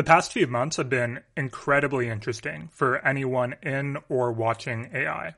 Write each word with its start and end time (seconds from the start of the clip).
The 0.00 0.04
past 0.04 0.32
few 0.32 0.46
months 0.46 0.78
have 0.78 0.88
been 0.88 1.20
incredibly 1.36 2.08
interesting 2.08 2.70
for 2.72 3.06
anyone 3.06 3.56
in 3.62 3.98
or 4.08 4.32
watching 4.32 4.88
AI. 4.94 5.34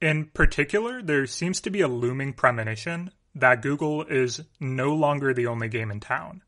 In 0.00 0.30
particular, 0.32 1.02
there 1.02 1.26
seems 1.26 1.60
to 1.60 1.68
be 1.68 1.82
a 1.82 1.86
looming 1.86 2.32
premonition 2.32 3.10
that 3.34 3.60
Google 3.60 4.02
is 4.04 4.40
no 4.58 4.94
longer 4.94 5.34
the 5.34 5.46
only 5.46 5.68
game 5.68 5.90
in 5.90 6.00
town. 6.00 6.42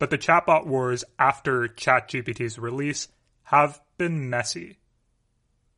But 0.00 0.10
the 0.10 0.18
chatbot 0.18 0.66
wars 0.66 1.04
after 1.20 1.68
ChatGPT's 1.68 2.58
release 2.58 3.06
have 3.44 3.80
been 3.96 4.28
messy. 4.28 4.80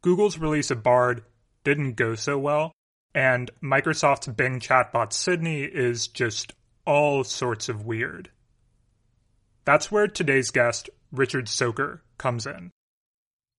Google's 0.00 0.38
release 0.38 0.70
of 0.70 0.82
Bard 0.82 1.22
didn't 1.64 1.96
go 1.96 2.14
so 2.14 2.38
well, 2.38 2.72
and 3.14 3.50
Microsoft's 3.62 4.28
Bing 4.28 4.58
chatbot 4.58 5.12
Sydney 5.12 5.64
is 5.64 6.08
just 6.08 6.54
all 6.86 7.24
sorts 7.24 7.68
of 7.68 7.84
weird. 7.84 8.30
That's 9.64 9.92
where 9.92 10.08
today's 10.08 10.50
guest, 10.50 10.90
Richard 11.12 11.46
Socher, 11.46 12.00
comes 12.18 12.46
in. 12.46 12.70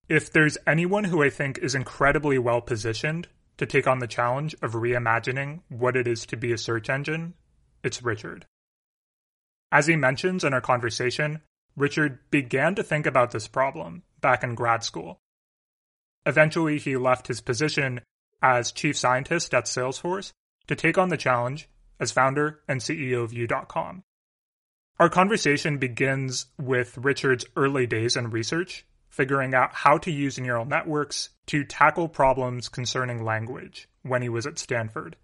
If 0.09 0.31
there's 0.31 0.57
anyone 0.67 1.05
who 1.05 1.23
I 1.23 1.29
think 1.29 1.57
is 1.59 1.75
incredibly 1.75 2.37
well 2.37 2.61
positioned 2.61 3.29
to 3.57 3.65
take 3.65 3.87
on 3.87 3.99
the 3.99 4.07
challenge 4.07 4.53
of 4.61 4.73
reimagining 4.73 5.61
what 5.69 5.95
it 5.95 6.07
is 6.07 6.25
to 6.27 6.37
be 6.37 6.51
a 6.51 6.57
search 6.57 6.89
engine, 6.89 7.35
it's 7.83 8.03
Richard. 8.03 8.45
As 9.71 9.87
he 9.87 9.95
mentions 9.95 10.43
in 10.43 10.53
our 10.53 10.61
conversation, 10.61 11.41
Richard 11.75 12.19
began 12.29 12.75
to 12.75 12.83
think 12.83 13.05
about 13.05 13.31
this 13.31 13.47
problem 13.47 14.03
back 14.19 14.43
in 14.43 14.55
grad 14.55 14.83
school. 14.83 15.19
Eventually, 16.25 16.79
he 16.79 16.97
left 16.97 17.27
his 17.27 17.41
position 17.41 18.01
as 18.41 18.71
chief 18.71 18.97
scientist 18.97 19.53
at 19.53 19.65
Salesforce 19.65 20.31
to 20.67 20.75
take 20.75 20.97
on 20.97 21.09
the 21.09 21.17
challenge 21.17 21.69
as 21.99 22.11
founder 22.11 22.59
and 22.67 22.81
CEO 22.81 23.23
of 23.23 23.33
you.com. 23.33 24.03
Our 24.99 25.09
conversation 25.09 25.77
begins 25.77 26.45
with 26.57 26.97
Richard's 26.97 27.45
early 27.55 27.87
days 27.87 28.15
in 28.15 28.29
research, 28.29 28.85
figuring 29.09 29.53
out 29.53 29.73
how 29.73 29.97
to 29.99 30.11
use 30.11 30.39
neural 30.39 30.65
networks 30.65 31.29
to 31.47 31.63
tackle 31.63 32.07
problems 32.07 32.69
concerning 32.69 33.23
language 33.23 33.89
when 34.03 34.21
he 34.21 34.29
was 34.29 34.45
at 34.45 34.59
Stanford. 34.59 35.15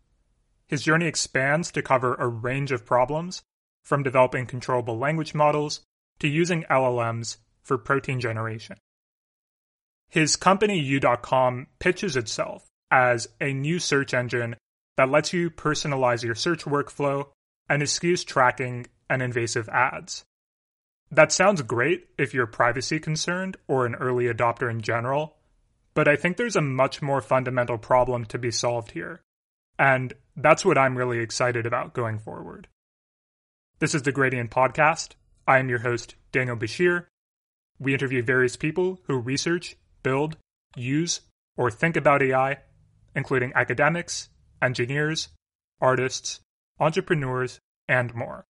His 0.67 0.83
journey 0.83 1.07
expands 1.07 1.71
to 1.71 1.81
cover 1.81 2.15
a 2.15 2.27
range 2.27 2.71
of 2.71 2.85
problems, 2.85 3.43
from 3.83 4.03
developing 4.03 4.45
controllable 4.45 4.97
language 4.97 5.33
models 5.33 5.81
to 6.19 6.27
using 6.27 6.63
LLMs 6.69 7.37
for 7.63 7.77
protein 7.77 8.19
generation. 8.19 8.77
His 10.09 10.35
company 10.35 10.79
you.com 10.79 11.67
pitches 11.79 12.15
itself 12.15 12.67
as 12.91 13.29
a 13.39 13.53
new 13.53 13.79
search 13.79 14.13
engine 14.13 14.55
that 14.97 15.09
lets 15.09 15.33
you 15.33 15.49
personalize 15.49 16.23
your 16.23 16.35
search 16.35 16.65
workflow 16.65 17.27
and 17.69 17.81
eschews 17.81 18.23
tracking 18.23 18.87
and 19.09 19.21
invasive 19.21 19.67
ads. 19.69 20.25
That 21.11 21.31
sounds 21.31 21.61
great 21.63 22.07
if 22.17 22.33
you're 22.33 22.47
privacy 22.47 22.99
concerned 22.99 23.57
or 23.67 23.85
an 23.85 23.95
early 23.95 24.25
adopter 24.25 24.69
in 24.69 24.81
general, 24.81 25.37
but 25.93 26.07
I 26.07 26.15
think 26.15 26.37
there's 26.37 26.55
a 26.55 26.61
much 26.61 27.01
more 27.01 27.21
fundamental 27.21 27.77
problem 27.77 28.25
to 28.25 28.37
be 28.37 28.51
solved 28.51 28.91
here. 28.91 29.21
And 29.77 30.13
that's 30.35 30.63
what 30.63 30.77
I'm 30.77 30.97
really 30.97 31.19
excited 31.19 31.65
about 31.65 31.93
going 31.93 32.19
forward. 32.19 32.67
This 33.79 33.95
is 33.95 34.03
the 34.03 34.11
Gradient 34.11 34.51
Podcast. 34.51 35.13
I 35.47 35.57
am 35.57 35.69
your 35.69 35.79
host, 35.79 36.15
Daniel 36.31 36.57
Bashir. 36.57 37.05
We 37.79 37.93
interview 37.93 38.21
various 38.21 38.55
people 38.55 38.99
who 39.07 39.17
research, 39.17 39.77
build, 40.03 40.37
use, 40.75 41.21
or 41.57 41.71
think 41.71 41.95
about 41.95 42.21
AI, 42.21 42.57
including 43.15 43.53
academics, 43.55 44.29
engineers, 44.61 45.29
artists, 45.81 46.41
entrepreneurs, 46.79 47.59
and 47.87 48.13
more. 48.13 48.45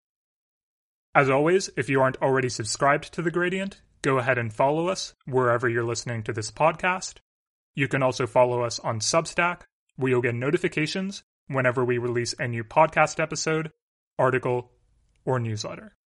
As 1.20 1.30
always, 1.30 1.70
if 1.76 1.90
you 1.90 2.00
aren't 2.00 2.22
already 2.22 2.48
subscribed 2.48 3.12
to 3.12 3.22
The 3.22 3.30
Gradient, 3.30 3.82
go 4.02 4.20
ahead 4.20 4.38
and 4.38 4.54
follow 4.54 4.88
us 4.88 5.16
wherever 5.26 5.68
you're 5.68 5.84
listening 5.84 6.24
to 6.24 6.32
this 6.32 6.50
podcast. 6.50 7.16
You 7.76 7.90
can 7.90 8.02
also 8.02 8.26
follow 8.26 8.62
us 8.62 8.80
on 8.80 9.02
Substack, 9.02 9.64
where 9.98 10.12
you'll 10.12 10.22
get 10.22 10.36
notifications 10.36 11.24
whenever 11.48 11.84
we 11.84 11.98
release 11.98 12.34
a 12.40 12.48
new 12.48 12.64
podcast 12.64 13.20
episode, 13.20 13.74
article, 14.18 14.72
or 15.26 15.42
newsletter. 15.42 15.98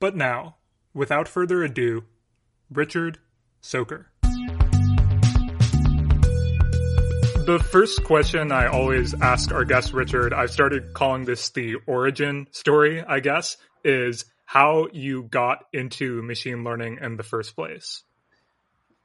But 0.00 0.16
now, 0.16 0.56
without 0.94 1.28
further 1.28 1.62
ado, 1.62 2.04
Richard 2.70 3.18
Socher. 3.62 4.06
The 7.48 7.58
first 7.58 8.04
question 8.04 8.52
I 8.52 8.66
always 8.66 9.14
ask 9.14 9.52
our 9.52 9.64
guest 9.64 9.94
Richard, 9.94 10.34
I've 10.34 10.50
started 10.50 10.92
calling 10.92 11.24
this 11.24 11.48
the 11.48 11.76
origin 11.86 12.46
story, 12.50 13.02
I 13.02 13.20
guess, 13.20 13.56
is 13.82 14.26
how 14.44 14.88
you 14.92 15.22
got 15.22 15.64
into 15.72 16.20
machine 16.20 16.62
learning 16.62 16.98
in 17.00 17.16
the 17.16 17.22
first 17.22 17.56
place. 17.56 18.02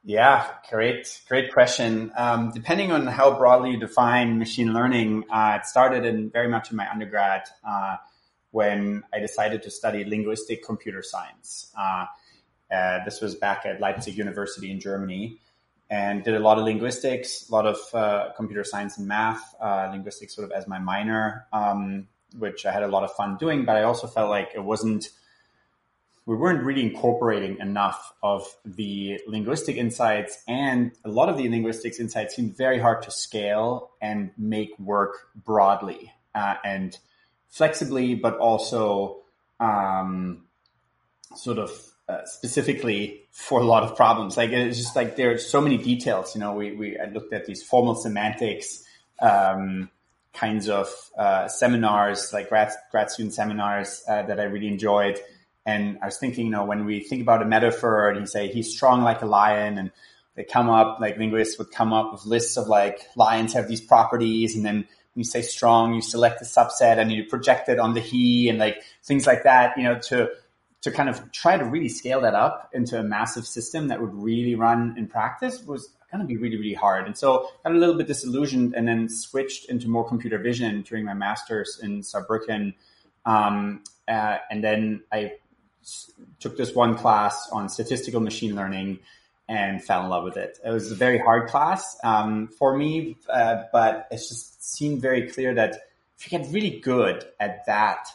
Yeah, 0.03 0.45
great, 0.69 1.21
great 1.29 1.53
question. 1.53 2.11
Um, 2.17 2.51
depending 2.53 2.91
on 2.91 3.07
how 3.07 3.37
broadly 3.37 3.71
you 3.71 3.79
define 3.79 4.39
machine 4.39 4.73
learning, 4.73 5.23
uh, 5.31 5.59
it 5.61 5.65
started 5.65 6.03
in 6.03 6.29
very 6.29 6.49
much 6.49 6.69
in 6.69 6.75
my 6.75 6.91
undergrad 6.91 7.43
uh, 7.65 7.95
when 8.51 9.03
I 9.13 9.19
decided 9.19 9.63
to 9.63 9.71
study 9.71 10.03
linguistic 10.03 10.65
computer 10.65 11.01
science. 11.01 11.71
Uh, 11.79 12.07
uh 12.69 13.05
this 13.05 13.21
was 13.21 13.35
back 13.35 13.65
at 13.65 13.79
Leipzig 13.79 14.17
University 14.17 14.69
in 14.69 14.81
Germany 14.81 15.39
and 15.89 16.23
did 16.23 16.33
a 16.33 16.39
lot 16.39 16.57
of 16.57 16.63
linguistics, 16.63 17.47
a 17.49 17.51
lot 17.51 17.65
of 17.65 17.77
uh, 17.93 18.31
computer 18.35 18.63
science 18.63 18.97
and 18.97 19.07
math, 19.07 19.55
uh, 19.61 19.89
linguistics 19.91 20.35
sort 20.35 20.45
of 20.45 20.51
as 20.51 20.67
my 20.67 20.79
minor, 20.79 21.45
um, 21.53 22.07
which 22.37 22.65
I 22.65 22.71
had 22.71 22.83
a 22.83 22.87
lot 22.87 23.03
of 23.03 23.13
fun 23.13 23.37
doing. 23.37 23.65
But 23.65 23.75
I 23.75 23.83
also 23.83 24.07
felt 24.07 24.29
like 24.29 24.51
it 24.55 24.63
wasn't, 24.63 25.09
we 26.25 26.35
weren't 26.35 26.63
really 26.63 26.81
incorporating 26.81 27.59
enough 27.59 28.13
of 28.23 28.47
the 28.65 29.19
linguistic 29.27 29.75
insights, 29.75 30.41
and 30.47 30.91
a 31.05 31.09
lot 31.09 31.29
of 31.29 31.37
the 31.37 31.47
linguistics 31.49 31.99
insights 31.99 32.35
seemed 32.35 32.57
very 32.57 32.79
hard 32.79 33.03
to 33.03 33.11
scale 33.11 33.91
and 34.01 34.31
make 34.37 34.77
work 34.79 35.27
broadly 35.35 36.11
uh, 36.33 36.55
and 36.63 36.97
flexibly, 37.49 38.15
but 38.15 38.37
also 38.37 39.17
um, 39.59 40.45
sort 41.35 41.59
of 41.59 41.92
uh, 42.13 42.25
specifically 42.25 43.23
for 43.31 43.59
a 43.59 43.63
lot 43.63 43.83
of 43.83 43.95
problems. 43.95 44.37
Like 44.37 44.51
it's 44.51 44.77
just 44.77 44.95
like 44.95 45.15
there 45.15 45.31
are 45.31 45.37
so 45.37 45.61
many 45.61 45.77
details. 45.77 46.35
You 46.35 46.41
know, 46.41 46.53
we 46.53 46.71
we 46.73 46.99
I 46.99 47.05
looked 47.05 47.33
at 47.33 47.45
these 47.45 47.63
formal 47.63 47.95
semantics 47.95 48.83
um, 49.19 49.89
kinds 50.33 50.69
of 50.69 50.87
uh, 51.17 51.47
seminars, 51.47 52.33
like 52.33 52.49
grad 52.49 52.71
grad 52.91 53.09
student 53.09 53.33
seminars 53.33 54.03
uh, 54.07 54.23
that 54.23 54.39
I 54.39 54.43
really 54.43 54.67
enjoyed. 54.67 55.19
And 55.65 55.97
I 56.01 56.05
was 56.07 56.17
thinking, 56.17 56.45
you 56.47 56.51
know, 56.51 56.65
when 56.65 56.85
we 56.85 56.99
think 56.99 57.21
about 57.21 57.41
a 57.41 57.45
metaphor 57.45 58.09
and 58.09 58.19
you 58.19 58.27
say 58.27 58.49
he's 58.49 58.75
strong 58.75 59.01
like 59.01 59.21
a 59.21 59.25
lion, 59.25 59.77
and 59.77 59.91
they 60.35 60.43
come 60.43 60.69
up 60.69 60.99
like 60.99 61.17
linguists 61.17 61.57
would 61.57 61.71
come 61.71 61.93
up 61.93 62.11
with 62.11 62.25
lists 62.25 62.57
of 62.57 62.67
like 62.67 62.99
lions 63.15 63.53
have 63.53 63.67
these 63.67 63.81
properties, 63.81 64.55
and 64.55 64.65
then 64.65 64.75
when 64.75 65.21
you 65.21 65.23
say 65.23 65.41
strong, 65.41 65.93
you 65.93 66.01
select 66.01 66.41
a 66.41 66.45
subset 66.45 66.97
and 66.97 67.11
you 67.11 67.23
project 67.25 67.69
it 67.69 67.79
on 67.79 67.93
the 67.93 68.01
he 68.01 68.49
and 68.49 68.59
like 68.59 68.83
things 69.03 69.25
like 69.27 69.43
that, 69.43 69.77
you 69.77 69.83
know, 69.83 69.99
to 69.99 70.29
to 70.83 70.91
kind 70.91 71.09
of 71.09 71.31
try 71.31 71.57
to 71.57 71.65
really 71.65 71.89
scale 71.89 72.21
that 72.21 72.35
up 72.35 72.69
into 72.73 72.99
a 72.99 73.03
massive 73.03 73.47
system 73.47 73.87
that 73.87 73.99
would 73.99 74.13
really 74.13 74.55
run 74.55 74.93
in 74.97 75.07
practice 75.07 75.63
was 75.63 75.89
going 76.11 76.21
to 76.21 76.27
be 76.27 76.37
really, 76.37 76.57
really 76.57 76.73
hard. 76.73 77.07
And 77.07 77.17
so 77.17 77.49
got 77.63 77.73
a 77.73 77.77
little 77.77 77.95
bit 77.95 78.05
disillusioned 78.07 78.75
and 78.75 78.87
then 78.87 79.09
switched 79.09 79.69
into 79.69 79.89
more 79.89 80.07
computer 80.07 80.37
vision 80.37 80.81
during 80.83 81.05
my 81.05 81.13
master's 81.13 81.79
in 81.81 82.01
Saarbrücken. 82.01 82.75
Um, 83.25 83.83
uh, 84.07 84.37
and 84.51 84.63
then 84.63 85.03
I 85.11 85.33
took 86.39 86.57
this 86.57 86.75
one 86.75 86.95
class 86.95 87.49
on 87.51 87.69
statistical 87.69 88.19
machine 88.19 88.55
learning 88.55 88.99
and 89.47 89.83
fell 89.83 90.03
in 90.03 90.09
love 90.09 90.23
with 90.23 90.37
it. 90.37 90.59
It 90.63 90.69
was 90.69 90.91
a 90.91 90.95
very 90.95 91.17
hard 91.17 91.49
class 91.49 91.97
um, 92.03 92.47
for 92.47 92.77
me, 92.77 93.17
uh, 93.29 93.63
but 93.71 94.07
it 94.11 94.17
just 94.17 94.63
seemed 94.63 95.01
very 95.01 95.29
clear 95.29 95.53
that 95.55 95.75
if 96.17 96.31
you 96.31 96.37
get 96.37 96.47
really 96.51 96.79
good 96.79 97.25
at 97.39 97.65
that, 97.65 98.07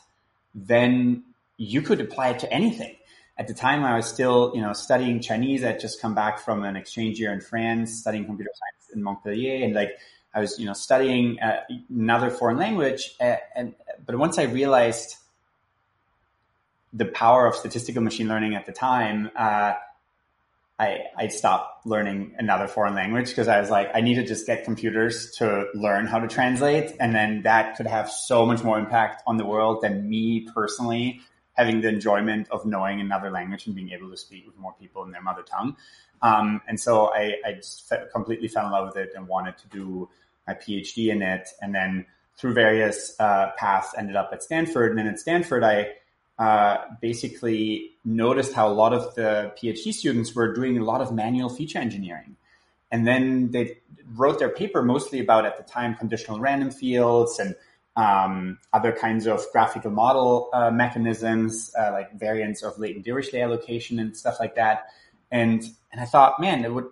then 0.54 1.24
you 1.58 1.82
could 1.82 2.00
apply 2.00 2.30
it 2.30 2.38
to 2.38 2.52
anything. 2.52 2.94
At 3.36 3.46
the 3.46 3.54
time, 3.54 3.84
I 3.84 3.96
was 3.96 4.06
still, 4.06 4.53
you 4.54 4.62
know, 4.62 4.72
studying 4.72 5.21
Chinese. 5.21 5.62
I'd 5.62 5.78
just 5.78 6.00
come 6.00 6.15
back 6.15 6.38
from 6.38 6.65
an 6.65 6.77
exchange 6.77 7.21
year 7.21 7.33
in 7.33 7.41
France, 7.41 8.00
studying 8.00 8.24
computer 8.24 8.50
science 8.54 8.94
in 8.94 9.03
Montpellier, 9.03 9.65
and 9.65 9.74
like 9.74 9.91
I 10.34 10.41
was, 10.41 10.59
you 10.59 10.66
know, 10.66 10.72
studying 10.72 11.38
uh, 11.41 11.60
another 11.91 12.30
foreign 12.30 12.56
language. 12.56 13.15
Uh, 13.21 13.36
and 13.54 13.74
but 14.04 14.16
once 14.16 14.38
I 14.38 14.44
realized 14.44 15.16
the 16.92 17.04
power 17.04 17.47
of 17.47 17.54
statistical 17.54 18.03
machine 18.03 18.28
learning 18.28 18.54
at 18.54 18.66
the 18.66 18.72
time, 18.72 19.30
uh, 19.36 19.74
I 20.80 20.98
I 21.16 21.28
stopped 21.28 21.86
learning 21.86 22.34
another 22.38 22.66
foreign 22.66 22.94
language 22.97 23.28
because 23.28 23.47
I 23.47 23.60
was 23.60 23.71
like, 23.71 23.91
I 23.94 24.00
need 24.00 24.16
to 24.16 24.24
just 24.24 24.47
get 24.47 24.65
computers 24.65 25.33
to 25.38 25.66
learn 25.74 26.06
how 26.06 26.18
to 26.18 26.27
translate, 26.27 26.97
and 26.98 27.15
then 27.15 27.42
that 27.42 27.77
could 27.77 27.86
have 27.86 28.10
so 28.10 28.44
much 28.47 28.65
more 28.65 28.80
impact 28.80 29.22
on 29.28 29.36
the 29.36 29.47
world 29.47 29.83
than 29.83 30.09
me 30.09 30.48
personally 30.53 31.21
having 31.59 31.81
the 31.81 31.89
enjoyment 31.89 32.49
of 32.51 32.65
knowing 32.65 33.01
another 33.01 33.31
language 33.31 33.66
and 33.66 33.75
being 33.75 33.91
able 33.91 34.09
to 34.09 34.16
speak 34.16 34.47
with 34.47 34.57
more 34.57 34.75
people 34.81 35.03
in 35.03 35.10
their 35.10 35.21
mother 35.21 35.43
tongue. 35.43 35.77
Um, 36.22 36.63
and 36.69 36.78
so 36.78 37.13
I, 37.13 37.34
I 37.45 37.53
just 37.55 37.93
completely 38.15 38.47
fell 38.47 38.66
in 38.66 38.72
love 38.72 38.87
with 38.87 38.97
it 38.97 39.13
and 39.16 39.27
wanted 39.27 39.59
to 39.59 39.69
do 39.69 40.09
my 40.47 40.55
PhD 40.55 41.10
in 41.10 41.21
it. 41.21 41.49
And 41.60 41.75
then 41.75 42.07
through 42.37 42.55
various 42.55 43.16
uh, 43.19 43.51
paths, 43.59 43.93
ended 43.99 44.15
up 44.15 44.31
at 44.33 44.45
Stanford. 44.45 44.91
And 44.91 44.99
then 45.01 45.09
at 45.09 45.19
Stanford, 45.19 45.65
I 45.65 45.95
uh, 46.39 46.84
basically 47.01 47.91
noticed 48.05 48.53
how 48.53 48.69
a 48.69 48.72
lot 48.72 48.93
of 48.95 49.16
the 49.16 49.53
PhD 49.60 49.93
students 49.93 50.37
were 50.37 50.55
doing 50.55 50.78
a 50.78 50.84
lot 50.84 51.01
of 51.01 51.13
manual 51.13 51.49
feature 51.49 51.81
engineering. 51.81 52.37
And 52.93 53.05
then 53.05 53.51
they 53.51 53.78
wrote 54.15 54.39
their 54.39 54.49
paper 54.49 54.83
mostly 54.83 55.19
about, 55.19 55.45
at 55.45 55.57
the 55.57 55.65
time, 55.65 55.97
conditional 55.97 56.39
random 56.39 56.71
fields 56.71 57.41
and 57.41 57.57
um, 57.98 58.59
other 58.72 58.92
kinds 58.92 59.27
of 59.27 59.45
graphical 59.50 59.91
model 59.91 60.50
uh, 60.53 60.71
mechanisms, 60.71 61.72
uh, 61.77 61.91
like 61.91 62.16
variants 62.16 62.62
of 62.62 62.78
latent 62.78 63.04
Dirichlet 63.04 63.42
allocation 63.42 63.98
and 63.98 64.16
stuff 64.16 64.36
like 64.39 64.54
that. 64.54 64.86
And 65.33 65.65
and 65.91 66.00
I 66.00 66.04
thought, 66.04 66.41
man, 66.41 66.65
it 66.65 66.72
would. 66.72 66.86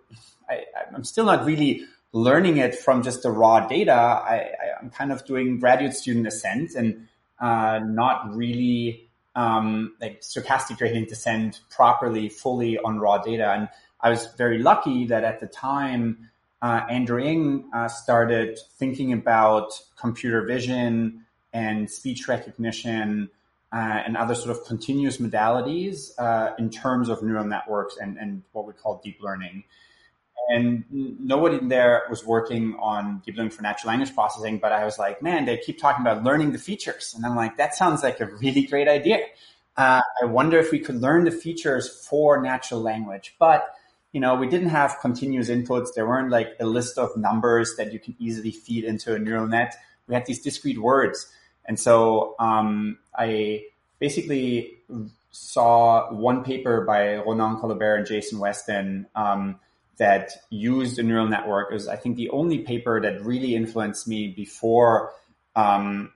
I, 0.50 0.64
I'm 0.94 1.05
still 1.05 1.25
not 1.25 1.47
really 1.47 1.85
learning 2.12 2.56
it 2.56 2.75
from 2.75 3.03
just 3.03 3.23
the 3.23 3.31
raw 3.31 3.67
data. 3.67 3.93
I, 3.93 4.50
am 4.81 4.91
kind 4.91 5.12
of 5.12 5.25
doing 5.25 5.61
graduate 5.61 5.94
student 5.94 6.26
ascent 6.26 6.75
and 6.75 7.06
uh, 7.38 7.79
not 7.85 8.35
really 8.35 9.08
um, 9.37 9.94
like 10.00 10.23
stochastic 10.23 10.79
gradient 10.79 11.08
descent 11.08 11.61
properly, 11.70 12.29
fully 12.29 12.79
on 12.79 12.99
raw 12.99 13.19
data. 13.19 13.53
And 13.53 13.69
I 14.00 14.11
was 14.11 14.26
very 14.38 14.58
lucky 14.58 15.06
that 15.06 15.25
at 15.25 15.41
the 15.41 15.47
time 15.47 16.31
uh, 16.62 16.82
Andrew 16.91 17.23
Ng 17.23 17.70
uh, 17.75 17.88
started 17.88 18.58
thinking 18.79 19.12
about 19.12 19.73
computer 19.99 20.44
vision 20.44 21.25
and 21.53 21.91
speech 21.91 22.29
recognition 22.29 23.31
uh, 23.73 24.03
and 24.06 24.17
other 24.17 24.35
sort 24.35 24.56
of 24.56 24.64
continuous 24.64 25.19
modalities 25.19 26.11
uh, 26.19 26.55
in 26.58 26.70
terms 26.70 27.08
of 27.08 27.23
neural 27.23 27.44
networks 27.44 27.97
and, 27.99 28.17
and 28.17 28.43
what 28.53 28.67
we 28.67 28.73
call 28.73 29.00
deep 29.03 29.19
learning. 29.20 29.64
And 30.49 30.85
nobody 30.91 31.56
in 31.56 31.69
there 31.69 32.05
was 32.08 32.25
working 32.25 32.76
on 32.79 33.20
deep 33.25 33.37
learning 33.37 33.50
for 33.50 33.62
natural 33.62 33.91
language 33.91 34.14
processing, 34.14 34.58
but 34.58 34.70
I 34.70 34.85
was 34.85 34.99
like, 34.99 35.20
man, 35.20 35.44
they 35.44 35.56
keep 35.56 35.81
talking 35.81 36.06
about 36.06 36.23
learning 36.23 36.53
the 36.53 36.58
features. 36.58 37.14
And 37.17 37.26
I'm 37.26 37.35
like, 37.35 37.56
that 37.56 37.75
sounds 37.75 38.03
like 38.03 38.20
a 38.20 38.26
really 38.26 38.62
great 38.62 38.87
idea. 38.87 39.19
Uh, 39.76 40.00
I 40.23 40.25
wonder 40.25 40.58
if 40.58 40.70
we 40.70 40.79
could 40.79 40.97
learn 40.97 41.25
the 41.25 41.32
features 41.32 42.06
for 42.08 42.41
natural 42.41 42.81
language. 42.81 43.35
But 43.38 43.75
you 44.17 44.21
know, 44.21 44.35
we 44.35 44.49
didn't 44.49 44.71
have 44.71 44.97
continuous 45.03 45.51
inputs. 45.51 45.89
There 45.95 46.09
weren't 46.09 46.31
like 46.31 46.57
a 46.59 46.65
list 46.65 46.97
of 46.97 47.15
numbers 47.19 47.75
that 47.77 47.93
you 47.93 47.99
can 47.99 48.17
easily 48.19 48.51
feed 48.51 48.85
into 48.85 49.15
a 49.15 49.19
neural 49.19 49.47
net. 49.47 49.75
We 50.09 50.15
had 50.15 50.25
these 50.25 50.41
discrete 50.41 50.79
words. 50.79 51.31
And 51.67 51.79
so 51.79 52.35
um, 52.39 52.97
I 53.15 53.67
basically 53.99 54.79
saw 55.33 56.11
one 56.15 56.45
paper 56.45 56.81
by 56.87 57.17
Ronan 57.17 57.59
Collobert 57.59 57.99
and 57.99 58.07
Jason 58.07 58.39
Weston 58.39 59.07
um, 59.15 59.61
that 59.99 60.31
used 60.49 60.99
a 60.99 61.03
neural 61.03 61.29
network. 61.29 61.71
It 61.71 61.75
was, 61.75 61.87
I 61.87 61.97
think, 61.97 62.17
the 62.17 62.31
only 62.31 62.61
paper 62.61 62.99
that 63.03 63.23
really 63.23 63.55
influenced 63.55 64.09
me 64.09 64.29
before, 64.29 65.13
um, 65.57 66.11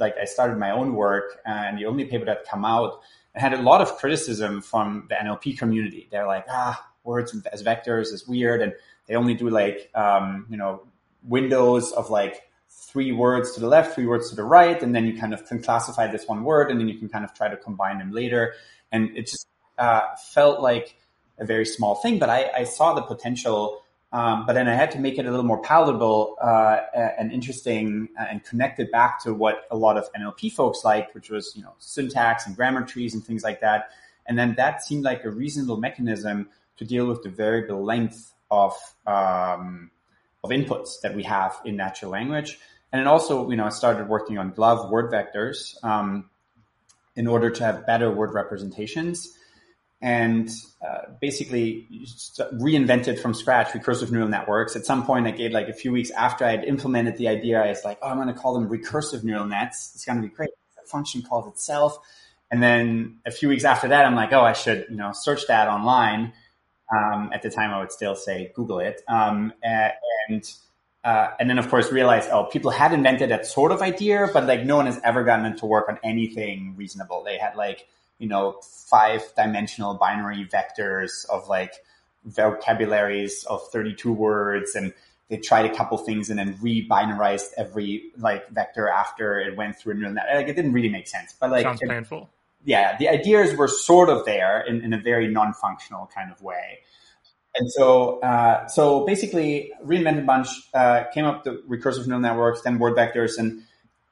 like, 0.00 0.16
I 0.20 0.24
started 0.24 0.58
my 0.58 0.72
own 0.72 0.96
work, 0.96 1.40
and 1.46 1.78
the 1.78 1.86
only 1.86 2.06
paper 2.06 2.24
that 2.24 2.50
came 2.50 2.64
out. 2.64 3.00
It 3.36 3.38
had 3.38 3.52
a 3.52 3.62
lot 3.62 3.80
of 3.80 3.96
criticism 3.98 4.60
from 4.60 5.06
the 5.08 5.14
NLP 5.14 5.56
community. 5.56 6.08
They're 6.10 6.26
like, 6.26 6.46
ah, 6.50 6.84
words 7.04 7.36
as 7.52 7.62
vectors 7.62 8.12
is 8.12 8.26
weird, 8.26 8.62
and 8.62 8.72
they 9.06 9.14
only 9.14 9.34
do 9.34 9.48
like 9.50 9.90
um, 9.94 10.46
you 10.48 10.56
know 10.56 10.82
windows 11.22 11.92
of 11.92 12.10
like 12.10 12.42
three 12.68 13.12
words 13.12 13.52
to 13.52 13.60
the 13.60 13.68
left, 13.68 13.94
three 13.94 14.06
words 14.06 14.30
to 14.30 14.36
the 14.36 14.44
right, 14.44 14.82
and 14.82 14.94
then 14.94 15.04
you 15.04 15.18
kind 15.18 15.34
of 15.34 15.46
can 15.46 15.62
classify 15.62 16.06
this 16.06 16.26
one 16.26 16.44
word, 16.44 16.70
and 16.70 16.80
then 16.80 16.88
you 16.88 16.98
can 16.98 17.08
kind 17.08 17.24
of 17.24 17.34
try 17.34 17.48
to 17.48 17.56
combine 17.56 17.98
them 17.98 18.12
later. 18.12 18.54
And 18.92 19.16
it 19.16 19.26
just 19.26 19.46
uh, 19.78 20.02
felt 20.32 20.60
like 20.60 20.96
a 21.38 21.44
very 21.44 21.66
small 21.66 21.96
thing, 21.96 22.18
but 22.18 22.30
I, 22.30 22.50
I 22.56 22.64
saw 22.64 22.94
the 22.94 23.02
potential. 23.02 23.80
Um, 24.12 24.46
but 24.46 24.52
then 24.52 24.68
I 24.68 24.76
had 24.76 24.92
to 24.92 25.00
make 25.00 25.18
it 25.18 25.26
a 25.26 25.30
little 25.30 25.44
more 25.44 25.60
palatable 25.60 26.36
uh, 26.40 26.78
and 27.18 27.32
interesting 27.32 28.08
uh, 28.16 28.26
and 28.30 28.44
connected 28.44 28.92
back 28.92 29.20
to 29.24 29.34
what 29.34 29.64
a 29.72 29.76
lot 29.76 29.96
of 29.96 30.08
NLP 30.12 30.52
folks 30.52 30.84
like, 30.84 31.12
which 31.16 31.30
was 31.30 31.52
you 31.56 31.62
know 31.62 31.74
syntax 31.78 32.46
and 32.46 32.54
grammar 32.54 32.82
trees 32.82 33.12
and 33.14 33.24
things 33.24 33.42
like 33.42 33.60
that. 33.60 33.90
And 34.26 34.38
then 34.38 34.54
that 34.56 34.84
seemed 34.84 35.02
like 35.02 35.24
a 35.24 35.30
reasonable 35.30 35.78
mechanism 35.78 36.48
to 36.78 36.84
deal 36.84 37.06
with 37.06 37.22
the 37.22 37.30
variable 37.30 37.84
length 37.84 38.32
of 38.50 38.74
um, 39.06 39.90
of 40.42 40.50
inputs 40.50 41.00
that 41.02 41.14
we 41.14 41.22
have 41.22 41.58
in 41.64 41.76
natural 41.76 42.10
language. 42.10 42.58
And 42.92 43.00
then 43.00 43.06
also, 43.08 43.50
you 43.50 43.56
know, 43.56 43.64
I 43.64 43.70
started 43.70 44.08
working 44.08 44.38
on 44.38 44.52
GloVe 44.52 44.90
word 44.90 45.10
vectors 45.10 45.82
um, 45.82 46.30
in 47.16 47.26
order 47.26 47.50
to 47.50 47.64
have 47.64 47.86
better 47.86 48.10
word 48.10 48.34
representations 48.34 49.36
and 50.04 50.50
uh, 50.86 51.12
basically 51.18 51.88
reinvented 52.52 53.18
from 53.18 53.32
scratch 53.32 53.68
recursive 53.68 54.10
neural 54.10 54.28
networks. 54.28 54.76
At 54.76 54.84
some 54.84 55.06
point, 55.06 55.26
I 55.26 55.30
gave 55.30 55.52
like 55.52 55.68
a 55.68 55.72
few 55.72 55.92
weeks 55.92 56.10
after 56.10 56.44
I 56.44 56.50
had 56.50 56.64
implemented 56.64 57.16
the 57.16 57.28
idea, 57.28 57.62
I 57.62 57.68
was 57.68 57.84
like, 57.84 57.98
oh, 58.02 58.08
I'm 58.08 58.16
going 58.16 58.28
to 58.28 58.34
call 58.34 58.52
them 58.52 58.68
recursive 58.68 59.24
neural 59.24 59.46
nets. 59.46 59.92
It's 59.94 60.04
going 60.04 60.20
to 60.20 60.28
be 60.28 60.32
great. 60.32 60.50
The 60.76 60.86
function 60.86 61.22
calls 61.22 61.48
itself. 61.48 61.98
And 62.50 62.62
then 62.62 63.16
a 63.24 63.30
few 63.30 63.48
weeks 63.48 63.64
after 63.64 63.88
that, 63.88 64.04
I'm 64.04 64.14
like, 64.14 64.32
oh, 64.32 64.42
I 64.42 64.52
should, 64.52 64.86
you 64.90 64.96
know, 64.96 65.12
search 65.14 65.46
that 65.46 65.68
online. 65.68 66.34
Um, 66.92 67.30
at 67.32 67.42
the 67.42 67.50
time, 67.50 67.70
I 67.70 67.78
would 67.78 67.92
still 67.92 68.14
say 68.14 68.52
Google 68.54 68.78
it. 68.78 69.02
Um, 69.08 69.52
and 69.62 70.50
uh, 71.04 71.28
and 71.38 71.50
then, 71.50 71.58
of 71.58 71.68
course, 71.68 71.92
realize 71.92 72.26
oh, 72.32 72.44
people 72.44 72.70
had 72.70 72.92
invented 72.92 73.30
that 73.30 73.46
sort 73.46 73.72
of 73.72 73.82
idea, 73.82 74.28
but 74.32 74.46
like 74.46 74.64
no 74.64 74.76
one 74.76 74.86
has 74.86 74.98
ever 75.04 75.22
gotten 75.22 75.44
into 75.44 75.66
work 75.66 75.88
on 75.88 75.98
anything 76.02 76.74
reasonable. 76.76 77.22
They 77.24 77.36
had 77.36 77.56
like 77.56 77.86
you 78.18 78.28
know 78.28 78.60
five 78.62 79.22
dimensional 79.36 79.94
binary 79.94 80.46
vectors 80.46 81.28
of 81.28 81.48
like 81.48 81.74
vocabularies 82.24 83.44
of 83.44 83.60
32 83.70 84.10
words 84.10 84.74
and 84.74 84.94
they 85.28 85.36
tried 85.36 85.66
a 85.70 85.74
couple 85.74 85.98
things 85.98 86.30
and 86.30 86.38
then 86.38 86.56
re-binarized 86.60 87.50
every 87.56 88.10
like 88.16 88.48
vector 88.50 88.88
after 88.88 89.38
it 89.38 89.56
went 89.56 89.76
through 89.76 89.92
a 89.92 89.96
neural 89.96 90.14
net. 90.14 90.24
Like 90.34 90.48
it 90.48 90.54
didn't 90.54 90.72
really 90.72 90.88
make 90.88 91.06
sense, 91.06 91.34
but 91.38 91.50
like 91.50 91.64
sounds 91.64 91.82
it, 91.82 91.88
painful 91.88 92.30
yeah, 92.64 92.96
the 92.96 93.08
ideas 93.08 93.56
were 93.56 93.68
sort 93.68 94.08
of 94.08 94.24
there 94.24 94.60
in, 94.60 94.82
in 94.82 94.92
a 94.92 94.98
very 94.98 95.28
non-functional 95.28 96.10
kind 96.14 96.32
of 96.32 96.42
way. 96.42 96.80
And 97.56 97.70
so, 97.70 98.20
uh, 98.20 98.66
so 98.66 99.04
basically, 99.06 99.72
reinvented 99.84 100.26
bunch 100.26 100.48
uh, 100.72 101.04
came 101.12 101.24
up 101.24 101.44
the 101.44 101.62
recursive 101.68 102.06
neural 102.06 102.20
networks, 102.20 102.62
then 102.62 102.78
word 102.78 102.96
vectors, 102.96 103.38
and 103.38 103.62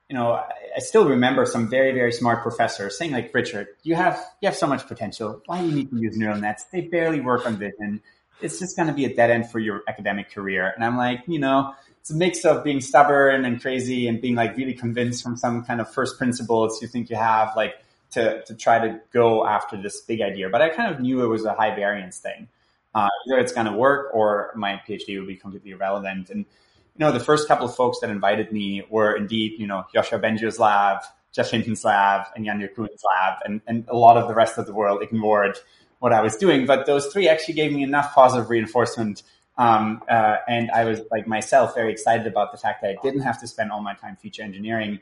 you 0.09 0.17
know, 0.17 0.33
I, 0.33 0.53
I, 0.77 0.81
still 0.81 1.09
remember 1.09 1.47
some 1.47 1.69
very, 1.69 1.93
very 1.93 2.13
smart 2.13 2.43
professors 2.43 2.99
saying, 2.99 3.13
like, 3.13 3.35
Richard, 3.35 3.69
you 3.83 3.95
have 3.95 4.23
you 4.41 4.49
have 4.49 4.57
so 4.57 4.67
much 4.67 4.87
potential. 4.87 5.41
Why 5.47 5.61
do 5.61 5.69
you 5.69 5.75
need 5.75 5.91
to 5.91 5.97
use 5.97 6.17
neural 6.17 6.39
nets? 6.39 6.65
They 6.65 6.83
barely 6.83 7.21
work 7.21 7.47
on 7.47 7.57
vision. 7.57 8.03
It's 8.43 8.59
just 8.59 8.77
going 8.77 8.89
to 8.89 8.95
be 8.95 9.07
a 9.07 9.15
dead 9.15 9.31
end 9.31 9.51
for 9.51 9.59
your 9.59 9.83
academic 9.89 10.31
career. 10.31 10.71
And 10.75 10.85
I'm 10.85 10.97
like, 10.97 11.23
you 11.27 11.39
know, 11.39 11.75
it's 12.01 12.11
a 12.11 12.15
mix 12.15 12.45
of 12.45 12.63
being 12.63 12.81
stubborn 12.81 13.45
and 13.45 13.61
crazy 13.61 14.07
and 14.07 14.21
being 14.21 14.35
like 14.35 14.57
really 14.57 14.75
convinced 14.75 15.23
from 15.23 15.37
some 15.37 15.65
kind 15.65 15.81
of 15.81 15.91
first 15.91 16.19
principles 16.19 16.83
you 16.83 16.89
think 16.89 17.09
you 17.09 17.17
have, 17.17 17.53
like 17.57 17.75
to, 18.13 18.43
to 18.45 18.55
try 18.55 18.79
to 18.79 19.01
go 19.13 19.47
after 19.47 19.81
this 19.81 20.01
big 20.03 20.21
idea. 20.21 20.49
But 20.49 20.63
I 20.63 20.69
kind 20.69 20.95
of 20.95 21.01
knew 21.01 21.25
it 21.25 21.29
was 21.29 21.45
a 21.45 21.55
high 21.55 21.75
variance 21.75 22.19
thing. 22.19 22.49
Uh, 22.95 23.09
either 23.27 23.41
it's 23.41 23.53
going 23.53 23.67
to 23.67 23.73
work 23.73 24.15
or 24.15 24.53
my 24.55 24.81
PhD 24.87 25.19
will 25.19 25.27
be 25.27 25.37
completely 25.37 25.71
irrelevant. 25.71 26.31
And, 26.31 26.41
you 26.41 26.99
know, 26.99 27.11
the 27.11 27.21
first 27.21 27.49
couple 27.49 27.67
of 27.67 27.75
folks 27.75 28.01
that 28.01 28.11
invited 28.11 28.53
me 28.53 28.85
were 28.91 29.17
indeed, 29.17 29.59
you 29.59 29.67
know, 29.67 29.87
Yoshua 29.95 30.21
Bengio's 30.21 30.59
lab, 30.59 30.99
Geoff 31.33 31.51
Hinton's 31.51 31.85
lab, 31.85 32.27
and 32.37 32.45
Yann 32.45 32.61
LeCun's 32.61 33.03
lab, 33.15 33.39
and, 33.47 33.63
and 33.67 33.89
a 33.89 33.97
lot 33.97 34.19
of 34.19 34.29
the 34.29 34.35
rest 34.35 34.59
of 34.59 34.67
the 34.67 34.75
world 34.75 35.03
ignored 35.03 35.59
what 36.01 36.13
I 36.13 36.21
was 36.21 36.37
doing. 36.37 36.67
But 36.67 36.85
those 36.85 37.07
three 37.07 37.29
actually 37.29 37.55
gave 37.55 37.73
me 37.73 37.83
enough 37.83 38.15
positive 38.15 38.51
reinforcement. 38.51 39.23
Um, 39.57 40.03
uh, 40.11 40.37
and 40.47 40.71
I 40.71 40.85
was 40.85 41.01
like 41.11 41.27
myself 41.27 41.75
very 41.75 41.93
excited 41.93 42.27
about 42.27 42.53
the 42.53 42.59
fact 42.59 42.83
that 42.83 42.91
I 42.91 42.97
didn't 43.03 43.23
have 43.23 43.41
to 43.41 43.47
spend 43.47 43.73
all 43.73 43.81
my 43.81 43.95
time 43.95 44.17
feature 44.17 44.43
engineering. 44.43 45.01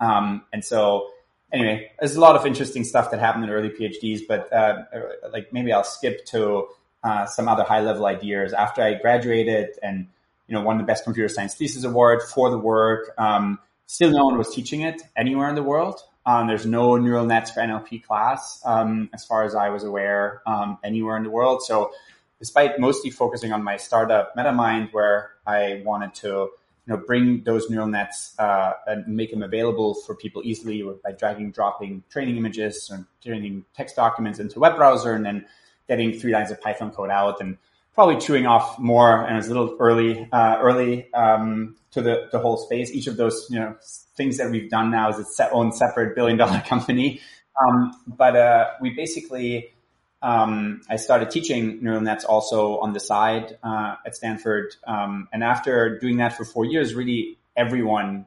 Um, 0.00 0.42
and 0.52 0.62
so 0.62 1.10
anyway, 1.52 1.90
there's 1.98 2.16
a 2.16 2.20
lot 2.20 2.36
of 2.36 2.46
interesting 2.46 2.84
stuff 2.84 3.10
that 3.10 3.20
happened 3.20 3.44
in 3.44 3.50
early 3.50 3.70
PhDs, 3.70 4.20
but 4.26 4.52
uh, 4.52 4.84
like 5.32 5.52
maybe 5.52 5.72
I'll 5.72 5.84
skip 5.84 6.24
to 6.26 6.68
uh, 7.02 7.26
some 7.26 7.48
other 7.48 7.64
high 7.64 7.80
level 7.80 8.06
ideas. 8.06 8.52
After 8.52 8.82
I 8.82 8.94
graduated 8.94 9.70
and 9.82 10.06
you 10.46 10.54
know 10.54 10.62
won 10.62 10.78
the 10.78 10.84
best 10.84 11.04
computer 11.04 11.28
science 11.28 11.54
thesis 11.54 11.84
award 11.84 12.22
for 12.22 12.50
the 12.50 12.58
work, 12.58 13.12
um, 13.18 13.58
still 13.86 14.10
no 14.10 14.24
one 14.24 14.38
was 14.38 14.54
teaching 14.54 14.82
it 14.82 15.02
anywhere 15.16 15.48
in 15.48 15.54
the 15.54 15.62
world. 15.62 16.00
Um, 16.26 16.46
there's 16.46 16.66
no 16.66 16.96
neural 16.96 17.24
nets 17.24 17.50
for 17.50 17.60
NLP 17.60 18.04
class, 18.04 18.60
um, 18.64 19.08
as 19.14 19.24
far 19.24 19.44
as 19.44 19.54
I 19.54 19.70
was 19.70 19.84
aware, 19.84 20.42
um, 20.46 20.78
anywhere 20.84 21.16
in 21.16 21.22
the 21.22 21.30
world. 21.30 21.62
So, 21.62 21.92
despite 22.38 22.78
mostly 22.78 23.10
focusing 23.10 23.52
on 23.52 23.64
my 23.64 23.76
startup 23.78 24.34
MetaMind, 24.36 24.92
where 24.92 25.30
I 25.46 25.82
wanted 25.84 26.14
to 26.16 26.50
you 26.86 26.94
know, 26.94 27.02
bring 27.06 27.42
those 27.44 27.68
neural 27.70 27.86
nets 27.86 28.34
uh, 28.38 28.72
and 28.86 29.06
make 29.06 29.30
them 29.30 29.42
available 29.42 29.94
for 29.94 30.14
people 30.14 30.42
easily 30.44 30.82
by 31.04 31.12
dragging, 31.12 31.50
dropping 31.50 32.02
training 32.10 32.36
images 32.36 32.90
and 32.92 33.06
turning 33.22 33.64
text 33.74 33.96
documents 33.96 34.38
into 34.38 34.56
a 34.56 34.60
web 34.60 34.76
browser 34.76 35.12
and 35.12 35.24
then 35.24 35.44
getting 35.88 36.12
three 36.12 36.32
lines 36.32 36.50
of 36.50 36.60
Python 36.60 36.90
code 36.90 37.10
out 37.10 37.40
and 37.40 37.58
probably 37.92 38.16
chewing 38.16 38.46
off 38.46 38.78
more. 38.78 39.26
And 39.26 39.36
it's 39.36 39.46
a 39.46 39.50
little 39.50 39.76
early, 39.78 40.28
uh, 40.32 40.58
early 40.60 41.12
um, 41.14 41.76
to 41.90 42.00
the, 42.00 42.28
the 42.32 42.38
whole 42.38 42.56
space. 42.56 42.90
Each 42.92 43.06
of 43.06 43.16
those, 43.16 43.46
you 43.50 43.58
know, 43.58 43.76
things 44.16 44.38
that 44.38 44.50
we've 44.50 44.70
done 44.70 44.90
now 44.90 45.10
is 45.10 45.18
its 45.18 45.38
own 45.52 45.72
separate 45.72 46.14
billion 46.14 46.38
dollar 46.38 46.60
company. 46.66 47.20
Um, 47.60 47.92
but 48.06 48.36
uh, 48.36 48.70
we 48.80 48.90
basically 48.90 49.74
um, 50.22 50.82
I 50.88 50.96
started 50.96 51.30
teaching 51.30 51.82
neural 51.82 52.00
nets 52.00 52.24
also 52.24 52.78
on 52.78 52.92
the 52.92 53.00
side 53.00 53.58
uh, 53.62 53.96
at 54.04 54.14
Stanford. 54.14 54.74
Um, 54.86 55.28
and 55.32 55.42
after 55.42 55.98
doing 55.98 56.18
that 56.18 56.36
for 56.36 56.44
four 56.44 56.64
years, 56.64 56.94
really 56.94 57.38
everyone 57.56 58.26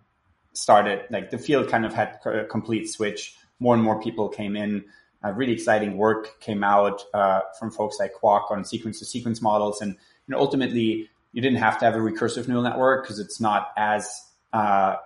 started, 0.53 1.05
like 1.09 1.29
the 1.29 1.37
field 1.37 1.69
kind 1.69 1.85
of 1.85 1.93
had 1.93 2.19
a 2.25 2.45
complete 2.45 2.89
switch 2.89 3.35
more 3.59 3.75
and 3.75 3.83
more 3.83 4.01
people 4.01 4.29
came 4.29 4.55
in. 4.55 4.85
Uh, 5.23 5.31
really 5.31 5.53
exciting 5.53 5.95
work 5.95 6.39
came 6.41 6.63
out 6.63 7.03
uh, 7.13 7.41
from 7.57 7.71
folks 7.71 7.97
like 7.99 8.13
Quoc 8.21 8.51
on 8.51 8.65
sequence 8.65 8.99
to 8.99 9.05
sequence 9.05 9.41
models. 9.41 9.81
And 9.81 9.91
you 9.93 10.31
know, 10.33 10.39
ultimately, 10.39 11.09
you 11.31 11.41
didn't 11.41 11.59
have 11.59 11.79
to 11.79 11.85
have 11.85 11.95
a 11.95 11.99
recursive 11.99 12.47
neural 12.47 12.63
network 12.63 13.03
because 13.03 13.19
it's 13.19 13.39
not 13.39 13.71
as 13.77 14.09
uh, 14.51 14.97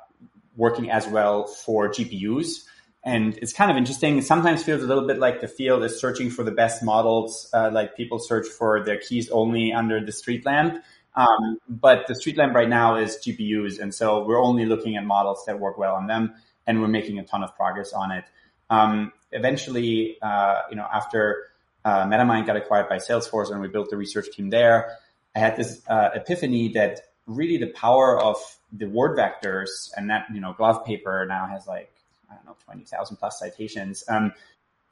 working 0.56 0.89
as 0.89 1.08
well 1.08 1.46
for 1.46 1.89
GPUs. 1.89 2.63
And 3.08 3.38
it's 3.38 3.54
kind 3.54 3.72
of 3.72 3.78
interesting. 3.78 4.18
It 4.18 4.26
sometimes 4.26 4.64
feels 4.64 4.84
a 4.84 4.86
little 4.86 5.08
bit 5.08 5.18
like 5.18 5.40
the 5.40 5.48
field 5.48 5.82
is 5.86 5.98
searching 5.98 6.30
for 6.30 6.44
the 6.44 6.52
best 6.52 6.84
models, 6.84 7.50
uh, 7.54 7.70
like 7.72 7.96
people 7.96 8.20
search 8.20 8.46
for 8.46 8.84
their 8.84 8.98
keys 8.98 9.30
only 9.30 9.72
under 9.72 10.06
the 10.06 10.12
street 10.12 10.46
lamp. 10.46 10.84
Um, 11.16 11.58
but 11.70 12.08
the 12.08 12.16
street 12.16 12.36
lamp 12.36 12.54
right 12.54 12.68
now 12.68 12.98
is 12.98 13.18
GPUs. 13.26 13.80
And 13.80 13.96
so 13.96 14.26
we're 14.26 14.44
only 14.44 14.66
looking 14.66 14.98
at 14.98 15.06
models 15.06 15.46
that 15.48 15.58
work 15.58 15.78
well 15.78 15.96
on 15.96 16.08
them. 16.08 16.34
And 16.68 16.82
we're 16.82 16.90
making 16.90 17.18
a 17.18 17.24
ton 17.24 17.44
of 17.44 17.56
progress 17.56 17.94
on 17.94 18.12
it. 18.12 18.26
Um, 18.70 19.14
eventually, 19.32 20.18
uh, 20.22 20.64
you 20.70 20.76
know, 20.76 20.86
after 20.94 21.46
uh, 21.86 22.04
MetaMind 22.08 22.46
got 22.46 22.58
acquired 22.58 22.90
by 22.90 22.98
Salesforce 22.98 23.52
and 23.52 23.62
we 23.62 23.70
built 23.70 23.90
the 23.90 23.96
research 23.96 24.32
team 24.34 24.50
there, 24.50 24.98
I 25.34 25.40
had 25.40 25.56
this 25.56 25.82
uh, 25.88 26.10
epiphany 26.14 26.74
that 26.74 27.00
really 27.26 27.56
the 27.56 27.72
power 27.72 28.20
of 28.22 28.36
the 28.74 28.88
word 28.88 29.18
vectors 29.18 29.92
and 29.96 30.10
that, 30.10 30.26
you 30.34 30.42
know, 30.42 30.54
GloVe 30.60 30.86
paper 30.86 31.26
now 31.26 31.48
has 31.48 31.66
like, 31.68 31.94
I 32.29 32.36
don't 32.36 32.46
know, 32.46 32.55
20,000 32.65 33.17
plus 33.17 33.39
citations. 33.39 34.03
Um, 34.07 34.34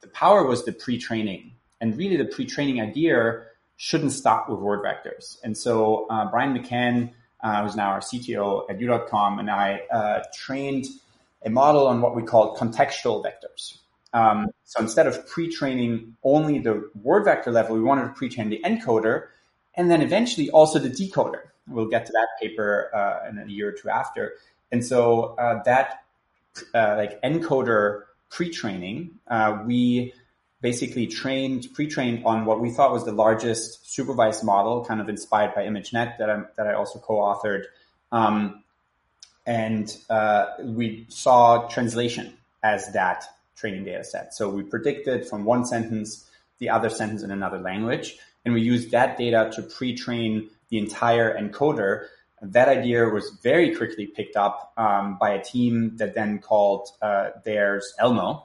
the 0.00 0.08
power 0.08 0.44
was 0.44 0.64
the 0.64 0.72
pre-training 0.72 1.52
and 1.80 1.96
really 1.96 2.16
the 2.16 2.24
pre-training 2.24 2.80
idea 2.80 3.44
shouldn't 3.76 4.12
stop 4.12 4.48
with 4.48 4.58
word 4.58 4.82
vectors. 4.84 5.38
And 5.44 5.56
so, 5.56 6.06
uh, 6.08 6.30
Brian 6.30 6.56
McCann, 6.56 7.12
uh, 7.42 7.62
who's 7.62 7.76
now 7.76 7.90
our 7.90 8.00
CTO 8.00 8.68
at 8.70 8.80
you.com 8.80 9.38
and 9.38 9.50
I, 9.50 9.82
uh, 9.92 10.22
trained 10.34 10.86
a 11.44 11.50
model 11.50 11.86
on 11.86 12.00
what 12.00 12.16
we 12.16 12.22
call 12.22 12.56
contextual 12.56 13.22
vectors. 13.22 13.78
Um, 14.12 14.48
so 14.64 14.80
instead 14.80 15.06
of 15.06 15.28
pre-training 15.28 16.16
only 16.24 16.58
the 16.58 16.90
word 17.02 17.24
vector 17.24 17.52
level, 17.52 17.76
we 17.76 17.82
wanted 17.82 18.04
to 18.04 18.12
pre-train 18.14 18.48
the 18.48 18.60
encoder 18.64 19.26
and 19.74 19.90
then 19.90 20.00
eventually 20.00 20.48
also 20.50 20.78
the 20.78 20.88
decoder. 20.88 21.42
We'll 21.68 21.88
get 21.88 22.06
to 22.06 22.12
that 22.12 22.28
paper 22.40 22.90
uh, 22.94 23.28
in 23.28 23.38
a 23.38 23.46
year 23.46 23.68
or 23.68 23.72
two 23.72 23.90
after. 23.90 24.34
And 24.72 24.84
so 24.84 25.34
uh, 25.38 25.62
that 25.64 26.04
uh, 26.74 26.94
like 26.96 27.20
encoder 27.22 28.02
pre-training, 28.30 29.18
uh, 29.28 29.62
we 29.66 30.12
basically 30.60 31.06
trained, 31.06 31.68
pre-trained 31.74 32.24
on 32.24 32.44
what 32.44 32.60
we 32.60 32.70
thought 32.70 32.92
was 32.92 33.04
the 33.04 33.12
largest 33.12 33.92
supervised 33.92 34.42
model, 34.42 34.84
kind 34.84 35.00
of 35.00 35.08
inspired 35.08 35.54
by 35.54 35.62
ImageNet 35.62 36.18
that 36.18 36.30
I 36.30 36.42
that 36.56 36.66
I 36.66 36.74
also 36.74 36.98
co-authored. 36.98 37.64
Um, 38.12 38.64
and 39.46 39.96
uh, 40.10 40.46
we 40.62 41.06
saw 41.08 41.68
translation 41.68 42.34
as 42.62 42.92
that 42.92 43.24
training 43.56 43.84
data 43.84 44.04
set. 44.04 44.34
So 44.34 44.48
we 44.48 44.62
predicted 44.62 45.26
from 45.26 45.44
one 45.44 45.64
sentence 45.64 46.28
the 46.58 46.70
other 46.70 46.90
sentence 46.90 47.22
in 47.22 47.30
another 47.30 47.58
language, 47.58 48.16
and 48.44 48.54
we 48.54 48.62
used 48.62 48.90
that 48.90 49.16
data 49.16 49.50
to 49.54 49.62
pre-train 49.62 50.48
the 50.70 50.78
entire 50.78 51.38
encoder. 51.38 52.06
That 52.42 52.68
idea 52.68 53.08
was 53.08 53.30
very 53.42 53.74
quickly 53.74 54.06
picked 54.06 54.36
up 54.36 54.72
um, 54.76 55.16
by 55.18 55.30
a 55.30 55.42
team 55.42 55.96
that 55.96 56.14
then 56.14 56.38
called 56.38 56.88
uh, 57.00 57.30
theirs 57.44 57.94
ELMo, 57.98 58.44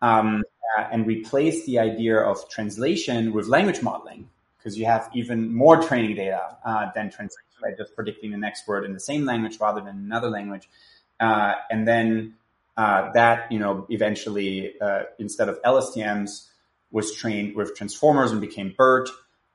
um, 0.00 0.44
uh, 0.78 0.84
and 0.92 1.06
replaced 1.06 1.66
the 1.66 1.78
idea 1.78 2.18
of 2.18 2.48
translation 2.48 3.32
with 3.32 3.48
language 3.48 3.82
modeling 3.82 4.28
because 4.56 4.78
you 4.78 4.86
have 4.86 5.10
even 5.12 5.52
more 5.52 5.82
training 5.82 6.14
data 6.14 6.56
uh, 6.64 6.86
than 6.94 7.10
translation 7.10 7.52
by 7.60 7.72
just 7.76 7.94
predicting 7.96 8.30
the 8.30 8.36
next 8.36 8.66
word 8.68 8.84
in 8.84 8.92
the 8.92 9.00
same 9.00 9.24
language 9.24 9.58
rather 9.60 9.80
than 9.80 9.96
another 9.96 10.30
language. 10.30 10.68
Uh, 11.18 11.54
and 11.70 11.86
then 11.86 12.34
uh, 12.76 13.10
that, 13.12 13.50
you 13.50 13.58
know, 13.58 13.86
eventually, 13.90 14.74
uh, 14.80 15.02
instead 15.18 15.48
of 15.48 15.60
LSTMs, 15.62 16.48
was 16.90 17.14
trained 17.14 17.56
with 17.56 17.74
transformers 17.74 18.32
and 18.32 18.40
became 18.40 18.74
BERT. 18.76 19.08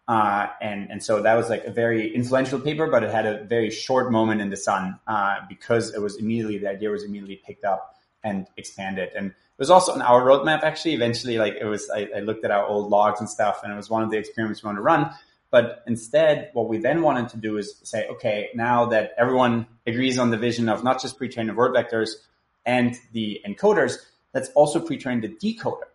Uh, 0.08 0.48
and, 0.62 0.90
and 0.90 1.04
so 1.04 1.22
that 1.22 1.36
was 1.36 1.50
like 1.50 1.66
a 1.66 1.72
very 1.72 2.16
influential 2.16 2.60
paper, 2.60 2.88
but 2.88 3.04
it 3.04 3.12
had 3.12 3.26
a 3.26 3.44
very 3.44 3.70
short 3.70 4.12
moment 4.12 4.40
in 4.40 4.50
the 4.50 4.58
sun 4.58 4.98
uh, 5.06 5.36
because 5.50 5.94
it 5.94 6.02
was 6.02 6.16
immediately, 6.16 6.58
the 6.58 6.70
idea 6.70 6.90
was 6.90 7.04
immediately 7.04 7.42
picked 7.46 7.66
up 7.66 7.96
and 8.24 8.48
expanded. 8.56 9.10
And 9.16 9.28
it 9.28 9.60
was 9.60 9.70
also 9.70 9.92
on 9.92 10.02
our 10.02 10.22
roadmap, 10.22 10.64
actually. 10.64 10.94
Eventually, 10.94 11.38
like 11.38 11.56
it 11.60 11.66
was, 11.66 11.90
I, 11.90 12.08
I 12.16 12.20
looked 12.20 12.46
at 12.46 12.52
our 12.52 12.66
old 12.66 12.90
logs 12.90 13.20
and 13.20 13.30
stuff, 13.30 13.62
and 13.64 13.74
it 13.74 13.76
was 13.76 13.90
one 13.90 14.04
of 14.04 14.12
the 14.12 14.18
experiments 14.18 14.64
we 14.64 14.68
wanted 14.68 14.78
to 14.78 14.84
run. 14.84 15.12
But 15.50 15.84
instead, 15.88 16.52
what 16.54 16.68
we 16.68 16.78
then 16.78 17.02
wanted 17.02 17.30
to 17.30 17.38
do 17.38 17.58
is 17.58 17.80
say, 17.84 18.08
okay, 18.08 18.50
now 18.54 18.86
that 18.88 19.14
everyone 19.18 19.66
agrees 19.86 20.20
on 20.20 20.30
the 20.30 20.38
vision 20.38 20.70
of 20.70 20.84
not 20.84 21.02
just 21.02 21.18
pre-train 21.18 21.48
the 21.48 21.54
word 21.54 21.74
vectors 21.74 22.12
and 22.66 22.96
the 23.14 23.42
encoders, 23.48 23.98
let's 24.34 24.50
also 24.50 24.80
pre-train 24.80 25.22
the 25.22 25.30
decoder. 25.30 25.88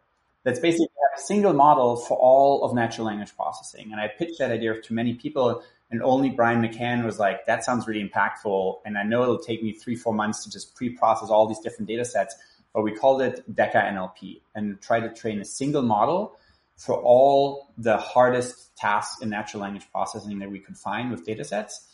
That's 0.44 0.58
basically 0.58 0.88
a 1.16 1.20
single 1.20 1.52
model 1.52 1.96
for 1.96 2.16
all 2.16 2.64
of 2.64 2.74
natural 2.74 3.06
language 3.06 3.34
processing. 3.36 3.92
And 3.92 4.00
I 4.00 4.08
pitched 4.08 4.38
that 4.38 4.50
idea 4.50 4.80
to 4.80 4.94
many 4.94 5.14
people 5.14 5.62
and 5.92 6.02
only 6.02 6.30
Brian 6.30 6.62
McCann 6.62 7.04
was 7.04 7.18
like, 7.18 7.44
that 7.44 7.64
sounds 7.64 7.86
really 7.86 8.02
impactful. 8.02 8.78
And 8.86 8.96
I 8.96 9.02
know 9.02 9.22
it'll 9.22 9.38
take 9.38 9.62
me 9.62 9.72
three, 9.74 9.94
four 9.94 10.14
months 10.14 10.42
to 10.44 10.50
just 10.50 10.74
pre-process 10.74 11.28
all 11.28 11.46
these 11.46 11.58
different 11.58 11.86
data 11.86 12.04
sets, 12.06 12.34
but 12.72 12.80
we 12.80 12.92
called 12.92 13.20
it 13.20 13.44
decaNLP 13.54 14.40
and 14.54 14.80
try 14.80 15.00
to 15.00 15.10
train 15.10 15.38
a 15.42 15.44
single 15.44 15.82
model 15.82 16.34
for 16.78 16.96
all 16.96 17.68
the 17.76 17.98
hardest 17.98 18.74
tasks 18.74 19.20
in 19.20 19.28
natural 19.28 19.62
language 19.62 19.86
processing 19.92 20.38
that 20.38 20.50
we 20.50 20.58
could 20.58 20.78
find 20.78 21.10
with 21.10 21.26
data 21.26 21.44
sets. 21.44 21.86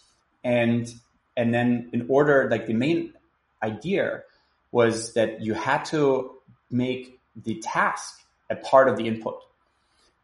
And, 0.44 0.88
and 1.36 1.52
then 1.52 1.90
in 1.92 2.06
order, 2.08 2.48
like 2.48 2.68
the 2.68 2.74
main 2.74 3.14
idea 3.64 4.22
was 4.70 5.14
that 5.14 5.40
you 5.40 5.54
had 5.54 5.84
to 5.86 6.36
make 6.70 7.18
the 7.34 7.56
task 7.56 8.20
a 8.50 8.56
part 8.56 8.88
of 8.88 8.96
the 8.96 9.06
input. 9.06 9.42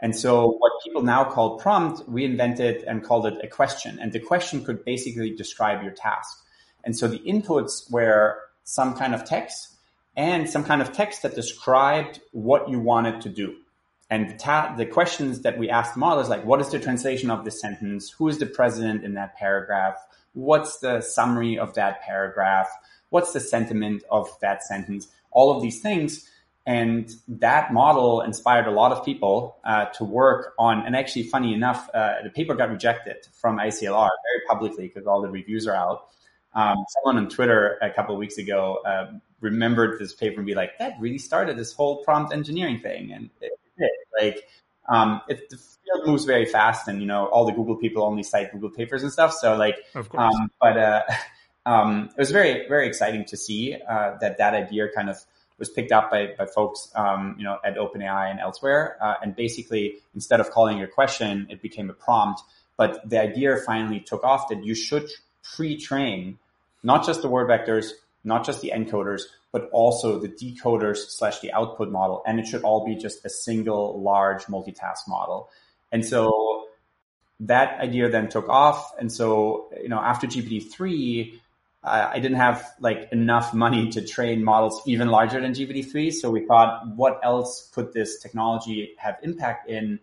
And 0.01 0.15
so 0.15 0.57
what 0.59 0.73
people 0.85 1.03
now 1.03 1.25
call 1.25 1.59
prompt, 1.59 2.09
we 2.09 2.25
invented 2.25 2.83
and 2.85 3.03
called 3.03 3.27
it 3.27 3.39
a 3.43 3.49
question. 3.49 3.99
And 4.01 4.13
the 4.13 4.21
question 4.21 4.65
could 4.65 4.85
basically 4.85 5.31
describe 5.35 5.83
your 5.83 5.93
task. 5.93 6.45
And 6.85 6.97
so 6.97 7.09
the 7.09 7.21
inputs 7.21 7.91
were 7.91 8.39
some 8.65 8.95
kind 8.95 9.15
of 9.15 9.25
text 9.25 9.75
and 10.17 10.49
some 10.49 10.65
kind 10.65 10.83
of 10.83 10.93
text 10.93 11.23
that 11.23 11.35
described 11.35 12.21
what 12.33 12.69
you 12.69 12.79
wanted 12.79 13.21
to 13.23 13.29
do. 13.29 13.57
And 14.11 14.31
the, 14.31 14.35
ta- 14.35 14.75
the 14.77 14.87
questions 14.87 15.41
that 15.41 15.59
we 15.59 15.71
asked 15.71 15.95
the 15.95 16.01
model 16.01 16.29
like, 16.29 16.45
what 16.45 16.61
is 16.61 16.71
the 16.71 16.79
translation 16.79 17.31
of 17.31 17.45
this 17.45 17.61
sentence? 17.61 18.11
Who 18.11 18.29
is 18.29 18.39
the 18.39 18.47
president 18.47 19.05
in 19.05 19.15
that 19.15 19.37
paragraph? 19.37 19.97
What's 20.35 20.79
the 20.79 21.01
summary 21.01 21.59
of 21.59 21.75
that 21.75 22.03
paragraph? 22.03 22.69
What's 23.09 23.33
the 23.33 23.41
sentiment 23.41 24.03
of 24.11 24.29
that 24.41 24.63
sentence? 24.63 25.09
All 25.31 25.57
of 25.57 25.63
these 25.63 25.81
things. 25.81 26.29
And 26.67 27.11
that 27.29 27.75
model 27.75 28.23
inspired 28.23 28.67
a 28.67 28.71
lot 28.71 28.91
of 28.91 29.05
people 29.05 29.59
uh, 29.65 29.87
to 29.97 30.05
work 30.05 30.55
on. 30.59 30.87
And 30.87 30.97
actually, 30.97 31.25
funny 31.25 31.53
enough, 31.53 31.91
uh, 31.93 32.23
the 32.23 32.31
paper 32.31 32.55
got 32.55 32.71
rejected 32.71 33.17
from 33.35 33.59
ICLR 33.59 34.09
very 34.09 34.47
publicly 34.49 34.87
because 34.89 35.07
all 35.07 35.21
the 35.21 35.29
reviews 35.29 35.67
are 35.67 35.75
out. 35.75 36.09
Um, 36.55 36.77
someone 36.89 37.23
on 37.23 37.29
Twitter 37.29 37.79
a 37.83 37.91
couple 37.91 38.15
of 38.15 38.19
weeks 38.19 38.39
ago 38.39 38.79
uh, 38.87 39.13
remembered 39.41 39.99
this 39.99 40.15
paper 40.15 40.37
and 40.39 40.47
be 40.47 40.55
like, 40.55 40.79
"That 40.79 40.95
really 41.01 41.19
started 41.19 41.59
this 41.59 41.73
whole 41.73 42.03
prompt 42.05 42.33
engineering 42.33 42.79
thing." 42.79 43.13
And 43.13 43.29
it, 43.41 43.53
did. 43.77 43.91
like, 44.19 44.49
um, 44.89 45.21
it, 45.29 45.51
the 45.51 45.57
field 45.57 46.07
moves 46.07 46.25
very 46.25 46.47
fast, 46.47 46.89
and 46.89 47.01
you 47.01 47.07
know, 47.07 47.27
all 47.27 47.45
the 47.45 47.53
Google 47.53 47.77
people 47.77 48.05
only 48.05 48.23
cite 48.23 48.53
Google 48.53 48.71
papers 48.71 49.03
and 49.03 49.13
stuff. 49.13 49.35
So, 49.35 49.57
like, 49.57 49.77
of 49.95 50.09
um, 50.15 50.51
but 50.61 50.79
uh, 50.79 51.03
um, 51.67 52.09
it 52.17 52.21
was 52.21 52.31
very, 52.31 52.69
very 52.69 52.87
exciting 52.87 53.25
to 53.27 53.37
see 53.37 53.77
uh, 53.89 54.13
that 54.21 54.39
that 54.39 54.55
idea 54.55 54.89
kind 54.95 55.11
of 55.11 55.19
was 55.59 55.69
picked 55.69 55.93
up 55.93 56.11
by, 56.11 56.35
by 56.37 56.47
folks, 56.47 56.91
um, 56.95 57.37
you 57.39 57.45
know, 57.45 57.59
at 57.65 57.77
OpenAI 57.77 58.31
and 58.31 58.41
elsewhere. 58.41 58.97
Uh, 59.01 59.15
and 59.23 59.37
basically, 59.37 59.99
instead 60.15 60.41
of 60.41 60.51
calling 60.51 60.83
a 60.83 60.87
question, 60.87 61.47
it 61.51 61.63
became 61.63 61.91
a 61.91 61.93
prompt. 61.93 62.43
But 62.77 63.09
the 63.09 63.21
idea 63.21 63.57
finally 63.65 64.01
took 64.01 64.25
off 64.25 64.49
that 64.49 64.65
you 64.65 64.75
should 64.75 65.09
pre-train 65.43 66.39
not 66.83 67.07
just 67.07 67.23
the 67.23 67.29
word 67.29 67.49
vectors, 67.49 67.91
not 68.25 68.45
just 68.45 68.61
the 68.61 68.73
encoders, 68.75 69.23
but 69.53 69.71
also 69.73 70.19
the 70.19 70.29
decoders 70.29 70.97
slash 71.09 71.41
the 71.41 71.53
output 71.53 71.91
model. 71.91 72.23
And 72.27 72.41
it 72.41 72.47
should 72.47 72.63
all 72.63 72.85
be 72.85 72.97
just 72.97 73.25
a 73.25 73.31
single 73.31 74.03
large 74.03 74.45
multitask 74.47 75.07
model. 75.07 75.49
And 75.93 76.05
so 76.05 76.67
that 77.41 77.81
idea 77.81 78.11
then 78.11 78.29
took 78.29 78.49
off. 78.49 78.93
And 78.99 79.13
so, 79.13 79.71
you 79.81 79.89
know, 79.89 79.99
after 79.99 80.27
GPT-3, 80.27 81.39
I 81.85 82.19
didn't 82.19 82.39
have 82.39 82.75
like 82.81 83.11
enough 83.13 83.53
money 83.53 83.91
to 83.91 84.01
train 84.01 84.43
models 84.43 84.81
even 84.87 85.09
larger 85.09 85.41
than 85.41 85.53
GPT-3. 85.53 86.13
So 86.13 86.31
we 86.31 86.47
thought, 86.47 86.89
what 86.97 87.21
else 87.23 87.71
could 87.75 87.93
this 87.93 88.21
technology 88.21 88.95
have 88.97 89.19
impact 89.23 89.69
in 89.69 90.01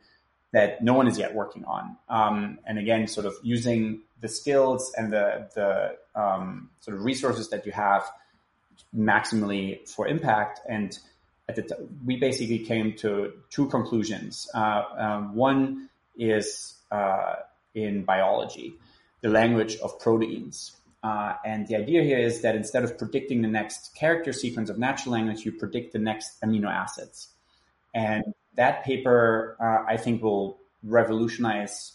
that 0.53 0.83
no 0.83 0.93
one 0.93 1.07
is 1.07 1.17
yet 1.17 1.33
working 1.33 1.65
on? 1.65 1.97
Um, 2.07 2.59
and 2.65 2.77
again, 2.77 3.07
sort 3.07 3.25
of 3.25 3.33
using 3.41 4.01
the 4.19 4.27
skills 4.27 4.93
and 4.95 5.11
the, 5.11 5.49
the 5.55 6.19
um, 6.21 6.69
sort 6.81 6.97
of 6.97 7.03
resources 7.03 7.49
that 7.49 7.65
you 7.65 7.71
have 7.71 8.03
maximally 8.95 9.87
for 9.89 10.07
impact. 10.07 10.59
And 10.69 10.97
at 11.49 11.55
the 11.55 11.63
t- 11.63 11.75
we 12.05 12.17
basically 12.17 12.59
came 12.59 12.93
to 12.97 13.33
two 13.49 13.67
conclusions. 13.69 14.47
Uh, 14.53 14.83
um, 14.97 15.35
one 15.35 15.89
is 16.15 16.75
uh, 16.91 17.35
in 17.73 18.03
biology, 18.03 18.75
the 19.21 19.29
language 19.29 19.77
of 19.77 19.99
proteins 19.99 20.73
Uh, 21.03 21.33
and 21.43 21.67
the 21.67 21.75
idea 21.75 22.03
here 22.03 22.19
is 22.19 22.41
that 22.41 22.55
instead 22.55 22.83
of 22.83 22.97
predicting 22.97 23.41
the 23.41 23.47
next 23.47 23.95
character 23.95 24.31
sequence 24.31 24.69
of 24.69 24.77
natural 24.77 25.13
language, 25.13 25.45
you 25.45 25.51
predict 25.51 25.93
the 25.93 25.99
next 25.99 26.39
amino 26.41 26.69
acids. 26.69 27.29
And 27.93 28.33
that 28.55 28.83
paper, 28.83 29.57
uh, 29.59 29.91
I 29.91 29.97
think, 29.97 30.21
will 30.21 30.59
revolutionize 30.83 31.93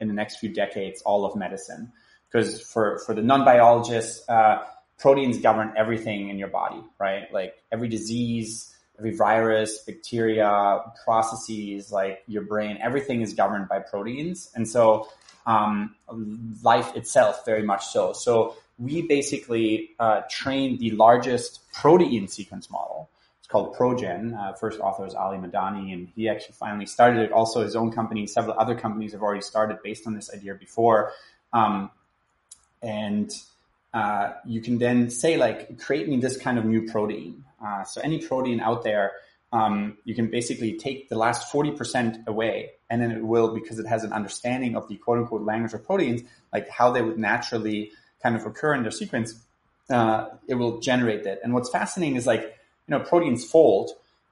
in 0.00 0.08
the 0.08 0.14
next 0.14 0.36
few 0.36 0.52
decades 0.52 1.02
all 1.02 1.24
of 1.24 1.36
medicine. 1.36 1.92
Because 2.30 2.60
for, 2.60 2.98
for 3.00 3.14
the 3.14 3.22
non-biologists, 3.22 4.26
uh, 4.28 4.64
proteins 4.98 5.38
govern 5.38 5.72
everything 5.76 6.28
in 6.30 6.38
your 6.38 6.48
body, 6.48 6.82
right? 6.98 7.32
Like 7.32 7.54
every 7.70 7.88
disease, 7.88 8.74
every 8.98 9.14
virus, 9.14 9.78
bacteria, 9.78 10.80
processes, 11.04 11.92
like 11.92 12.22
your 12.26 12.42
brain, 12.42 12.78
everything 12.80 13.20
is 13.20 13.34
governed 13.34 13.68
by 13.68 13.80
proteins. 13.80 14.50
And 14.54 14.66
so 14.66 15.08
um, 15.46 15.94
life 16.62 16.94
itself, 16.96 17.44
very 17.44 17.62
much 17.62 17.86
so. 17.86 18.12
So 18.12 18.56
we 18.78 19.02
basically 19.02 19.90
uh, 19.98 20.22
trained 20.28 20.80
the 20.80 20.90
largest 20.90 21.60
protein 21.72 22.28
sequence 22.28 22.70
model. 22.70 23.08
It's 23.38 23.48
called 23.48 23.76
ProGen. 23.76 24.36
Uh, 24.36 24.52
first 24.54 24.80
author 24.80 25.06
is 25.06 25.14
Ali 25.14 25.38
Madani, 25.38 25.92
and 25.92 26.08
he 26.16 26.28
actually 26.28 26.56
finally 26.58 26.86
started 26.86 27.20
it. 27.20 27.32
Also, 27.32 27.62
his 27.62 27.76
own 27.76 27.92
company, 27.92 28.26
several 28.26 28.58
other 28.58 28.74
companies 28.74 29.12
have 29.12 29.22
already 29.22 29.40
started 29.40 29.78
based 29.84 30.06
on 30.06 30.14
this 30.14 30.34
idea 30.34 30.54
before. 30.54 31.12
Um, 31.52 31.90
and 32.82 33.30
uh, 33.94 34.32
you 34.44 34.60
can 34.60 34.78
then 34.78 35.10
say 35.10 35.36
like, 35.36 35.78
create 35.78 36.08
me 36.08 36.18
this 36.18 36.36
kind 36.36 36.58
of 36.58 36.64
new 36.64 36.90
protein. 36.90 37.44
Uh, 37.64 37.84
so 37.84 38.00
any 38.02 38.18
protein 38.18 38.60
out 38.60 38.82
there, 38.82 39.12
um, 39.52 39.98
you 40.04 40.14
can 40.14 40.30
basically 40.30 40.76
take 40.76 41.08
the 41.08 41.16
last 41.16 41.52
40% 41.52 42.26
away 42.26 42.72
and 42.90 43.00
then 43.00 43.10
it 43.10 43.24
will, 43.24 43.54
because 43.54 43.78
it 43.78 43.86
has 43.86 44.04
an 44.04 44.12
understanding 44.12 44.76
of 44.76 44.88
the 44.88 44.96
quote 44.96 45.18
unquote 45.18 45.42
language 45.42 45.72
of 45.72 45.84
proteins, 45.84 46.22
like 46.52 46.68
how 46.68 46.90
they 46.90 47.02
would 47.02 47.18
naturally 47.18 47.92
kind 48.22 48.36
of 48.36 48.44
occur 48.44 48.74
in 48.74 48.82
their 48.82 48.90
sequence, 48.90 49.34
uh, 49.90 50.28
it 50.48 50.54
will 50.54 50.80
generate 50.80 51.24
that. 51.24 51.40
And 51.42 51.54
what's 51.54 51.70
fascinating 51.70 52.16
is 52.16 52.26
like, 52.26 52.42
you 52.42 52.96
know, 52.96 53.00
proteins 53.00 53.44
fold. 53.44 53.90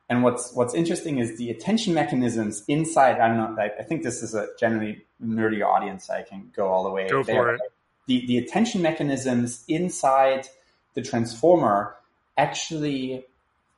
And 0.08 0.22
what's, 0.22 0.52
what's 0.52 0.74
interesting 0.74 1.18
is 1.18 1.38
the 1.38 1.50
attention 1.50 1.94
mechanisms 1.94 2.62
inside, 2.68 3.18
I 3.20 3.28
don't 3.28 3.36
know, 3.38 3.56
I, 3.60 3.70
I 3.80 3.82
think 3.84 4.02
this 4.02 4.22
is 4.22 4.34
a 4.34 4.48
generally 4.58 5.04
nerdy 5.24 5.64
audience. 5.64 6.10
I 6.10 6.22
can 6.22 6.50
go 6.54 6.68
all 6.68 6.84
the 6.84 6.90
way. 6.90 7.08
Go 7.08 7.22
there. 7.22 7.42
for 7.42 7.54
it 7.54 7.60
the, 8.06 8.26
the 8.26 8.38
attention 8.38 8.82
mechanisms 8.82 9.64
inside 9.68 10.46
the 10.94 11.02
transformer 11.02 11.96
actually 12.36 13.24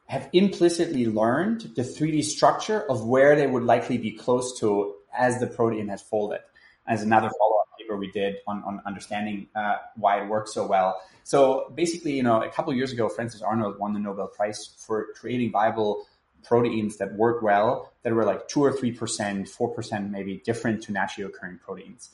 have 0.07 0.29
implicitly 0.33 1.07
learned 1.07 1.73
the 1.75 1.83
3D 1.83 2.23
structure 2.25 2.89
of 2.91 3.05
where 3.05 3.37
they 3.37 3.47
would 3.47 3.65
likely 3.65 3.99
be 3.99 4.13
close 4.13 4.59
to 4.61 4.95
as 5.17 5.41
the 5.41 5.47
protein 5.47 5.89
has 5.89 6.03
folded. 6.03 6.41
As 6.87 7.03
another 7.03 7.29
follow-up 7.29 7.67
paper 7.79 7.97
we 7.97 8.11
did 8.13 8.37
on, 8.47 8.63
on 8.65 8.81
understanding 8.87 9.49
uh, 9.57 9.77
why 9.97 10.23
it 10.23 10.29
works 10.29 10.55
so 10.55 10.67
well. 10.67 11.01
So 11.25 11.73
basically, 11.75 12.13
you 12.13 12.23
know, 12.23 12.43
a 12.43 12.49
couple 12.49 12.73
years 12.73 12.93
ago, 12.93 13.09
Frances 13.09 13.43
Arnold 13.43 13.79
won 13.81 13.93
the 13.93 13.99
Nobel 13.99 14.29
Prize 14.29 14.71
for 14.79 15.09
creating 15.15 15.51
viable 15.51 16.07
proteins 16.45 16.99
that 16.99 17.13
work 17.15 17.43
well, 17.43 17.93
that 18.05 18.15
were 18.15 18.25
like 18.25 18.47
two 18.47 18.63
or 18.63 18.73
three 18.73 18.93
percent, 18.93 19.49
four 19.49 19.75
percent 19.75 20.13
maybe 20.13 20.41
different 20.45 20.85
to 20.85 20.93
naturally 20.93 21.29
occurring 21.29 21.59
proteins 21.59 22.11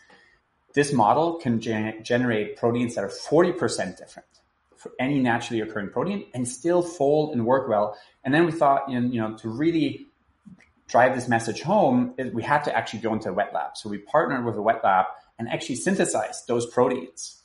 this 0.74 0.92
model 0.92 1.34
can 1.34 1.60
gen- 1.60 2.02
generate 2.02 2.56
proteins 2.56 2.94
that 2.94 3.04
are 3.04 3.08
40% 3.08 3.96
different 3.96 4.28
any 4.98 5.18
naturally 5.18 5.60
occurring 5.60 5.90
protein 5.90 6.26
and 6.34 6.46
still 6.46 6.82
fold 6.82 7.32
and 7.32 7.46
work 7.46 7.68
well. 7.68 7.96
And 8.24 8.32
then 8.34 8.46
we 8.46 8.52
thought, 8.52 8.88
you 8.88 9.00
know, 9.00 9.36
to 9.38 9.48
really 9.48 10.06
drive 10.88 11.14
this 11.14 11.28
message 11.28 11.62
home, 11.62 12.14
we 12.32 12.42
had 12.42 12.64
to 12.64 12.76
actually 12.76 13.00
go 13.00 13.12
into 13.12 13.30
a 13.30 13.32
wet 13.32 13.52
lab. 13.54 13.76
So 13.76 13.88
we 13.88 13.98
partnered 13.98 14.44
with 14.44 14.56
a 14.56 14.62
wet 14.62 14.82
lab 14.84 15.06
and 15.38 15.48
actually 15.48 15.76
synthesized 15.76 16.46
those 16.46 16.66
proteins. 16.66 17.38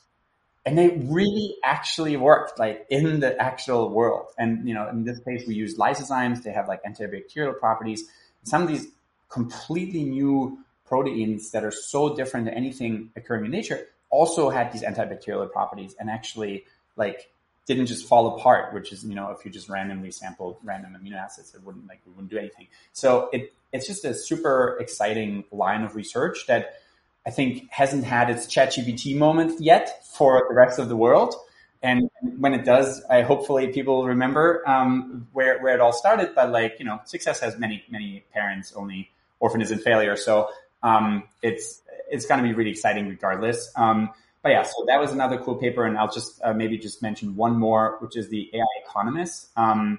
And 0.66 0.76
they 0.76 0.88
really 0.88 1.56
actually 1.64 2.16
worked 2.18 2.58
like 2.58 2.86
in 2.90 3.20
the 3.20 3.40
actual 3.40 3.88
world. 3.88 4.26
And, 4.36 4.68
you 4.68 4.74
know, 4.74 4.86
in 4.88 5.04
this 5.04 5.18
case, 5.20 5.44
we 5.46 5.54
use 5.54 5.78
lysozymes. 5.78 6.42
They 6.42 6.52
have 6.52 6.68
like 6.68 6.82
antibacterial 6.84 7.58
properties. 7.58 8.04
Some 8.42 8.62
of 8.62 8.68
these 8.68 8.86
completely 9.30 10.04
new 10.04 10.58
proteins 10.84 11.50
that 11.52 11.64
are 11.64 11.70
so 11.70 12.14
different 12.14 12.46
than 12.46 12.54
anything 12.54 13.10
occurring 13.16 13.46
in 13.46 13.50
nature 13.50 13.86
also 14.10 14.50
had 14.50 14.72
these 14.72 14.82
antibacterial 14.82 15.50
properties 15.50 15.94
and 15.98 16.10
actually 16.10 16.64
like 16.96 17.30
didn't 17.68 17.86
just 17.86 18.08
fall 18.08 18.34
apart, 18.34 18.72
which 18.72 18.92
is, 18.92 19.04
you 19.04 19.14
know, 19.14 19.30
if 19.30 19.44
you 19.44 19.50
just 19.50 19.68
randomly 19.68 20.10
sampled 20.10 20.56
random 20.64 20.96
amino 20.98 21.16
acids, 21.16 21.54
it 21.54 21.62
wouldn't 21.62 21.86
like, 21.86 22.00
it 22.04 22.10
wouldn't 22.10 22.30
do 22.30 22.38
anything. 22.38 22.66
So 22.92 23.28
it, 23.32 23.52
it's 23.72 23.86
just 23.86 24.04
a 24.06 24.14
super 24.14 24.78
exciting 24.80 25.44
line 25.52 25.84
of 25.84 25.94
research 25.94 26.46
that 26.48 26.80
I 27.26 27.30
think 27.30 27.70
hasn't 27.70 28.04
had 28.04 28.30
its 28.30 28.46
ChatGPT 28.46 29.14
moment 29.16 29.60
yet 29.60 30.06
for 30.06 30.46
the 30.48 30.54
rest 30.54 30.78
of 30.78 30.88
the 30.88 30.96
world. 30.96 31.34
And 31.82 32.10
when 32.38 32.54
it 32.54 32.64
does, 32.64 33.04
I 33.10 33.20
hopefully 33.20 33.68
people 33.68 33.98
will 33.98 34.08
remember 34.08 34.66
um, 34.66 35.28
where 35.32 35.60
where 35.60 35.74
it 35.74 35.80
all 35.80 35.92
started. 35.92 36.34
But 36.34 36.50
like 36.50 36.76
you 36.78 36.86
know, 36.86 37.00
success 37.04 37.38
has 37.40 37.56
many 37.58 37.84
many 37.88 38.24
parents. 38.32 38.72
Only 38.74 39.10
orphan 39.38 39.60
is 39.60 39.70
in 39.70 39.78
failure. 39.78 40.16
So 40.16 40.48
um, 40.82 41.24
it's 41.42 41.82
it's 42.10 42.26
going 42.26 42.42
to 42.42 42.48
be 42.48 42.54
really 42.54 42.70
exciting 42.70 43.08
regardless. 43.08 43.70
Um, 43.76 44.10
but 44.42 44.50
yeah, 44.50 44.62
so 44.62 44.84
that 44.86 45.00
was 45.00 45.12
another 45.12 45.38
cool 45.38 45.56
paper, 45.56 45.84
and 45.84 45.98
I'll 45.98 46.10
just 46.10 46.40
uh, 46.42 46.52
maybe 46.52 46.78
just 46.78 47.02
mention 47.02 47.36
one 47.36 47.56
more, 47.56 47.96
which 48.00 48.16
is 48.16 48.28
the 48.28 48.50
AI 48.54 48.64
Economist. 48.84 49.50
Um, 49.56 49.98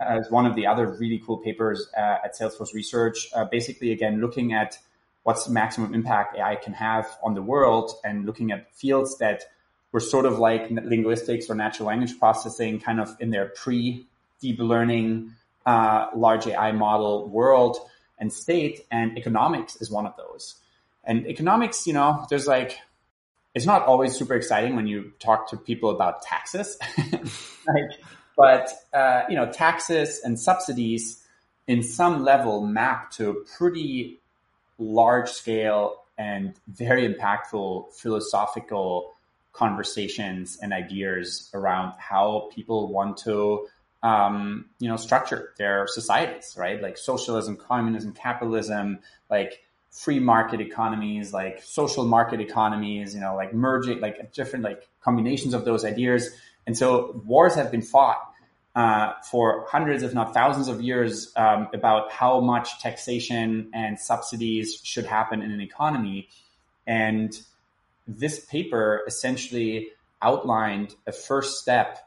as 0.00 0.30
one 0.30 0.46
of 0.46 0.54
the 0.54 0.66
other 0.66 0.86
really 0.86 1.20
cool 1.24 1.38
papers 1.38 1.88
uh, 1.96 2.18
at 2.24 2.38
Salesforce 2.38 2.72
Research, 2.72 3.28
uh, 3.34 3.44
basically 3.44 3.92
again 3.92 4.20
looking 4.20 4.52
at 4.52 4.78
what's 5.24 5.44
the 5.44 5.52
maximum 5.52 5.92
impact 5.92 6.36
AI 6.36 6.56
can 6.56 6.72
have 6.72 7.06
on 7.22 7.34
the 7.34 7.42
world, 7.42 7.92
and 8.04 8.26
looking 8.26 8.52
at 8.52 8.74
fields 8.74 9.18
that 9.18 9.44
were 9.92 10.00
sort 10.00 10.26
of 10.26 10.38
like 10.38 10.70
linguistics 10.70 11.48
or 11.48 11.54
natural 11.54 11.88
language 11.88 12.18
processing, 12.18 12.80
kind 12.80 13.00
of 13.00 13.16
in 13.20 13.30
their 13.30 13.46
pre 13.46 14.06
deep 14.40 14.58
learning 14.58 15.32
uh, 15.66 16.06
large 16.14 16.46
AI 16.46 16.72
model 16.72 17.28
world 17.28 17.76
and 18.18 18.32
state 18.32 18.86
and 18.90 19.16
economics 19.16 19.76
is 19.76 19.90
one 19.90 20.06
of 20.06 20.16
those. 20.16 20.56
And 21.04 21.26
economics, 21.26 21.86
you 21.86 21.92
know, 21.92 22.26
there's 22.28 22.46
like, 22.46 22.78
it's 23.54 23.66
not 23.66 23.86
always 23.86 24.16
super 24.16 24.34
exciting 24.34 24.76
when 24.76 24.86
you 24.86 25.12
talk 25.18 25.50
to 25.50 25.56
people 25.56 25.90
about 25.90 26.22
taxes, 26.22 26.78
like, 27.66 28.00
but, 28.36 28.70
uh, 28.94 29.22
you 29.28 29.36
know, 29.36 29.50
taxes 29.50 30.20
and 30.24 30.38
subsidies 30.38 31.24
in 31.66 31.82
some 31.82 32.22
level 32.24 32.64
map 32.64 33.10
to 33.12 33.44
pretty 33.56 34.20
large 34.78 35.30
scale 35.30 36.04
and 36.16 36.54
very 36.68 37.12
impactful 37.12 37.92
philosophical 37.94 39.12
conversations 39.52 40.58
and 40.62 40.72
ideas 40.72 41.50
around 41.52 41.92
how 41.98 42.48
people 42.54 42.92
want 42.92 43.16
to 43.16 43.66
um, 44.02 44.66
you 44.78 44.88
know, 44.88 44.96
structure 44.96 45.52
their 45.58 45.86
societies, 45.88 46.54
right? 46.56 46.80
Like 46.80 46.96
socialism, 46.96 47.56
communism, 47.56 48.12
capitalism, 48.12 49.00
like 49.28 49.64
free 49.90 50.18
market 50.18 50.60
economies, 50.60 51.32
like 51.32 51.62
social 51.62 52.04
market 52.04 52.40
economies, 52.40 53.14
you 53.14 53.20
know, 53.20 53.34
like 53.34 53.54
merging, 53.54 54.00
like 54.00 54.32
different 54.32 54.64
like 54.64 54.88
combinations 55.00 55.54
of 55.54 55.64
those 55.64 55.84
ideas. 55.84 56.30
And 56.66 56.76
so 56.76 57.20
wars 57.24 57.54
have 57.54 57.70
been 57.70 57.82
fought 57.82 58.18
uh, 58.74 59.12
for 59.30 59.66
hundreds, 59.68 60.02
if 60.02 60.14
not 60.14 60.34
thousands 60.34 60.68
of 60.68 60.80
years 60.80 61.32
um, 61.36 61.68
about 61.72 62.12
how 62.12 62.40
much 62.40 62.80
taxation 62.80 63.70
and 63.72 63.98
subsidies 63.98 64.80
should 64.84 65.06
happen 65.06 65.42
in 65.42 65.50
an 65.50 65.60
economy. 65.60 66.28
And 66.86 67.36
this 68.06 68.44
paper 68.44 69.02
essentially 69.06 69.88
outlined 70.22 70.94
a 71.06 71.12
first 71.12 71.60
step 71.60 71.98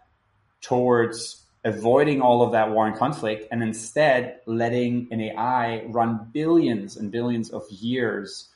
towards 0.62 1.41
avoiding 1.64 2.22
all 2.22 2.42
of 2.42 2.52
that 2.54 2.72
war 2.72 2.88
and 2.88 2.96
conflict 2.96 3.48
and 3.52 3.62
instead 3.62 4.40
letting 4.46 5.08
an 5.12 5.22
AI 5.22 5.84
run 5.88 6.28
billions 6.32 6.98
and 6.98 7.12
billions 7.12 7.50
of 7.52 7.64
years 7.70 8.50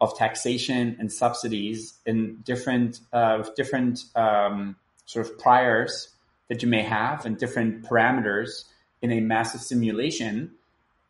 of 0.00 0.16
taxation 0.18 0.96
and 0.98 1.10
subsidies 1.10 1.94
in 2.04 2.36
different 2.44 3.00
uh, 3.12 3.42
different 3.56 4.04
um, 4.14 4.76
sort 5.06 5.26
of 5.26 5.38
priors 5.38 6.08
that 6.48 6.62
you 6.62 6.68
may 6.68 6.82
have 6.82 7.24
and 7.24 7.38
different 7.38 7.82
parameters 7.82 8.64
in 9.00 9.12
a 9.12 9.20
massive 9.20 9.60
simulation 9.60 10.52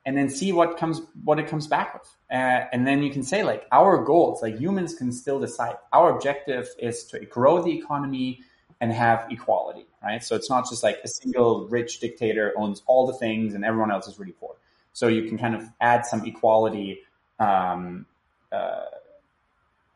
and 0.04 0.16
then 0.16 0.30
see 0.30 0.52
what 0.52 0.76
comes 0.78 1.02
what 1.24 1.38
it 1.40 1.48
comes 1.48 1.66
back 1.66 1.94
with. 1.94 2.16
Uh, 2.30 2.66
and 2.72 2.86
then 2.86 3.02
you 3.02 3.10
can 3.10 3.24
say 3.24 3.42
like 3.42 3.66
our 3.72 4.02
goals 4.04 4.40
like 4.42 4.56
humans 4.56 4.94
can 4.94 5.10
still 5.10 5.40
decide. 5.40 5.74
Our 5.92 6.14
objective 6.14 6.68
is 6.78 7.04
to 7.06 7.18
grow 7.26 7.62
the 7.62 7.76
economy 7.76 8.40
and 8.80 8.92
have 8.92 9.26
equality, 9.30 9.86
right? 10.06 10.22
So 10.22 10.36
it's 10.36 10.48
not 10.48 10.68
just 10.68 10.82
like 10.82 10.98
a 11.04 11.08
single 11.08 11.66
rich 11.68 12.00
dictator 12.00 12.52
owns 12.56 12.82
all 12.86 13.06
the 13.06 13.14
things 13.14 13.54
and 13.54 13.64
everyone 13.64 13.90
else 13.90 14.06
is 14.06 14.18
really 14.18 14.32
poor. 14.32 14.54
So 14.92 15.08
you 15.08 15.24
can 15.28 15.36
kind 15.36 15.54
of 15.54 15.62
add 15.80 16.06
some 16.06 16.24
equality 16.24 17.00
um, 17.38 18.06
uh, 18.50 18.84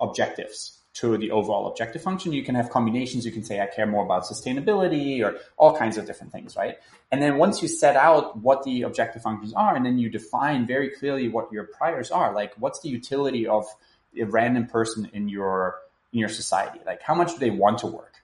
objectives 0.00 0.80
to 0.92 1.16
the 1.16 1.30
overall 1.30 1.68
objective 1.68 2.02
function. 2.02 2.32
You 2.32 2.42
can 2.42 2.54
have 2.54 2.68
combinations. 2.70 3.24
You 3.24 3.32
can 3.32 3.44
say, 3.44 3.60
I 3.60 3.66
care 3.66 3.86
more 3.86 4.04
about 4.04 4.24
sustainability 4.24 5.22
or 5.24 5.38
all 5.56 5.76
kinds 5.76 5.96
of 5.96 6.04
different 6.06 6.32
things, 6.32 6.56
right? 6.56 6.76
And 7.12 7.22
then 7.22 7.38
once 7.38 7.62
you 7.62 7.68
set 7.68 7.96
out 7.96 8.38
what 8.38 8.64
the 8.64 8.82
objective 8.82 9.22
functions 9.22 9.54
are, 9.54 9.74
and 9.74 9.86
then 9.86 9.98
you 9.98 10.10
define 10.10 10.66
very 10.66 10.90
clearly 10.90 11.28
what 11.28 11.52
your 11.52 11.64
priors 11.64 12.10
are, 12.10 12.34
like 12.34 12.52
what's 12.58 12.80
the 12.80 12.88
utility 12.88 13.46
of 13.46 13.66
a 14.18 14.24
random 14.24 14.66
person 14.66 15.08
in 15.12 15.28
your 15.28 15.76
in 16.12 16.18
your 16.18 16.28
society? 16.28 16.80
Like 16.84 17.02
how 17.02 17.14
much 17.14 17.32
do 17.32 17.38
they 17.38 17.50
want 17.50 17.78
to 17.78 17.86
work? 17.86 18.19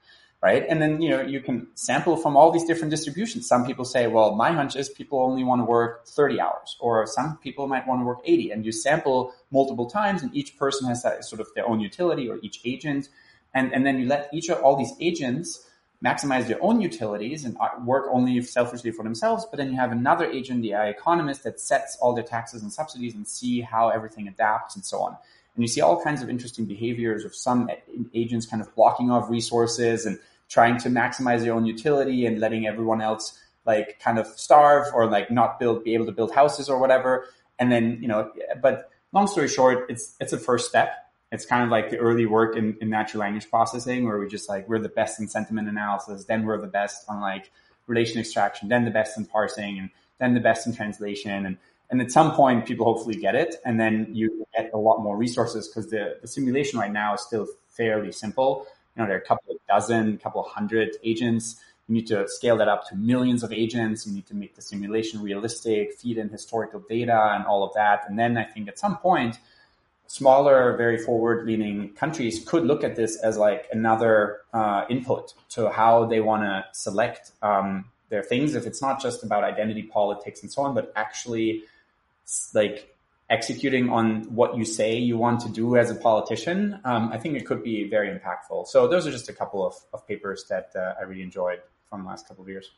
Right. 0.46 0.64
And 0.68 0.80
then, 0.80 1.02
you 1.02 1.10
know, 1.10 1.22
you 1.22 1.40
can 1.40 1.66
sample 1.74 2.16
from 2.16 2.36
all 2.36 2.52
these 2.52 2.62
different 2.62 2.92
distributions. 2.92 3.48
Some 3.48 3.66
people 3.66 3.84
say, 3.84 4.06
well, 4.06 4.36
my 4.36 4.52
hunch 4.52 4.76
is 4.76 4.88
people 4.88 5.18
only 5.18 5.42
want 5.42 5.60
to 5.60 5.64
work 5.64 6.06
30 6.06 6.40
hours, 6.40 6.76
or 6.78 7.04
some 7.04 7.36
people 7.38 7.66
might 7.66 7.84
want 7.84 8.00
to 8.00 8.04
work 8.04 8.20
80. 8.24 8.52
And 8.52 8.64
you 8.64 8.70
sample 8.70 9.34
multiple 9.50 9.90
times, 9.90 10.22
and 10.22 10.32
each 10.32 10.56
person 10.56 10.86
has 10.86 11.02
that 11.02 11.24
sort 11.24 11.40
of 11.40 11.48
their 11.56 11.68
own 11.68 11.80
utility 11.80 12.28
or 12.28 12.38
each 12.42 12.60
agent. 12.64 13.08
And, 13.54 13.74
and 13.74 13.84
then 13.84 13.98
you 13.98 14.06
let 14.06 14.28
each 14.32 14.48
of 14.48 14.62
all 14.62 14.76
these 14.76 14.92
agents 15.00 15.68
maximize 16.04 16.46
their 16.46 16.62
own 16.62 16.80
utilities 16.80 17.44
and 17.44 17.56
uh, 17.58 17.70
work 17.84 18.06
only 18.12 18.40
selfishly 18.40 18.92
for 18.92 19.02
themselves. 19.02 19.44
But 19.50 19.56
then 19.56 19.70
you 19.72 19.76
have 19.78 19.90
another 19.90 20.26
agent, 20.26 20.62
the 20.62 20.74
AI 20.74 20.90
economist, 20.90 21.42
that 21.42 21.58
sets 21.58 21.98
all 22.00 22.14
their 22.14 22.22
taxes 22.22 22.62
and 22.62 22.72
subsidies 22.72 23.16
and 23.16 23.26
see 23.26 23.62
how 23.62 23.88
everything 23.88 24.28
adapts 24.28 24.76
and 24.76 24.84
so 24.84 25.00
on. 25.00 25.16
And 25.56 25.64
you 25.64 25.68
see 25.68 25.80
all 25.80 26.00
kinds 26.04 26.22
of 26.22 26.30
interesting 26.30 26.66
behaviors 26.66 27.24
of 27.24 27.34
some 27.34 27.68
agents 28.14 28.46
kind 28.46 28.62
of 28.62 28.72
blocking 28.76 29.10
off 29.10 29.28
resources 29.28 30.06
and 30.06 30.20
trying 30.48 30.78
to 30.78 30.88
maximize 30.88 31.44
your 31.44 31.56
own 31.56 31.66
utility 31.66 32.26
and 32.26 32.40
letting 32.40 32.66
everyone 32.66 33.00
else 33.00 33.38
like 33.66 33.98
kind 34.00 34.18
of 34.18 34.26
starve 34.26 34.86
or 34.94 35.10
like 35.10 35.30
not 35.30 35.58
build, 35.58 35.82
be 35.84 35.94
able 35.94 36.06
to 36.06 36.12
build 36.12 36.32
houses 36.32 36.68
or 36.68 36.78
whatever. 36.78 37.26
And 37.58 37.70
then, 37.72 37.98
you 38.00 38.08
know, 38.08 38.30
but 38.62 38.90
long 39.12 39.26
story 39.26 39.48
short, 39.48 39.90
it's, 39.90 40.14
it's 40.20 40.32
a 40.32 40.38
first 40.38 40.68
step. 40.68 40.90
It's 41.32 41.44
kind 41.44 41.64
of 41.64 41.70
like 41.70 41.90
the 41.90 41.98
early 41.98 42.26
work 42.26 42.56
in, 42.56 42.76
in 42.80 42.88
natural 42.88 43.20
language 43.20 43.50
processing 43.50 44.04
where 44.06 44.18
we 44.18 44.28
just 44.28 44.48
like 44.48 44.68
we're 44.68 44.78
the 44.78 44.88
best 44.88 45.18
in 45.18 45.26
sentiment 45.26 45.68
analysis 45.68 46.24
then 46.24 46.44
we're 46.44 46.60
the 46.60 46.68
best 46.68 47.04
on 47.08 47.20
like 47.20 47.50
relation 47.88 48.20
extraction 48.20 48.68
then 48.68 48.84
the 48.84 48.92
best 48.92 49.18
in 49.18 49.26
parsing 49.26 49.78
and 49.78 49.90
then 50.18 50.34
the 50.34 50.40
best 50.40 50.66
in 50.66 50.74
translation. 50.74 51.44
And 51.44 51.58
and 51.90 52.00
at 52.00 52.10
some 52.10 52.32
point 52.32 52.66
people 52.66 52.84
hopefully 52.84 53.16
get 53.16 53.34
it 53.34 53.56
and 53.64 53.78
then 53.78 54.08
you 54.12 54.46
get 54.56 54.70
a 54.72 54.78
lot 54.78 54.98
more 55.02 55.16
resources 55.16 55.68
because 55.68 55.90
the, 55.90 56.16
the 56.20 56.28
simulation 56.28 56.78
right 56.78 56.92
now 56.92 57.14
is 57.14 57.20
still 57.20 57.46
fairly 57.68 58.12
simple 58.12 58.66
you 58.96 59.02
know 59.02 59.06
there 59.06 59.16
are 59.16 59.20
a 59.20 59.26
couple 59.26 59.54
of 59.54 59.60
dozen 59.68 60.14
a 60.14 60.18
couple 60.18 60.40
of 60.44 60.50
hundred 60.50 60.96
agents. 61.04 61.56
You 61.88 61.94
need 61.94 62.06
to 62.08 62.26
scale 62.26 62.56
that 62.56 62.68
up 62.68 62.88
to 62.88 62.96
millions 62.96 63.44
of 63.44 63.52
agents. 63.52 64.06
You 64.06 64.12
need 64.12 64.26
to 64.26 64.34
make 64.34 64.56
the 64.56 64.62
simulation 64.62 65.22
realistic 65.22 65.94
feed 65.94 66.18
in 66.18 66.28
historical 66.28 66.80
data 66.80 67.32
and 67.34 67.44
all 67.44 67.62
of 67.62 67.72
that. 67.74 68.04
And 68.08 68.18
then 68.18 68.36
i 68.36 68.44
think 68.44 68.68
at 68.68 68.78
some 68.78 68.96
point 68.98 69.38
smaller, 70.06 70.76
very 70.76 70.98
forward-leaning 70.98 71.90
countries 71.94 72.44
could 72.46 72.64
look 72.64 72.84
at 72.84 72.96
this 72.96 73.20
as 73.22 73.36
like 73.36 73.66
another 73.72 74.40
uh, 74.52 74.84
input 74.88 75.34
to 75.50 75.70
how 75.70 76.04
they 76.06 76.20
want 76.20 76.42
to 76.42 76.64
select 76.72 77.32
um, 77.42 77.84
their 78.08 78.22
things. 78.22 78.54
If 78.54 78.66
it's 78.66 78.80
not 78.80 79.00
just 79.00 79.22
about 79.22 79.44
identity 79.44 79.82
politics 79.82 80.42
and 80.42 80.50
so 80.50 80.62
on, 80.62 80.74
but 80.74 80.92
actually 80.96 81.64
like 82.54 82.95
executing 83.28 83.90
on 83.90 84.22
what 84.34 84.56
you 84.56 84.64
say 84.64 84.96
you 84.96 85.18
want 85.18 85.40
to 85.40 85.48
do 85.48 85.76
as 85.76 85.90
a 85.90 85.94
politician, 85.94 86.80
um, 86.84 87.10
I 87.12 87.18
think 87.18 87.36
it 87.36 87.46
could 87.46 87.62
be 87.62 87.88
very 87.88 88.08
impactful. 88.08 88.68
So 88.68 88.86
those 88.86 89.06
are 89.06 89.10
just 89.10 89.28
a 89.28 89.32
couple 89.32 89.66
of, 89.66 89.74
of 89.92 90.06
papers 90.06 90.44
that 90.48 90.70
uh, 90.76 90.94
I 90.98 91.02
really 91.04 91.22
enjoyed 91.22 91.60
from 91.88 92.02
the 92.02 92.08
last 92.08 92.28
couple 92.28 92.42
of 92.42 92.48
years. 92.48 92.70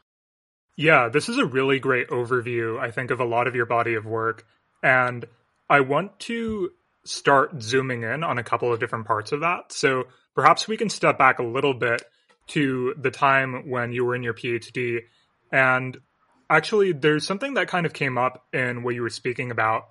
Yeah, 0.77 1.09
this 1.09 1.29
is 1.29 1.39
a 1.39 1.45
really 1.45 1.81
great 1.81 2.09
overview, 2.09 2.79
I 2.79 2.91
think, 2.91 3.11
of 3.11 3.21
a 3.21 3.25
lot 3.25 3.47
of 3.47 3.55
your 3.55 3.67
body 3.67 3.95
of 3.95 4.07
work. 4.07 4.47
And 4.83 5.27
I 5.69 5.81
want 5.81 6.19
to 6.21 6.71
start 7.05 7.61
zooming 7.61 8.03
in 8.03 8.23
on 8.23 8.39
a 8.39 8.45
couple 8.45 8.73
of 8.73 8.79
different 8.81 9.07
parts 9.07 9.33
of 9.33 9.41
that. 9.41 9.73
So 9.73 10.05
perhaps 10.35 10.69
we 10.69 10.77
can 10.77 10.89
step 10.89 11.19
back 11.19 11.41
a 11.41 11.43
little 11.43 11.75
bit 11.75 12.03
to 12.49 12.95
the 12.97 13.11
time 13.11 13.69
when 13.69 13.93
you 13.93 14.05
were 14.05 14.15
in 14.15 14.23
your 14.23 14.35
PhD. 14.35 15.01
And 15.51 15.97
actually, 16.49 16.93
there's 16.93 17.27
something 17.27 17.55
that 17.55 17.69
kind 17.69 17.85
of 17.85 17.93
came 17.93 18.17
up 18.17 18.47
in 18.53 18.83
what 18.83 18.95
you 18.95 19.03
were 19.03 19.11
speaking 19.11 19.51
about. 19.51 19.89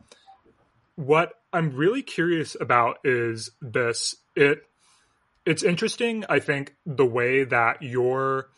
What 0.97 1.33
I'm 1.53 1.71
really 1.75 2.03
curious 2.03 2.57
about 2.59 2.97
is 3.05 3.49
this. 3.61 4.15
It 4.35 4.63
it's 5.45 5.63
interesting, 5.63 6.25
I 6.27 6.39
think, 6.39 6.75
the 6.85 7.05
way 7.05 7.45
that 7.45 7.81
your 7.81 8.49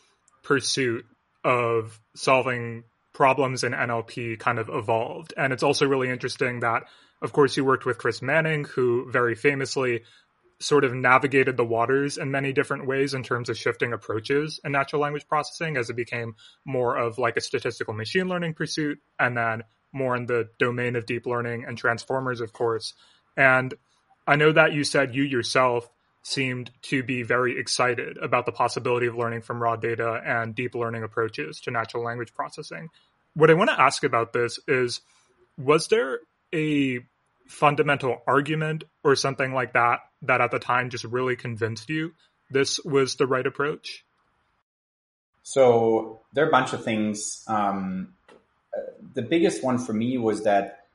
pursuit 0.42 1.06
of 1.44 2.00
solving 2.16 2.82
problems 3.12 3.62
in 3.62 3.72
NLP 3.72 4.40
kind 4.40 4.58
of 4.58 4.68
evolved. 4.68 5.32
And 5.36 5.52
it's 5.52 5.62
also 5.62 5.86
really 5.86 6.10
interesting 6.10 6.60
that 6.60 6.82
of 7.22 7.32
course, 7.32 7.56
you 7.56 7.64
worked 7.64 7.84
with 7.84 7.98
Chris 7.98 8.22
Manning, 8.22 8.64
who 8.64 9.10
very 9.10 9.34
famously 9.34 10.02
sort 10.58 10.84
of 10.84 10.94
navigated 10.94 11.56
the 11.56 11.64
waters 11.64 12.18
in 12.18 12.30
many 12.30 12.52
different 12.52 12.86
ways 12.86 13.14
in 13.14 13.22
terms 13.22 13.48
of 13.48 13.56
shifting 13.56 13.92
approaches 13.92 14.60
in 14.62 14.72
natural 14.72 15.00
language 15.00 15.26
processing 15.26 15.76
as 15.76 15.88
it 15.88 15.96
became 15.96 16.34
more 16.66 16.96
of 16.96 17.18
like 17.18 17.36
a 17.36 17.40
statistical 17.40 17.94
machine 17.94 18.28
learning 18.28 18.52
pursuit 18.52 18.98
and 19.18 19.36
then 19.36 19.62
more 19.92 20.16
in 20.16 20.26
the 20.26 20.48
domain 20.58 20.96
of 20.96 21.06
deep 21.06 21.26
learning 21.26 21.64
and 21.66 21.76
transformers, 21.76 22.40
of 22.40 22.52
course. 22.52 22.94
And 23.36 23.74
I 24.26 24.36
know 24.36 24.52
that 24.52 24.72
you 24.72 24.84
said 24.84 25.14
you 25.14 25.22
yourself 25.22 25.88
seemed 26.22 26.70
to 26.82 27.02
be 27.02 27.22
very 27.22 27.58
excited 27.58 28.18
about 28.18 28.46
the 28.46 28.52
possibility 28.52 29.06
of 29.06 29.16
learning 29.16 29.40
from 29.40 29.62
raw 29.62 29.76
data 29.76 30.20
and 30.24 30.54
deep 30.54 30.74
learning 30.74 31.02
approaches 31.02 31.60
to 31.60 31.70
natural 31.70 32.04
language 32.04 32.34
processing. 32.34 32.88
What 33.34 33.50
I 33.50 33.54
want 33.54 33.70
to 33.70 33.80
ask 33.80 34.04
about 34.04 34.32
this 34.32 34.58
is 34.68 35.00
was 35.56 35.88
there 35.88 36.20
a 36.54 37.00
fundamental 37.46 38.22
argument 38.26 38.84
or 39.02 39.16
something 39.16 39.52
like 39.52 39.72
that 39.72 40.00
that 40.22 40.40
at 40.40 40.50
the 40.50 40.58
time 40.58 40.90
just 40.90 41.04
really 41.04 41.36
convinced 41.36 41.88
you 41.88 42.12
this 42.50 42.78
was 42.84 43.16
the 43.16 43.26
right 43.26 43.46
approach? 43.46 44.04
So 45.42 46.20
there 46.32 46.44
are 46.44 46.48
a 46.48 46.52
bunch 46.52 46.72
of 46.72 46.84
things. 46.84 47.42
Um, 47.48 48.14
the 49.14 49.22
biggest 49.22 49.62
one 49.62 49.78
for 49.78 49.92
me 49.92 50.18
was 50.18 50.44
that 50.44 50.86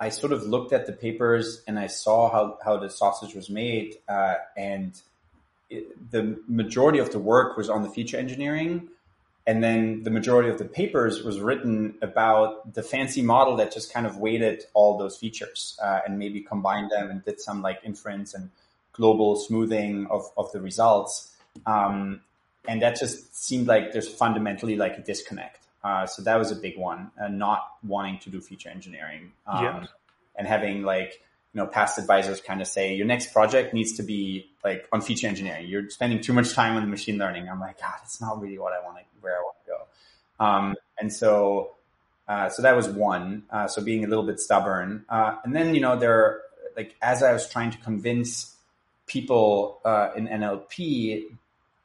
I 0.00 0.08
sort 0.08 0.32
of 0.32 0.42
looked 0.42 0.72
at 0.72 0.86
the 0.86 0.92
papers 0.92 1.62
and 1.66 1.78
I 1.78 1.86
saw 1.86 2.30
how, 2.30 2.58
how 2.64 2.76
the 2.78 2.90
sausage 2.90 3.34
was 3.34 3.48
made, 3.48 3.98
uh, 4.08 4.34
and 4.56 5.00
it, 5.70 6.10
the 6.10 6.38
majority 6.48 6.98
of 6.98 7.12
the 7.12 7.18
work 7.18 7.56
was 7.56 7.70
on 7.70 7.82
the 7.82 7.88
feature 7.88 8.16
engineering 8.16 8.88
and 9.46 9.62
then 9.62 10.04
the 10.04 10.10
majority 10.10 10.50
of 10.50 10.58
the 10.58 10.64
papers 10.64 11.24
was 11.24 11.40
written 11.40 11.94
about 12.00 12.74
the 12.74 12.82
fancy 12.82 13.22
model 13.22 13.56
that 13.56 13.72
just 13.72 13.92
kind 13.92 14.06
of 14.06 14.18
weighted 14.18 14.64
all 14.72 14.98
those 14.98 15.16
features 15.16 15.76
uh, 15.82 16.00
and 16.06 16.18
maybe 16.18 16.40
combined 16.40 16.90
them 16.90 17.10
and 17.10 17.24
did 17.24 17.40
some 17.40 17.60
like 17.60 17.80
inference 17.82 18.34
and 18.34 18.50
global 18.92 19.34
smoothing 19.34 20.06
of, 20.10 20.30
of 20.36 20.52
the 20.52 20.60
results. 20.60 21.34
Um, 21.66 22.20
and 22.68 22.82
that 22.82 22.98
just 22.98 23.34
seemed 23.34 23.66
like 23.66 23.92
there's 23.92 24.08
fundamentally 24.08 24.76
like 24.76 24.96
a 24.96 25.02
disconnect. 25.02 25.61
Uh, 25.84 26.06
so 26.06 26.22
that 26.22 26.36
was 26.36 26.50
a 26.52 26.56
big 26.56 26.78
one, 26.78 27.10
uh, 27.20 27.28
not 27.28 27.66
wanting 27.82 28.18
to 28.20 28.30
do 28.30 28.40
feature 28.40 28.68
engineering 28.68 29.32
um, 29.46 29.64
yeah. 29.64 29.84
and 30.36 30.46
having 30.46 30.82
like 30.82 31.20
you 31.52 31.60
know, 31.60 31.66
past 31.66 31.98
advisors 31.98 32.40
kind 32.40 32.62
of 32.62 32.66
say 32.66 32.94
your 32.94 33.06
next 33.06 33.32
project 33.32 33.74
needs 33.74 33.92
to 33.94 34.02
be 34.02 34.50
like 34.64 34.88
on 34.90 35.02
feature 35.02 35.26
engineering. 35.26 35.66
You're 35.68 35.90
spending 35.90 36.20
too 36.20 36.32
much 36.32 36.54
time 36.54 36.76
on 36.76 36.88
machine 36.90 37.18
learning. 37.18 37.48
I'm 37.48 37.60
like, 37.60 37.80
God, 37.80 37.94
it's 38.04 38.20
not 38.20 38.40
really 38.40 38.58
what 38.58 38.72
I 38.72 38.82
want 38.82 38.98
to, 38.98 39.04
where 39.20 39.36
I 39.36 39.40
want 39.40 39.56
to 39.64 39.70
go. 39.70 40.44
Um, 40.44 40.74
and 40.98 41.12
so, 41.12 41.72
uh, 42.26 42.48
so 42.48 42.62
that 42.62 42.74
was 42.74 42.88
one. 42.88 43.42
Uh, 43.50 43.68
so 43.68 43.82
being 43.82 44.04
a 44.04 44.08
little 44.08 44.24
bit 44.24 44.40
stubborn. 44.40 45.04
Uh, 45.10 45.36
and 45.44 45.54
then, 45.54 45.74
you 45.74 45.82
know, 45.82 45.98
there, 45.98 46.40
like, 46.74 46.94
as 47.02 47.22
I 47.22 47.34
was 47.34 47.48
trying 47.50 47.70
to 47.72 47.78
convince 47.78 48.56
people, 49.06 49.80
uh, 49.84 50.08
in 50.16 50.28
NLP 50.28 51.24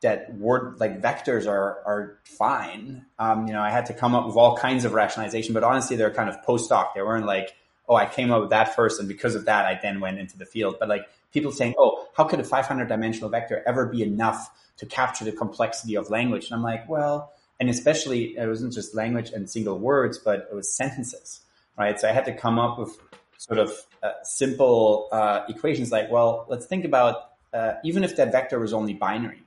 that 0.01 0.33
word, 0.35 0.79
like 0.79 1.01
vectors 1.01 1.47
are, 1.47 1.81
are 1.85 2.19
fine. 2.23 3.05
Um, 3.17 3.47
you 3.47 3.53
know, 3.53 3.61
I 3.61 3.71
had 3.71 3.87
to 3.87 3.93
come 3.93 4.13
up 4.13 4.25
with 4.27 4.35
all 4.35 4.55
kinds 4.57 4.85
of 4.85 4.93
rationalization, 4.93 5.53
but 5.53 5.63
honestly, 5.63 5.95
they're 5.95 6.13
kind 6.13 6.29
of 6.29 6.37
postdoc. 6.45 6.93
They 6.93 7.01
weren't 7.01 7.25
like, 7.25 7.55
oh, 7.89 7.95
I 7.95 8.05
came 8.05 8.31
up 8.31 8.41
with 8.41 8.49
that 8.51 8.75
first, 8.75 8.99
and 8.99 9.07
because 9.07 9.33
of 9.33 9.45
that, 9.45 9.65
I 9.65 9.79
then 9.81 9.99
went 9.99 10.19
into 10.19 10.37
the 10.37 10.45
field. 10.45 10.75
But 10.79 10.89
like 10.89 11.07
people 11.31 11.51
saying, 11.51 11.75
oh, 11.77 12.07
how 12.15 12.25
could 12.25 12.39
a 12.39 12.43
500 12.43 12.87
dimensional 12.87 13.29
vector 13.29 13.63
ever 13.65 13.87
be 13.87 14.03
enough 14.03 14.49
to 14.77 14.85
capture 14.85 15.25
the 15.25 15.31
complexity 15.31 15.95
of 15.95 16.09
language? 16.09 16.45
And 16.45 16.55
I'm 16.55 16.63
like, 16.63 16.87
well, 16.87 17.31
and 17.59 17.69
especially 17.69 18.37
it 18.37 18.47
wasn't 18.47 18.73
just 18.73 18.93
language 18.93 19.31
and 19.31 19.49
single 19.49 19.79
words, 19.79 20.19
but 20.19 20.47
it 20.51 20.55
was 20.55 20.71
sentences, 20.71 21.41
right? 21.77 21.99
So 21.99 22.07
I 22.07 22.11
had 22.11 22.25
to 22.25 22.33
come 22.33 22.59
up 22.59 22.77
with 22.77 22.97
sort 23.37 23.59
of 23.59 23.71
uh, 24.03 24.11
simple 24.23 25.09
uh, 25.11 25.41
equations 25.49 25.91
like, 25.91 26.11
well, 26.11 26.45
let's 26.49 26.65
think 26.65 26.85
about 26.85 27.31
uh, 27.53 27.73
even 27.83 28.03
if 28.03 28.15
that 28.17 28.31
vector 28.31 28.59
was 28.59 28.73
only 28.73 28.93
binary, 28.93 29.41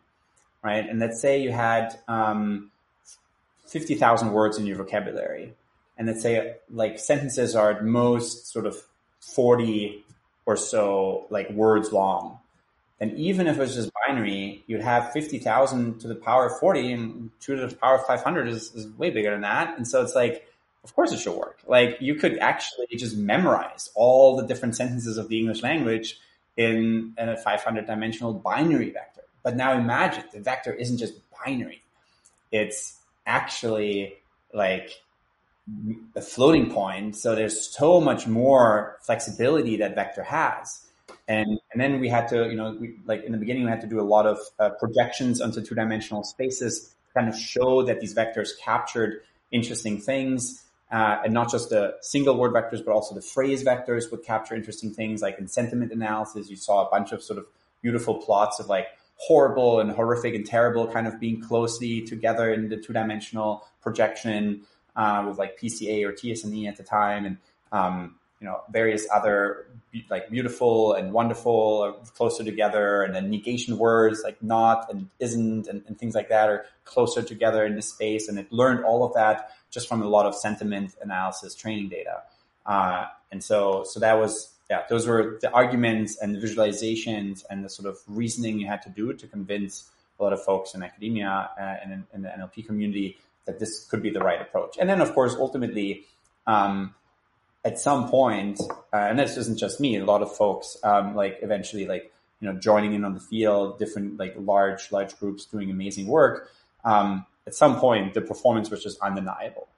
right? 0.63 0.89
And 0.89 0.99
let's 1.01 1.21
say 1.21 1.41
you 1.43 1.53
had 1.53 1.99
um, 2.09 2.71
50,000 3.67 4.33
words 4.33 4.59
in 4.59 4.67
your 4.67 4.77
vocabulary 4.77 5.55
and 6.01 6.07
let's 6.09 6.23
say 6.23 6.57
like 6.71 6.99
sentences 6.99 7.55
are 7.55 7.73
at 7.73 7.85
most 7.85 8.51
sort 8.51 8.65
of 8.65 8.75
40 9.21 10.03
or 10.47 10.57
so 10.57 11.27
like 11.29 11.51
words 11.51 11.93
long, 11.93 12.39
then 12.99 13.11
even 13.17 13.47
if 13.47 13.57
it 13.57 13.61
was 13.61 13.75
just 13.75 13.91
binary, 14.07 14.65
you'd 14.67 14.81
have 14.81 15.13
50,000 15.13 16.01
to 16.01 16.09
the 16.09 16.15
power 16.15 16.47
of 16.47 16.59
40 16.59 16.93
and 16.93 17.31
2 17.41 17.57
to 17.57 17.67
the 17.67 17.77
power 17.77 17.97
of 17.97 18.07
500 18.07 18.49
is, 18.49 18.75
is 18.75 18.89
way 18.97 19.11
bigger 19.11 19.31
than 19.31 19.43
that. 19.43 19.77
And 19.77 19.87
so 19.87 20.03
it's 20.03 20.15
like, 20.15 20.49
of 20.85 20.95
course 20.95 21.13
it 21.13 21.21
should 21.21 21.37
work. 21.37 21.59
Like 21.67 21.99
you 22.01 22.15
could 22.15 22.39
actually 22.39 22.87
just 22.97 23.19
memorize 23.19 23.91
all 23.95 24.37
the 24.37 24.47
different 24.47 24.77
sentences 24.77 25.19
of 25.19 25.29
the 25.29 25.39
English 25.39 25.63
language 25.63 26.19
in, 26.57 27.13
in 27.19 27.29
a 27.29 27.37
500 27.37 27.87
dimensional 27.87 28.33
binary 28.33 28.89
vector. 28.89 29.10
But 29.43 29.57
now 29.57 29.73
imagine 29.73 30.25
the 30.33 30.41
vector 30.41 30.73
isn't 30.73 30.99
just 30.99 31.15
binary. 31.45 31.83
It's 32.53 32.99
actually 33.27 34.15
like 34.53 35.03
a 36.17 36.21
floating 36.21 36.71
point. 36.71 37.17
So 37.17 37.35
there's 37.35 37.69
so 37.69 38.01
much 38.01 38.27
more 38.27 38.99
flexibility 39.03 39.77
that 39.77 39.95
vector 39.95 40.23
has. 40.23 40.87
And, 41.29 41.61
and 41.73 41.81
then 41.81 42.01
we 42.01 42.09
had 42.09 42.29
to, 42.29 42.49
you 42.49 42.57
know, 42.57 42.77
we, 42.81 42.97
like 43.07 43.23
in 43.25 43.33
the 43.33 43.39
beginning, 43.39 43.65
we 43.65 43.71
had 43.71 43.81
to 43.83 43.87
do 43.87 44.01
a 44.01 44.03
lot 44.03 44.27
of 44.27 44.39
uh, 44.59 44.71
projections 44.71 45.41
onto 45.41 45.63
two 45.63 45.75
dimensional 45.75 46.25
spaces, 46.25 46.95
kind 47.15 47.29
of 47.29 47.37
show 47.37 47.83
that 47.85 48.01
these 48.01 48.15
vectors 48.15 48.51
captured 48.61 49.23
interesting 49.53 50.01
things. 50.01 50.65
Uh, 50.91 51.21
and 51.25 51.33
not 51.33 51.49
just 51.49 51.71
the 51.71 51.95
single 52.01 52.37
word 52.37 52.53
vectors, 52.53 52.85
but 52.85 52.91
also 52.93 53.15
the 53.15 53.23
phrase 53.23 53.63
vectors 53.63 54.11
would 54.11 54.25
capture 54.25 54.57
interesting 54.57 54.93
things. 54.93 55.23
Like 55.23 55.39
in 55.39 55.47
sentiment 55.47 55.93
analysis, 55.93 56.51
you 56.51 56.57
saw 56.57 56.85
a 56.85 56.91
bunch 56.91 57.13
of 57.13 57.23
sort 57.23 57.39
of 57.39 57.47
beautiful 57.81 58.17
plots 58.17 58.59
of 58.59 58.67
like 58.67 58.89
horrible 59.21 59.81
and 59.81 59.91
horrific 59.91 60.35
and 60.35 60.47
terrible 60.47 60.87
kind 60.87 61.07
of 61.07 61.21
being 61.21 61.43
closely 61.43 62.01
together 62.01 62.53
in 62.53 62.71
the 62.71 62.77
two 62.77 62.95
dimensional 62.95 63.67
projection 63.83 64.63
uh, 64.97 65.23
with 65.29 65.39
like 65.39 65.61
PCA 65.61 66.09
or 66.09 66.13
t-SNE 66.13 66.67
at 66.67 66.77
the 66.77 66.83
time. 66.83 67.27
And, 67.27 67.37
um, 67.71 68.17
you 68.41 68.47
know, 68.47 68.63
various 68.73 69.07
other 69.15 69.67
like 70.09 70.31
beautiful 70.31 70.95
and 70.95 71.13
wonderful 71.13 72.01
closer 72.17 72.43
together 72.43 73.03
and 73.03 73.15
then 73.15 73.29
negation 73.29 73.77
words 73.77 74.23
like 74.25 74.43
not 74.43 74.91
and 74.91 75.11
isn't 75.19 75.67
and, 75.67 75.83
and 75.87 75.99
things 75.99 76.15
like 76.15 76.31
that 76.31 76.49
are 76.49 76.65
closer 76.85 77.21
together 77.21 77.67
in 77.67 77.75
this 77.75 77.91
space. 77.91 78.27
And 78.27 78.39
it 78.39 78.51
learned 78.51 78.85
all 78.87 79.05
of 79.05 79.13
that 79.15 79.51
just 79.71 79.87
from 79.87 80.01
a 80.01 80.09
lot 80.09 80.25
of 80.25 80.35
sentiment 80.35 80.95
analysis 81.03 81.55
training 81.55 81.91
data. 81.91 82.23
Uh, 82.65 83.05
and 83.31 83.45
so, 83.45 83.85
so 83.85 84.01
that 84.01 84.19
was, 84.19 84.55
yeah, 84.71 84.83
those 84.89 85.07
were 85.07 85.39
the 85.43 85.51
arguments 85.51 86.17
and 86.23 86.35
the 86.35 86.39
visualizations 86.39 87.45
and 87.51 87.65
the 87.65 87.69
sort 87.69 87.89
of 87.89 87.99
reasoning 88.07 88.61
you 88.61 88.69
had 88.69 88.81
to 88.83 88.89
do 88.89 89.13
to 89.13 89.27
convince 89.27 89.91
a 90.19 90.23
lot 90.23 90.33
of 90.33 90.43
folks 90.45 90.75
in 90.75 90.83
academia 90.83 91.51
uh, 91.61 91.75
and 91.83 91.93
in, 91.93 92.05
in, 92.15 92.23
the 92.23 92.29
NLP 92.29 92.67
community 92.67 93.19
that 93.47 93.59
this 93.59 93.85
could 93.87 94.01
be 94.01 94.11
the 94.11 94.21
right 94.21 94.41
approach. 94.41 94.77
And 94.79 94.89
then, 94.89 95.01
of 95.01 95.13
course, 95.13 95.35
ultimately, 95.35 96.05
um, 96.47 96.95
at 97.65 97.81
some 97.81 98.09
point, 98.09 98.61
uh, 98.93 98.97
and 98.97 99.19
this 99.19 99.37
isn't 99.37 99.59
just 99.59 99.81
me, 99.81 99.97
a 99.97 100.05
lot 100.05 100.23
of 100.23 100.35
folks, 100.35 100.77
um, 100.85 101.17
like 101.17 101.39
eventually, 101.43 101.87
like, 101.87 102.13
you 102.41 102.51
know, 102.51 102.59
joining 102.59 102.95
in 102.95 103.05
on 103.05 103.15
the 103.15 103.21
field, 103.21 103.79
different, 103.79 104.19
like 104.19 104.35
large, 104.39 104.93
large 104.93 105.19
groups 105.19 105.47
doing 105.47 105.71
amazing 105.71 106.07
work. 106.07 106.49
Um, 106.85 107.27
at 107.47 107.55
some 107.55 107.81
point, 107.81 108.15
the 108.15 108.21
performance 108.21 108.71
was 108.71 108.83
just 108.85 109.01
undeniable, 109.01 109.69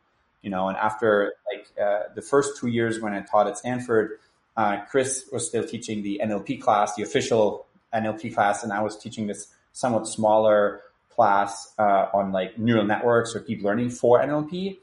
you 0.43 0.51
know, 0.51 0.69
and 0.69 0.77
after 0.77 1.33
like, 1.51 1.67
uh, 1.81 2.13
the 2.15 2.23
first 2.23 2.61
two 2.61 2.69
years 2.69 3.01
when 3.01 3.15
I 3.15 3.23
taught 3.23 3.47
at 3.47 3.57
Stanford, 3.57 4.19
uh, 4.57 4.79
Chris 4.91 5.29
was 5.33 5.47
still 5.47 5.65
teaching 5.65 6.03
the 6.03 6.21
NLP 6.23 6.61
class, 6.61 6.95
the 6.95 7.03
official 7.03 7.67
NLP 7.95 8.35
class, 8.35 8.63
and 8.63 8.73
I 8.73 8.83
was 8.83 8.99
teaching 8.99 9.27
this 9.27 9.49
somewhat 9.73 10.07
smaller 10.07 10.83
class 11.11 11.73
uh, 11.79 12.07
on 12.13 12.33
like 12.33 12.59
neural 12.59 12.85
networks 12.85 13.35
or 13.35 13.41
deep 13.41 13.63
learning 13.63 13.91
for 13.91 14.21
NLP. 14.21 14.79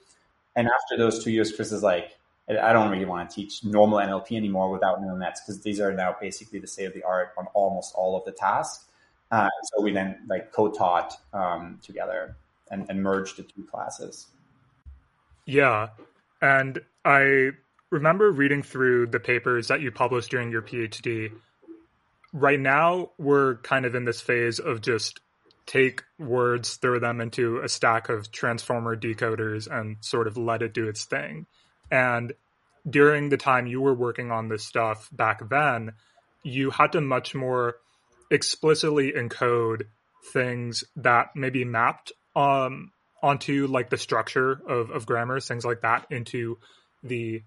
And 0.55 0.67
after 0.67 0.97
those 0.97 1.23
two 1.23 1.31
years, 1.31 1.51
Chris 1.55 1.71
is 1.71 1.83
like, 1.83 2.17
I 2.49 2.73
don't 2.73 2.89
really 2.89 3.05
want 3.05 3.29
to 3.29 3.35
teach 3.35 3.63
normal 3.63 3.99
NLP 3.99 4.35
anymore 4.35 4.71
without 4.71 5.01
neural 5.01 5.17
nets 5.17 5.41
because 5.41 5.61
these 5.61 5.79
are 5.79 5.93
now 5.93 6.15
basically 6.19 6.59
the 6.59 6.67
state 6.67 6.85
of 6.85 6.93
the 6.93 7.03
art 7.03 7.29
on 7.37 7.45
almost 7.53 7.93
all 7.95 8.17
of 8.17 8.25
the 8.25 8.31
tasks. 8.31 8.85
Uh, 9.31 9.49
so 9.63 9.83
we 9.83 9.91
then 9.91 10.17
like 10.27 10.51
co-taught 10.51 11.13
um, 11.33 11.79
together 11.83 12.35
and, 12.71 12.87
and 12.89 13.03
merged 13.03 13.37
the 13.37 13.43
two 13.43 13.63
classes. 13.63 14.27
Yeah, 15.45 15.89
and 16.41 16.79
I 17.05 17.51
remember 17.91 18.31
reading 18.31 18.63
through 18.63 19.07
the 19.07 19.19
papers 19.19 19.67
that 19.67 19.81
you 19.81 19.91
published 19.91 20.31
during 20.31 20.51
your 20.51 20.61
PhD. 20.61 21.31
Right 22.31 22.59
now, 22.59 23.11
we're 23.17 23.55
kind 23.57 23.85
of 23.85 23.95
in 23.95 24.05
this 24.05 24.21
phase 24.21 24.59
of 24.59 24.81
just 24.81 25.19
take 25.65 26.03
words, 26.17 26.75
throw 26.75 26.99
them 26.99 27.21
into 27.21 27.59
a 27.59 27.69
stack 27.69 28.09
of 28.09 28.31
transformer 28.31 28.95
decoders, 28.95 29.67
and 29.67 29.97
sort 30.01 30.27
of 30.27 30.37
let 30.37 30.61
it 30.61 30.73
do 30.73 30.87
its 30.87 31.05
thing. 31.05 31.45
And 31.91 32.33
during 32.89 33.29
the 33.29 33.37
time 33.37 33.67
you 33.67 33.81
were 33.81 33.93
working 33.93 34.31
on 34.31 34.49
this 34.49 34.63
stuff 34.63 35.09
back 35.11 35.47
then, 35.49 35.93
you 36.43 36.71
had 36.71 36.93
to 36.93 37.01
much 37.01 37.35
more 37.35 37.75
explicitly 38.31 39.11
encode 39.11 39.83
things 40.31 40.83
that 40.95 41.35
maybe 41.35 41.65
mapped 41.65 42.11
um, 42.35 42.91
onto 43.21 43.67
like 43.67 43.89
the 43.89 43.97
structure 43.97 44.61
of, 44.67 44.91
of 44.91 45.05
grammars, 45.05 45.47
things 45.47 45.65
like 45.65 45.81
that, 45.81 46.05
into 46.09 46.57
the, 47.03 47.43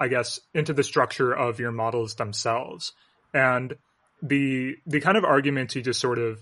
I 0.00 0.08
guess, 0.08 0.40
into 0.54 0.72
the 0.72 0.82
structure 0.82 1.32
of 1.32 1.58
your 1.58 1.72
models 1.72 2.14
themselves. 2.14 2.92
And 3.34 3.76
the 4.22 4.76
the 4.86 5.00
kind 5.00 5.16
of 5.16 5.24
arguments 5.24 5.76
you 5.76 5.82
just 5.82 6.00
sort 6.00 6.18
of 6.18 6.40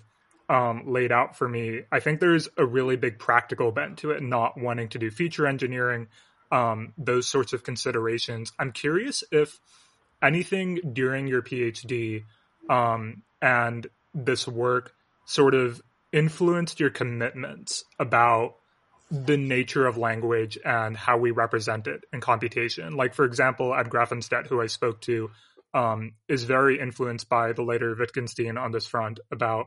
um, 0.48 0.84
laid 0.86 1.12
out 1.12 1.36
for 1.36 1.48
me, 1.48 1.82
I 1.90 2.00
think 2.00 2.20
there's 2.20 2.48
a 2.56 2.64
really 2.64 2.96
big 2.96 3.18
practical 3.18 3.72
bent 3.72 3.98
to 3.98 4.12
it, 4.12 4.22
not 4.22 4.58
wanting 4.58 4.88
to 4.90 4.98
do 4.98 5.10
feature 5.10 5.46
engineering, 5.46 6.06
um, 6.52 6.92
those 6.96 7.26
sorts 7.26 7.52
of 7.52 7.64
considerations. 7.64 8.52
I'm 8.58 8.72
curious 8.72 9.24
if 9.32 9.58
anything 10.22 10.80
during 10.92 11.26
your 11.26 11.42
PhD 11.42 12.24
um, 12.70 13.22
and 13.42 13.86
this 14.14 14.46
work 14.46 14.94
sort 15.24 15.54
of 15.54 15.82
influenced 16.12 16.80
your 16.80 16.90
commitments 16.90 17.84
about 17.98 18.56
the 19.10 19.36
nature 19.36 19.86
of 19.86 19.96
language 19.96 20.58
and 20.64 20.96
how 20.96 21.16
we 21.18 21.30
represent 21.30 21.86
it 21.86 22.04
in 22.12 22.20
computation. 22.20 22.96
Like, 22.96 23.14
for 23.14 23.24
example, 23.24 23.74
Ed 23.74 23.88
Grefenstette, 23.88 24.48
who 24.48 24.60
I 24.60 24.66
spoke 24.66 25.00
to, 25.02 25.30
um, 25.74 26.14
is 26.28 26.44
very 26.44 26.80
influenced 26.80 27.28
by 27.28 27.52
the 27.52 27.62
later 27.62 27.94
Wittgenstein 27.94 28.56
on 28.58 28.72
this 28.72 28.86
front 28.86 29.20
about 29.30 29.66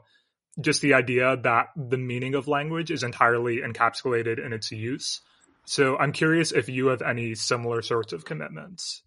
just 0.59 0.81
the 0.81 0.93
idea 0.93 1.37
that 1.37 1.67
the 1.75 1.97
meaning 1.97 2.35
of 2.35 2.47
language 2.47 2.91
is 2.91 3.03
entirely 3.03 3.57
encapsulated 3.57 4.43
in 4.43 4.51
its 4.51 4.71
use 4.71 5.21
so 5.69 5.99
I'm 5.99 6.13
curious 6.13 6.51
if 6.51 6.67
you 6.67 6.87
have 6.87 7.03
any 7.03 7.35
similar 7.35 7.83
sorts 7.83 8.11
of 8.11 8.25
commitments. 8.25 9.03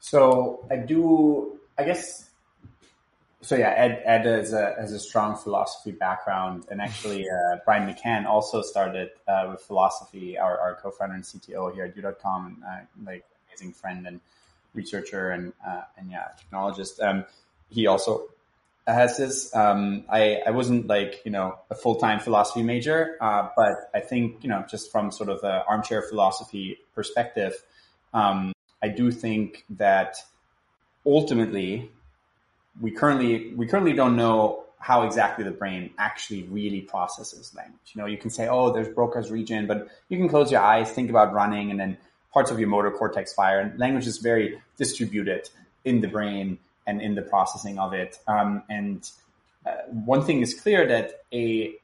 So 0.00 0.66
I 0.70 0.76
do, 0.76 1.58
I 1.76 1.84
guess. 1.84 2.27
So 3.40 3.54
yeah, 3.56 3.70
Ed, 3.70 4.02
Ed 4.04 4.26
has 4.26 4.52
a, 4.52 4.74
has 4.80 4.92
a 4.92 4.98
strong 4.98 5.36
philosophy 5.36 5.92
background, 5.92 6.66
and 6.70 6.80
actually 6.80 7.28
uh, 7.28 7.58
Brian 7.64 7.88
McCann 7.88 8.26
also 8.26 8.62
started 8.62 9.10
uh, 9.28 9.46
with 9.50 9.60
philosophy. 9.60 10.36
Our, 10.36 10.58
our 10.58 10.74
co-founder 10.74 11.14
and 11.14 11.24
CTO 11.24 11.72
here 11.72 11.84
at 11.84 11.96
you.com, 11.96 12.46
and 12.46 12.64
uh, 12.64 13.10
like 13.10 13.24
amazing 13.48 13.74
friend 13.74 14.06
and 14.08 14.20
researcher 14.74 15.30
and 15.30 15.52
uh, 15.66 15.82
and 15.96 16.10
yeah, 16.10 16.28
technologist. 16.40 17.00
Um, 17.00 17.24
he 17.70 17.86
also 17.86 18.28
has 18.88 19.16
this. 19.16 19.54
Um, 19.54 20.04
I, 20.08 20.40
I 20.46 20.50
wasn't 20.50 20.86
like, 20.86 21.20
you 21.24 21.30
know, 21.30 21.58
a 21.70 21.74
full-time 21.74 22.20
philosophy 22.20 22.62
major, 22.62 23.16
uh, 23.20 23.48
but 23.56 23.90
I 23.94 24.00
think, 24.00 24.42
you 24.42 24.48
know, 24.48 24.64
just 24.68 24.90
from 24.90 25.10
sort 25.12 25.28
of 25.28 25.44
an 25.44 25.62
armchair 25.68 26.02
philosophy 26.02 26.78
perspective, 26.94 27.54
um, 28.14 28.52
I 28.82 28.88
do 28.88 29.10
think 29.10 29.64
that 29.70 30.16
ultimately 31.04 31.90
we 32.80 32.90
currently, 32.90 33.52
we 33.54 33.66
currently 33.66 33.92
don't 33.92 34.16
know 34.16 34.64
how 34.78 35.02
exactly 35.02 35.44
the 35.44 35.50
brain 35.50 35.90
actually 35.98 36.44
really 36.44 36.80
processes 36.80 37.52
language. 37.54 37.92
You 37.92 38.00
know, 38.00 38.06
you 38.06 38.16
can 38.16 38.30
say, 38.30 38.48
oh, 38.48 38.72
there's 38.72 38.88
Broca's 38.88 39.30
region, 39.30 39.66
but 39.66 39.88
you 40.08 40.16
can 40.16 40.28
close 40.28 40.52
your 40.52 40.60
eyes, 40.60 40.90
think 40.90 41.10
about 41.10 41.32
running, 41.32 41.70
and 41.70 41.80
then 41.80 41.98
parts 42.32 42.50
of 42.50 42.60
your 42.60 42.68
motor 42.68 42.90
cortex 42.90 43.34
fire. 43.34 43.60
And 43.60 43.78
language 43.78 44.06
is 44.06 44.18
very 44.18 44.60
distributed 44.76 45.48
in 45.84 46.00
the 46.00 46.08
brain 46.08 46.58
and 46.86 47.02
in 47.02 47.14
the 47.14 47.22
processing 47.22 47.78
of 47.78 47.92
it. 47.92 48.18
Um, 48.26 48.62
and 48.70 49.08
uh, 49.66 49.72
one 49.90 50.22
thing 50.24 50.40
is 50.40 50.58
clear 50.58 50.86
that 50.86 51.22
a 51.32 51.74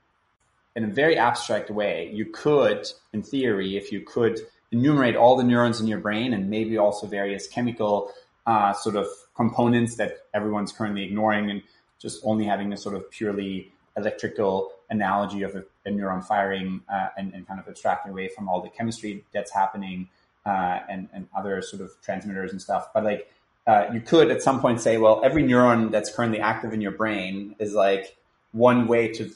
in 0.76 0.84
a 0.84 0.88
very 0.88 1.16
abstract 1.16 1.70
way, 1.70 2.10
you 2.12 2.26
could, 2.26 2.84
in 3.12 3.22
theory, 3.22 3.76
if 3.76 3.92
you 3.92 4.00
could 4.00 4.40
enumerate 4.72 5.14
all 5.14 5.36
the 5.36 5.44
neurons 5.44 5.80
in 5.80 5.86
your 5.86 5.98
brain 5.98 6.32
and 6.32 6.50
maybe 6.50 6.76
also 6.76 7.06
various 7.06 7.46
chemical 7.46 8.12
uh, 8.46 8.72
sort 8.72 8.96
of 8.96 9.06
components 9.34 9.96
that 9.96 10.18
everyone's 10.32 10.72
currently 10.72 11.04
ignoring 11.04 11.50
and 11.50 11.62
just 11.98 12.20
only 12.24 12.44
having 12.44 12.72
a 12.72 12.76
sort 12.76 12.94
of 12.94 13.10
purely 13.10 13.72
electrical 13.96 14.72
analogy 14.90 15.42
of 15.42 15.54
a, 15.54 15.64
a 15.86 15.90
neuron 15.90 16.22
firing 16.22 16.82
uh, 16.92 17.08
and, 17.16 17.32
and, 17.32 17.46
kind 17.46 17.58
of 17.58 17.66
abstracting 17.68 18.12
away 18.12 18.28
from 18.28 18.48
all 18.48 18.60
the 18.60 18.68
chemistry 18.68 19.24
that's 19.32 19.52
happening 19.52 20.08
uh, 20.44 20.80
and, 20.88 21.08
and 21.12 21.26
other 21.36 21.62
sort 21.62 21.80
of 21.80 21.90
transmitters 22.02 22.52
and 22.52 22.60
stuff. 22.60 22.88
But 22.92 23.04
like 23.04 23.30
uh, 23.66 23.86
you 23.92 24.00
could 24.00 24.30
at 24.30 24.42
some 24.42 24.60
point 24.60 24.80
say, 24.80 24.98
well, 24.98 25.22
every 25.24 25.42
neuron 25.42 25.90
that's 25.90 26.14
currently 26.14 26.40
active 26.40 26.72
in 26.72 26.80
your 26.80 26.92
brain 26.92 27.54
is 27.58 27.72
like 27.72 28.16
one 28.52 28.86
way 28.86 29.08
to 29.08 29.30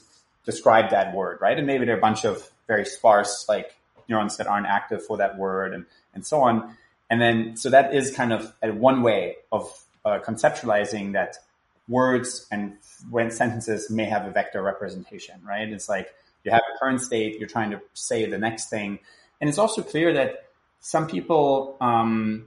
describe 0.45 0.91
that 0.91 1.15
word, 1.15 1.39
right? 1.41 1.57
And 1.57 1.67
maybe 1.67 1.85
there 1.87 1.95
are 1.95 1.99
a 1.99 2.01
bunch 2.01 2.25
of 2.25 2.51
very 2.67 2.85
sparse 2.85 3.47
like 3.49 3.75
neurons 4.09 4.37
that 4.37 4.47
aren't 4.47 4.67
active 4.67 5.05
for 5.05 5.17
that 5.19 5.39
word 5.39 5.73
and, 5.73 5.87
and 6.15 6.27
so 6.27 6.43
on. 6.43 6.77
And 7.11 7.21
then, 7.21 7.57
so 7.57 7.71
that 7.71 7.95
is 7.95 8.15
kind 8.15 8.33
of 8.33 8.53
one 8.63 9.03
way 9.03 9.37
of 9.51 9.73
uh, 10.05 10.19
conceptualizing 10.21 11.13
that 11.13 11.37
words 11.89 12.47
and 12.51 12.75
when 13.11 13.31
sentences 13.31 13.91
may 13.91 14.05
have 14.05 14.27
a 14.27 14.31
vector 14.31 14.63
representation, 14.63 15.41
right? 15.45 15.69
It's 15.69 15.89
like 15.89 16.15
you 16.45 16.51
have 16.51 16.63
a 16.75 16.79
current 16.79 17.01
state, 17.01 17.39
you're 17.39 17.49
trying 17.49 17.71
to 17.71 17.81
say 17.95 18.27
the 18.27 18.39
next 18.39 18.69
thing. 18.69 18.99
And 19.41 19.49
it's 19.49 19.59
also 19.59 19.83
clear 19.83 20.13
that 20.15 20.49
some 20.81 21.07
people, 21.07 21.77
um, 21.81 22.47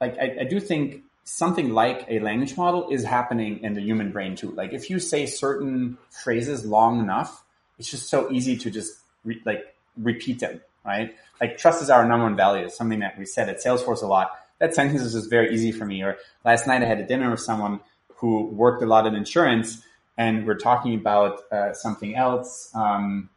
like 0.00 0.16
I, 0.18 0.38
I, 0.40 0.44
do 0.44 0.58
think 0.58 1.02
something 1.24 1.70
like 1.70 2.06
a 2.08 2.18
language 2.20 2.56
model 2.56 2.88
is 2.90 3.04
happening 3.04 3.62
in 3.62 3.74
the 3.74 3.80
human 3.80 4.10
brain 4.10 4.34
too. 4.34 4.50
Like 4.50 4.72
if 4.72 4.90
you 4.90 4.98
say 4.98 5.26
certain 5.26 5.98
phrases 6.10 6.64
long 6.64 7.00
enough, 7.00 7.44
it's 7.78 7.90
just 7.90 8.08
so 8.08 8.30
easy 8.32 8.56
to 8.58 8.70
just 8.70 8.98
re- 9.24 9.40
like 9.44 9.76
repeat 9.96 10.40
them, 10.40 10.60
right? 10.90 11.14
Like 11.40 11.56
trust 11.56 11.82
is 11.82 11.90
our 11.90 12.06
number 12.06 12.24
one 12.24 12.36
value. 12.36 12.64
It's 12.64 12.76
something 12.76 13.00
that 13.00 13.18
we 13.18 13.24
said 13.24 13.48
at 13.48 13.62
Salesforce 13.64 14.02
a 14.02 14.06
lot. 14.06 14.28
that 14.58 14.74
sentence 14.74 15.02
is 15.02 15.12
just 15.14 15.30
very 15.30 15.54
easy 15.54 15.72
for 15.72 15.86
me. 15.86 16.02
Or 16.02 16.18
last 16.44 16.66
night 16.66 16.82
I 16.82 16.86
had 16.86 17.00
a 17.00 17.06
dinner 17.06 17.30
with 17.30 17.40
someone 17.40 17.80
who 18.16 18.46
worked 18.46 18.82
a 18.82 18.86
lot 18.86 19.06
in 19.06 19.14
insurance 19.14 19.82
and 20.18 20.46
we're 20.46 20.58
talking 20.58 20.94
about 20.94 21.50
uh, 21.50 21.72
something 21.72 22.14
else. 22.14 22.70
Um, 22.74 23.30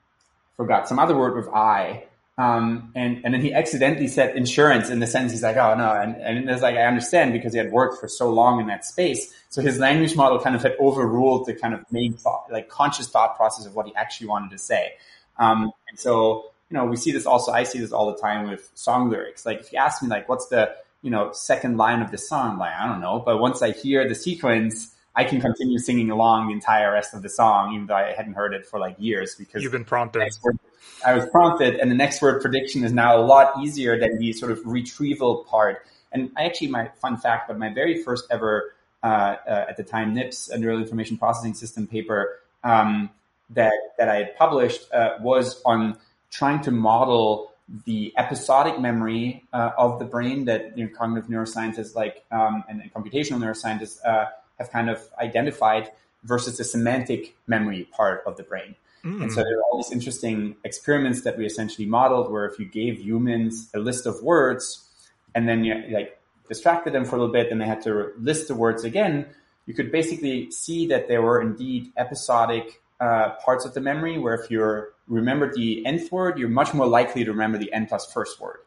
forgot 0.58 0.88
some 0.90 1.00
other 1.00 1.16
word 1.16 1.36
with 1.36 1.48
I. 1.48 2.06
Um, 2.38 2.92
and, 2.96 3.22
and 3.24 3.34
then 3.34 3.42
he 3.42 3.54
accidentally 3.54 4.08
said 4.08 4.36
insurance 4.36 4.90
in 4.90 5.00
the 5.00 5.08
sense 5.08 5.32
he's 5.32 5.44
like, 5.44 5.56
oh 5.56 5.76
no. 5.76 5.92
And, 5.94 6.16
and 6.18 6.50
it's 6.50 6.64
like, 6.64 6.76
I 6.76 6.84
understand 6.84 7.32
because 7.32 7.54
he 7.54 7.60
had 7.60 7.72
worked 7.72 8.00
for 8.00 8.08
so 8.08 8.30
long 8.30 8.60
in 8.60 8.68
that 8.68 8.84
space. 8.86 9.34
So 9.50 9.62
his 9.62 9.78
language 9.78 10.16
model 10.16 10.40
kind 10.40 10.56
of 10.56 10.64
had 10.64 10.76
overruled 10.80 11.46
the 11.46 11.54
kind 11.54 11.74
of 11.76 11.86
main 11.92 12.14
thought, 12.16 12.52
like 12.52 12.70
conscious 12.70 13.08
thought 13.08 13.38
process 13.38 13.66
of 13.68 13.76
what 13.76 13.86
he 13.86 13.96
actually 13.96 14.28
wanted 14.28 14.50
to 14.52 14.58
say. 14.58 14.94
Um, 15.38 15.72
and 15.90 16.00
so, 16.00 16.52
you 16.74 16.80
know, 16.80 16.86
we 16.86 16.96
see 16.96 17.12
this 17.12 17.28
also, 17.28 17.52
I 17.52 17.64
see 17.66 17.78
this 17.78 17.92
all 17.92 18.12
the 18.12 18.18
time 18.18 18.50
with 18.50 18.72
song 18.74 19.12
lyrics. 19.12 19.46
Like 19.46 19.60
if 19.60 19.72
you 19.72 19.78
ask 19.78 20.02
me 20.02 20.10
like, 20.10 20.28
what's 20.28 20.48
the, 20.48 20.74
you 21.04 21.12
know, 21.12 21.32
second 21.32 21.78
line 21.78 22.02
of 22.02 22.10
the 22.10 22.18
song, 22.18 22.58
like, 22.58 22.74
I 22.74 22.88
don't 22.88 23.00
know. 23.00 23.22
But 23.24 23.38
once 23.38 23.62
I 23.62 23.74
hear 23.74 24.10
the 24.10 24.16
sequence, 24.16 24.96
I 25.16 25.24
can 25.24 25.40
continue 25.40 25.78
singing 25.78 26.10
along 26.10 26.48
the 26.48 26.54
entire 26.54 26.92
rest 26.92 27.14
of 27.14 27.22
the 27.22 27.30
song, 27.30 27.76
even 27.76 27.86
though 27.86 27.94
I 27.94 28.14
hadn't 28.14 28.34
heard 28.34 28.56
it 28.56 28.66
for 28.66 28.80
like 28.80 28.96
years 28.98 29.36
because 29.36 29.62
you've 29.62 29.72
been 29.72 29.86
prompted. 29.86 30.28
Word, 30.42 30.58
I 31.06 31.14
was 31.14 31.28
prompted, 31.28 31.76
and 31.76 31.92
the 31.92 31.96
next 31.96 32.24
word 32.24 32.42
prediction 32.42 32.84
is 32.84 32.92
now 32.92 33.18
a 33.18 33.22
lot 33.22 33.54
easier 33.62 34.00
than 34.00 34.18
the 34.18 34.34
sort 34.34 34.52
of 34.52 34.60
retrieval 34.66 35.46
part. 35.48 35.86
And 36.12 36.32
I 36.36 36.46
actually, 36.46 36.70
my 36.70 36.90
fun 37.00 37.18
fact, 37.18 37.50
but 37.50 37.60
my 37.60 37.72
very 37.72 38.02
first 38.02 38.26
ever 38.32 38.74
uh, 39.04 39.36
uh, 39.48 39.66
at 39.70 39.78
the 39.78 39.84
time 39.84 40.16
NIPS, 40.16 40.50
a 40.50 40.58
neural 40.58 40.80
information 40.80 41.20
processing 41.20 41.54
system 41.54 41.86
paper 41.86 42.40
um, 42.64 43.12
that 43.52 43.74
that 44.00 44.10
I 44.10 44.16
had 44.16 44.36
published 44.38 44.92
uh, 44.92 45.18
was 45.22 45.62
on 45.66 46.00
trying 46.34 46.62
to 46.62 46.72
model 46.72 47.52
the 47.86 48.14
episodic 48.18 48.80
memory 48.80 49.46
uh, 49.54 49.72
of 49.78 50.00
the 50.00 50.06
brain 50.06 50.46
that 50.46 50.78
you 50.78 50.86
know, 50.86 50.92
cognitive 50.96 51.30
neuroscientists 51.30 51.96
like 51.96 52.26
um, 52.32 52.64
and, 52.68 52.82
and, 52.82 52.94
computational 52.94 53.40
neuroscientists 53.40 54.00
uh, 54.06 54.26
have 54.58 54.70
kind 54.72 54.90
of 54.90 55.02
identified 55.20 55.90
versus 56.24 56.58
the 56.58 56.64
semantic 56.64 57.36
memory 57.48 57.88
part 57.96 58.24
of 58.26 58.36
the 58.36 58.44
brain. 58.44 58.76
Mm. 59.06 59.24
And 59.24 59.32
so 59.32 59.44
there 59.44 59.58
are 59.58 59.62
all 59.64 59.78
these 59.78 59.92
interesting 59.92 60.56
experiments 60.64 61.22
that 61.22 61.38
we 61.38 61.46
essentially 61.46 61.88
modeled 61.88 62.32
where 62.32 62.46
if 62.46 62.60
you 62.60 62.66
gave 62.66 63.00
humans 63.00 63.70
a 63.74 63.80
list 63.80 64.06
of 64.06 64.22
words 64.22 64.90
and 65.36 65.48
then 65.48 65.64
you 65.64 65.76
like 65.92 66.20
distracted 66.48 66.94
them 66.94 67.06
for 67.06 67.16
a 67.16 67.20
little 67.20 67.34
bit 67.34 67.52
and 67.52 67.62
they 67.62 67.66
had 67.66 67.82
to 67.84 68.12
list 68.18 68.48
the 68.48 68.56
words 68.56 68.84
again, 68.84 69.26
you 69.66 69.74
could 69.74 69.92
basically 69.92 70.52
see 70.52 70.88
that 70.88 71.08
there 71.08 71.22
were 71.22 71.42
indeed 71.42 71.92
episodic 71.98 72.82
uh, 73.00 73.32
parts 73.44 73.66
of 73.66 73.74
the 73.74 73.82
memory 73.82 74.18
where 74.18 74.36
if 74.36 74.50
you 74.50 74.93
remembered 75.08 75.54
the 75.54 75.86
nth 75.86 76.12
word, 76.12 76.38
you're 76.38 76.50
much 76.50 76.74
more 76.74 76.88
likely 76.88 77.24
to 77.24 77.32
remember 77.32 77.58
the 77.58 77.72
n 77.74 77.86
plus 77.86 78.12
first 78.12 78.40
word. 78.40 78.58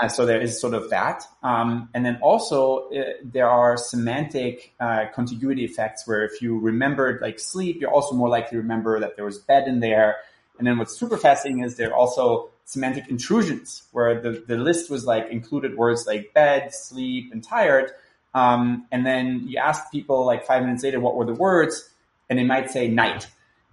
Uh, 0.00 0.08
so 0.08 0.24
there 0.24 0.40
is 0.40 0.58
sort 0.58 0.72
of 0.72 0.88
that. 0.90 1.24
Um, 1.42 1.90
and 1.92 2.04
then 2.04 2.18
also 2.22 2.88
uh, 2.90 3.02
there 3.22 3.48
are 3.48 3.76
semantic 3.76 4.72
uh, 4.80 5.06
contiguity 5.14 5.64
effects 5.64 6.06
where 6.06 6.24
if 6.24 6.40
you 6.40 6.58
remembered 6.58 7.20
like 7.20 7.38
sleep, 7.38 7.80
you're 7.80 7.90
also 7.90 8.14
more 8.14 8.28
likely 8.28 8.52
to 8.52 8.62
remember 8.62 8.98
that 9.00 9.16
there 9.16 9.24
was 9.24 9.38
bed 9.38 9.68
in 9.68 9.80
there. 9.80 10.16
And 10.58 10.66
then 10.66 10.78
what's 10.78 10.96
super 10.98 11.18
fascinating 11.18 11.62
is 11.62 11.76
there 11.76 11.90
are 11.90 11.96
also 11.96 12.50
semantic 12.64 13.08
intrusions 13.08 13.82
where 13.92 14.20
the, 14.20 14.42
the 14.46 14.56
list 14.56 14.90
was 14.90 15.04
like 15.04 15.28
included 15.30 15.76
words 15.76 16.06
like 16.06 16.32
bed, 16.32 16.72
sleep, 16.72 17.30
and 17.32 17.44
tired. 17.44 17.90
Um, 18.34 18.86
and 18.90 19.04
then 19.04 19.42
you 19.46 19.58
ask 19.58 19.92
people 19.92 20.24
like 20.24 20.46
five 20.46 20.62
minutes 20.62 20.82
later, 20.84 21.00
what 21.00 21.16
were 21.16 21.26
the 21.26 21.34
words? 21.34 21.90
And 22.30 22.38
they 22.38 22.44
might 22.44 22.70
say 22.70 22.88
night 22.88 23.26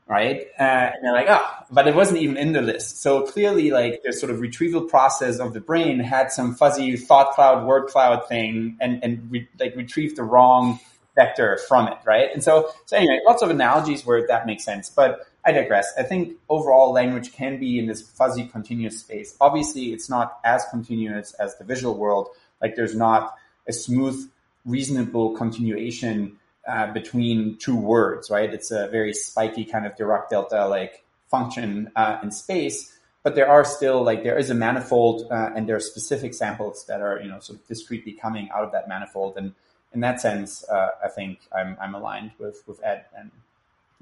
right? 0.09 0.47
Uh, 0.59 0.63
and 0.63 1.03
they're 1.03 1.13
like, 1.13 1.27
oh, 1.29 1.47
but 1.69 1.87
it 1.87 1.95
wasn't 1.95 2.19
even 2.19 2.35
in 2.35 2.51
the 2.51 2.61
list. 2.61 3.01
So 3.01 3.21
clearly, 3.21 3.69
like, 3.69 4.01
the 4.03 4.11
sort 4.11 4.31
of 4.31 4.41
retrieval 4.41 4.81
process 4.81 5.37
of 5.37 5.53
the 5.53 5.61
brain 5.61 5.99
had 5.99 6.31
some 6.31 6.55
fuzzy 6.55 6.97
thought 6.97 7.33
cloud, 7.33 7.65
word 7.65 7.87
cloud 7.87 8.27
thing, 8.27 8.75
and 8.81 9.03
and 9.03 9.31
re- 9.31 9.47
like 9.59 9.75
retrieved 9.75 10.17
the 10.17 10.23
wrong 10.23 10.79
vector 11.15 11.59
from 11.67 11.87
it, 11.87 11.97
right? 12.05 12.29
And 12.33 12.43
so, 12.43 12.71
so 12.85 12.97
anyway, 12.97 13.19
lots 13.27 13.43
of 13.43 13.49
analogies 13.49 14.05
where 14.05 14.25
that 14.27 14.45
makes 14.47 14.63
sense, 14.63 14.89
but 14.89 15.27
I 15.45 15.51
digress. 15.51 15.93
I 15.97 16.03
think 16.03 16.37
overall 16.49 16.91
language 16.91 17.31
can 17.33 17.59
be 17.59 17.77
in 17.77 17.85
this 17.85 18.01
fuzzy 18.01 18.45
continuous 18.45 18.99
space. 18.99 19.35
Obviously, 19.39 19.93
it's 19.93 20.09
not 20.09 20.39
as 20.43 20.65
continuous 20.71 21.33
as 21.33 21.55
the 21.57 21.65
visual 21.65 21.95
world. 21.95 22.29
Like, 22.61 22.75
there's 22.75 22.95
not 22.95 23.35
a 23.67 23.73
smooth, 23.73 24.29
reasonable 24.65 25.35
continuation 25.35 26.38
uh, 26.69 26.93
between 26.93 27.57
two 27.57 27.75
words, 27.75 28.29
right? 28.29 28.53
It's 28.53 28.71
a 28.71 28.87
very 28.87 29.13
spiky 29.13 29.65
kind 29.65 29.85
of 29.85 29.95
Dirac 29.95 30.29
delta 30.29 30.67
like 30.67 31.03
function 31.27 31.91
uh, 31.95 32.19
in 32.21 32.31
space, 32.31 32.97
but 33.23 33.35
there 33.35 33.49
are 33.49 33.65
still 33.65 34.03
like 34.03 34.23
there 34.23 34.37
is 34.37 34.49
a 34.49 34.53
manifold, 34.53 35.27
uh, 35.31 35.49
and 35.55 35.67
there 35.67 35.75
are 35.75 35.81
specific 35.81 36.33
samples 36.33 36.85
that 36.87 37.01
are 37.01 37.19
you 37.21 37.29
know 37.29 37.39
sort 37.39 37.59
of 37.59 37.67
discretely 37.67 38.13
coming 38.13 38.49
out 38.55 38.63
of 38.63 38.71
that 38.71 38.87
manifold, 38.87 39.37
and 39.37 39.53
in 39.93 40.01
that 40.01 40.21
sense, 40.21 40.63
uh, 40.69 40.91
I 41.03 41.09
think 41.09 41.39
I'm 41.55 41.75
I'm 41.81 41.95
aligned 41.95 42.31
with 42.39 42.63
with 42.67 42.83
Ed 42.83 43.05
and 43.17 43.31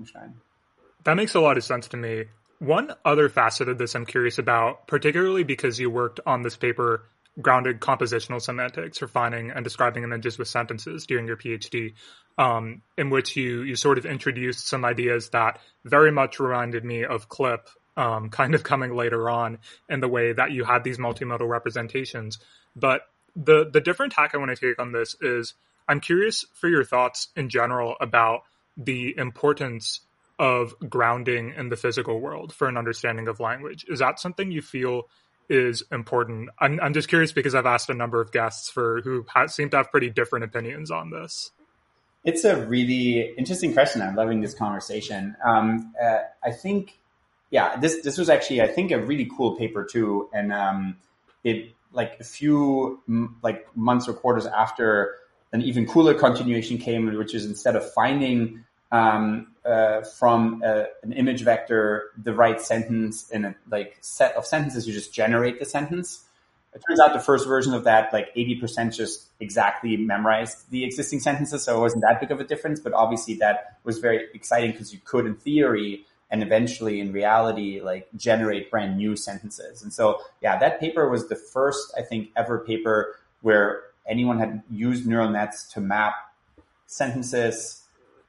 Stein. 0.05 0.35
That 1.03 1.15
makes 1.15 1.35
a 1.35 1.39
lot 1.39 1.57
of 1.57 1.63
sense 1.63 1.87
to 1.89 1.97
me. 1.97 2.25
One 2.59 2.93
other 3.05 3.29
facet 3.29 3.69
of 3.69 3.77
this 3.77 3.95
I'm 3.95 4.05
curious 4.05 4.39
about, 4.39 4.87
particularly 4.87 5.43
because 5.43 5.79
you 5.79 5.89
worked 5.89 6.19
on 6.25 6.41
this 6.41 6.57
paper 6.57 7.03
grounded 7.41 7.79
compositional 7.79 8.41
semantics 8.41 8.97
for 8.97 9.07
finding 9.07 9.51
and 9.51 9.63
describing 9.63 10.03
images 10.03 10.37
with 10.37 10.47
sentences 10.47 11.05
during 11.05 11.27
your 11.27 11.37
PhD, 11.37 11.93
um, 12.37 12.81
in 12.97 13.09
which 13.09 13.35
you 13.35 13.61
you 13.61 13.75
sort 13.75 13.97
of 13.97 14.05
introduced 14.05 14.67
some 14.67 14.85
ideas 14.85 15.29
that 15.29 15.59
very 15.85 16.11
much 16.11 16.39
reminded 16.39 16.83
me 16.83 17.05
of 17.05 17.29
CLIP, 17.29 17.69
um, 17.95 18.29
kind 18.39 18.55
of 18.55 18.63
coming 18.63 18.95
later 18.95 19.29
on 19.29 19.59
in 19.89 19.99
the 19.99 20.07
way 20.07 20.33
that 20.33 20.51
you 20.51 20.63
had 20.63 20.83
these 20.83 20.97
multimodal 20.97 21.47
representations. 21.47 22.39
But 22.75 23.01
the 23.35 23.69
the 23.71 23.81
different 23.81 24.13
tack 24.13 24.33
I 24.33 24.37
want 24.37 24.55
to 24.55 24.55
take 24.55 24.79
on 24.79 24.91
this 24.91 25.15
is 25.21 25.53
I'm 25.87 25.99
curious 25.99 26.45
for 26.53 26.67
your 26.67 26.83
thoughts 26.83 27.29
in 27.35 27.49
general 27.49 27.95
about 28.01 28.41
the 28.75 29.17
importance 29.17 30.01
of 30.39 30.75
grounding 30.87 31.53
in 31.57 31.69
the 31.69 31.75
physical 31.75 32.19
world 32.19 32.53
for 32.53 32.67
an 32.67 32.77
understanding 32.77 33.27
of 33.27 33.39
language. 33.39 33.85
Is 33.87 33.99
that 33.99 34.19
something 34.19 34.51
you 34.51 34.61
feel 34.61 35.03
is 35.49 35.83
important. 35.91 36.49
I'm, 36.59 36.79
I'm 36.81 36.93
just 36.93 37.07
curious 37.07 37.31
because 37.31 37.55
I've 37.55 37.65
asked 37.65 37.89
a 37.89 37.93
number 37.93 38.21
of 38.21 38.31
guests 38.31 38.69
for 38.69 39.01
who 39.01 39.25
ha- 39.27 39.47
seem 39.47 39.69
to 39.71 39.77
have 39.77 39.91
pretty 39.91 40.09
different 40.09 40.45
opinions 40.45 40.91
on 40.91 41.09
this. 41.09 41.51
It's 42.23 42.43
a 42.43 42.65
really 42.65 43.33
interesting 43.37 43.73
question. 43.73 44.01
I'm 44.01 44.15
loving 44.15 44.41
this 44.41 44.53
conversation. 44.53 45.35
Um, 45.45 45.93
uh, 46.01 46.19
I 46.43 46.51
think, 46.51 46.99
yeah, 47.51 47.77
this 47.77 48.01
this 48.03 48.17
was 48.17 48.29
actually 48.29 48.61
I 48.61 48.67
think 48.67 48.91
a 48.91 48.99
really 48.99 49.29
cool 49.37 49.55
paper 49.55 49.85
too, 49.85 50.29
and 50.33 50.51
um, 50.51 50.97
it 51.45 51.71
like 51.93 52.17
a 52.19 52.25
few 52.25 53.01
m- 53.07 53.37
like 53.43 53.65
months 53.77 54.09
or 54.09 54.13
quarters 54.13 54.45
after 54.45 55.15
an 55.53 55.61
even 55.61 55.87
cooler 55.87 56.13
continuation 56.13 56.77
came, 56.77 57.15
which 57.15 57.33
is 57.33 57.45
instead 57.45 57.77
of 57.77 57.93
finding 57.93 58.65
um, 58.91 59.47
uh, 59.65 60.01
from 60.01 60.61
a, 60.63 60.85
an 61.03 61.13
image 61.13 61.41
vector 61.41 62.11
the 62.17 62.33
right 62.33 62.61
sentence 62.61 63.29
in 63.29 63.45
a 63.45 63.55
like 63.69 63.97
set 64.01 64.35
of 64.35 64.45
sentences. 64.45 64.87
You 64.87 64.93
just 64.93 65.13
generate 65.13 65.59
the 65.59 65.65
sentence. 65.65 66.23
It 66.73 66.81
turns 66.87 66.99
out 66.99 67.13
the 67.13 67.19
first 67.19 67.47
version 67.47 67.73
of 67.73 67.85
that, 67.85 68.13
like 68.13 68.33
80% 68.35 68.95
just 68.95 69.27
exactly 69.39 69.97
memorized 69.97 70.69
the 70.69 70.83
existing 70.83 71.19
sentences. 71.21 71.63
So 71.63 71.77
it 71.77 71.81
wasn't 71.81 72.03
that 72.03 72.19
big 72.19 72.31
of 72.31 72.39
a 72.39 72.43
difference, 72.43 72.79
but 72.79 72.93
obviously 72.93 73.35
that 73.35 73.77
was 73.83 73.97
very 73.97 74.27
exciting 74.33 74.71
because 74.71 74.93
you 74.93 74.99
could 75.03 75.25
in 75.25 75.35
theory 75.35 76.05
and 76.29 76.43
eventually 76.43 76.99
in 76.99 77.13
reality, 77.13 77.79
like 77.81 78.09
generate 78.15 78.69
brand 78.69 78.97
new 78.97 79.15
sentences. 79.15 79.81
And 79.81 79.91
so, 79.93 80.21
yeah, 80.41 80.59
that 80.59 80.79
paper 80.79 81.09
was 81.09 81.29
the 81.29 81.35
first, 81.35 81.93
I 81.97 82.01
think, 82.01 82.29
ever 82.35 82.59
paper 82.59 83.15
where 83.41 83.83
anyone 84.05 84.39
had 84.39 84.61
used 84.69 85.07
neural 85.07 85.29
nets 85.29 85.71
to 85.73 85.81
map 85.81 86.13
sentences 86.85 87.86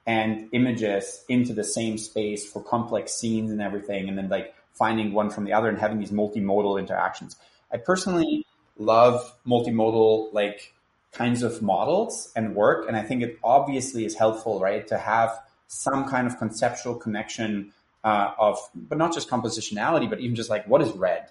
and 0.09 0.49
images 0.53 1.23
into 1.29 1.53
the 1.53 1.63
same 1.63 1.99
space 1.99 2.51
for 2.51 2.65
complex 2.65 3.13
scenes 3.13 3.51
and 3.53 3.61
everything, 3.61 4.09
and 4.09 4.17
then 4.17 4.31
like 4.31 4.55
finding 4.73 5.13
one 5.13 5.29
from 5.29 5.45
the 5.45 5.53
other 5.53 5.69
and 5.69 5.79
having 5.79 5.99
these 5.99 6.11
multimodal 6.11 6.79
interactions. 6.79 7.37
I 7.71 7.77
personally 7.77 8.47
love 8.79 9.37
multimodal 9.47 10.33
like 10.33 10.73
kinds 11.13 11.43
of 11.43 11.61
models 11.61 12.33
and 12.35 12.55
work, 12.55 12.89
and 12.89 12.97
I 12.97 13.03
think 13.03 13.23
it 13.23 13.39
obviously 13.45 14.07
is 14.07 14.15
helpful, 14.15 14.59
right, 14.61 14.89
to 14.89 14.97
have 14.97 15.39
some 15.67 16.09
kind 16.09 16.27
of 16.27 16.39
conceptual 16.39 16.95
connection 16.95 17.75
uh, 18.03 18.33
of, 18.39 18.59
but 18.75 18.97
not 18.97 19.13
just 19.13 19.29
compositionality, 19.29 20.09
but 20.09 20.21
even 20.21 20.35
just 20.35 20.49
like 20.49 20.67
what 20.67 20.81
is 20.81 20.91
red. 20.93 21.27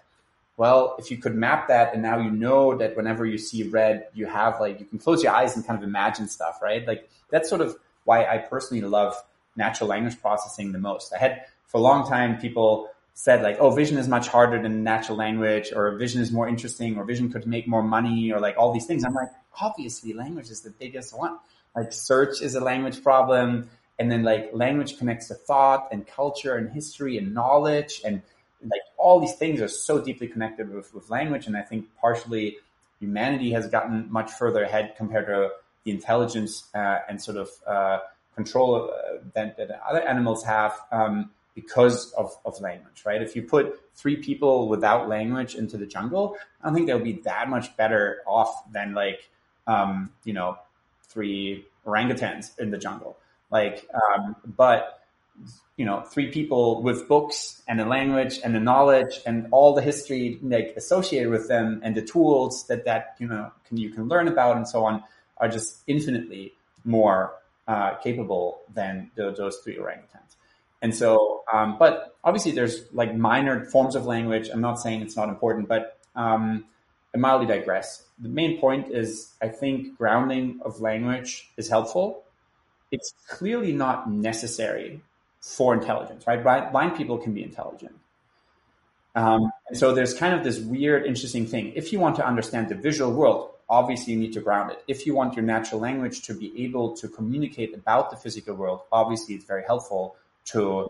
Well, 0.56 0.96
if 1.00 1.10
you 1.10 1.18
could 1.18 1.34
map 1.34 1.68
that, 1.70 1.94
and 1.94 2.04
now 2.04 2.20
you 2.20 2.30
know 2.30 2.78
that 2.78 2.96
whenever 2.96 3.26
you 3.26 3.40
see 3.40 3.64
red, 3.64 4.06
you 4.14 4.28
have 4.28 4.60
like 4.60 4.80
you 4.80 4.86
can 4.86 5.00
close 5.00 5.24
your 5.24 5.34
eyes 5.34 5.56
and 5.56 5.66
kind 5.66 5.82
of 5.82 5.84
imagine 5.84 6.28
stuff, 6.28 6.60
right? 6.62 6.86
Like 6.86 7.10
that's 7.32 7.50
sort 7.50 7.62
of 7.62 7.76
why 8.08 8.26
I 8.26 8.38
personally 8.38 8.82
love 8.82 9.14
natural 9.58 9.90
language 9.90 10.20
processing 10.22 10.72
the 10.72 10.80
most. 10.80 11.14
I 11.14 11.18
had 11.18 11.46
for 11.68 11.78
a 11.78 11.82
long 11.82 12.08
time 12.08 12.40
people 12.40 12.90
said 13.14 13.42
like, 13.42 13.58
oh, 13.60 13.72
vision 13.72 13.98
is 13.98 14.08
much 14.08 14.28
harder 14.28 14.62
than 14.62 14.84
natural 14.84 15.18
language, 15.18 15.74
or 15.76 15.98
vision 15.98 16.22
is 16.22 16.32
more 16.32 16.48
interesting, 16.48 16.98
or 16.98 17.04
vision 17.04 17.32
could 17.32 17.46
make 17.46 17.68
more 17.68 17.84
money, 17.84 18.32
or 18.32 18.40
like 18.40 18.56
all 18.58 18.72
these 18.72 18.86
things. 18.86 19.04
I'm 19.04 19.14
like, 19.14 19.30
obviously, 19.60 20.14
language 20.14 20.50
is 20.50 20.62
the 20.62 20.70
biggest 20.70 21.18
one. 21.18 21.38
Like 21.76 21.92
search 21.92 22.42
is 22.42 22.56
a 22.56 22.62
language 22.62 23.04
problem, 23.04 23.70
and 24.00 24.10
then 24.12 24.24
like 24.24 24.52
language 24.54 24.98
connects 25.00 25.28
to 25.28 25.34
thought 25.34 25.90
and 25.92 26.08
culture 26.08 26.56
and 26.56 26.72
history 26.72 27.18
and 27.18 27.34
knowledge, 27.34 28.02
and 28.06 28.22
like 28.64 28.82
all 28.98 29.20
these 29.20 29.36
things 29.36 29.62
are 29.62 29.68
so 29.68 30.00
deeply 30.00 30.28
connected 30.28 30.74
with, 30.74 30.94
with 30.94 31.10
language. 31.10 31.48
And 31.48 31.58
I 31.58 31.64
think 31.64 31.88
partially 32.00 32.58
humanity 33.00 33.52
has 33.52 33.68
gotten 33.68 34.12
much 34.12 34.32
further 34.32 34.64
ahead 34.64 34.94
compared 34.96 35.28
to 35.28 35.50
the 35.88 35.94
intelligence 35.94 36.68
uh, 36.76 37.00
and 37.08 37.22
sort 37.22 37.38
of 37.38 37.50
uh, 37.66 38.00
control 38.36 38.92
uh, 38.92 39.20
that, 39.34 39.56
that, 39.56 39.82
other 39.90 40.02
animals 40.02 40.44
have 40.44 40.78
um, 40.92 41.30
because 41.56 42.12
of, 42.14 42.36
of 42.44 42.60
language, 42.60 43.04
right? 43.06 43.22
If 43.22 43.38
you 43.38 43.42
put 43.42 43.80
three 43.96 44.18
people 44.18 44.68
without 44.68 45.08
language 45.08 45.56
into 45.56 45.78
the 45.78 45.86
jungle, 45.86 46.36
I 46.62 46.66
don't 46.66 46.76
think 46.76 46.88
they'll 46.88 47.00
be 47.00 47.22
that 47.24 47.50
much 47.50 47.76
better 47.78 48.18
off 48.28 48.70
than 48.74 48.94
like, 48.94 49.30
um, 49.66 50.12
you 50.26 50.34
know, 50.34 50.58
three 51.04 51.66
orangutans 51.86 52.60
in 52.60 52.70
the 52.70 52.78
jungle. 52.78 53.18
Like, 53.50 53.88
um, 53.94 54.36
but 54.46 55.06
you 55.78 55.86
know, 55.86 56.02
three 56.02 56.32
people 56.32 56.82
with 56.82 57.08
books 57.08 57.62
and 57.68 57.80
a 57.80 57.86
language 57.86 58.40
and 58.44 58.54
the 58.54 58.60
knowledge 58.60 59.22
and 59.26 59.48
all 59.52 59.74
the 59.74 59.82
history 59.82 60.38
like 60.42 60.74
associated 60.76 61.30
with 61.30 61.48
them 61.48 61.80
and 61.84 61.96
the 61.96 62.02
tools 62.02 62.66
that 62.68 62.84
that 62.86 63.16
you 63.20 63.28
know 63.28 63.52
can 63.68 63.78
you 63.78 63.92
can 63.92 64.08
learn 64.08 64.28
about 64.28 64.58
and 64.58 64.68
so 64.68 64.84
on 64.84 65.04
are 65.40 65.48
just 65.48 65.84
infinitely 65.88 66.54
more 66.84 67.34
uh, 67.68 67.96
capable 67.96 68.60
than 68.74 69.12
the, 69.16 69.32
those 69.32 69.58
three 69.58 69.76
orangutans. 69.76 70.36
And 70.82 70.96
so, 70.96 71.44
um, 71.52 71.78
but 71.78 72.16
obviously 72.24 72.52
there's 72.52 72.86
like 72.94 73.16
minor 73.16 73.66
forms 73.66 73.96
of 73.96 74.06
language. 74.06 74.50
I'm 74.52 74.62
not 74.62 74.80
saying 74.80 75.02
it's 75.02 75.16
not 75.16 75.30
important, 75.30 75.68
but 75.68 75.98
um, 76.16 76.66
I 77.14 77.18
mildly 77.18 77.48
digress. 77.48 78.04
The 78.20 78.30
main 78.30 78.60
point 78.60 78.92
is 78.92 79.34
I 79.42 79.48
think 79.48 79.98
grounding 79.98 80.60
of 80.64 80.82
language 80.82 81.50
is 81.58 81.70
helpful. 81.70 82.24
It's 82.92 83.14
clearly 83.28 83.74
not 83.74 84.10
necessary 84.10 85.02
for 85.42 85.74
intelligence, 85.74 86.26
right? 86.28 86.42
Blind, 86.72 86.96
people 86.96 87.18
can 87.18 87.34
be 87.34 87.44
intelligent. 87.44 87.96
Um, 89.16 89.52
and 89.68 89.78
so 89.78 89.94
there's 89.94 90.14
kind 90.14 90.36
of 90.36 90.44
this 90.44 90.60
weird, 90.60 91.06
interesting 91.06 91.48
thing. 91.48 91.74
If 91.76 91.92
you 91.92 92.00
want 92.00 92.16
to 92.18 92.26
understand 92.26 92.70
the 92.70 92.76
visual 92.76 93.12
world, 93.12 93.50
obviously 93.70 94.14
you 94.14 94.20
need 94.20 94.34
to 94.34 94.42
ground 94.42 94.72
it. 94.72 94.84
If 94.88 95.06
you 95.06 95.14
want 95.14 95.36
your 95.36 95.46
natural 95.46 95.82
language 95.82 96.22
to 96.24 96.34
be 96.34 96.64
able 96.64 96.96
to 96.98 97.08
communicate 97.08 97.74
about 97.74 98.10
the 98.10 98.18
physical 98.18 98.56
world, 98.56 98.82
obviously 98.92 99.36
it's 99.36 99.46
very 99.46 99.64
helpful 99.64 100.16
to 100.46 100.90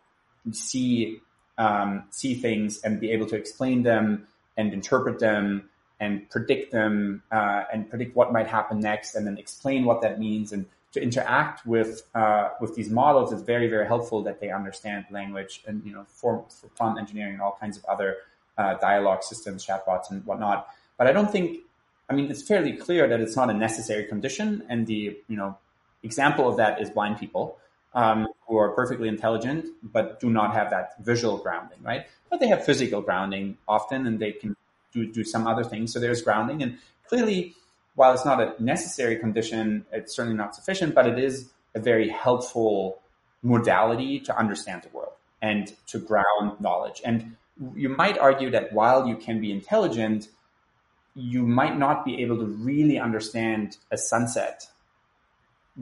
see 0.52 1.22
um, 1.58 2.04
see 2.12 2.36
things 2.36 2.80
and 2.82 3.00
be 3.00 3.12
able 3.12 3.26
to 3.28 3.36
explain 3.36 3.82
them 3.84 4.28
and 4.58 4.74
interpret 4.74 5.20
them 5.20 5.70
and 6.00 6.30
predict 6.30 6.72
them 6.72 7.24
uh, 7.32 7.64
and 7.74 7.90
predict 7.90 8.16
what 8.16 8.32
might 8.32 8.48
happen 8.48 8.80
next 8.80 9.16
and 9.16 9.26
then 9.26 9.38
explain 9.38 9.84
what 9.84 10.02
that 10.02 10.20
means 10.20 10.52
and 10.52 10.66
to 10.94 11.02
interact 11.02 11.66
with 11.66 12.04
uh, 12.16 12.50
with 12.62 12.76
these 12.76 12.90
models 12.90 13.34
is 13.34 13.42
very 13.42 13.68
very 13.68 13.88
helpful 13.88 14.22
that 14.24 14.40
they 14.40 14.52
understand 14.52 15.06
language 15.10 15.64
and 15.66 15.84
you 15.84 15.92
know 15.92 16.06
for, 16.08 16.46
for 16.50 16.68
prompt 16.70 17.00
engineering 17.00 17.34
and 17.34 17.42
all 17.42 17.58
kinds 17.60 17.78
of 17.78 17.84
other 17.86 18.18
uh, 18.58 18.76
dialogue 18.76 19.24
systems 19.24 19.66
chatbots 19.66 20.12
and 20.12 20.26
whatnot 20.26 20.68
but 20.98 21.08
i 21.08 21.12
don't 21.12 21.32
think 21.32 21.60
i 22.10 22.14
mean 22.14 22.30
it's 22.30 22.42
fairly 22.42 22.74
clear 22.74 23.08
that 23.08 23.20
it's 23.20 23.36
not 23.36 23.50
a 23.50 23.54
necessary 23.54 24.06
condition 24.06 24.64
and 24.70 24.88
the 24.88 25.18
you 25.28 25.38
know 25.38 25.58
example 26.04 26.48
of 26.48 26.58
that 26.58 26.82
is 26.82 26.90
blind 26.90 27.20
people 27.20 27.58
um, 27.94 28.28
who 28.48 28.58
are 28.58 28.70
perfectly 28.70 29.08
intelligent 29.08 29.66
but 29.84 30.20
do 30.20 30.30
not 30.30 30.54
have 30.54 30.70
that 30.70 30.94
visual 31.04 31.38
grounding 31.38 31.80
right 31.82 32.06
but 32.30 32.40
they 32.40 32.48
have 32.48 32.64
physical 32.64 33.02
grounding 33.02 33.58
often 33.68 34.06
and 34.06 34.20
they 34.20 34.32
can 34.32 34.56
do, 34.94 35.12
do 35.12 35.24
some 35.24 35.48
other 35.48 35.64
things 35.64 35.94
so 35.94 36.00
there's 36.00 36.22
grounding 36.22 36.62
and 36.62 36.78
clearly 37.08 37.56
while 37.98 38.14
it's 38.14 38.26
not 38.26 38.40
a 38.40 38.64
necessary 38.64 39.16
condition, 39.16 39.84
it's 39.92 40.16
certainly 40.16 40.38
not 40.38 40.54
sufficient, 40.54 40.94
but 40.94 41.08
it 41.08 41.18
is 41.18 41.50
a 41.74 41.80
very 41.80 42.10
helpful 42.10 43.00
modality 43.42 44.20
to 44.20 44.38
understand 44.38 44.84
the 44.84 44.90
world 44.96 45.14
and 45.42 45.74
to 45.88 45.98
ground 45.98 46.62
knowledge. 46.62 47.02
And 47.04 47.36
you 47.76 47.90
might 47.90 48.20
argue 48.20 48.52
that 48.52 48.72
while 48.72 49.08
you 49.08 49.16
can 49.16 49.42
be 49.42 49.52
intelligent, 49.52 50.28
you 51.18 51.44
might 51.44 51.78
not 51.78 52.06
be 52.06 52.22
able 52.22 52.38
to 52.38 52.46
really 52.46 53.00
understand 53.00 53.78
a 53.92 53.98
sunset 53.98 54.68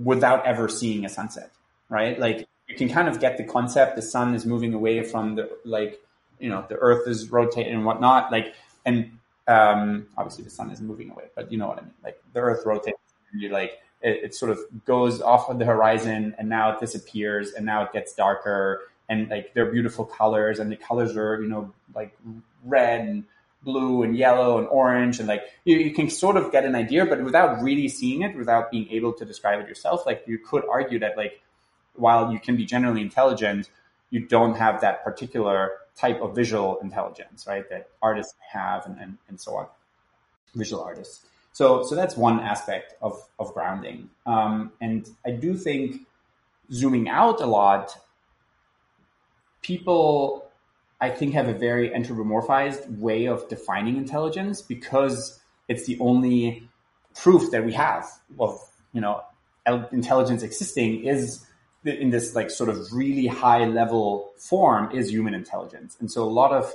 without 0.02 0.46
ever 0.46 0.68
seeing 0.68 1.06
a 1.06 1.10
sunset, 1.10 1.52
right? 1.90 2.20
Like 2.20 2.48
you 2.68 2.76
can 2.76 2.90
kind 2.90 3.08
of 3.08 3.20
get 3.20 3.38
the 3.38 3.44
concept 3.44 3.96
the 3.96 4.02
sun 4.02 4.34
is 4.34 4.46
moving 4.46 4.74
away 4.74 5.04
from 5.04 5.36
the 5.36 5.50
like 5.66 6.02
you 6.40 6.50
know 6.50 6.66
the 6.68 6.76
earth 6.76 7.08
is 7.08 7.30
rotating 7.32 7.74
and 7.74 7.86
whatnot 7.86 8.32
like 8.32 8.56
and 8.86 9.12
um, 9.48 10.08
obviously 10.18 10.44
the 10.44 10.50
sun 10.50 10.72
is 10.72 10.82
moving 10.82 11.12
away, 11.12 11.26
but 11.36 11.52
you 11.52 11.58
know 11.58 11.68
what 11.68 11.80
I 11.80 11.82
mean. 11.82 11.94
Like 12.04 12.22
the 12.34 12.40
Earth 12.40 12.66
rotates, 12.66 12.98
and 13.32 13.42
you 13.42 13.50
like 13.50 13.80
it, 14.02 14.24
it, 14.24 14.36
sort 14.36 14.52
of 14.52 14.60
goes 14.86 15.22
off 15.22 15.50
of 15.50 15.60
the 15.60 15.66
horizon, 15.66 16.36
and 16.38 16.50
now 16.50 16.72
it 16.72 16.80
disappears, 16.80 17.52
and 17.52 17.66
now 17.66 17.84
it 17.84 17.94
gets 17.94 18.14
darker, 18.14 18.82
and 19.08 19.30
like 19.30 19.54
they're 19.54 19.72
beautiful 19.72 20.06
colors, 20.06 20.60
and 20.60 20.72
the 20.72 20.76
colors 20.76 21.16
are 21.16 21.42
you 21.42 21.48
know 21.48 21.74
like 21.94 22.18
red 22.64 23.02
and 23.02 23.24
blue 23.66 24.04
and 24.04 24.16
yellow 24.16 24.60
and 24.60 24.68
orange, 24.68 25.20
and 25.20 25.28
like 25.28 25.44
you, 25.66 25.78
you 25.78 25.94
can 25.94 26.10
sort 26.10 26.38
of 26.38 26.52
get 26.52 26.64
an 26.64 26.76
idea, 26.76 27.06
but 27.06 27.22
without 27.24 27.62
really 27.62 27.90
seeing 27.90 28.22
it, 28.22 28.38
without 28.38 28.72
being 28.72 28.88
able 28.92 29.12
to 29.14 29.26
describe 29.26 29.60
it 29.60 29.68
yourself, 29.68 30.06
like 30.06 30.24
you 30.28 30.38
could 30.38 30.64
argue 30.72 31.00
that 31.00 31.18
like 31.18 31.42
while 31.96 32.32
you 32.32 32.40
can 32.40 32.56
be 32.56 32.66
generally 32.66 33.02
intelligent, 33.02 33.70
you 34.10 34.20
don't 34.20 34.56
have 34.56 34.82
that 34.82 35.04
particular 35.04 35.72
type 35.98 36.22
of 36.22 36.36
visual 36.36 36.78
intelligence, 36.82 37.46
right? 37.48 37.70
That 37.70 37.90
artists 38.02 38.36
have 38.52 38.86
and, 38.86 38.98
and, 39.00 39.18
and 39.28 39.40
so 39.40 39.56
on, 39.56 39.68
visual 40.54 40.84
artists. 40.84 41.26
So, 41.54 41.84
so 41.84 41.96
that's 41.96 42.18
one 42.18 42.42
aspect 42.42 42.96
of, 43.02 43.22
of 43.40 43.54
grounding. 43.54 44.10
Um, 44.26 44.74
and 44.82 45.10
I 45.26 45.32
do 45.32 45.56
think 45.56 46.02
zooming 46.72 47.08
out 47.08 47.40
a 47.40 47.46
lot, 47.46 47.98
people, 49.62 50.45
I 51.06 51.10
think, 51.12 51.34
have 51.34 51.48
a 51.48 51.54
very 51.54 51.90
anthropomorphized 51.92 52.98
way 52.98 53.26
of 53.28 53.48
defining 53.48 53.96
intelligence 53.96 54.62
because 54.62 55.40
it's 55.68 55.86
the 55.86 55.98
only 56.00 56.68
proof 57.22 57.52
that 57.52 57.64
we 57.64 57.74
have 57.74 58.06
of, 58.40 58.60
you 58.92 59.02
know, 59.02 59.24
intelligence 59.92 60.42
existing 60.44 61.06
is 61.06 61.46
in 61.86 62.10
this 62.10 62.36
like 62.36 62.50
sort 62.50 62.70
of 62.70 62.92
really 62.92 63.28
high 63.28 63.66
level 63.66 64.32
form 64.38 64.92
is 64.92 65.12
human 65.12 65.36
intelligence. 65.36 65.96
And 66.00 66.12
so 66.12 66.24
a 66.24 66.34
lot 66.42 66.52
of 66.52 66.74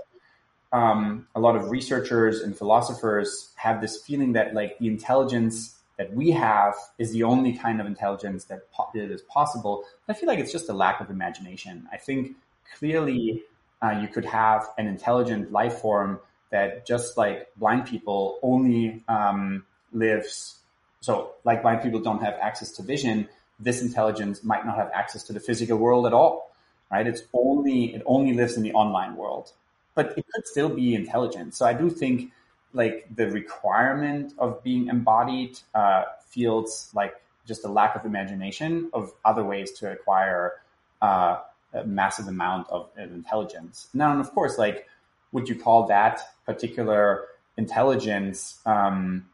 um, 0.72 1.26
a 1.34 1.40
lot 1.40 1.56
of 1.56 1.70
researchers 1.70 2.40
and 2.40 2.56
philosophers 2.56 3.50
have 3.56 3.80
this 3.80 4.00
feeling 4.06 4.34
that 4.34 4.54
like 4.54 4.78
the 4.78 4.86
intelligence 4.86 5.74
that 5.98 6.14
we 6.14 6.30
have 6.30 6.74
is 6.98 7.10
the 7.10 7.24
only 7.24 7.52
kind 7.52 7.80
of 7.80 7.86
intelligence 7.86 8.44
that, 8.44 8.70
po- 8.70 8.88
that 8.94 9.10
is 9.10 9.22
possible. 9.22 9.84
I 10.08 10.12
feel 10.12 10.28
like 10.28 10.38
it's 10.38 10.52
just 10.52 10.68
a 10.68 10.72
lack 10.72 11.00
of 11.00 11.10
imagination. 11.10 11.88
I 11.92 11.96
think 11.96 12.36
clearly 12.78 13.42
uh, 13.82 13.90
you 14.00 14.08
could 14.08 14.24
have 14.24 14.68
an 14.78 14.86
intelligent 14.86 15.52
life 15.52 15.78
form 15.78 16.20
that 16.50 16.86
just 16.86 17.16
like 17.16 17.48
blind 17.56 17.86
people 17.86 18.38
only 18.42 19.02
um, 19.08 19.64
lives. 19.92 20.56
So 21.00 21.32
like 21.44 21.62
blind 21.62 21.82
people 21.82 22.00
don't 22.00 22.22
have 22.22 22.34
access 22.40 22.70
to 22.72 22.82
vision 22.82 23.28
this 23.60 23.82
intelligence 23.82 24.42
might 24.42 24.64
not 24.64 24.76
have 24.76 24.90
access 24.92 25.22
to 25.24 25.32
the 25.32 25.40
physical 25.40 25.76
world 25.76 26.06
at 26.06 26.12
all, 26.12 26.50
right? 26.90 27.06
It's 27.06 27.22
only, 27.32 27.94
it 27.94 28.02
only 28.06 28.32
lives 28.32 28.56
in 28.56 28.62
the 28.62 28.72
online 28.72 29.16
world, 29.16 29.52
but 29.94 30.16
it 30.16 30.24
could 30.32 30.46
still 30.46 30.70
be 30.70 30.94
intelligent. 30.94 31.54
So 31.54 31.66
I 31.66 31.74
do 31.74 31.90
think 31.90 32.32
like 32.72 33.06
the 33.14 33.30
requirement 33.30 34.32
of 34.38 34.62
being 34.62 34.88
embodied 34.88 35.58
uh, 35.74 36.04
feels 36.26 36.90
like 36.94 37.20
just 37.46 37.64
a 37.64 37.68
lack 37.68 37.96
of 37.96 38.04
imagination 38.04 38.90
of 38.92 39.12
other 39.24 39.44
ways 39.44 39.72
to 39.72 39.92
acquire 39.92 40.54
uh, 41.02 41.40
massive 41.84 42.28
amount 42.28 42.68
of, 42.70 42.88
of 42.96 43.12
intelligence. 43.12 43.88
Now, 43.94 44.12
and 44.12 44.20
of 44.20 44.30
course, 44.32 44.58
like, 44.58 44.86
would 45.32 45.48
you 45.48 45.54
call 45.54 45.86
that 45.86 46.20
particular 46.44 47.26
intelligence 47.56 48.58
um, 48.66 49.26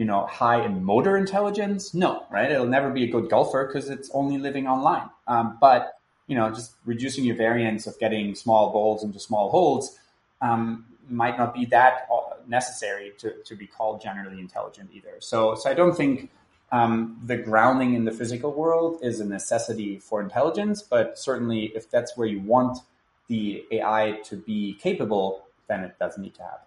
you 0.00 0.06
know, 0.06 0.24
high 0.24 0.64
in 0.64 0.82
motor 0.82 1.14
intelligence? 1.14 1.92
No, 1.92 2.24
right? 2.30 2.50
It'll 2.50 2.66
never 2.66 2.88
be 2.88 3.04
a 3.04 3.10
good 3.12 3.28
golfer 3.28 3.66
because 3.66 3.90
it's 3.90 4.10
only 4.14 4.38
living 4.38 4.66
online. 4.66 5.10
Um, 5.28 5.58
but, 5.60 5.98
you 6.26 6.36
know, 6.36 6.48
just 6.48 6.72
reducing 6.86 7.22
your 7.24 7.36
variance 7.36 7.86
of 7.86 7.98
getting 7.98 8.34
small 8.34 8.72
balls 8.72 9.04
into 9.04 9.20
small 9.20 9.50
holes 9.50 9.98
um, 10.40 10.86
might 11.10 11.36
not 11.36 11.52
be 11.52 11.66
that 11.66 12.08
uh, 12.10 12.36
necessary 12.48 13.12
to, 13.18 13.34
to 13.44 13.54
be 13.54 13.66
called 13.66 14.00
generally 14.00 14.40
intelligent 14.40 14.88
either. 14.94 15.16
So, 15.18 15.54
so 15.54 15.68
I 15.68 15.74
don't 15.74 15.94
think 15.94 16.30
um, 16.72 17.20
the 17.24 17.36
grounding 17.36 17.94
in 17.94 18.04
the 18.04 18.12
physical 18.12 18.52
world 18.52 19.00
is 19.02 19.20
a 19.20 19.24
necessity 19.24 19.98
for 19.98 20.20
intelligence, 20.20 20.82
but 20.82 21.18
certainly 21.18 21.72
if 21.74 21.90
that's 21.90 22.16
where 22.16 22.28
you 22.28 22.40
want 22.40 22.78
the 23.28 23.64
AI 23.72 24.20
to 24.24 24.36
be 24.36 24.74
capable, 24.74 25.46
then 25.68 25.84
it 25.84 25.98
does 25.98 26.16
need 26.18 26.34
to 26.34 26.42
happen. 26.42 26.66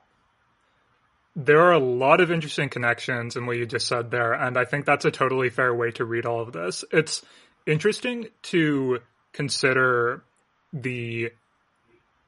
There 1.35 1.61
are 1.61 1.73
a 1.73 1.79
lot 1.79 2.21
of 2.21 2.31
interesting 2.31 2.69
connections 2.69 3.35
in 3.35 3.45
what 3.45 3.57
you 3.57 3.65
just 3.65 3.87
said 3.87 4.11
there, 4.11 4.33
and 4.33 4.57
I 4.57 4.65
think 4.65 4.85
that's 4.85 5.05
a 5.05 5.11
totally 5.11 5.49
fair 5.49 5.73
way 5.73 5.91
to 5.91 6.05
read 6.05 6.25
all 6.25 6.41
of 6.41 6.51
this. 6.51 6.85
It's 6.91 7.23
interesting 7.65 8.27
to 8.43 8.99
consider 9.31 10.23
the 10.71 11.31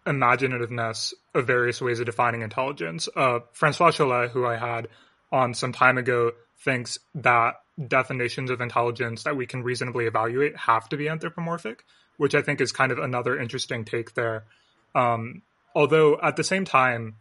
imaginativeness 0.07 1.13
of 1.33 1.47
various 1.47 1.81
ways 1.81 1.99
of 1.99 2.05
defining 2.05 2.41
intelligence. 2.41 3.07
Uh, 3.15 3.39
Francois 3.53 3.91
Chollet, 3.91 4.29
who 4.29 4.45
I 4.45 4.57
had 4.57 4.87
on 5.31 5.53
some 5.53 5.71
time 5.71 5.97
ago, 5.97 6.31
thinks 6.57 6.97
that 7.13 7.55
definitions 7.87 8.49
of 8.49 8.61
intelligence 8.61 9.23
that 9.23 9.35
we 9.35 9.45
can 9.45 9.63
reasonably 9.63 10.05
evaluate 10.05 10.55
have 10.55 10.87
to 10.89 10.97
be 10.97 11.09
anthropomorphic, 11.09 11.83
which 12.17 12.35
I 12.35 12.41
think 12.41 12.61
is 12.61 12.71
kind 12.71 12.91
of 12.91 12.99
another 12.99 13.37
interesting 13.37 13.85
take 13.85 14.13
there. 14.13 14.45
Um, 14.93 15.41
although 15.75 16.19
at 16.21 16.37
the 16.37 16.43
same 16.43 16.65
time, 16.65 17.15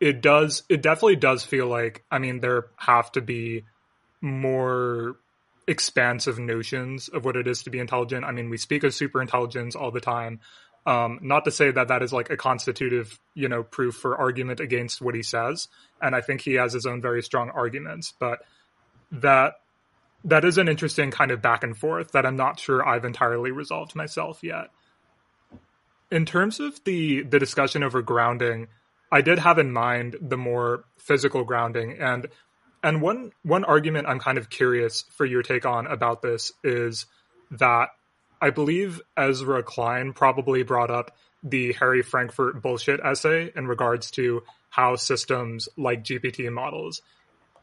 it 0.00 0.20
does 0.20 0.64
it 0.68 0.82
definitely 0.82 1.16
does 1.16 1.44
feel 1.44 1.66
like 1.66 2.04
I 2.10 2.18
mean 2.18 2.40
there 2.40 2.66
have 2.76 3.10
to 3.12 3.22
be 3.22 3.64
more 4.20 5.16
expansive 5.66 6.38
notions 6.38 7.08
of 7.08 7.24
what 7.24 7.36
it 7.36 7.46
is 7.46 7.62
to 7.62 7.70
be 7.70 7.78
intelligent. 7.78 8.24
I 8.24 8.32
mean, 8.32 8.50
we 8.50 8.58
speak 8.58 8.84
of 8.84 8.94
super 8.94 9.20
intelligence 9.22 9.74
all 9.74 9.90
the 9.90 10.00
time. 10.00 10.40
Um, 10.86 11.20
not 11.22 11.46
to 11.46 11.50
say 11.50 11.70
that 11.70 11.88
that 11.88 12.02
is 12.02 12.12
like 12.12 12.28
a 12.28 12.36
constitutive, 12.36 13.18
you 13.34 13.48
know, 13.48 13.62
proof 13.62 13.94
for 13.94 14.16
argument 14.16 14.60
against 14.60 15.00
what 15.00 15.14
he 15.14 15.22
says. 15.22 15.68
And 16.02 16.14
I 16.14 16.20
think 16.20 16.42
he 16.42 16.54
has 16.54 16.74
his 16.74 16.84
own 16.84 17.00
very 17.00 17.22
strong 17.22 17.50
arguments, 17.50 18.12
but 18.18 18.40
that 19.20 19.54
that 20.24 20.44
is 20.44 20.56
an 20.56 20.68
interesting 20.68 21.10
kind 21.10 21.30
of 21.30 21.42
back 21.42 21.62
and 21.62 21.76
forth 21.76 22.12
that 22.12 22.24
I'm 22.24 22.36
not 22.36 22.58
sure 22.58 22.86
I've 22.86 23.04
entirely 23.04 23.50
resolved 23.50 23.94
myself 23.94 24.42
yet. 24.42 24.70
In 26.10 26.24
terms 26.24 26.60
of 26.60 26.82
the 26.84 27.22
the 27.22 27.38
discussion 27.38 27.82
over 27.82 28.02
grounding, 28.02 28.68
I 29.12 29.20
did 29.20 29.38
have 29.38 29.58
in 29.58 29.72
mind 29.72 30.16
the 30.20 30.36
more 30.36 30.84
physical 30.98 31.44
grounding 31.44 31.98
and 31.98 32.28
and 32.82 33.00
one 33.00 33.32
one 33.42 33.64
argument 33.64 34.06
I'm 34.08 34.20
kind 34.20 34.38
of 34.38 34.50
curious 34.50 35.04
for 35.10 35.24
your 35.24 35.42
take 35.42 35.66
on 35.66 35.86
about 35.86 36.22
this 36.22 36.52
is 36.62 37.06
that 37.50 37.90
I 38.40 38.50
believe 38.50 39.00
Ezra 39.16 39.62
Klein 39.62 40.12
probably 40.12 40.62
brought 40.62 40.90
up 40.90 41.16
the 41.42 41.72
Harry 41.74 42.02
Frankfurt 42.02 42.60
bullshit 42.62 43.00
essay 43.00 43.52
in 43.54 43.66
regards 43.66 44.10
to 44.12 44.42
how 44.70 44.96
systems 44.96 45.68
like 45.76 46.02
GPT 46.02 46.50
models 46.50 47.02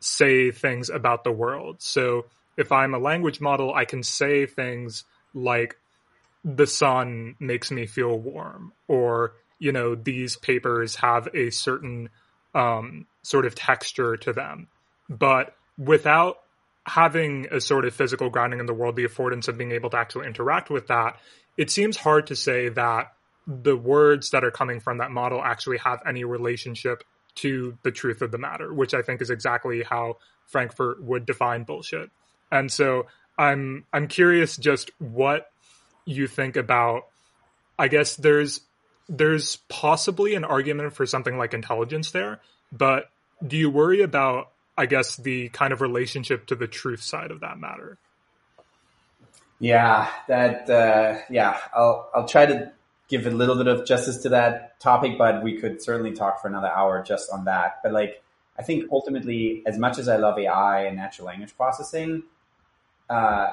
say 0.02 0.52
things 0.52 0.90
about 0.90 1.24
the 1.24 1.32
world. 1.32 1.78
So 1.82 2.26
if 2.58 2.72
I'm 2.72 2.94
a 2.94 3.00
language 3.00 3.40
model, 3.40 3.74
I 3.74 3.86
can 3.86 4.04
say 4.04 4.46
things 4.46 5.06
like 5.34 5.78
the 6.44 6.68
sun 6.68 7.36
makes 7.40 7.72
me 7.72 7.86
feel 7.86 8.18
warm 8.18 8.74
or 8.88 9.34
you 9.60 9.72
know 9.72 9.96
these 9.96 10.36
papers 10.36 10.96
have 10.96 11.28
a 11.36 11.52
certain 11.52 12.10
um, 12.56 13.06
sort 13.22 13.46
of 13.46 13.56
texture 13.56 14.18
to 14.18 14.34
them 14.34 14.68
but 15.08 15.56
without 15.78 16.38
having 16.86 17.48
a 17.52 17.62
sort 17.62 17.86
of 17.86 17.94
physical 17.94 18.30
grounding 18.30 18.60
in 18.60 18.66
the 18.66 18.74
world 18.74 18.96
the 18.96 19.06
affordance 19.06 19.48
of 19.48 19.58
being 19.58 19.72
able 19.72 19.90
to 19.90 19.98
actually 19.98 20.26
interact 20.26 20.70
with 20.70 20.88
that 20.88 21.20
it 21.58 21.70
seems 21.70 21.96
hard 21.96 22.28
to 22.28 22.36
say 22.36 22.70
that 22.70 23.14
the 23.46 23.78
words 23.78 24.32
that 24.32 24.44
are 24.44 24.52
coming 24.52 24.80
from 24.80 24.98
that 24.98 25.12
model 25.12 25.42
actually 25.44 25.78
have 25.78 26.02
any 26.08 26.24
relationship 26.24 27.04
to 27.36 27.78
the 27.84 27.92
truth 27.92 28.22
of 28.22 28.32
the 28.32 28.38
matter 28.38 28.74
which 28.74 28.94
i 28.94 29.02
think 29.02 29.22
is 29.22 29.30
exactly 29.30 29.84
how 29.84 30.18
frankfurt 30.46 31.02
would 31.04 31.26
define 31.26 31.64
bullshit 31.64 32.10
and 32.52 32.72
so 32.72 33.06
i'm 33.38 33.86
i'm 33.94 34.08
curious 34.08 34.58
just 34.58 34.92
what 35.00 35.52
you 36.06 36.28
think 36.28 36.56
about 36.56 37.06
I 37.82 37.88
guess 37.88 38.16
there's 38.16 38.62
there's 39.10 39.56
possibly 39.68 40.36
an 40.36 40.44
argument 40.44 40.94
for 40.94 41.06
something 41.08 41.38
like 41.38 41.54
intelligence 41.54 42.12
there, 42.12 42.40
but 42.72 43.10
do 43.46 43.58
you 43.58 43.72
worry 43.72 44.02
about 44.02 44.52
I 44.78 44.86
guess 44.86 45.16
the 45.18 45.50
kind 45.50 45.74
of 45.74 45.82
relationship 45.82 46.46
to 46.48 46.56
the 46.56 46.68
truth 46.68 47.02
side 47.02 47.32
of 47.32 47.40
that 47.40 47.58
matter? 47.58 47.98
Yeah, 49.60 50.10
that 50.28 50.70
uh, 50.70 51.22
yeah, 51.30 51.58
I'll 51.74 52.10
I'll 52.14 52.28
try 52.28 52.46
to 52.46 52.72
give 53.12 53.28
a 53.28 53.30
little 53.30 53.58
bit 53.58 53.68
of 53.68 53.86
justice 53.86 54.18
to 54.24 54.30
that 54.30 54.80
topic, 54.80 55.18
but 55.18 55.44
we 55.44 55.60
could 55.60 55.82
certainly 55.82 56.14
talk 56.14 56.42
for 56.42 56.48
another 56.48 56.70
hour 56.70 57.04
just 57.04 57.30
on 57.30 57.44
that. 57.44 57.80
But 57.84 57.92
like, 57.92 58.24
I 58.58 58.64
think 58.64 58.90
ultimately, 58.90 59.62
as 59.66 59.78
much 59.78 60.00
as 60.00 60.08
I 60.08 60.16
love 60.16 60.40
AI 60.40 60.86
and 60.86 60.96
natural 60.96 61.28
language 61.28 61.56
processing, 61.58 62.24
uh, 63.10 63.48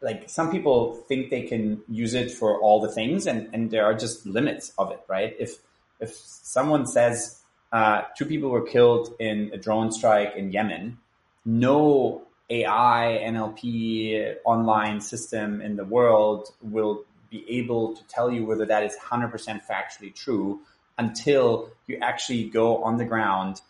like 0.00 0.30
some 0.30 0.50
people 0.50 0.94
think 1.06 1.28
they 1.28 1.42
can 1.42 1.82
use 1.88 2.14
it 2.14 2.30
for 2.30 2.58
all 2.60 2.80
the 2.80 2.88
things 2.88 3.26
and, 3.26 3.50
and 3.52 3.70
there 3.70 3.84
are 3.84 3.94
just 3.94 4.24
limits 4.24 4.72
of 4.78 4.90
it, 4.90 5.00
right? 5.06 5.36
If, 5.38 5.58
if 6.00 6.14
someone 6.14 6.86
says, 6.86 7.42
uh, 7.70 8.02
two 8.16 8.24
people 8.24 8.48
were 8.48 8.66
killed 8.66 9.14
in 9.20 9.50
a 9.52 9.58
drone 9.58 9.92
strike 9.92 10.34
in 10.34 10.50
Yemen, 10.50 10.96
no 11.44 12.22
AI, 12.48 13.20
NLP, 13.24 14.36
online 14.44 15.02
system 15.02 15.60
in 15.60 15.76
the 15.76 15.84
world 15.84 16.48
will 16.62 17.04
be 17.30 17.44
able 17.58 17.96
to 17.96 18.06
tell 18.08 18.30
you 18.30 18.44
whether 18.44 18.64
that 18.66 18.82
is 18.82 18.96
100% 18.96 19.32
factually 19.64 20.14
true 20.14 20.60
until 20.96 21.70
you 21.86 21.98
actually 22.02 22.44
go 22.44 22.82
on 22.82 22.96
the 22.96 23.04
ground 23.04 23.60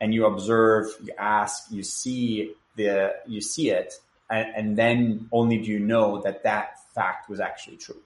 and 0.00 0.14
you 0.14 0.26
observe, 0.26 0.86
you 1.02 1.12
ask, 1.18 1.64
you 1.70 1.82
see 1.82 2.54
the, 2.76 3.14
you 3.26 3.40
see 3.40 3.70
it 3.70 3.94
and, 4.30 4.54
and 4.54 4.76
then 4.76 5.28
only 5.32 5.58
do 5.58 5.70
you 5.70 5.78
know 5.78 6.20
that 6.22 6.42
that 6.42 6.78
fact 6.94 7.28
was 7.28 7.40
actually 7.40 7.76
true, 7.76 8.00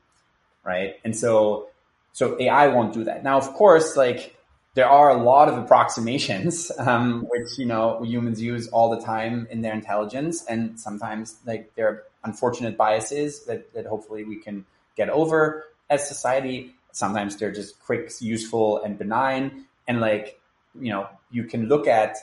right? 0.64 0.94
And 1.04 1.16
so, 1.16 1.68
so 2.12 2.38
AI 2.40 2.68
won't 2.68 2.92
do 2.92 3.04
that. 3.04 3.24
Now, 3.24 3.38
of 3.38 3.52
course, 3.54 3.96
like 3.96 4.36
there 4.74 4.88
are 4.88 5.10
a 5.10 5.22
lot 5.22 5.48
of 5.48 5.58
approximations, 5.58 6.70
um, 6.78 7.26
which 7.28 7.58
you 7.58 7.66
know 7.66 8.02
humans 8.02 8.40
use 8.40 8.68
all 8.68 8.90
the 8.90 9.00
time 9.02 9.46
in 9.50 9.62
their 9.62 9.74
intelligence, 9.74 10.44
and 10.46 10.78
sometimes 10.78 11.36
like 11.46 11.74
there 11.74 11.88
are 11.88 12.02
unfortunate 12.24 12.76
biases 12.76 13.44
that 13.44 13.72
that 13.74 13.86
hopefully 13.86 14.24
we 14.24 14.36
can 14.36 14.64
get 14.96 15.08
over 15.08 15.64
as 15.90 16.06
society. 16.06 16.74
Sometimes 16.92 17.36
they're 17.36 17.52
just 17.52 17.80
quick, 17.80 18.10
useful, 18.20 18.82
and 18.82 18.98
benign, 18.98 19.66
and 19.88 20.00
like 20.00 20.40
you 20.78 20.92
know 20.92 21.08
you 21.30 21.44
can 21.44 21.68
look 21.68 21.86
at 21.86 22.16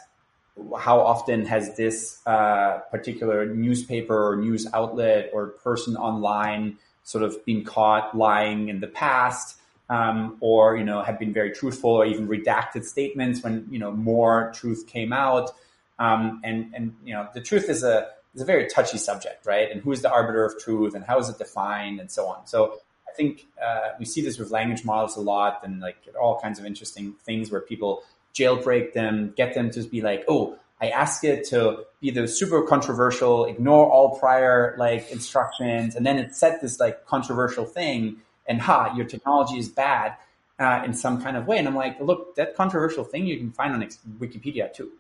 how 0.78 1.00
often 1.00 1.46
has 1.46 1.76
this 1.78 2.20
uh, 2.26 2.80
particular 2.92 3.46
newspaper 3.46 4.32
or 4.32 4.36
news 4.36 4.68
outlet 4.74 5.30
or 5.34 5.48
person 5.48 5.96
online 5.96 6.78
sort 7.04 7.24
of 7.24 7.44
been 7.46 7.64
caught 7.64 8.16
lying 8.16 8.70
in 8.70 8.80
the 8.80 8.88
past 8.88 9.58
um, 9.90 10.38
or 10.40 10.78
you 10.78 10.84
know 10.84 11.02
have 11.02 11.18
been 11.18 11.34
very 11.34 11.52
truthful 11.52 11.90
or 11.92 12.06
even 12.06 12.28
redacted 12.28 12.84
statements 12.84 13.42
when 13.44 13.66
you 13.70 13.80
know 13.80 13.92
more 13.92 14.52
truth 14.54 14.86
came 14.88 15.12
out 15.14 15.52
um, 15.98 16.42
and 16.44 16.72
and 16.76 16.96
you 17.04 17.14
know 17.14 17.28
the 17.34 17.42
truth 17.42 17.70
is 17.70 17.84
a 17.84 18.10
is 18.36 18.42
a 18.42 18.46
very 18.46 18.68
touchy 18.68 18.98
subject 18.98 19.46
right 19.46 19.72
and 19.72 19.82
who 19.82 19.92
is 19.92 20.02
the 20.02 20.12
arbiter 20.12 20.46
of 20.46 20.58
truth 20.60 20.96
and 20.96 21.04
how 21.06 21.20
is 21.20 21.30
it 21.30 21.38
defined 21.38 22.00
and 22.00 22.12
so 22.12 22.28
on 22.28 22.46
so 22.46 22.80
I 23.08 23.16
think 23.16 23.48
uh, 23.62 23.90
we 23.98 24.06
see 24.06 24.22
this 24.22 24.38
with 24.38 24.52
language 24.52 24.86
models 24.86 25.18
a 25.18 25.22
lot 25.22 25.62
and 25.64 25.80
like 25.80 25.98
all 26.20 26.40
kinds 26.40 26.60
of 26.60 26.66
interesting 26.66 27.14
things 27.26 27.52
where 27.52 27.62
people 27.62 28.04
jailbreak 28.34 28.94
them, 28.94 29.34
get 29.36 29.54
them 29.54 29.72
to 29.72 29.84
be 29.84 30.02
like, 30.02 30.24
oh, 30.28 30.58
I 30.82 30.90
ask 30.90 31.24
it 31.24 31.46
to 31.50 31.86
be 32.00 32.12
the 32.12 32.28
super 32.28 32.62
controversial, 32.62 33.46
ignore 33.46 33.90
all 33.92 34.18
prior 34.18 34.76
like 34.78 35.12
instructions, 35.12 35.96
and 35.96 36.06
then 36.06 36.18
it 36.18 36.36
set 36.36 36.62
this 36.62 36.80
like 36.80 37.06
controversial 37.06 37.66
thing, 37.66 38.18
and 38.48 38.62
ha, 38.62 38.94
your 38.96 39.06
technology 39.06 39.60
is 39.60 39.68
bad 39.68 40.16
uh, 40.58 40.82
in 40.86 40.94
some 40.94 41.22
kind 41.22 41.36
of 41.36 41.48
way. 41.48 41.58
And 41.58 41.68
I'm 41.68 41.76
like, 41.76 42.00
look, 42.00 42.36
that 42.36 42.56
controversial 42.56 43.04
thing 43.04 43.28
you 43.28 43.38
can 43.38 43.52
find 43.52 43.74
on 43.74 43.86
Wikipedia 44.20 44.74
too. 44.74 44.92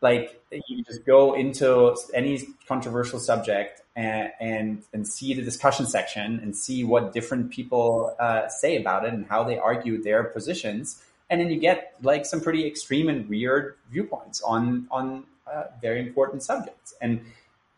Like 0.00 0.42
you 0.50 0.82
just 0.84 1.04
go 1.04 1.34
into 1.34 1.96
any 2.14 2.48
controversial 2.66 3.18
subject 3.18 3.82
and, 3.94 4.30
and, 4.40 4.82
and 4.92 5.06
see 5.06 5.34
the 5.34 5.42
discussion 5.42 5.86
section 5.86 6.40
and 6.40 6.56
see 6.56 6.84
what 6.84 7.12
different 7.12 7.50
people 7.50 8.16
uh, 8.18 8.48
say 8.48 8.76
about 8.80 9.04
it 9.04 9.12
and 9.12 9.26
how 9.26 9.44
they 9.44 9.58
argue 9.58 10.02
their 10.02 10.24
positions 10.24 11.02
and 11.30 11.40
then 11.40 11.48
you 11.48 11.58
get 11.58 11.94
like 12.02 12.26
some 12.26 12.40
pretty 12.40 12.66
extreme 12.66 13.08
and 13.08 13.28
weird 13.28 13.76
viewpoints 13.90 14.42
on 14.42 14.88
on 14.90 15.24
uh, 15.46 15.64
very 15.80 16.00
important 16.00 16.42
subjects. 16.42 16.94
And 17.00 17.24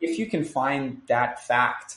if 0.01 0.19
you 0.19 0.27
can 0.27 0.43
find 0.45 1.03
that 1.07 1.47
fact 1.47 1.97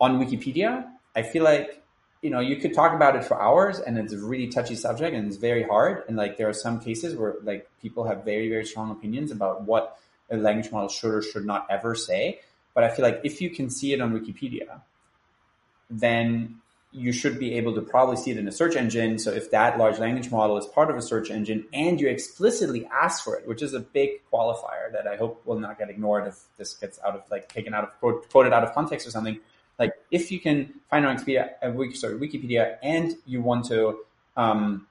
on 0.00 0.24
Wikipedia, 0.24 0.88
I 1.14 1.22
feel 1.22 1.44
like 1.44 1.77
you 2.22 2.30
know 2.30 2.40
you 2.40 2.56
could 2.56 2.74
talk 2.74 2.92
about 2.92 3.16
it 3.16 3.24
for 3.24 3.40
hours, 3.40 3.78
and 3.78 3.98
it's 3.98 4.12
a 4.12 4.18
really 4.18 4.48
touchy 4.48 4.74
subject, 4.74 5.14
and 5.14 5.26
it's 5.26 5.36
very 5.36 5.62
hard. 5.62 6.04
And 6.08 6.16
like 6.16 6.36
there 6.36 6.48
are 6.48 6.54
some 6.54 6.80
cases 6.80 7.16
where 7.16 7.34
like 7.42 7.68
people 7.80 8.04
have 8.04 8.24
very 8.24 8.48
very 8.48 8.64
strong 8.64 8.90
opinions 8.90 9.30
about 9.30 9.62
what 9.62 9.98
a 10.30 10.36
language 10.36 10.70
model 10.72 10.88
should 10.88 11.14
or 11.14 11.22
should 11.22 11.44
not 11.44 11.66
ever 11.70 11.94
say. 11.94 12.40
But 12.74 12.84
I 12.84 12.90
feel 12.90 13.04
like 13.04 13.20
if 13.24 13.40
you 13.40 13.50
can 13.50 13.70
see 13.70 13.92
it 13.92 14.00
on 14.00 14.12
Wikipedia, 14.12 14.80
then 15.90 16.60
you 16.90 17.12
should 17.12 17.38
be 17.38 17.54
able 17.54 17.74
to 17.74 17.82
probably 17.82 18.16
see 18.16 18.30
it 18.30 18.38
in 18.38 18.48
a 18.48 18.52
search 18.52 18.74
engine. 18.74 19.18
So 19.18 19.30
if 19.30 19.50
that 19.50 19.78
large 19.78 19.98
language 19.98 20.30
model 20.30 20.56
is 20.56 20.66
part 20.66 20.90
of 20.90 20.96
a 20.96 21.02
search 21.02 21.30
engine 21.30 21.66
and 21.72 22.00
you 22.00 22.08
explicitly 22.08 22.86
ask 22.86 23.22
for 23.22 23.36
it, 23.36 23.46
which 23.46 23.62
is 23.62 23.74
a 23.74 23.80
big 23.80 24.22
qualifier 24.32 24.90
that 24.92 25.06
I 25.06 25.16
hope 25.16 25.42
will 25.44 25.60
not 25.60 25.78
get 25.78 25.90
ignored 25.90 26.26
if 26.26 26.38
this 26.56 26.74
gets 26.74 26.98
out 27.04 27.14
of 27.14 27.22
like 27.30 27.48
taken 27.48 27.74
out 27.74 27.84
of 27.84 27.98
quote, 28.00 28.30
quoted 28.30 28.52
out 28.52 28.64
of 28.64 28.72
context 28.72 29.06
or 29.06 29.10
something. 29.10 29.38
Like 29.78 29.92
if 30.10 30.32
you 30.32 30.40
can 30.40 30.74
find 30.90 31.06
on 31.06 31.16
Wikipedia, 31.16 31.52
uh, 31.62 31.94
sorry, 31.94 32.14
Wikipedia 32.18 32.76
and 32.82 33.14
you 33.26 33.40
want 33.42 33.66
to 33.66 33.98
um, 34.36 34.86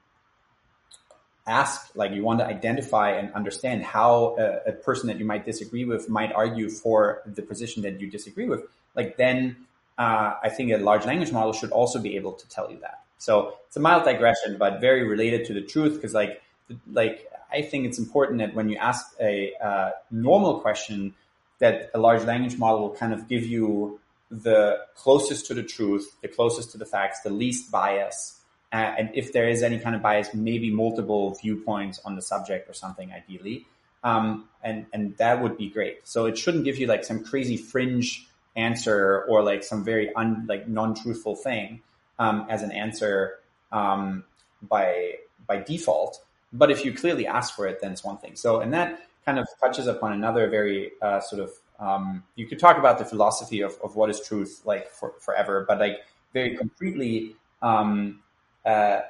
ask, 1.46 1.90
like 1.94 2.12
you 2.12 2.22
want 2.22 2.40
to 2.40 2.46
identify 2.46 3.10
and 3.10 3.32
understand 3.34 3.82
how 3.82 4.36
a, 4.38 4.70
a 4.70 4.72
person 4.72 5.08
that 5.08 5.18
you 5.18 5.24
might 5.24 5.44
disagree 5.44 5.84
with 5.84 6.08
might 6.08 6.32
argue 6.32 6.70
for 6.70 7.22
the 7.26 7.42
position 7.42 7.82
that 7.82 8.00
you 8.00 8.10
disagree 8.10 8.46
with, 8.46 8.62
like 8.94 9.16
then 9.16 9.56
uh, 9.98 10.34
I 10.42 10.48
think 10.48 10.72
a 10.72 10.78
large 10.78 11.04
language 11.04 11.32
model 11.32 11.52
should 11.52 11.70
also 11.70 11.98
be 12.00 12.16
able 12.16 12.32
to 12.32 12.48
tell 12.48 12.70
you 12.70 12.78
that. 12.80 13.02
So 13.18 13.54
it's 13.66 13.76
a 13.76 13.80
mild 13.80 14.04
digression, 14.04 14.56
but 14.58 14.80
very 14.80 15.06
related 15.06 15.44
to 15.46 15.54
the 15.54 15.62
truth 15.62 15.94
because 15.94 16.14
like 16.14 16.40
like 16.92 17.26
I 17.52 17.62
think 17.62 17.86
it's 17.86 17.98
important 17.98 18.38
that 18.38 18.54
when 18.54 18.68
you 18.68 18.76
ask 18.76 19.06
a 19.20 19.52
uh, 19.60 19.90
normal 20.10 20.60
question, 20.60 21.14
that 21.58 21.90
a 21.94 21.98
large 21.98 22.24
language 22.24 22.58
model 22.58 22.80
will 22.82 22.94
kind 22.94 23.12
of 23.12 23.26
give 23.26 23.44
you 23.44 23.98
the 24.30 24.78
closest 24.94 25.46
to 25.46 25.54
the 25.54 25.62
truth, 25.62 26.16
the 26.22 26.28
closest 26.28 26.72
to 26.72 26.78
the 26.78 26.86
facts, 26.86 27.20
the 27.20 27.30
least 27.30 27.70
bias 27.70 28.38
uh, 28.72 28.76
and 28.98 29.10
if 29.14 29.32
there 29.32 29.48
is 29.48 29.62
any 29.62 29.78
kind 29.78 29.96
of 29.96 30.02
bias, 30.02 30.34
maybe 30.34 30.70
multiple 30.70 31.34
viewpoints 31.40 32.00
on 32.04 32.16
the 32.16 32.22
subject 32.22 32.68
or 32.68 32.74
something, 32.74 33.12
ideally. 33.12 33.66
Um, 34.04 34.48
and 34.62 34.86
and 34.92 35.16
that 35.16 35.42
would 35.42 35.56
be 35.56 35.70
great. 35.70 36.06
So 36.06 36.26
it 36.26 36.36
shouldn't 36.36 36.64
give 36.64 36.78
you 36.78 36.86
like 36.86 37.04
some 37.04 37.24
crazy 37.24 37.56
fringe 37.56 38.28
answer 38.56 39.24
or 39.28 39.42
like 39.42 39.64
some 39.64 39.84
very 39.84 40.12
un 40.14 40.44
like 40.48 40.68
non-truthful 40.68 41.36
thing 41.36 41.80
um, 42.18 42.46
as 42.48 42.62
an 42.62 42.70
answer 42.70 43.38
um, 43.72 44.24
by 44.62 45.14
by 45.46 45.58
default. 45.58 46.22
But 46.52 46.70
if 46.70 46.84
you 46.84 46.92
clearly 46.92 47.26
ask 47.26 47.54
for 47.54 47.66
it, 47.66 47.80
then 47.80 47.92
it's 47.92 48.04
one 48.04 48.18
thing. 48.18 48.36
So 48.36 48.60
and 48.60 48.72
that 48.74 49.02
kind 49.24 49.38
of 49.38 49.48
touches 49.60 49.86
upon 49.86 50.12
another 50.12 50.48
very 50.48 50.92
uh, 51.00 51.20
sort 51.20 51.42
of 51.42 51.50
um, 51.78 52.22
you 52.36 52.46
could 52.46 52.58
talk 52.58 52.78
about 52.78 52.98
the 52.98 53.04
philosophy 53.04 53.60
of, 53.60 53.76
of 53.82 53.96
what 53.96 54.10
is 54.10 54.20
truth 54.20 54.62
like 54.64 54.90
for, 54.90 55.12
forever, 55.20 55.64
but 55.66 55.78
like 55.78 55.98
very 56.32 56.56
concretely, 56.56 57.36
um, 57.62 58.20
uh, 58.66 59.00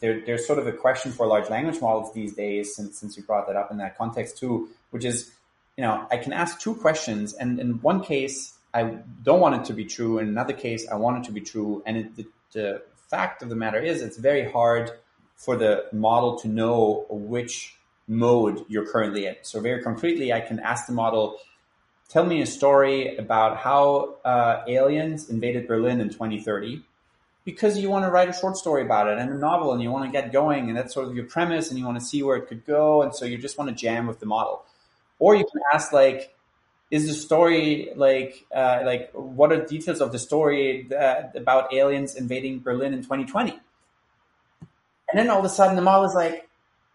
there, 0.00 0.20
there's 0.26 0.46
sort 0.46 0.58
of 0.58 0.66
a 0.66 0.72
question 0.72 1.12
for 1.12 1.26
large 1.26 1.48
language 1.48 1.80
models 1.80 2.12
these 2.12 2.34
days, 2.34 2.74
since, 2.74 2.98
since 2.98 3.16
you 3.16 3.22
brought 3.22 3.46
that 3.46 3.56
up 3.56 3.70
in 3.70 3.78
that 3.78 3.96
context 3.96 4.38
too, 4.38 4.68
which 4.90 5.04
is, 5.04 5.30
you 5.76 5.82
know, 5.82 6.06
I 6.10 6.16
can 6.16 6.32
ask 6.32 6.60
two 6.60 6.74
questions, 6.74 7.34
and 7.34 7.60
in 7.60 7.80
one 7.82 8.02
case, 8.02 8.54
I 8.74 8.98
don't 9.22 9.40
want 9.40 9.54
it 9.54 9.64
to 9.66 9.72
be 9.72 9.86
true. 9.86 10.18
In 10.18 10.28
another 10.28 10.52
case, 10.52 10.86
I 10.86 10.96
want 10.96 11.18
it 11.18 11.26
to 11.28 11.32
be 11.32 11.40
true. 11.40 11.82
And 11.86 11.96
it, 11.96 12.16
the, 12.16 12.26
the 12.52 12.82
fact 13.08 13.42
of 13.42 13.48
the 13.48 13.56
matter 13.56 13.78
is, 13.78 14.02
it's 14.02 14.18
very 14.18 14.50
hard 14.50 14.90
for 15.34 15.56
the 15.56 15.86
model 15.92 16.38
to 16.40 16.48
know 16.48 17.06
which 17.08 17.74
mode 18.06 18.64
you're 18.68 18.86
currently 18.86 19.26
in. 19.26 19.36
So 19.42 19.60
very 19.60 19.82
concretely, 19.82 20.32
I 20.32 20.40
can 20.40 20.60
ask 20.60 20.86
the 20.86 20.92
model, 20.92 21.38
tell 22.08 22.24
me 22.24 22.40
a 22.40 22.46
story 22.46 23.16
about 23.16 23.56
how 23.56 24.16
uh, 24.24 24.62
aliens 24.68 25.28
invaded 25.28 25.66
Berlin 25.66 26.00
in 26.00 26.08
2030 26.08 26.82
because 27.44 27.78
you 27.78 27.88
want 27.88 28.04
to 28.04 28.10
write 28.10 28.28
a 28.28 28.32
short 28.32 28.56
story 28.56 28.82
about 28.82 29.08
it 29.08 29.18
and 29.18 29.30
a 29.30 29.38
novel 29.38 29.72
and 29.72 29.82
you 29.82 29.90
want 29.90 30.04
to 30.04 30.10
get 30.10 30.32
going 30.32 30.68
and 30.68 30.76
that's 30.76 30.92
sort 30.92 31.08
of 31.08 31.14
your 31.14 31.26
premise 31.26 31.70
and 31.70 31.78
you 31.78 31.84
want 31.84 31.98
to 31.98 32.04
see 32.04 32.22
where 32.22 32.36
it 32.36 32.48
could 32.48 32.64
go 32.64 33.02
and 33.02 33.14
so 33.14 33.24
you 33.24 33.38
just 33.38 33.56
want 33.58 33.70
to 33.70 33.74
jam 33.74 34.06
with 34.06 34.20
the 34.20 34.26
model. 34.26 34.64
Or 35.18 35.34
you 35.34 35.44
can 35.44 35.62
ask 35.72 35.92
like 35.92 36.36
is 36.90 37.06
the 37.06 37.14
story 37.14 37.90
like 37.96 38.44
uh, 38.54 38.82
like 38.84 39.10
what 39.12 39.52
are 39.52 39.60
the 39.60 39.66
details 39.66 40.00
of 40.00 40.12
the 40.12 40.18
story 40.18 40.86
that, 40.90 41.34
about 41.34 41.72
aliens 41.72 42.14
invading 42.14 42.60
berlin 42.60 42.92
in 42.94 43.02
2020 43.02 43.50
and 43.50 43.60
then 45.14 45.28
all 45.28 45.38
of 45.38 45.44
a 45.44 45.48
sudden 45.48 45.76
the 45.76 45.82
model 45.82 46.04
is 46.04 46.14
like 46.14 46.48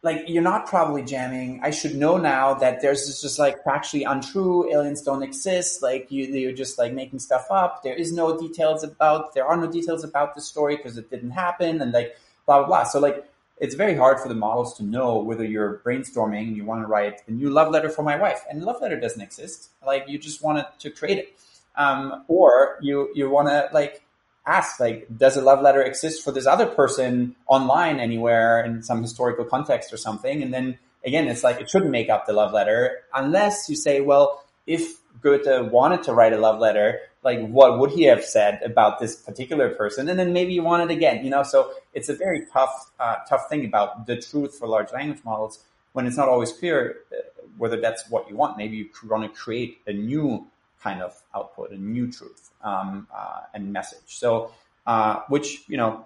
like 0.03 0.23
you're 0.27 0.41
not 0.41 0.65
probably 0.65 1.03
jamming. 1.03 1.59
I 1.61 1.69
should 1.69 1.95
know 1.95 2.17
now 2.17 2.55
that 2.55 2.81
there's 2.81 3.05
this 3.05 3.21
just 3.21 3.37
like 3.37 3.63
factually 3.63 4.03
untrue. 4.09 4.71
Aliens 4.71 5.01
don't 5.01 5.21
exist. 5.21 5.83
Like 5.83 6.11
you, 6.11 6.25
you're 6.25 6.53
just 6.53 6.79
like 6.79 6.93
making 6.93 7.19
stuff 7.19 7.45
up. 7.51 7.83
There 7.83 7.93
is 7.93 8.11
no 8.11 8.37
details 8.37 8.83
about. 8.83 9.33
There 9.33 9.45
are 9.45 9.57
no 9.57 9.71
details 9.71 10.03
about 10.03 10.33
the 10.33 10.41
story 10.41 10.77
because 10.77 10.97
it 10.97 11.09
didn't 11.09 11.31
happen, 11.31 11.81
and 11.81 11.91
like 11.91 12.17
blah 12.45 12.59
blah 12.59 12.67
blah. 12.67 12.83
So 12.83 12.99
like 12.99 13.25
it's 13.57 13.75
very 13.75 13.95
hard 13.95 14.19
for 14.19 14.27
the 14.27 14.35
models 14.35 14.75
to 14.77 14.83
know 14.83 15.19
whether 15.19 15.43
you're 15.43 15.81
brainstorming 15.85 16.55
you 16.55 16.65
want 16.65 16.81
to 16.81 16.87
write 16.87 17.21
a 17.27 17.31
new 17.31 17.51
love 17.51 17.71
letter 17.71 17.89
for 17.89 18.01
my 18.01 18.15
wife, 18.15 18.43
and 18.49 18.63
love 18.63 18.81
letter 18.81 18.99
doesn't 18.99 19.21
exist. 19.21 19.69
Like 19.85 20.05
you 20.07 20.17
just 20.17 20.43
wanted 20.43 20.65
to 20.79 20.89
create 20.89 21.19
it, 21.19 21.39
um, 21.75 22.23
or 22.27 22.79
you 22.81 23.11
you 23.13 23.29
want 23.29 23.49
to 23.49 23.69
like 23.71 24.03
ask 24.45 24.79
like 24.79 25.07
does 25.15 25.37
a 25.37 25.41
love 25.41 25.61
letter 25.61 25.81
exist 25.81 26.23
for 26.23 26.31
this 26.31 26.47
other 26.47 26.65
person 26.65 27.35
online 27.47 27.99
anywhere 27.99 28.63
in 28.63 28.81
some 28.81 29.01
historical 29.01 29.45
context 29.45 29.93
or 29.93 29.97
something? 29.97 30.41
And 30.41 30.53
then 30.53 30.77
again 31.05 31.27
it's 31.27 31.43
like 31.43 31.59
it 31.61 31.69
shouldn't 31.69 31.91
make 31.91 32.09
up 32.09 32.25
the 32.25 32.33
love 32.33 32.53
letter 32.53 32.99
unless 33.13 33.69
you 33.69 33.75
say 33.75 34.01
well 34.01 34.43
if 34.67 34.99
goethe 35.21 35.71
wanted 35.71 36.03
to 36.03 36.13
write 36.13 36.33
a 36.33 36.37
love 36.37 36.59
letter 36.59 36.99
like 37.23 37.39
what 37.47 37.79
would 37.79 37.91
he 37.91 38.03
have 38.03 38.23
said 38.23 38.61
about 38.63 38.99
this 38.99 39.15
particular 39.15 39.69
person? 39.69 40.09
And 40.09 40.17
then 40.17 40.33
maybe 40.33 40.53
you 40.53 40.63
want 40.63 40.89
it 40.89 40.95
again 40.95 41.23
you 41.23 41.29
know? 41.29 41.43
So 41.43 41.71
it's 41.93 42.09
a 42.09 42.15
very 42.15 42.45
tough 42.51 42.91
uh, 42.99 43.17
tough 43.27 43.49
thing 43.49 43.65
about 43.65 44.07
the 44.07 44.19
truth 44.19 44.57
for 44.57 44.67
large 44.67 44.91
language 44.91 45.23
models 45.23 45.59
when 45.93 46.07
it's 46.07 46.17
not 46.17 46.29
always 46.29 46.51
clear 46.51 46.97
uh, 47.11 47.21
whether 47.57 47.79
that's 47.79 48.09
what 48.09 48.29
you 48.29 48.35
want. 48.35 48.57
Maybe 48.57 48.77
you 48.77 48.89
want 49.07 49.23
to 49.23 49.39
create 49.39 49.79
a 49.85 49.93
new 49.93 50.47
kind 50.81 51.01
of 51.01 51.21
output, 51.35 51.71
a 51.71 51.77
new 51.77 52.11
truth 52.11 52.51
um, 52.63 53.07
uh, 53.15 53.41
and 53.53 53.71
message. 53.71 53.99
So, 54.07 54.51
uh, 54.85 55.21
which 55.27 55.63
you 55.67 55.77
know 55.77 56.05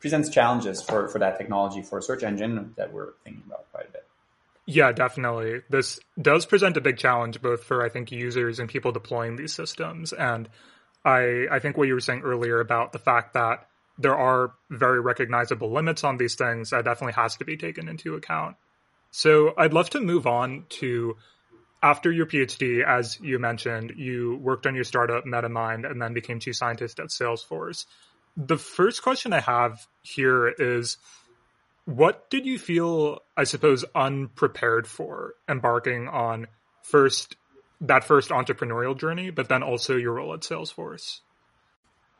presents 0.00 0.28
challenges 0.30 0.82
for 0.82 1.08
for 1.08 1.18
that 1.18 1.38
technology 1.38 1.82
for 1.82 1.98
a 1.98 2.02
search 2.02 2.22
engine 2.22 2.74
that 2.76 2.92
we're 2.92 3.12
thinking 3.24 3.42
about 3.46 3.70
quite 3.72 3.88
a 3.88 3.92
bit. 3.92 4.04
Yeah, 4.66 4.92
definitely. 4.92 5.62
This 5.70 5.98
does 6.20 6.44
present 6.44 6.76
a 6.76 6.80
big 6.80 6.98
challenge 6.98 7.40
both 7.40 7.64
for 7.64 7.84
I 7.84 7.88
think 7.88 8.12
users 8.12 8.58
and 8.58 8.68
people 8.68 8.92
deploying 8.92 9.36
these 9.36 9.54
systems. 9.54 10.12
And 10.12 10.48
I 11.04 11.46
I 11.50 11.58
think 11.58 11.76
what 11.76 11.88
you 11.88 11.94
were 11.94 12.00
saying 12.00 12.22
earlier 12.22 12.60
about 12.60 12.92
the 12.92 12.98
fact 12.98 13.34
that 13.34 13.66
there 13.98 14.16
are 14.16 14.52
very 14.70 15.00
recognizable 15.00 15.72
limits 15.72 16.04
on 16.04 16.18
these 16.18 16.36
things 16.36 16.70
that 16.70 16.84
definitely 16.84 17.14
has 17.14 17.36
to 17.36 17.44
be 17.44 17.56
taken 17.56 17.88
into 17.88 18.14
account. 18.14 18.56
So 19.10 19.54
I'd 19.56 19.72
love 19.72 19.90
to 19.90 20.00
move 20.00 20.26
on 20.26 20.66
to 20.80 21.16
after 21.82 22.10
your 22.10 22.26
PhD, 22.26 22.84
as 22.84 23.18
you 23.20 23.38
mentioned, 23.38 23.94
you 23.96 24.36
worked 24.36 24.66
on 24.66 24.74
your 24.74 24.84
startup 24.84 25.24
MetaMind 25.24 25.88
and 25.88 26.00
then 26.00 26.12
became 26.12 26.40
chief 26.40 26.56
scientist 26.56 26.98
at 26.98 27.08
Salesforce. 27.08 27.86
The 28.36 28.56
first 28.56 29.02
question 29.02 29.32
I 29.32 29.40
have 29.40 29.86
here 30.02 30.48
is 30.48 30.96
what 31.84 32.28
did 32.30 32.46
you 32.46 32.58
feel, 32.58 33.20
I 33.36 33.44
suppose, 33.44 33.84
unprepared 33.94 34.86
for 34.86 35.34
embarking 35.48 36.08
on 36.08 36.46
first 36.82 37.36
that 37.80 38.04
first 38.04 38.30
entrepreneurial 38.30 38.98
journey, 38.98 39.30
but 39.30 39.48
then 39.48 39.62
also 39.62 39.96
your 39.96 40.14
role 40.14 40.34
at 40.34 40.40
Salesforce? 40.40 41.20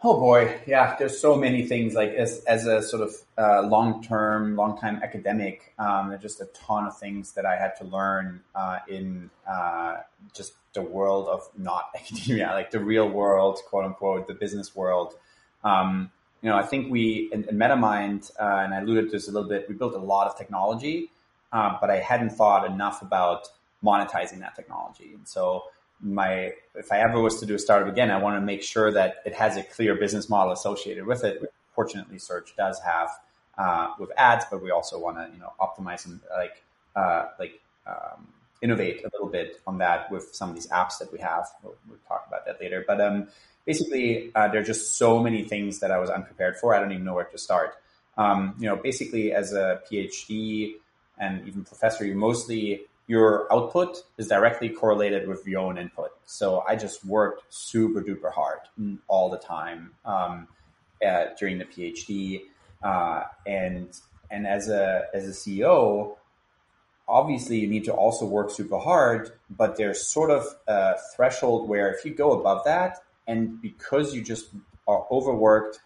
Oh 0.05 0.21
boy, 0.21 0.61
yeah. 0.65 0.95
There's 0.97 1.19
so 1.19 1.37
many 1.37 1.67
things. 1.67 1.95
Like 1.95 2.11
as 2.11 2.45
as 2.45 2.67
a 2.67 2.83
sort 2.83 3.03
of 3.03 3.15
uh, 3.37 3.63
long 3.63 4.03
term, 4.03 4.55
long 4.55 4.79
time 4.79 5.01
academic, 5.03 5.75
um, 5.77 6.11
there's 6.11 6.23
just 6.23 6.41
a 6.41 6.47
ton 6.55 6.87
of 6.87 6.97
things 6.97 7.33
that 7.33 7.45
I 7.45 7.57
had 7.57 7.75
to 7.79 7.85
learn 7.85 8.43
uh, 8.55 8.79
in 8.89 9.31
uh, 9.49 9.97
just 10.35 10.53
the 10.75 10.83
world 10.83 11.27
of 11.27 11.49
not 11.57 11.91
academia, 11.97 12.47
like 12.53 12.71
the 12.71 12.79
real 12.79 13.09
world, 13.09 13.59
quote 13.69 13.87
unquote, 13.87 14.29
the 14.29 14.35
business 14.35 14.77
world. 14.77 15.15
Um, 15.65 16.13
you 16.43 16.49
know, 16.49 16.57
I 16.57 16.63
think 16.63 16.93
we 16.93 17.29
in, 17.33 17.43
in 17.49 17.57
MetaMind, 17.57 18.31
uh, 18.41 18.45
and 18.45 18.73
I 18.73 18.79
alluded 18.79 19.07
to 19.07 19.11
this 19.11 19.27
a 19.27 19.33
little 19.33 19.49
bit. 19.49 19.69
We 19.69 19.75
built 19.75 19.95
a 19.95 19.99
lot 19.99 20.29
of 20.29 20.39
technology, 20.39 21.11
uh, 21.53 21.77
but 21.81 21.91
I 21.91 21.97
hadn't 21.97 22.31
thought 22.31 22.65
enough 22.71 23.03
about 23.03 23.49
monetizing 23.85 24.39
that 24.41 24.55
technology, 24.55 25.15
and 25.15 25.27
so 25.27 25.65
my 26.01 26.53
if 26.75 26.93
I 26.93 27.01
ever 27.01 27.21
was 27.21 27.41
to 27.41 27.47
do 27.47 27.55
a 27.55 27.59
startup 27.59 27.93
again, 27.93 28.11
I 28.11 28.19
want 28.19 28.41
to 28.41 28.45
make 28.45 28.63
sure 28.63 28.93
that 28.93 29.17
it 29.27 29.35
has 29.35 29.57
a 29.57 29.63
clear 29.63 29.95
business 29.95 30.29
model 30.29 30.53
associated 30.53 31.07
with 31.07 31.25
it. 31.25 31.43
Fortunately, 31.75 32.19
search 32.19 32.55
does 32.57 32.81
have 32.81 33.11
uh, 33.57 33.95
with 33.99 34.11
ads, 34.17 34.45
but 34.51 34.63
we 34.63 34.71
also 34.71 34.99
want 34.99 35.17
to 35.17 35.29
you 35.33 35.41
know 35.41 35.53
optimize 35.61 36.07
and 36.07 36.21
like 36.37 36.63
uh, 36.95 37.27
like 37.39 37.61
um, 37.87 38.29
innovate 38.63 39.05
a 39.05 39.11
little 39.13 39.29
bit 39.29 39.61
on 39.67 39.79
that 39.79 40.11
with 40.11 40.35
some 40.35 40.49
of 40.49 40.55
these 40.55 40.69
apps 40.69 40.99
that 40.99 41.13
we 41.13 41.19
have. 41.19 41.47
We'll, 41.63 41.75
we'll 41.89 41.99
talk 42.07 42.25
about 42.27 42.47
that 42.47 42.61
later. 42.61 42.85
But 42.87 43.01
um, 43.01 43.29
basically, 43.65 44.31
uh, 44.35 44.49
there 44.49 44.61
are 44.61 44.65
just 44.65 44.97
so 44.97 45.23
many 45.23 45.45
things 45.45 45.81
that 45.81 45.91
I 45.91 45.99
was 45.99 46.11
unprepared 46.11 46.57
for. 46.57 46.75
I 46.75 46.81
don't 46.81 46.93
even 46.93 47.05
know 47.05 47.15
where 47.15 47.25
to 47.25 47.39
start. 47.39 47.75
Um, 48.17 48.55
you 48.59 48.67
know, 48.67 48.77
basically, 48.77 49.33
as 49.33 49.53
a 49.53 49.81
PhD 49.91 50.75
and 51.19 51.47
even 51.47 51.65
professor, 51.65 52.05
you 52.05 52.15
mostly 52.15 52.83
your 53.09 53.51
output 53.51 54.05
is 54.19 54.29
directly 54.29 54.69
correlated 54.69 55.27
with 55.27 55.45
your 55.47 55.61
own 55.63 55.79
input. 55.79 56.11
So 56.27 56.63
I 56.69 56.77
just 56.77 57.05
worked 57.05 57.43
super 57.49 58.03
duper 58.03 58.31
hard 58.31 58.61
all 59.09 59.31
the 59.31 59.39
time 59.39 59.93
um, 60.05 60.47
uh, 61.05 61.29
during 61.39 61.59
the 61.59 61.65
PhD, 61.65 62.43
uh, 62.83 63.25
and 63.47 63.89
and 64.31 64.47
as 64.47 64.69
a 64.69 65.07
as 65.15 65.27
a 65.27 65.31
CEO, 65.31 66.17
obviously 67.09 67.59
you 67.59 67.67
need 67.67 67.85
to 67.85 67.93
also 67.93 68.27
work 68.27 68.51
super 68.51 68.79
hard. 68.79 69.33
But 69.49 69.77
there's 69.77 70.07
sort 70.07 70.31
of 70.31 70.45
a 70.69 70.97
threshold 71.17 71.67
where 71.67 71.91
if 71.91 72.05
you 72.05 72.13
go 72.15 72.39
above 72.39 72.65
that, 72.67 72.99
and 73.27 73.61
because 73.63 74.15
you 74.15 74.23
just 74.23 74.51
are 74.87 75.07
overworked, 75.11 75.81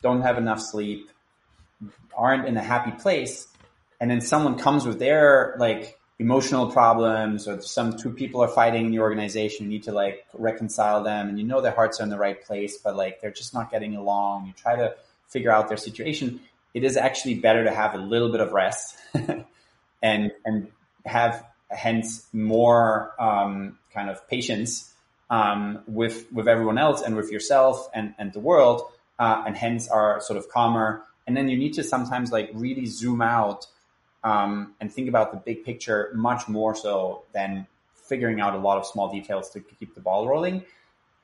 don't 0.00 0.22
have 0.22 0.38
enough 0.38 0.60
sleep, 0.60 1.10
aren't 2.16 2.46
in 2.46 2.56
a 2.56 2.62
happy 2.62 2.92
place, 2.92 3.48
and 4.00 4.08
then 4.08 4.20
someone 4.20 4.56
comes 4.56 4.86
with 4.86 5.00
their 5.00 5.56
like 5.58 5.98
emotional 6.18 6.70
problems 6.70 7.48
or 7.48 7.60
some 7.60 7.96
two 7.96 8.10
people 8.10 8.42
are 8.42 8.48
fighting 8.48 8.86
in 8.86 8.90
the 8.92 9.00
organization, 9.00 9.66
you 9.66 9.70
need 9.70 9.82
to 9.84 9.92
like 9.92 10.24
reconcile 10.34 11.02
them 11.02 11.28
and 11.28 11.38
you 11.38 11.44
know 11.44 11.60
their 11.60 11.72
hearts 11.72 12.00
are 12.00 12.04
in 12.04 12.10
the 12.10 12.18
right 12.18 12.42
place, 12.44 12.78
but 12.78 12.96
like 12.96 13.20
they're 13.20 13.32
just 13.32 13.54
not 13.54 13.70
getting 13.70 13.96
along. 13.96 14.46
You 14.46 14.52
try 14.52 14.76
to 14.76 14.94
figure 15.28 15.50
out 15.50 15.68
their 15.68 15.76
situation. 15.76 16.40
It 16.74 16.84
is 16.84 16.96
actually 16.96 17.34
better 17.34 17.64
to 17.64 17.70
have 17.70 17.94
a 17.94 17.98
little 17.98 18.30
bit 18.30 18.40
of 18.40 18.52
rest 18.52 18.96
and, 20.02 20.32
and 20.44 20.68
have 21.04 21.44
hence 21.68 22.26
more 22.32 23.12
um, 23.20 23.78
kind 23.92 24.08
of 24.08 24.26
patience 24.28 24.92
um, 25.30 25.80
with, 25.86 26.30
with 26.32 26.46
everyone 26.46 26.78
else 26.78 27.02
and 27.02 27.16
with 27.16 27.30
yourself 27.32 27.88
and, 27.94 28.14
and 28.18 28.32
the 28.32 28.40
world. 28.40 28.82
Uh, 29.18 29.42
and 29.46 29.56
hence 29.56 29.88
are 29.88 30.20
sort 30.20 30.36
of 30.36 30.48
calmer. 30.48 31.02
And 31.26 31.36
then 31.36 31.48
you 31.48 31.56
need 31.56 31.74
to 31.74 31.84
sometimes 31.84 32.32
like 32.32 32.50
really 32.52 32.86
zoom 32.86 33.22
out 33.22 33.66
um, 34.24 34.74
and 34.80 34.92
think 34.92 35.08
about 35.08 35.32
the 35.32 35.38
big 35.38 35.64
picture 35.64 36.10
much 36.14 36.48
more 36.48 36.74
so 36.74 37.24
than 37.32 37.66
figuring 37.94 38.40
out 38.40 38.54
a 38.54 38.58
lot 38.58 38.78
of 38.78 38.86
small 38.86 39.10
details 39.10 39.50
to 39.50 39.60
keep 39.60 39.94
the 39.94 40.00
ball 40.00 40.28
rolling. 40.28 40.64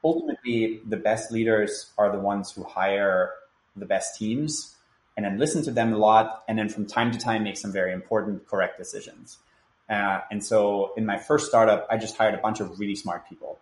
Ultimately, 0.02 0.80
the 0.86 0.96
best 0.96 1.32
leaders 1.32 1.92
are 1.98 2.10
the 2.12 2.18
ones 2.18 2.52
who 2.52 2.62
hire 2.64 3.32
the 3.76 3.86
best 3.86 4.16
teams 4.16 4.76
and 5.16 5.24
then 5.26 5.36
listen 5.36 5.64
to 5.64 5.72
them 5.72 5.92
a 5.92 5.96
lot, 5.96 6.44
and 6.46 6.56
then 6.56 6.68
from 6.68 6.86
time 6.86 7.10
to 7.10 7.18
time 7.18 7.42
make 7.42 7.56
some 7.56 7.72
very 7.72 7.92
important, 7.92 8.46
correct 8.46 8.78
decisions. 8.78 9.38
Uh, 9.90 10.20
and 10.30 10.44
so 10.44 10.92
in 10.96 11.04
my 11.04 11.18
first 11.18 11.48
startup, 11.48 11.88
I 11.90 11.96
just 11.96 12.16
hired 12.16 12.34
a 12.34 12.38
bunch 12.38 12.60
of 12.60 12.78
really 12.78 12.94
smart 12.94 13.28
people. 13.28 13.58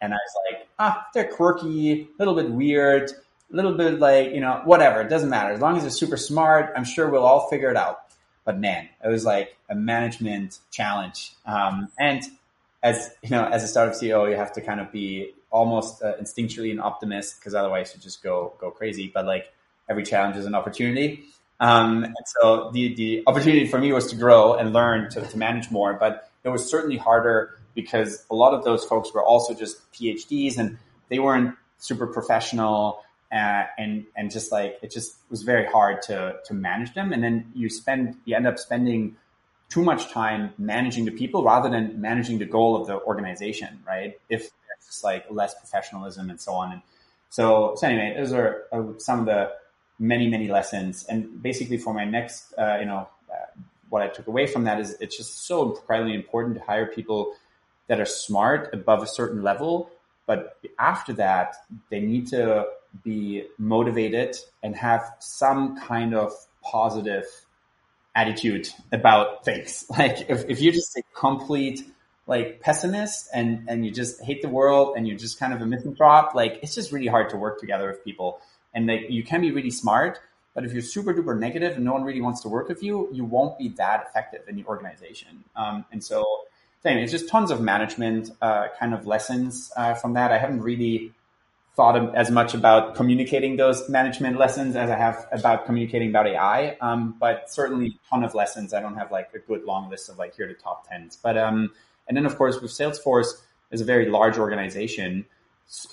And 0.00 0.12
I 0.12 0.16
was 0.16 0.34
like, 0.50 0.68
ah, 0.80 1.06
they're 1.14 1.28
quirky, 1.28 2.02
a 2.02 2.08
little 2.18 2.34
bit 2.34 2.50
weird, 2.50 3.12
a 3.12 3.56
little 3.56 3.74
bit 3.74 4.00
like, 4.00 4.32
you 4.32 4.40
know, 4.40 4.60
whatever. 4.64 5.02
It 5.02 5.08
doesn't 5.08 5.30
matter. 5.30 5.52
As 5.52 5.60
long 5.60 5.76
as 5.76 5.82
they're 5.82 5.90
super 5.90 6.16
smart, 6.16 6.72
I'm 6.76 6.84
sure 6.84 7.08
we'll 7.08 7.22
all 7.22 7.48
figure 7.48 7.70
it 7.70 7.76
out. 7.76 8.01
But 8.44 8.58
man, 8.58 8.88
it 9.04 9.08
was 9.08 9.24
like 9.24 9.56
a 9.68 9.74
management 9.74 10.58
challenge. 10.70 11.32
Um, 11.46 11.88
and 11.98 12.22
as, 12.82 13.10
you 13.22 13.30
know, 13.30 13.44
as 13.44 13.62
a 13.62 13.68
startup 13.68 13.94
CEO, 13.94 14.28
you 14.28 14.36
have 14.36 14.52
to 14.54 14.60
kind 14.60 14.80
of 14.80 14.90
be 14.90 15.32
almost 15.50 16.02
uh, 16.02 16.14
instinctually 16.20 16.72
an 16.72 16.80
optimist 16.80 17.38
because 17.38 17.54
otherwise 17.54 17.92
you 17.94 18.00
just 18.00 18.22
go, 18.22 18.54
go 18.58 18.70
crazy. 18.70 19.10
But 19.12 19.26
like 19.26 19.52
every 19.88 20.02
challenge 20.02 20.36
is 20.36 20.46
an 20.46 20.54
opportunity. 20.54 21.24
Um, 21.60 22.02
and 22.02 22.16
so 22.40 22.70
the, 22.72 22.94
the 22.94 23.22
opportunity 23.26 23.68
for 23.68 23.78
me 23.78 23.92
was 23.92 24.08
to 24.08 24.16
grow 24.16 24.54
and 24.54 24.72
learn 24.72 25.10
to, 25.10 25.20
to 25.20 25.38
manage 25.38 25.70
more, 25.70 25.94
but 25.94 26.28
it 26.42 26.48
was 26.48 26.68
certainly 26.68 26.96
harder 26.96 27.56
because 27.74 28.26
a 28.30 28.34
lot 28.34 28.52
of 28.52 28.64
those 28.64 28.84
folks 28.84 29.14
were 29.14 29.22
also 29.22 29.54
just 29.54 29.80
PhDs 29.92 30.58
and 30.58 30.78
they 31.08 31.20
weren't 31.20 31.54
super 31.78 32.06
professional. 32.06 33.02
Uh, 33.32 33.64
and 33.78 34.04
and 34.14 34.30
just 34.30 34.52
like 34.52 34.78
it 34.82 34.90
just 34.90 35.16
was 35.30 35.42
very 35.42 35.64
hard 35.64 36.02
to 36.02 36.36
to 36.44 36.52
manage 36.52 36.92
them. 36.92 37.12
And 37.12 37.24
then 37.24 37.50
you 37.54 37.70
spend 37.70 38.16
you 38.26 38.36
end 38.36 38.46
up 38.46 38.58
spending 38.58 39.16
too 39.70 39.82
much 39.82 40.10
time 40.12 40.52
managing 40.58 41.06
the 41.06 41.10
people 41.10 41.42
rather 41.42 41.70
than 41.70 41.98
managing 41.98 42.38
the 42.38 42.44
goal 42.44 42.76
of 42.76 42.86
the 42.86 43.00
organization 43.00 43.80
right? 43.88 44.20
If 44.28 44.40
there's 44.42 44.86
just 44.86 45.02
like 45.02 45.24
less 45.30 45.54
professionalism 45.54 46.28
and 46.28 46.38
so 46.38 46.52
on. 46.52 46.72
And 46.72 46.82
so 47.30 47.74
so 47.76 47.86
anyway 47.86 48.14
those 48.18 48.34
are 48.34 48.64
uh, 48.70 48.82
some 48.98 49.20
of 49.20 49.26
the 49.26 49.50
many 49.98 50.28
many 50.28 50.48
lessons. 50.48 51.06
And 51.08 51.42
basically 51.42 51.78
for 51.78 51.94
my 51.94 52.04
next 52.04 52.52
uh, 52.58 52.76
you 52.80 52.86
know 52.86 53.08
uh, 53.32 53.60
what 53.88 54.02
i 54.02 54.08
took 54.08 54.26
away 54.26 54.46
from 54.46 54.64
that 54.64 54.78
is 54.78 54.94
it's 55.00 55.16
just 55.16 55.46
so 55.46 55.70
incredibly 55.70 56.14
important 56.14 56.56
to 56.56 56.62
hire 56.62 56.84
people 56.84 57.34
that 57.86 57.98
are 57.98 58.06
smart 58.06 58.74
above 58.74 59.02
a 59.02 59.06
certain 59.06 59.42
level. 59.42 59.90
But 60.26 60.58
after 60.78 61.14
that 61.14 61.54
they 61.88 62.00
need 62.00 62.26
to 62.28 62.66
be 63.02 63.44
motivated 63.58 64.36
and 64.62 64.76
have 64.76 65.02
some 65.18 65.80
kind 65.80 66.14
of 66.14 66.32
positive 66.62 67.24
attitude 68.14 68.68
about 68.92 69.44
things. 69.44 69.84
Like 69.98 70.28
if, 70.28 70.44
if 70.48 70.60
you're 70.60 70.72
just 70.72 70.96
a 70.96 71.02
complete 71.14 71.84
like 72.26 72.60
pessimist 72.60 73.28
and, 73.34 73.64
and 73.68 73.84
you 73.84 73.90
just 73.90 74.22
hate 74.22 74.42
the 74.42 74.48
world 74.48 74.96
and 74.96 75.08
you're 75.08 75.18
just 75.18 75.38
kind 75.38 75.52
of 75.52 75.60
a 75.60 75.66
misanthrope, 75.66 76.34
like 76.34 76.60
it's 76.62 76.74
just 76.74 76.92
really 76.92 77.08
hard 77.08 77.30
to 77.30 77.36
work 77.36 77.58
together 77.60 77.88
with 77.88 78.04
people. 78.04 78.40
And 78.74 78.86
like 78.86 79.06
you 79.08 79.22
can 79.24 79.40
be 79.40 79.50
really 79.50 79.70
smart, 79.70 80.20
but 80.54 80.64
if 80.64 80.72
you're 80.72 80.82
super 80.82 81.14
duper 81.14 81.38
negative 81.38 81.76
and 81.76 81.84
no 81.84 81.92
one 81.92 82.04
really 82.04 82.20
wants 82.20 82.42
to 82.42 82.48
work 82.48 82.68
with 82.68 82.82
you, 82.82 83.08
you 83.12 83.24
won't 83.24 83.58
be 83.58 83.68
that 83.70 84.06
effective 84.08 84.42
in 84.48 84.56
the 84.56 84.64
organization. 84.64 85.44
Um, 85.56 85.84
and 85.90 86.02
so, 86.04 86.24
anyway, 86.84 87.04
it's 87.04 87.12
just 87.12 87.28
tons 87.28 87.50
of 87.50 87.60
management 87.60 88.30
uh, 88.42 88.68
kind 88.78 88.92
of 88.92 89.06
lessons 89.06 89.72
uh, 89.76 89.94
from 89.94 90.14
that. 90.14 90.30
I 90.30 90.38
haven't 90.38 90.62
really 90.62 91.12
thought 91.74 92.14
as 92.14 92.30
much 92.30 92.52
about 92.52 92.94
communicating 92.94 93.56
those 93.56 93.88
management 93.88 94.38
lessons 94.38 94.76
as 94.76 94.90
I 94.90 94.96
have 94.96 95.26
about 95.32 95.64
communicating 95.64 96.10
about 96.10 96.26
AI. 96.26 96.76
Um, 96.80 97.16
but 97.18 97.50
certainly 97.50 97.86
a 97.86 98.10
ton 98.10 98.24
of 98.24 98.34
lessons. 98.34 98.74
I 98.74 98.80
don't 98.80 98.96
have 98.96 99.10
like 99.10 99.30
a 99.34 99.38
good 99.38 99.64
long 99.64 99.88
list 99.88 100.10
of 100.10 100.18
like 100.18 100.36
here 100.36 100.46
the 100.46 100.54
top 100.54 100.88
tens. 100.88 101.16
But 101.16 101.38
um, 101.38 101.72
and 102.08 102.16
then 102.16 102.26
of 102.26 102.36
course 102.36 102.60
with 102.60 102.70
Salesforce 102.70 103.40
is 103.70 103.80
a 103.80 103.84
very 103.84 104.10
large 104.10 104.36
organization, 104.36 105.24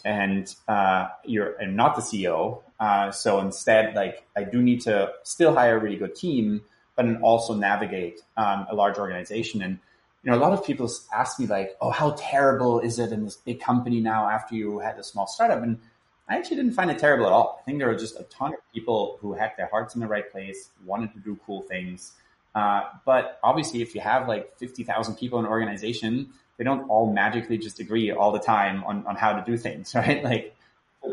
and 0.03 0.53
uh, 0.67 1.07
you're 1.23 1.53
and 1.57 1.77
not 1.77 1.95
the 1.95 2.01
CEO. 2.01 2.61
Uh, 2.79 3.11
so 3.11 3.39
instead, 3.39 3.95
like 3.95 4.23
I 4.35 4.43
do 4.43 4.61
need 4.61 4.81
to 4.81 5.11
still 5.23 5.53
hire 5.53 5.77
a 5.77 5.79
really 5.79 5.97
good 5.97 6.15
team, 6.15 6.61
but 6.97 7.05
then 7.05 7.21
also 7.21 7.53
navigate 7.53 8.21
um, 8.35 8.67
a 8.69 8.75
large 8.75 8.97
organization 8.97 9.61
and 9.61 9.79
you 10.23 10.31
know, 10.31 10.37
a 10.37 10.39
lot 10.39 10.53
of 10.53 10.65
people 10.65 10.89
ask 11.13 11.39
me 11.39 11.47
like, 11.47 11.77
"Oh, 11.81 11.89
how 11.91 12.11
terrible 12.17 12.79
is 12.79 12.99
it 12.99 13.11
in 13.11 13.23
this 13.23 13.37
big 13.37 13.59
company 13.59 14.01
now 14.01 14.29
after 14.29 14.55
you 14.55 14.79
had 14.79 14.97
a 14.99 15.03
small 15.03 15.27
startup?" 15.27 15.61
And 15.63 15.79
I 16.27 16.37
actually 16.37 16.57
didn't 16.57 16.73
find 16.73 16.91
it 16.91 16.99
terrible 16.99 17.25
at 17.25 17.31
all. 17.31 17.59
I 17.59 17.63
think 17.63 17.79
there 17.79 17.87
were 17.87 17.95
just 17.95 18.19
a 18.19 18.23
ton 18.23 18.53
of 18.53 18.59
people 18.73 19.17
who 19.21 19.33
had 19.33 19.51
their 19.57 19.67
hearts 19.67 19.95
in 19.95 20.01
the 20.01 20.07
right 20.07 20.29
place, 20.31 20.69
wanted 20.85 21.13
to 21.13 21.19
do 21.19 21.39
cool 21.45 21.61
things. 21.63 22.13
Uh, 22.53 22.81
but 23.05 23.39
obviously, 23.43 23.81
if 23.81 23.95
you 23.95 24.01
have 24.01 24.27
like 24.27 24.57
fifty 24.57 24.83
thousand 24.83 25.15
people 25.15 25.39
in 25.39 25.45
an 25.45 25.51
organization, 25.51 26.29
they 26.57 26.63
don't 26.63 26.89
all 26.89 27.11
magically 27.11 27.57
just 27.57 27.79
agree 27.79 28.11
all 28.11 28.31
the 28.31 28.39
time 28.39 28.83
on 28.83 29.05
on 29.07 29.15
how 29.15 29.33
to 29.33 29.43
do 29.45 29.57
things, 29.57 29.95
right? 29.95 30.23
Like, 30.23 30.55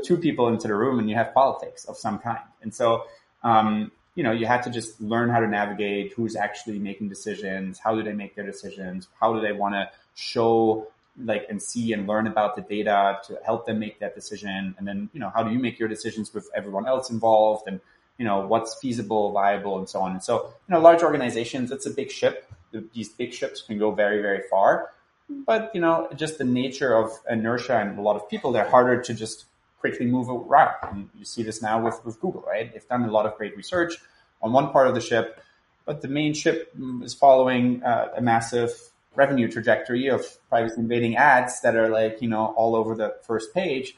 two 0.05 0.17
people 0.17 0.49
into 0.49 0.69
the 0.69 0.75
room 0.75 0.99
and 0.99 1.09
you 1.09 1.17
have 1.17 1.33
politics 1.33 1.85
of 1.85 1.97
some 1.97 2.19
kind. 2.19 2.41
And 2.63 2.75
so, 2.75 3.05
um, 3.43 3.93
you 4.17 4.23
know, 4.23 4.33
you 4.33 4.47
had 4.47 4.63
to 4.63 4.71
just 4.71 5.01
learn 5.01 5.29
how 5.29 5.39
to 5.39 5.47
navigate 5.47 6.15
who's 6.15 6.35
actually 6.35 6.79
making 6.79 7.09
decisions, 7.09 7.79
how 7.79 7.95
do 7.95 8.03
they 8.03 8.15
make 8.15 8.35
their 8.35 8.47
decisions, 8.47 9.07
how 9.21 9.33
do 9.35 9.41
they 9.41 9.53
want 9.53 9.75
to 9.75 9.89
show 10.15 10.89
like 11.25 11.47
and 11.49 11.63
see 11.63 11.93
and 11.93 12.07
learn 12.07 12.27
about 12.27 12.57
the 12.57 12.63
data 12.63 13.19
to 13.27 13.39
help 13.45 13.67
them 13.67 13.79
make 13.79 14.01
that 14.01 14.15
decision, 14.15 14.75
and 14.79 14.87
then 14.87 15.09
you 15.13 15.21
know 15.21 15.31
how 15.35 15.43
do 15.43 15.51
you 15.51 15.59
make 15.59 15.79
your 15.79 15.89
decisions 15.89 16.35
with 16.35 16.49
everyone 16.55 16.87
else 16.87 17.11
involved, 17.11 17.69
and 17.69 17.81
you 18.19 18.25
know 18.25 18.47
what's 18.47 18.75
feasible, 18.81 19.33
viable, 19.33 19.79
and 19.79 19.89
so 19.89 20.01
on. 20.01 20.13
And 20.13 20.23
so 20.23 20.53
you 20.69 20.75
know, 20.75 20.81
large 20.81 21.03
organizations, 21.03 21.71
it's 21.71 21.87
a 21.87 21.91
big 21.91 22.11
ship. 22.11 22.51
These 22.93 23.11
big 23.11 23.33
ships 23.33 23.63
can 23.63 23.79
go 23.79 23.93
very 23.93 24.21
very 24.21 24.43
far, 24.51 24.93
but 25.29 25.71
you 25.75 25.81
know, 25.81 26.09
just 26.15 26.39
the 26.39 26.45
nature 26.45 26.95
of 26.95 27.11
inertia 27.31 27.79
and 27.79 27.99
a 27.99 28.03
lot 28.03 28.17
of 28.17 28.29
people, 28.29 28.53
they're 28.53 28.69
harder 28.69 29.01
to 29.03 29.15
just 29.15 29.47
quickly 29.87 30.07
move 30.07 30.29
around. 30.29 30.75
And 30.91 31.09
you 31.19 31.25
see 31.25 31.43
this 31.43 31.63
now 31.63 31.83
with, 31.83 32.05
with 32.05 32.21
Google, 32.21 32.45
right? 32.47 32.73
They've 32.73 32.89
done 32.89 33.05
a 33.05 33.11
lot 33.11 33.27
of 33.27 33.37
great 33.37 33.57
research 33.57 33.95
on 34.43 34.53
one 34.53 34.71
part 34.71 34.89
of 34.89 34.95
the 34.95 35.01
ship, 35.01 35.41
but 35.85 36.03
the 36.03 36.09
main 36.09 36.35
ship 36.35 36.73
is 37.03 37.15
following 37.15 37.83
uh, 37.83 38.09
a 38.17 38.21
massive 38.21 38.73
revenue 39.15 39.51
trajectory 39.51 40.09
of 40.09 40.27
privacy 40.49 40.81
invading 40.81 41.17
ads 41.17 41.61
that 41.63 41.77
are 41.77 41.89
like, 41.89 42.21
you 42.21 42.29
know, 42.29 42.47
all 42.57 42.75
over 42.75 42.95
the 42.95 43.15
first 43.23 43.55
page. 43.55 43.97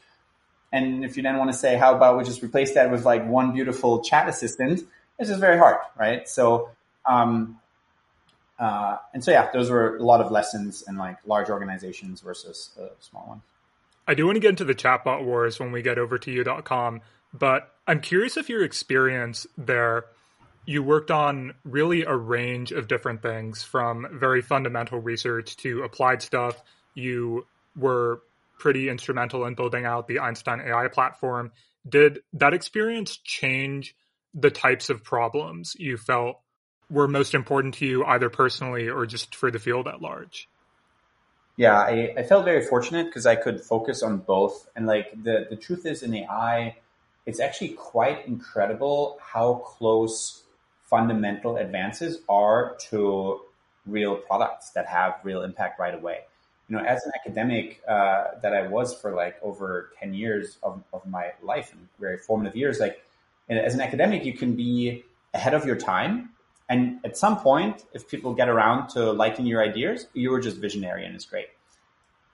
And 0.71 1.03
if 1.03 1.17
you 1.17 1.23
then 1.23 1.37
want 1.37 1.51
to 1.51 1.57
say, 1.57 1.75
how 1.75 1.95
about 1.95 2.17
we 2.17 2.23
just 2.23 2.43
replace 2.43 2.75
that 2.75 2.91
with 2.91 3.03
like 3.03 3.27
one 3.27 3.51
beautiful 3.53 4.03
chat 4.03 4.29
assistant, 4.29 4.87
it's 5.17 5.29
just 5.29 5.41
very 5.41 5.57
hard, 5.57 5.77
right? 5.97 6.29
So, 6.29 6.69
um, 7.05 7.59
uh, 8.59 8.97
and 9.13 9.23
so 9.23 9.31
yeah, 9.31 9.49
those 9.51 9.69
were 9.69 9.97
a 9.97 10.03
lot 10.03 10.21
of 10.21 10.31
lessons 10.31 10.83
in 10.87 10.97
like 10.97 11.17
large 11.25 11.49
organizations 11.49 12.21
versus 12.21 12.69
uh, 12.79 12.89
small 12.99 13.25
ones. 13.27 13.41
I 14.09 14.15
do 14.15 14.25
want 14.25 14.37
to 14.37 14.39
get 14.39 14.49
into 14.49 14.65
the 14.65 14.73
chatbot 14.73 15.23
wars 15.23 15.59
when 15.59 15.71
we 15.71 15.83
get 15.83 15.99
over 15.99 16.17
to 16.17 16.31
you.com, 16.31 17.01
but 17.31 17.75
I'm 17.85 18.01
curious 18.01 18.37
if 18.37 18.49
your 18.49 18.63
experience 18.63 19.45
there, 19.55 20.05
you 20.65 20.81
worked 20.81 21.11
on 21.11 21.53
really 21.63 22.05
a 22.05 22.15
range 22.15 22.71
of 22.71 22.87
different 22.87 23.21
things 23.21 23.61
from 23.61 24.07
very 24.11 24.41
fundamental 24.41 24.99
research 24.99 25.57
to 25.57 25.83
applied 25.83 26.23
stuff. 26.23 26.59
You 26.95 27.45
were 27.75 28.23
pretty 28.57 28.89
instrumental 28.89 29.45
in 29.45 29.53
building 29.53 29.85
out 29.85 30.07
the 30.07 30.21
Einstein 30.21 30.59
AI 30.59 30.87
platform. 30.87 31.51
Did 31.87 32.23
that 32.33 32.55
experience 32.55 33.15
change 33.17 33.95
the 34.33 34.49
types 34.49 34.89
of 34.89 35.03
problems 35.03 35.75
you 35.77 35.97
felt 35.97 36.39
were 36.89 37.07
most 37.07 37.35
important 37.35 37.75
to 37.75 37.85
you, 37.85 38.03
either 38.05 38.31
personally 38.31 38.89
or 38.89 39.05
just 39.05 39.35
for 39.35 39.51
the 39.51 39.59
field 39.59 39.87
at 39.87 40.01
large? 40.01 40.49
Yeah, 41.59 41.77
I, 41.77 42.13
I 42.15 42.23
felt 42.23 42.45
very 42.45 42.65
fortunate 42.65 43.07
because 43.07 43.25
I 43.25 43.35
could 43.35 43.59
focus 43.59 44.01
on 44.01 44.19
both. 44.19 44.69
And 44.77 44.87
like 44.87 45.11
the, 45.21 45.45
the 45.49 45.57
truth 45.57 45.85
is 45.85 46.03
in 46.03 46.15
AI, 46.15 46.77
it's 47.25 47.41
actually 47.41 47.71
quite 47.71 48.25
incredible 48.25 49.19
how 49.21 49.55
close 49.55 50.43
fundamental 50.85 51.57
advances 51.57 52.19
are 52.29 52.77
to 52.91 53.41
real 53.85 54.15
products 54.15 54.69
that 54.69 54.87
have 54.87 55.15
real 55.25 55.41
impact 55.41 55.81
right 55.81 55.93
away. 55.93 56.19
You 56.69 56.77
know, 56.77 56.83
as 56.85 57.03
an 57.05 57.11
academic 57.19 57.81
uh, 57.85 58.39
that 58.41 58.53
I 58.53 58.65
was 58.67 58.95
for 58.95 59.13
like 59.13 59.35
over 59.41 59.91
10 59.99 60.13
years 60.13 60.59
of, 60.63 60.81
of 60.93 61.05
my 61.07 61.33
life 61.43 61.73
and 61.73 61.89
very 61.99 62.19
formative 62.19 62.55
years, 62.55 62.79
like 62.79 63.03
as 63.49 63.73
an 63.73 63.81
academic, 63.81 64.23
you 64.23 64.31
can 64.31 64.55
be 64.55 65.03
ahead 65.33 65.53
of 65.53 65.65
your 65.65 65.75
time 65.75 66.29
and 66.69 66.99
at 67.03 67.17
some 67.17 67.37
point, 67.37 67.83
if 67.93 68.07
people 68.07 68.33
get 68.35 68.47
around 68.47 68.89
to 68.89 69.11
liking 69.11 69.47
your 69.47 69.63
ideas, 69.63 70.07
you 70.13 70.29
were 70.29 70.39
just 70.39 70.57
visionary 70.57 71.03
and 71.03 71.15
it's 71.15 71.25
great. 71.25 71.47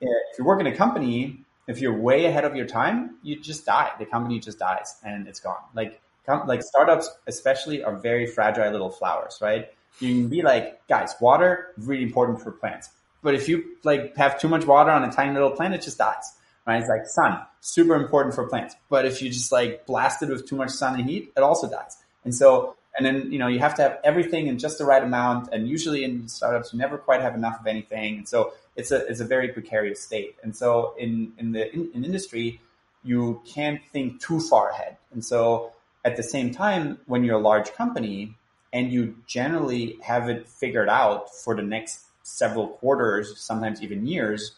If 0.00 0.38
you 0.38 0.44
work 0.44 0.60
in 0.60 0.66
a 0.66 0.76
company, 0.76 1.40
if 1.66 1.80
you're 1.80 1.96
way 1.96 2.26
ahead 2.26 2.44
of 2.44 2.54
your 2.54 2.66
time, 2.66 3.16
you 3.22 3.40
just 3.40 3.64
die. 3.64 3.92
The 3.98 4.04
company 4.04 4.38
just 4.38 4.58
dies 4.58 4.96
and 5.02 5.26
it's 5.26 5.40
gone. 5.40 5.62
Like, 5.74 6.00
like 6.46 6.62
startups 6.62 7.10
especially 7.26 7.82
are 7.82 7.96
very 7.96 8.26
fragile 8.26 8.70
little 8.70 8.90
flowers, 8.90 9.38
right? 9.40 9.70
You 10.00 10.14
can 10.14 10.28
be 10.28 10.42
like, 10.42 10.86
guys, 10.86 11.14
water, 11.18 11.72
really 11.78 12.02
important 12.02 12.42
for 12.42 12.52
plants. 12.52 12.90
But 13.22 13.34
if 13.34 13.48
you 13.48 13.64
like 13.84 14.14
have 14.16 14.38
too 14.38 14.48
much 14.48 14.66
water 14.66 14.90
on 14.90 15.02
a 15.02 15.10
tiny 15.10 15.32
little 15.32 15.52
plant, 15.52 15.72
it 15.74 15.80
just 15.80 15.96
dies, 15.96 16.34
right? 16.66 16.78
It's 16.78 16.90
like 16.90 17.06
sun, 17.06 17.40
super 17.60 17.94
important 17.94 18.34
for 18.34 18.46
plants. 18.46 18.76
But 18.90 19.06
if 19.06 19.22
you 19.22 19.30
just 19.30 19.50
like 19.50 19.86
blast 19.86 20.22
it 20.22 20.28
with 20.28 20.46
too 20.46 20.56
much 20.56 20.70
sun 20.70 21.00
and 21.00 21.08
heat, 21.08 21.32
it 21.34 21.40
also 21.40 21.70
dies. 21.70 21.96
And 22.24 22.34
so 22.34 22.76
and 22.96 23.04
then, 23.04 23.30
you 23.30 23.38
know, 23.38 23.46
you 23.46 23.58
have 23.58 23.74
to 23.76 23.82
have 23.82 23.98
everything 24.04 24.46
in 24.46 24.58
just 24.58 24.78
the 24.78 24.84
right 24.84 25.02
amount. 25.02 25.48
And 25.52 25.68
usually 25.68 26.02
in 26.04 26.28
startups, 26.28 26.72
you 26.72 26.78
never 26.78 26.96
quite 26.96 27.20
have 27.20 27.34
enough 27.34 27.60
of 27.60 27.66
anything. 27.66 28.18
And 28.18 28.28
so 28.28 28.54
it's 28.74 28.90
a, 28.90 29.06
it's 29.06 29.20
a 29.20 29.24
very 29.24 29.48
precarious 29.48 30.02
state. 30.02 30.36
And 30.42 30.56
so 30.56 30.94
in, 30.98 31.32
in 31.38 31.52
the 31.52 31.72
in, 31.72 31.90
in 31.94 32.04
industry, 32.04 32.60
you 33.04 33.42
can't 33.46 33.80
think 33.92 34.20
too 34.20 34.40
far 34.40 34.70
ahead. 34.70 34.96
And 35.12 35.24
so 35.24 35.72
at 36.04 36.16
the 36.16 36.22
same 36.22 36.52
time, 36.52 36.98
when 37.06 37.24
you're 37.24 37.38
a 37.38 37.42
large 37.42 37.72
company 37.74 38.34
and 38.72 38.92
you 38.92 39.16
generally 39.26 39.98
have 40.02 40.28
it 40.28 40.48
figured 40.48 40.88
out 40.88 41.34
for 41.34 41.54
the 41.54 41.62
next 41.62 42.06
several 42.22 42.68
quarters, 42.68 43.38
sometimes 43.38 43.82
even 43.82 44.06
years, 44.06 44.56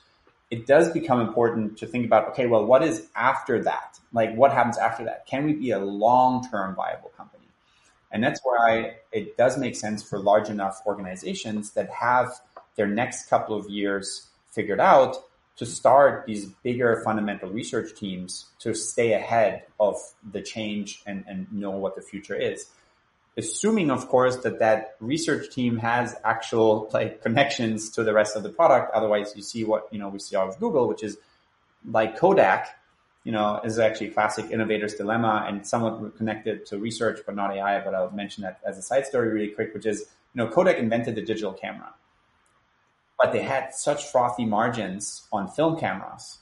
it 0.50 0.66
does 0.66 0.90
become 0.90 1.20
important 1.20 1.76
to 1.78 1.86
think 1.86 2.06
about, 2.06 2.28
okay, 2.28 2.46
well, 2.46 2.64
what 2.64 2.82
is 2.82 3.08
after 3.14 3.62
that? 3.62 3.98
Like 4.12 4.34
what 4.34 4.52
happens 4.52 4.78
after 4.78 5.04
that? 5.04 5.26
Can 5.26 5.44
we 5.44 5.52
be 5.52 5.70
a 5.72 5.78
long-term 5.78 6.74
viable 6.74 7.10
company? 7.16 7.37
And 8.10 8.22
that's 8.22 8.40
why 8.42 8.96
it 9.12 9.36
does 9.36 9.58
make 9.58 9.76
sense 9.76 10.02
for 10.02 10.18
large 10.18 10.48
enough 10.48 10.80
organizations 10.86 11.72
that 11.72 11.90
have 11.90 12.30
their 12.76 12.86
next 12.86 13.28
couple 13.28 13.56
of 13.56 13.68
years 13.68 14.28
figured 14.50 14.80
out 14.80 15.16
to 15.56 15.66
start 15.66 16.24
these 16.26 16.46
bigger 16.62 17.02
fundamental 17.04 17.50
research 17.50 17.98
teams 17.98 18.46
to 18.60 18.74
stay 18.74 19.12
ahead 19.12 19.64
of 19.80 19.96
the 20.32 20.40
change 20.40 21.02
and, 21.06 21.24
and 21.26 21.52
know 21.52 21.72
what 21.72 21.96
the 21.96 22.02
future 22.02 22.36
is. 22.36 22.66
Assuming, 23.36 23.90
of 23.90 24.08
course, 24.08 24.36
that 24.38 24.60
that 24.60 24.96
research 25.00 25.52
team 25.52 25.78
has 25.78 26.14
actual 26.24 26.88
like 26.92 27.22
connections 27.22 27.90
to 27.90 28.04
the 28.04 28.12
rest 28.12 28.36
of 28.36 28.42
the 28.42 28.48
product. 28.48 28.92
Otherwise, 28.94 29.32
you 29.36 29.42
see 29.42 29.64
what 29.64 29.88
you 29.92 29.98
know 29.98 30.08
we 30.08 30.18
see 30.18 30.34
out 30.34 30.48
of 30.48 30.58
Google, 30.58 30.88
which 30.88 31.04
is 31.04 31.18
like 31.84 32.16
Kodak 32.16 32.77
you 33.28 33.32
know, 33.32 33.60
is 33.62 33.78
actually 33.78 34.06
a 34.06 34.10
classic 34.10 34.50
innovator's 34.50 34.94
dilemma 34.94 35.44
and 35.46 35.66
somewhat 35.66 36.16
connected 36.16 36.64
to 36.64 36.78
research, 36.78 37.20
but 37.26 37.36
not 37.36 37.54
AI. 37.54 37.78
But 37.84 37.94
I'll 37.94 38.10
mention 38.10 38.42
that 38.44 38.58
as 38.64 38.78
a 38.78 38.80
side 38.80 39.04
story 39.04 39.28
really 39.28 39.48
quick, 39.48 39.74
which 39.74 39.84
is, 39.84 40.06
you 40.32 40.42
know, 40.42 40.48
Kodak 40.48 40.78
invented 40.78 41.14
the 41.14 41.20
digital 41.20 41.52
camera, 41.52 41.92
but 43.20 43.34
they 43.34 43.42
had 43.42 43.74
such 43.74 44.06
frothy 44.10 44.46
margins 44.46 45.28
on 45.30 45.46
film 45.46 45.78
cameras 45.78 46.38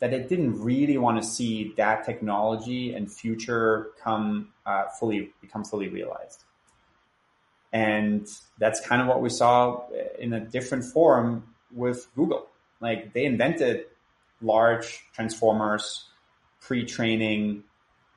that 0.00 0.10
they 0.10 0.18
didn't 0.18 0.60
really 0.60 0.98
want 0.98 1.22
to 1.22 1.24
see 1.24 1.72
that 1.76 2.04
technology 2.04 2.92
and 2.94 3.12
future 3.12 3.90
come 4.02 4.48
uh, 4.66 4.86
fully 4.98 5.30
become 5.40 5.62
fully 5.62 5.86
realized. 5.86 6.42
And 7.72 8.26
that's 8.58 8.80
kind 8.80 9.00
of 9.00 9.06
what 9.06 9.22
we 9.22 9.30
saw 9.30 9.82
in 10.18 10.32
a 10.32 10.40
different 10.40 10.82
form 10.82 11.54
with 11.72 12.08
Google. 12.16 12.48
Like 12.80 13.12
they 13.12 13.24
invented 13.24 13.84
large 14.42 15.04
transformers 15.12 16.08
pre-training 16.66 17.62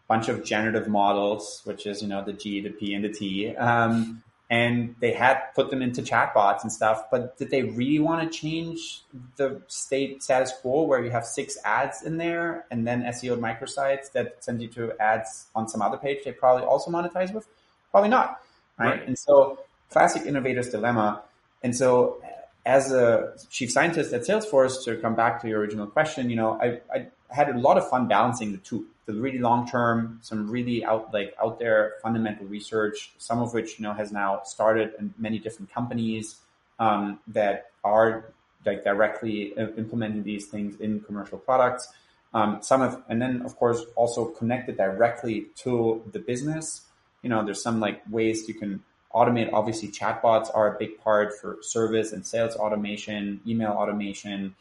bunch 0.07 0.29
of 0.29 0.43
generative 0.43 0.87
models, 0.87 1.61
which 1.65 1.85
is, 1.85 2.01
you 2.01 2.07
know, 2.07 2.23
the 2.23 2.33
G, 2.33 2.61
the 2.61 2.69
P, 2.69 2.93
and 2.93 3.03
the 3.03 3.09
T. 3.09 3.55
Um, 3.55 4.23
and 4.49 4.95
they 5.01 5.11
had 5.11 5.41
put 5.55 5.69
them 5.69 5.81
into 5.81 6.01
chatbots 6.01 6.61
and 6.61 6.71
stuff, 6.71 7.03
but 7.11 7.37
did 7.37 7.49
they 7.49 7.63
really 7.63 7.99
want 7.99 8.31
to 8.31 8.37
change 8.39 9.01
the 9.35 9.61
state 9.67 10.23
status 10.23 10.53
quo 10.61 10.83
where 10.83 11.03
you 11.03 11.11
have 11.11 11.25
six 11.25 11.57
ads 11.65 12.03
in 12.03 12.15
there 12.15 12.65
and 12.71 12.87
then 12.87 13.03
SEO 13.03 13.37
microsites 13.37 14.13
that 14.13 14.41
send 14.41 14.61
you 14.61 14.69
to 14.69 14.93
ads 15.01 15.47
on 15.53 15.67
some 15.67 15.81
other 15.81 15.97
page 15.97 16.23
they 16.23 16.31
probably 16.31 16.63
also 16.63 16.89
monetize 16.89 17.33
with? 17.33 17.45
Probably 17.91 18.09
not. 18.09 18.41
Right. 18.79 18.91
right. 18.91 19.07
And 19.07 19.19
so 19.19 19.59
classic 19.89 20.25
innovator's 20.25 20.69
dilemma. 20.69 21.23
And 21.61 21.75
so 21.75 22.21
as 22.65 22.93
a 22.93 23.33
chief 23.49 23.71
scientist 23.71 24.13
at 24.13 24.21
Salesforce, 24.21 24.85
to 24.85 24.95
come 24.95 25.15
back 25.15 25.41
to 25.41 25.49
your 25.49 25.59
original 25.59 25.87
question, 25.87 26.29
you 26.29 26.37
know, 26.37 26.57
I, 26.61 26.79
I 26.93 27.07
had 27.29 27.49
a 27.49 27.57
lot 27.57 27.77
of 27.77 27.89
fun 27.89 28.07
balancing 28.07 28.51
the 28.51 28.57
two, 28.57 28.87
the 29.05 29.13
really 29.13 29.39
long 29.39 29.67
term, 29.67 30.19
some 30.21 30.49
really 30.49 30.83
out 30.85 31.13
like 31.13 31.35
out 31.41 31.59
there 31.59 31.93
fundamental 32.01 32.45
research, 32.45 33.11
some 33.17 33.39
of 33.39 33.53
which 33.53 33.79
you 33.79 33.83
know 33.83 33.93
has 33.93 34.11
now 34.11 34.41
started 34.43 34.93
in 34.99 35.13
many 35.17 35.39
different 35.39 35.73
companies 35.73 36.37
um, 36.79 37.19
that 37.27 37.71
are 37.83 38.31
like 38.65 38.83
directly 38.83 39.53
implementing 39.77 40.23
these 40.23 40.47
things 40.47 40.79
in 40.79 40.99
commercial 41.01 41.37
products. 41.37 41.87
Um, 42.33 42.59
some 42.61 42.81
of, 42.81 43.01
and 43.07 43.21
then 43.21 43.41
of 43.43 43.55
course 43.55 43.83
also 43.95 44.25
connected 44.25 44.77
directly 44.77 45.47
to 45.57 46.03
the 46.11 46.19
business. 46.19 46.81
You 47.21 47.29
know, 47.29 47.43
there's 47.45 47.63
some 47.63 47.79
like 47.79 48.01
ways 48.09 48.47
you 48.47 48.53
can 48.53 48.83
automate. 49.13 49.51
Obviously, 49.53 49.89
chatbots 49.89 50.49
are 50.53 50.75
a 50.75 50.77
big 50.77 50.99
part 50.99 51.33
for 51.39 51.57
service 51.61 52.11
and 52.11 52.25
sales 52.25 52.55
automation, 52.55 53.39
email 53.47 53.71
automation 53.71 54.55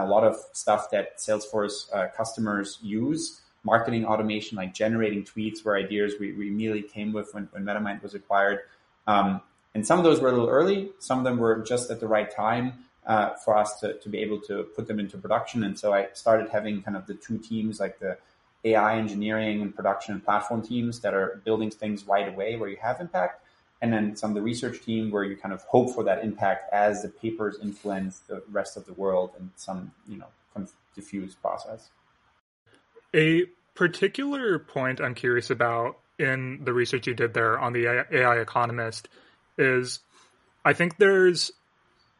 a 0.00 0.06
lot 0.06 0.24
of 0.24 0.36
stuff 0.52 0.90
that 0.90 1.18
Salesforce 1.18 1.92
uh, 1.94 2.08
customers 2.16 2.78
use. 2.82 3.40
Marketing 3.64 4.04
automation, 4.04 4.56
like 4.56 4.74
generating 4.74 5.22
tweets, 5.22 5.64
were 5.64 5.76
ideas 5.76 6.14
we, 6.18 6.32
we 6.32 6.48
immediately 6.48 6.82
came 6.82 7.12
with 7.12 7.32
when, 7.32 7.48
when 7.52 7.64
MetaMind 7.64 8.02
was 8.02 8.14
acquired. 8.14 8.60
Um, 9.06 9.40
and 9.74 9.86
some 9.86 9.98
of 9.98 10.04
those 10.04 10.20
were 10.20 10.28
a 10.28 10.32
little 10.32 10.48
early. 10.48 10.90
Some 10.98 11.18
of 11.18 11.24
them 11.24 11.38
were 11.38 11.62
just 11.62 11.90
at 11.90 12.00
the 12.00 12.08
right 12.08 12.30
time 12.30 12.84
uh, 13.06 13.30
for 13.44 13.56
us 13.56 13.78
to, 13.80 13.94
to 13.94 14.08
be 14.08 14.18
able 14.18 14.40
to 14.42 14.64
put 14.74 14.86
them 14.86 14.98
into 14.98 15.16
production. 15.16 15.64
And 15.64 15.78
so 15.78 15.92
I 15.92 16.08
started 16.12 16.48
having 16.50 16.82
kind 16.82 16.96
of 16.96 17.06
the 17.06 17.14
two 17.14 17.38
teams, 17.38 17.78
like 17.78 17.98
the 17.98 18.18
AI 18.64 18.96
engineering 18.96 19.62
and 19.62 19.74
production 19.74 20.14
and 20.14 20.24
platform 20.24 20.62
teams 20.62 21.00
that 21.00 21.14
are 21.14 21.40
building 21.44 21.70
things 21.70 22.06
right 22.06 22.28
away 22.28 22.56
where 22.56 22.68
you 22.68 22.76
have 22.80 23.00
impact 23.00 23.41
and 23.82 23.92
then 23.92 24.16
some 24.16 24.30
of 24.30 24.34
the 24.34 24.40
research 24.40 24.80
team 24.82 25.10
where 25.10 25.24
you 25.24 25.36
kind 25.36 25.52
of 25.52 25.62
hope 25.64 25.94
for 25.94 26.04
that 26.04 26.24
impact 26.24 26.72
as 26.72 27.02
the 27.02 27.08
papers 27.08 27.58
influence 27.60 28.20
the 28.20 28.42
rest 28.50 28.76
of 28.78 28.86
the 28.86 28.94
world 28.94 29.32
in 29.38 29.50
some 29.56 29.92
you 30.08 30.16
know 30.16 30.28
kind 30.54 30.66
of 30.66 30.72
diffuse 30.94 31.34
process. 31.34 31.90
A 33.14 33.44
particular 33.74 34.58
point 34.58 35.00
i'm 35.00 35.14
curious 35.14 35.48
about 35.48 35.98
in 36.18 36.62
the 36.62 36.72
research 36.72 37.06
you 37.06 37.14
did 37.14 37.32
there 37.32 37.58
on 37.58 37.72
the 37.72 37.86
ai 37.86 38.38
economist 38.38 39.08
is 39.56 40.00
i 40.62 40.74
think 40.74 40.98
there's 40.98 41.52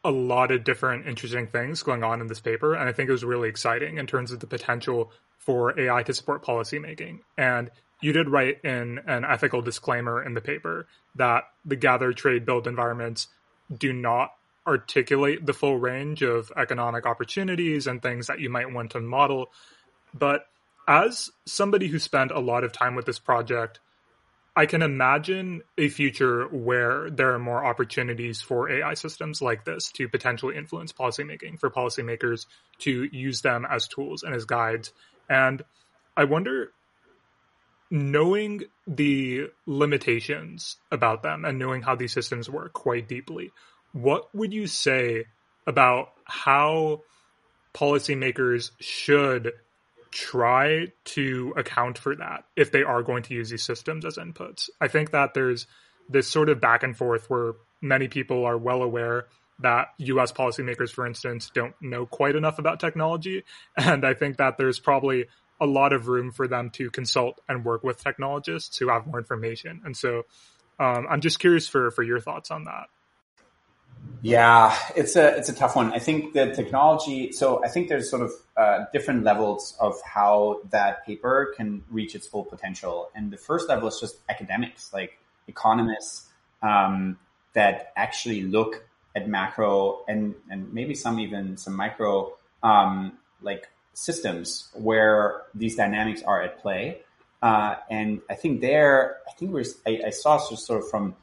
a 0.02 0.10
lot 0.10 0.50
of 0.50 0.64
different 0.64 1.06
interesting 1.06 1.46
things 1.46 1.82
going 1.82 2.02
on 2.02 2.22
in 2.22 2.26
this 2.26 2.40
paper 2.40 2.72
and 2.74 2.88
i 2.88 2.92
think 2.92 3.06
it 3.06 3.12
was 3.12 3.22
really 3.22 3.50
exciting 3.50 3.98
in 3.98 4.06
terms 4.06 4.32
of 4.32 4.40
the 4.40 4.46
potential 4.46 5.12
for 5.42 5.78
ai 5.78 6.02
to 6.04 6.14
support 6.14 6.44
policymaking. 6.44 7.20
And 7.36 7.70
you 8.02 8.12
did 8.12 8.28
write 8.28 8.64
in 8.64 9.00
an 9.06 9.24
ethical 9.24 9.62
disclaimer 9.62 10.22
in 10.22 10.34
the 10.34 10.40
paper 10.40 10.86
that 11.14 11.44
the 11.64 11.76
gather 11.76 12.12
trade 12.12 12.44
build 12.44 12.66
environments 12.66 13.28
do 13.76 13.92
not 13.92 14.32
articulate 14.66 15.46
the 15.46 15.52
full 15.52 15.78
range 15.78 16.22
of 16.22 16.52
economic 16.56 17.06
opportunities 17.06 17.86
and 17.86 18.02
things 18.02 18.26
that 18.26 18.40
you 18.40 18.50
might 18.50 18.72
want 18.72 18.90
to 18.92 19.00
model. 19.00 19.50
But 20.14 20.46
as 20.86 21.30
somebody 21.46 21.88
who 21.88 21.98
spent 21.98 22.30
a 22.30 22.40
lot 22.40 22.64
of 22.64 22.72
time 22.72 22.94
with 22.94 23.06
this 23.06 23.18
project, 23.18 23.80
I 24.54 24.66
can 24.66 24.82
imagine 24.82 25.62
a 25.78 25.88
future 25.88 26.46
where 26.48 27.08
there 27.08 27.32
are 27.32 27.38
more 27.38 27.64
opportunities 27.64 28.42
for 28.42 28.68
AI 28.70 28.94
systems 28.94 29.40
like 29.40 29.64
this 29.64 29.90
to 29.92 30.08
potentially 30.08 30.56
influence 30.56 30.92
policymaking, 30.92 31.58
for 31.58 31.70
policymakers 31.70 32.46
to 32.80 33.08
use 33.10 33.40
them 33.40 33.66
as 33.68 33.88
tools 33.88 34.22
and 34.22 34.34
as 34.34 34.44
guides. 34.44 34.92
And 35.30 35.62
I 36.16 36.24
wonder 36.24 36.72
knowing 37.92 38.62
the 38.86 39.48
limitations 39.66 40.78
about 40.90 41.22
them 41.22 41.44
and 41.44 41.58
knowing 41.58 41.82
how 41.82 41.94
these 41.94 42.12
systems 42.12 42.48
work 42.48 42.72
quite 42.72 43.06
deeply, 43.06 43.52
what 43.92 44.34
would 44.34 44.50
you 44.50 44.66
say 44.66 45.26
about 45.66 46.08
how 46.24 47.02
policymakers 47.74 48.70
should 48.80 49.52
try 50.10 50.86
to 51.04 51.52
account 51.54 51.98
for 51.98 52.16
that 52.16 52.44
if 52.56 52.72
they 52.72 52.82
are 52.82 53.02
going 53.02 53.22
to 53.22 53.34
use 53.34 53.50
these 53.50 53.62
systems 53.62 54.06
as 54.06 54.16
inputs? 54.16 54.70
I 54.80 54.88
think 54.88 55.10
that 55.10 55.34
there's 55.34 55.66
this 56.08 56.26
sort 56.26 56.48
of 56.48 56.62
back 56.62 56.82
and 56.82 56.96
forth 56.96 57.28
where 57.28 57.52
many 57.82 58.08
people 58.08 58.46
are 58.46 58.56
well 58.56 58.82
aware 58.82 59.26
that 59.60 59.88
US 59.98 60.32
policymakers, 60.32 60.90
for 60.90 61.06
instance, 61.06 61.50
don't 61.54 61.74
know 61.82 62.06
quite 62.06 62.36
enough 62.36 62.58
about 62.58 62.80
technology. 62.80 63.44
And 63.76 64.06
I 64.06 64.14
think 64.14 64.38
that 64.38 64.56
there's 64.56 64.80
probably 64.80 65.26
a 65.62 65.66
lot 65.66 65.92
of 65.92 66.08
room 66.08 66.32
for 66.32 66.48
them 66.48 66.70
to 66.70 66.90
consult 66.90 67.40
and 67.48 67.64
work 67.64 67.84
with 67.84 68.02
technologists 68.02 68.76
who 68.78 68.88
have 68.88 69.06
more 69.06 69.18
information. 69.18 69.80
And 69.84 69.96
so 69.96 70.24
um, 70.80 71.06
I'm 71.08 71.20
just 71.20 71.38
curious 71.38 71.68
for, 71.68 71.92
for 71.92 72.02
your 72.02 72.18
thoughts 72.18 72.50
on 72.50 72.64
that. 72.64 72.86
Yeah, 74.20 74.76
it's 74.96 75.14
a 75.14 75.36
it's 75.36 75.48
a 75.48 75.52
tough 75.52 75.76
one. 75.76 75.92
I 75.92 76.00
think 76.00 76.32
the 76.32 76.52
technology. 76.52 77.30
So 77.30 77.64
I 77.64 77.68
think 77.68 77.88
there's 77.88 78.10
sort 78.10 78.22
of 78.22 78.32
uh, 78.56 78.84
different 78.92 79.22
levels 79.22 79.76
of 79.78 79.94
how 80.02 80.60
that 80.70 81.06
paper 81.06 81.54
can 81.56 81.84
reach 81.88 82.16
its 82.16 82.26
full 82.26 82.44
potential. 82.44 83.10
And 83.14 83.30
the 83.30 83.36
first 83.36 83.68
level 83.68 83.86
is 83.86 84.00
just 84.00 84.16
academics, 84.28 84.92
like 84.92 85.18
economists 85.46 86.28
um, 86.62 87.18
that 87.52 87.92
actually 87.94 88.42
look 88.42 88.84
at 89.14 89.28
macro 89.28 90.04
and 90.08 90.34
and 90.50 90.72
maybe 90.72 90.94
some 90.94 91.20
even 91.20 91.56
some 91.56 91.76
micro 91.76 92.32
um, 92.62 93.18
like 93.40 93.68
systems 93.94 94.70
where 94.74 95.42
these 95.54 95.76
dynamics 95.76 96.22
are 96.22 96.42
at 96.42 96.60
play. 96.60 96.98
Uh, 97.42 97.74
and 97.90 98.20
I 98.30 98.34
think 98.34 98.60
there, 98.60 99.18
I 99.28 99.32
think 99.32 99.52
we're, 99.52 99.64
I, 99.86 100.02
I 100.06 100.10
saw 100.10 100.38
sort 100.38 100.82
of 100.82 100.88
from 100.88 101.16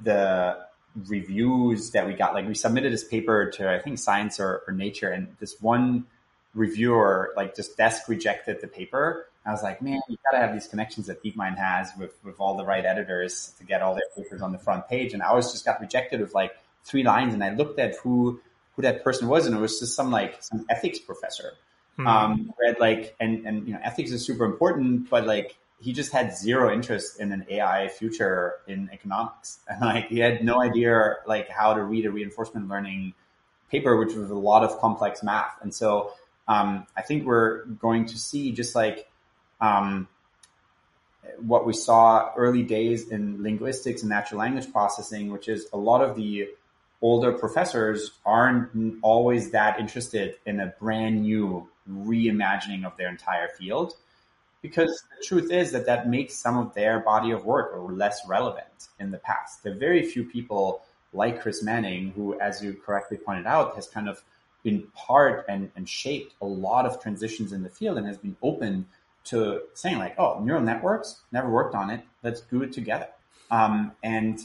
the 0.00 0.58
reviews 1.06 1.90
that 1.90 2.06
we 2.06 2.14
got, 2.14 2.32
like 2.34 2.48
we 2.48 2.54
submitted 2.54 2.92
this 2.92 3.04
paper 3.04 3.50
to, 3.52 3.70
I 3.70 3.78
think 3.80 3.98
Science 3.98 4.40
or, 4.40 4.62
or 4.66 4.72
Nature, 4.72 5.10
and 5.10 5.36
this 5.38 5.60
one 5.60 6.06
reviewer, 6.54 7.32
like 7.36 7.54
just 7.54 7.76
desk 7.76 8.08
rejected 8.08 8.60
the 8.60 8.68
paper. 8.68 9.28
I 9.44 9.52
was 9.52 9.62
like, 9.62 9.80
man, 9.80 10.00
you 10.08 10.16
gotta 10.28 10.44
have 10.44 10.54
these 10.54 10.66
connections 10.66 11.06
that 11.06 11.22
DeepMind 11.22 11.56
has 11.58 11.92
with, 11.98 12.14
with 12.24 12.40
all 12.40 12.56
the 12.56 12.64
right 12.64 12.84
editors 12.84 13.52
to 13.58 13.64
get 13.64 13.82
all 13.82 13.94
their 13.94 14.08
papers 14.16 14.42
on 14.42 14.52
the 14.52 14.58
front 14.58 14.88
page. 14.88 15.12
And 15.12 15.22
I 15.22 15.34
was 15.34 15.52
just 15.52 15.64
got 15.64 15.80
rejected 15.80 16.20
with 16.20 16.34
like 16.34 16.56
three 16.84 17.04
lines. 17.04 17.34
And 17.34 17.44
I 17.44 17.50
looked 17.54 17.78
at 17.78 17.96
who, 17.96 18.40
who 18.74 18.82
that 18.82 19.04
person 19.04 19.28
was, 19.28 19.46
and 19.46 19.54
it 19.54 19.60
was 19.60 19.78
just 19.78 19.94
some 19.94 20.10
like 20.10 20.42
some 20.42 20.66
ethics 20.68 20.98
professor. 20.98 21.52
Hmm. 21.96 22.06
Um, 22.06 22.54
read 22.60 22.78
like, 22.78 23.16
and, 23.20 23.46
and, 23.46 23.66
you 23.66 23.74
know, 23.74 23.80
ethics 23.82 24.10
is 24.10 24.24
super 24.24 24.44
important, 24.44 25.08
but 25.08 25.26
like, 25.26 25.56
he 25.78 25.92
just 25.92 26.12
had 26.12 26.36
zero 26.36 26.72
interest 26.72 27.20
in 27.20 27.32
an 27.32 27.44
AI 27.50 27.88
future 27.88 28.54
in 28.66 28.88
economics. 28.92 29.58
And 29.68 29.80
like 29.80 30.08
he 30.08 30.18
had 30.20 30.42
no 30.42 30.60
idea 30.60 31.16
like 31.26 31.48
how 31.48 31.74
to 31.74 31.82
read 31.82 32.06
a 32.06 32.10
reinforcement 32.10 32.68
learning 32.68 33.14
paper, 33.70 33.96
which 33.96 34.14
was 34.14 34.30
a 34.30 34.34
lot 34.34 34.64
of 34.64 34.78
complex 34.78 35.22
math. 35.22 35.58
And 35.60 35.74
so 35.74 36.12
um, 36.48 36.86
I 36.96 37.02
think 37.02 37.26
we're 37.26 37.64
going 37.64 38.06
to 38.06 38.18
see 38.18 38.52
just 38.52 38.74
like 38.74 39.08
um, 39.60 40.08
what 41.40 41.66
we 41.66 41.72
saw 41.72 42.32
early 42.36 42.62
days 42.62 43.08
in 43.08 43.42
linguistics 43.42 44.02
and 44.02 44.10
natural 44.10 44.40
language 44.40 44.72
processing, 44.72 45.30
which 45.30 45.48
is 45.48 45.68
a 45.72 45.76
lot 45.76 46.02
of 46.02 46.16
the 46.16 46.48
older 47.02 47.32
professors 47.32 48.12
aren't 48.24 48.98
always 49.02 49.50
that 49.50 49.78
interested 49.78 50.36
in 50.46 50.60
a 50.60 50.66
brand 50.80 51.22
new 51.22 51.68
reimagining 51.90 52.84
of 52.84 52.96
their 52.96 53.08
entire 53.08 53.48
field 53.48 53.94
because 54.62 55.04
the 55.16 55.24
truth 55.24 55.52
is 55.52 55.72
that 55.72 55.86
that 55.86 56.08
makes 56.08 56.34
some 56.34 56.56
of 56.56 56.74
their 56.74 57.00
body 57.00 57.30
of 57.30 57.44
work 57.44 57.72
less 57.90 58.20
relevant 58.26 58.88
in 58.98 59.10
the 59.10 59.18
past. 59.18 59.62
There 59.62 59.72
are 59.72 59.78
very 59.78 60.02
few 60.02 60.24
people 60.24 60.82
like 61.12 61.40
Chris 61.40 61.62
Manning, 61.62 62.12
who, 62.12 62.38
as 62.40 62.62
you 62.62 62.74
correctly 62.74 63.16
pointed 63.16 63.46
out, 63.46 63.76
has 63.76 63.86
kind 63.86 64.08
of 64.08 64.22
been 64.62 64.82
part 64.94 65.44
and, 65.48 65.70
and 65.76 65.88
shaped 65.88 66.34
a 66.40 66.46
lot 66.46 66.86
of 66.86 67.00
transitions 67.00 67.52
in 67.52 67.62
the 67.62 67.70
field 67.70 67.96
and 67.98 68.06
has 68.06 68.18
been 68.18 68.36
open 68.42 68.86
to 69.24 69.60
saying 69.74 69.98
like, 69.98 70.18
oh, 70.18 70.40
neural 70.42 70.62
networks, 70.62 71.20
never 71.32 71.48
worked 71.48 71.74
on 71.74 71.90
it. 71.90 72.02
Let's 72.22 72.40
do 72.40 72.62
it 72.62 72.72
together. 72.72 73.08
Um, 73.50 73.92
and 74.02 74.40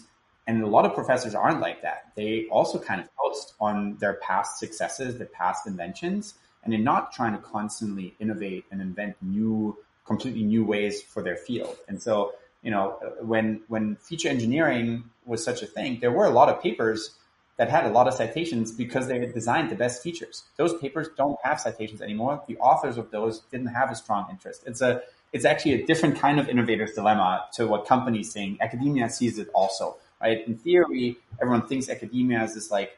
and 0.47 0.63
a 0.63 0.67
lot 0.67 0.85
of 0.85 0.93
professors 0.93 1.35
aren't 1.35 1.61
like 1.61 1.81
that. 1.83 2.11
They 2.15 2.47
also 2.49 2.79
kind 2.79 3.01
of 3.01 3.07
post 3.15 3.53
on 3.59 3.97
their 3.97 4.15
past 4.15 4.59
successes, 4.59 5.17
their 5.17 5.27
past 5.27 5.67
inventions, 5.67 6.33
and 6.63 6.73
they're 6.73 6.79
not 6.79 7.13
trying 7.13 7.33
to 7.33 7.39
constantly 7.39 8.15
innovate 8.19 8.65
and 8.71 8.81
invent 8.81 9.15
new 9.21 9.77
completely 10.05 10.43
new 10.43 10.65
ways 10.65 11.01
for 11.01 11.21
their 11.23 11.37
field. 11.37 11.77
And 11.87 12.01
so, 12.01 12.33
you 12.63 12.71
know, 12.71 12.97
when, 13.21 13.61
when 13.67 13.95
feature 13.97 14.29
engineering 14.29 15.03
was 15.25 15.43
such 15.43 15.61
a 15.61 15.67
thing, 15.67 15.99
there 16.01 16.11
were 16.11 16.25
a 16.25 16.31
lot 16.31 16.49
of 16.49 16.61
papers 16.61 17.11
that 17.57 17.69
had 17.69 17.85
a 17.85 17.89
lot 17.89 18.07
of 18.07 18.13
citations 18.13 18.71
because 18.71 19.07
they 19.07 19.19
designed 19.27 19.69
the 19.69 19.75
best 19.75 20.01
features. 20.01 20.43
Those 20.57 20.73
papers 20.79 21.07
don't 21.15 21.37
have 21.43 21.59
citations 21.59 22.01
anymore. 22.01 22.41
The 22.47 22.57
authors 22.57 22.97
of 22.97 23.11
those 23.11 23.41
didn't 23.51 23.67
have 23.67 23.91
a 23.91 23.95
strong 23.95 24.27
interest. 24.31 24.63
It's 24.65 24.81
a, 24.81 25.01
it's 25.31 25.45
actually 25.45 25.73
a 25.73 25.85
different 25.85 26.17
kind 26.19 26.39
of 26.39 26.49
innovator's 26.49 26.93
dilemma 26.93 27.45
to 27.53 27.67
what 27.67 27.85
companies 27.85 28.31
saying. 28.31 28.57
Academia 28.61 29.09
sees 29.09 29.37
it 29.37 29.49
also, 29.53 29.97
right? 30.21 30.45
In 30.47 30.57
theory, 30.57 31.17
everyone 31.41 31.67
thinks 31.67 31.89
academia 31.89 32.43
is 32.43 32.55
this 32.55 32.71
like 32.71 32.97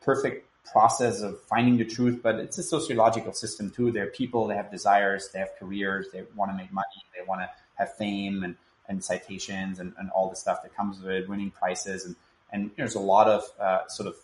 perfect 0.00 0.46
process 0.70 1.22
of 1.22 1.40
finding 1.42 1.78
the 1.78 1.84
truth, 1.84 2.20
but 2.22 2.36
it's 2.36 2.58
a 2.58 2.62
sociological 2.62 3.32
system 3.32 3.70
too. 3.70 3.90
There 3.90 4.04
are 4.04 4.10
people, 4.10 4.46
they 4.46 4.54
have 4.54 4.70
desires, 4.70 5.30
they 5.32 5.38
have 5.38 5.50
careers, 5.58 6.06
they 6.12 6.24
want 6.36 6.50
to 6.50 6.56
make 6.56 6.72
money, 6.72 6.86
they 7.16 7.24
want 7.26 7.40
to 7.40 7.50
have 7.74 7.94
fame 7.94 8.42
and, 8.42 8.56
and 8.88 9.02
citations 9.02 9.78
and, 9.78 9.94
and 9.98 10.10
all 10.10 10.28
the 10.28 10.36
stuff 10.36 10.62
that 10.62 10.76
comes 10.76 11.00
with 11.00 11.10
it, 11.10 11.28
winning 11.28 11.50
prizes. 11.50 12.04
And, 12.04 12.16
and 12.52 12.70
there's 12.76 12.94
a 12.94 13.00
lot 13.00 13.28
of 13.28 13.42
uh, 13.58 13.86
sort 13.88 14.08
of 14.08 14.16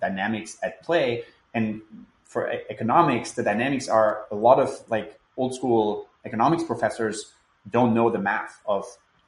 dynamics 0.00 0.58
at 0.62 0.82
play. 0.82 1.24
And 1.54 1.82
for 2.24 2.50
economics, 2.70 3.32
the 3.32 3.42
dynamics 3.42 3.88
are 3.88 4.26
a 4.30 4.36
lot 4.36 4.60
of 4.60 4.82
like 4.88 5.18
old 5.36 5.54
school 5.54 6.08
economics 6.24 6.62
professors 6.62 7.32
don't 7.70 7.94
know 7.94 8.10
the 8.10 8.18
math 8.18 8.60
of 8.66 8.84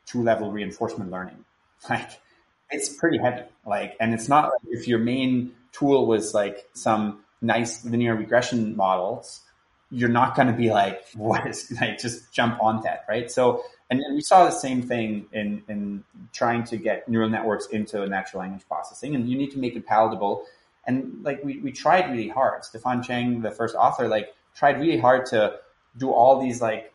two 0.06 0.22
level 0.22 0.50
reinforcement 0.52 1.10
learning. 1.10 1.44
Like 1.88 2.20
it's 2.70 2.88
pretty 2.88 3.18
heavy. 3.18 3.42
Like, 3.66 3.96
and 4.00 4.14
it's 4.14 4.28
not 4.28 4.44
like 4.44 4.60
if 4.68 4.88
your 4.88 4.98
main 4.98 5.52
tool 5.72 6.06
was 6.06 6.34
like 6.34 6.68
some 6.72 7.20
nice 7.40 7.84
linear 7.84 8.14
regression 8.14 8.76
models, 8.76 9.40
you're 9.90 10.08
not 10.08 10.36
going 10.36 10.48
to 10.48 10.54
be 10.54 10.70
like, 10.70 11.04
what 11.14 11.46
is 11.46 11.70
like, 11.80 11.98
just 11.98 12.32
jump 12.32 12.62
on 12.62 12.82
that, 12.82 13.04
right? 13.08 13.30
So, 13.30 13.64
and, 13.90 14.00
and 14.00 14.14
we 14.14 14.20
saw 14.20 14.44
the 14.44 14.50
same 14.52 14.82
thing 14.82 15.26
in, 15.32 15.62
in 15.68 16.04
trying 16.32 16.64
to 16.64 16.76
get 16.76 17.08
neural 17.08 17.28
networks 17.28 17.66
into 17.66 18.06
natural 18.06 18.42
language 18.42 18.66
processing 18.68 19.14
and 19.14 19.28
you 19.28 19.36
need 19.36 19.50
to 19.52 19.58
make 19.58 19.74
it 19.74 19.84
palatable. 19.86 20.44
And 20.86 21.22
like, 21.24 21.42
we, 21.44 21.58
we 21.58 21.72
tried 21.72 22.10
really 22.10 22.28
hard. 22.28 22.64
Stephan 22.64 23.02
Zheng, 23.02 23.42
the 23.42 23.50
first 23.50 23.74
author, 23.74 24.06
like 24.08 24.34
tried 24.54 24.80
really 24.80 24.98
hard 24.98 25.26
to 25.26 25.58
do 25.96 26.10
all 26.12 26.40
these 26.40 26.62
like 26.62 26.89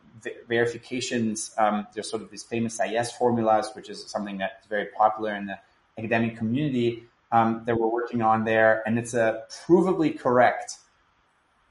verifications. 0.48 1.54
Um, 1.58 1.88
there's 1.94 2.10
sort 2.10 2.22
of 2.22 2.32
these 2.32 2.44
famous 2.44 2.80
Saez 2.80 3.12
formulas, 3.12 3.70
which 3.74 3.90
is 3.90 4.06
something 4.10 4.38
that's 4.38 4.68
very 4.68 4.88
popular 4.98 5.36
in 5.36 5.46
the 5.46 5.58
academic 5.98 6.38
community 6.38 7.04
um, 7.32 7.64
that 7.66 7.78
we're 7.78 7.88
working 7.88 8.22
on 8.22 8.46
there, 8.46 8.84
and 8.86 8.98
it's 8.98 9.14
a 9.14 9.44
provably 9.66 10.18
correct 10.18 10.78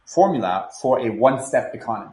formula 0.06 0.68
for 0.80 1.00
a 1.00 1.10
one-step 1.10 1.74
economy, 1.74 2.12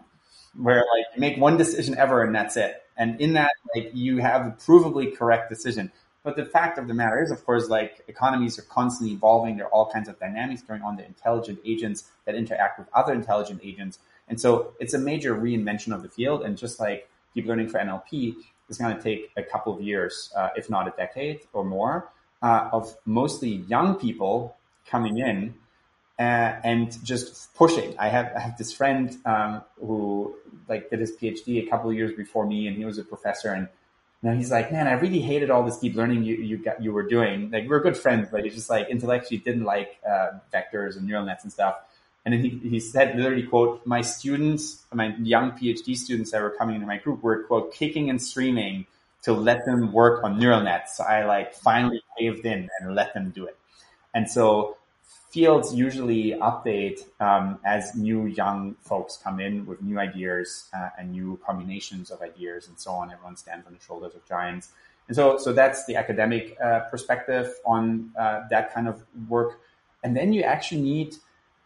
where 0.55 0.86
like 0.95 1.05
you 1.15 1.19
make 1.19 1.38
one 1.38 1.57
decision 1.57 1.97
ever 1.97 2.23
and 2.23 2.34
that's 2.34 2.55
it. 2.55 2.84
And 2.97 3.19
in 3.19 3.34
that, 3.34 3.51
like 3.75 3.91
you 3.93 4.19
have 4.19 4.45
a 4.45 4.51
provably 4.51 5.15
correct 5.15 5.49
decision. 5.49 5.91
But 6.23 6.36
the 6.36 6.45
fact 6.45 6.77
of 6.77 6.88
the 6.88 6.93
matter 6.93 7.21
is, 7.21 7.32
of 7.32 7.43
course, 7.45 7.67
like 7.67 8.03
economies 8.07 8.59
are 8.59 8.63
constantly 8.63 9.15
evolving. 9.15 9.57
There 9.57 9.65
are 9.65 9.71
all 9.71 9.91
kinds 9.91 10.07
of 10.07 10.19
dynamics 10.19 10.61
going 10.61 10.84
on. 10.84 10.95
The 10.95 11.05
intelligent 11.05 11.59
agents 11.65 12.03
that 12.25 12.36
interact 12.36 12.77
with 12.77 12.88
other 12.93 13.11
intelligent 13.11 13.61
agents. 13.63 13.97
And 14.32 14.39
so 14.39 14.73
it's 14.79 14.93
a 14.93 14.97
major 14.97 15.36
reinvention 15.36 15.93
of 15.93 16.01
the 16.01 16.09
field. 16.09 16.43
And 16.43 16.57
just 16.57 16.79
like 16.79 17.09
deep 17.36 17.45
learning 17.45 17.67
for 17.67 17.79
NLP 17.79 18.36
is 18.69 18.77
going 18.77 18.95
to 18.95 19.03
take 19.03 19.29
a 19.36 19.43
couple 19.43 19.75
of 19.75 19.82
years, 19.82 20.32
uh, 20.36 20.47
if 20.55 20.69
not 20.69 20.88
a 20.88 20.91
decade 20.91 21.41
or 21.51 21.65
more 21.65 22.09
uh, 22.41 22.69
of 22.71 22.95
mostly 23.05 23.49
young 23.49 23.95
people 23.95 24.55
coming 24.86 25.17
in 25.17 25.53
uh, 26.17 26.55
and 26.63 27.03
just 27.03 27.53
pushing. 27.55 27.93
I 27.99 28.07
have 28.07 28.32
I 28.36 28.39
have 28.39 28.57
this 28.57 28.71
friend 28.71 29.17
um, 29.25 29.63
who 29.79 30.36
like 30.69 30.89
did 30.89 30.99
his 30.99 31.11
PhD 31.11 31.65
a 31.65 31.69
couple 31.69 31.89
of 31.89 31.95
years 31.95 32.13
before 32.13 32.45
me, 32.45 32.67
and 32.67 32.77
he 32.77 32.86
was 32.86 32.97
a 32.97 33.03
professor. 33.03 33.49
And 33.49 33.67
now 34.21 34.34
he's 34.34 34.51
like, 34.51 34.71
man, 34.71 34.88
I 34.88 34.93
really 34.93 35.19
hated 35.19 35.49
all 35.49 35.63
this 35.63 35.77
deep 35.77 35.95
learning 35.95 36.23
you 36.23 36.36
you 36.36 36.57
got 36.57 36.82
you 36.82 36.93
were 36.93 37.03
doing. 37.03 37.51
Like 37.51 37.63
we 37.63 37.75
are 37.75 37.82
good 37.82 37.97
friends, 37.97 38.29
but 38.32 38.45
he 38.45 38.49
just 38.49 38.69
like 38.69 38.89
intellectually 38.89 39.39
didn't 39.39 39.65
like 39.65 39.99
uh, 40.07 40.39
vectors 40.53 40.95
and 40.95 41.05
neural 41.05 41.25
nets 41.25 41.43
and 41.43 41.51
stuff. 41.51 41.75
And 42.26 42.34
he, 42.36 42.49
he 42.49 42.80
said 42.80 43.15
literally 43.15 43.43
quote, 43.43 43.86
my 43.86 44.01
students, 44.01 44.84
my 44.93 45.15
young 45.22 45.51
PhD 45.53 45.95
students 45.95 46.32
that 46.32 46.41
were 46.41 46.51
coming 46.51 46.76
into 46.76 46.88
my 46.88 46.97
group 46.97 47.24
were 47.24 47.43
quote 47.43 47.74
kicking 47.74 48.09
and 48.09 48.22
screaming 48.22 48.86
to 49.24 49.34
let 49.34 49.65
them 49.65 49.91
work 49.91 50.24
on 50.24 50.39
neural 50.39 50.61
nets. 50.61 50.97
So 50.97 51.03
I 51.03 51.26
like 51.26 51.53
finally 51.53 52.01
caved 52.17 52.45
in 52.45 52.69
and 52.80 52.95
let 52.95 53.13
them 53.13 53.32
do 53.32 53.45
it. 53.45 53.57
And 54.13 54.30
so 54.30 54.78
fields 55.32 55.74
usually 55.74 56.32
update 56.34 57.05
um, 57.19 57.57
as 57.63 57.95
new 57.95 58.26
young 58.26 58.76
folks 58.82 59.17
come 59.17 59.39
in 59.39 59.65
with 59.65 59.82
new 59.82 59.97
ideas 59.97 60.69
uh, 60.74 60.89
and 60.99 61.11
new 61.11 61.39
combinations 61.45 62.11
of 62.11 62.22
ideas 62.22 62.67
and 62.67 62.80
so 62.80 62.91
on. 62.91 63.11
Everyone 63.11 63.38
stands 63.38 63.65
on 63.65 63.74
the 63.74 63.80
shoulders 63.80 64.13
of 64.13 64.28
giants. 64.28 64.69
And 65.07 65.15
so, 65.15 65.38
so 65.38 65.53
that's 65.53 65.86
the 65.86 65.95
academic 65.95 66.57
uh, 66.63 66.82
perspective 66.91 67.53
on 67.65 68.11
uh, 68.19 68.41
that 68.49 68.74
kind 68.74 68.88
of 68.88 69.03
work. 69.30 69.59
And 70.03 70.15
then 70.15 70.34
you 70.34 70.43
actually 70.43 70.82
need, 70.82 71.15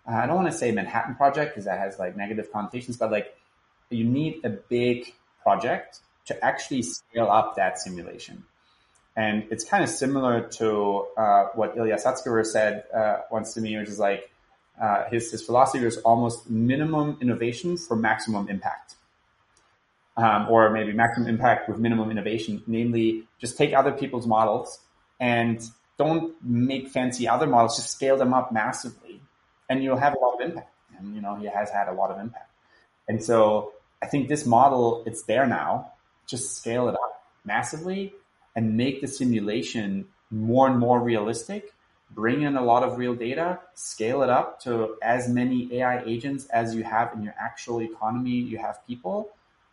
uh, 0.08 0.16
I 0.16 0.28
don't 0.28 0.36
want 0.36 0.51
to 0.51 0.58
say 0.58 0.72
Manhattan 0.72 1.16
Project 1.16 1.51
because 1.51 1.66
that 1.66 1.80
has 1.80 1.97
like 1.97 2.16
negative 2.16 2.51
connotations, 2.51 2.97
but 2.97 3.12
like 3.12 3.36
you 3.89 4.03
need 4.03 4.41
a 4.43 4.49
big 4.49 5.14
project 5.41 5.99
to 6.26 6.45
actually 6.45 6.82
scale 6.82 7.28
up 7.28 7.56
that 7.56 7.80
simulation. 7.80 8.43
And 9.16 9.45
it's 9.49 9.64
kind 9.64 9.84
of 9.84 9.89
similar 9.89 10.41
to 10.58 11.06
uh, 11.18 11.45
what 11.56 11.78
Ilya 11.78 11.95
Sutskever 11.95 12.45
said 12.45 12.84
uh, 12.93 13.18
once 13.32 13.53
to 13.53 13.62
me, 13.62 13.78
which 13.78 13.88
is 13.88 13.99
like 13.99 14.30
uh, 14.82 15.06
his, 15.10 15.32
his 15.32 15.41
philosophy 15.43 15.84
was 15.84 15.97
almost 15.99 16.49
minimum 16.49 17.18
innovation 17.22 17.78
for 17.78 17.95
maximum 17.95 18.49
impact. 18.49 18.95
Um, 20.18 20.47
or 20.49 20.70
maybe 20.70 20.93
maximum 20.93 21.28
impact 21.28 21.68
with 21.68 21.78
minimum 21.78 22.10
innovation, 22.10 22.64
namely 22.68 23.24
just 23.39 23.58
take 23.58 23.74
other 23.74 23.91
people's 23.91 24.26
models 24.26 24.80
and 25.20 25.62
don't 25.97 26.34
make 26.41 26.88
fancy 26.88 27.28
other 27.28 27.47
models, 27.47 27.76
just 27.76 27.91
scale 27.91 28.18
them 28.18 28.34
up 28.34 28.51
massively 28.51 29.22
and 29.70 29.84
you'll 29.84 29.97
have 29.97 30.16
a 30.16 30.20
lot 30.20 30.36
of 30.36 30.41
impact. 30.41 30.72
And, 30.97 31.16
you 31.16 31.22
know, 31.22 31.36
he 31.36 31.45
has 31.45 31.70
had 31.70 31.88
a 31.88 31.93
lot 31.93 32.11
of 32.11 32.20
impact. 32.20 32.51
And 33.07 33.24
so 33.24 33.74
I 34.01 34.07
think 34.07 34.30
this 34.30 34.45
model, 34.45 35.03
it's 35.05 35.24
there 35.24 35.45
now 35.45 35.91
just 36.28 36.57
scale 36.57 36.88
it 36.88 36.95
up 36.95 37.24
massively 37.43 38.13
and 38.55 38.76
make 38.76 39.01
the 39.01 39.07
simulation 39.07 40.05
more 40.32 40.68
and 40.68 40.80
more 40.80 40.99
realistic, 40.99 41.74
bring 42.11 42.41
in 42.41 42.55
a 42.55 42.63
lot 42.63 42.84
of 42.84 42.97
real 42.97 43.13
data, 43.13 43.59
scale 43.74 44.24
it 44.24 44.30
up 44.30 44.59
to 44.61 44.95
as 45.01 45.30
many 45.30 45.74
AI 45.76 46.03
agents 46.03 46.45
as 46.47 46.74
you 46.74 46.84
have 46.84 47.13
in 47.13 47.24
your 47.24 47.36
actual 47.39 47.82
economy. 47.82 48.32
You 48.32 48.57
have 48.57 48.86
people, 48.88 49.30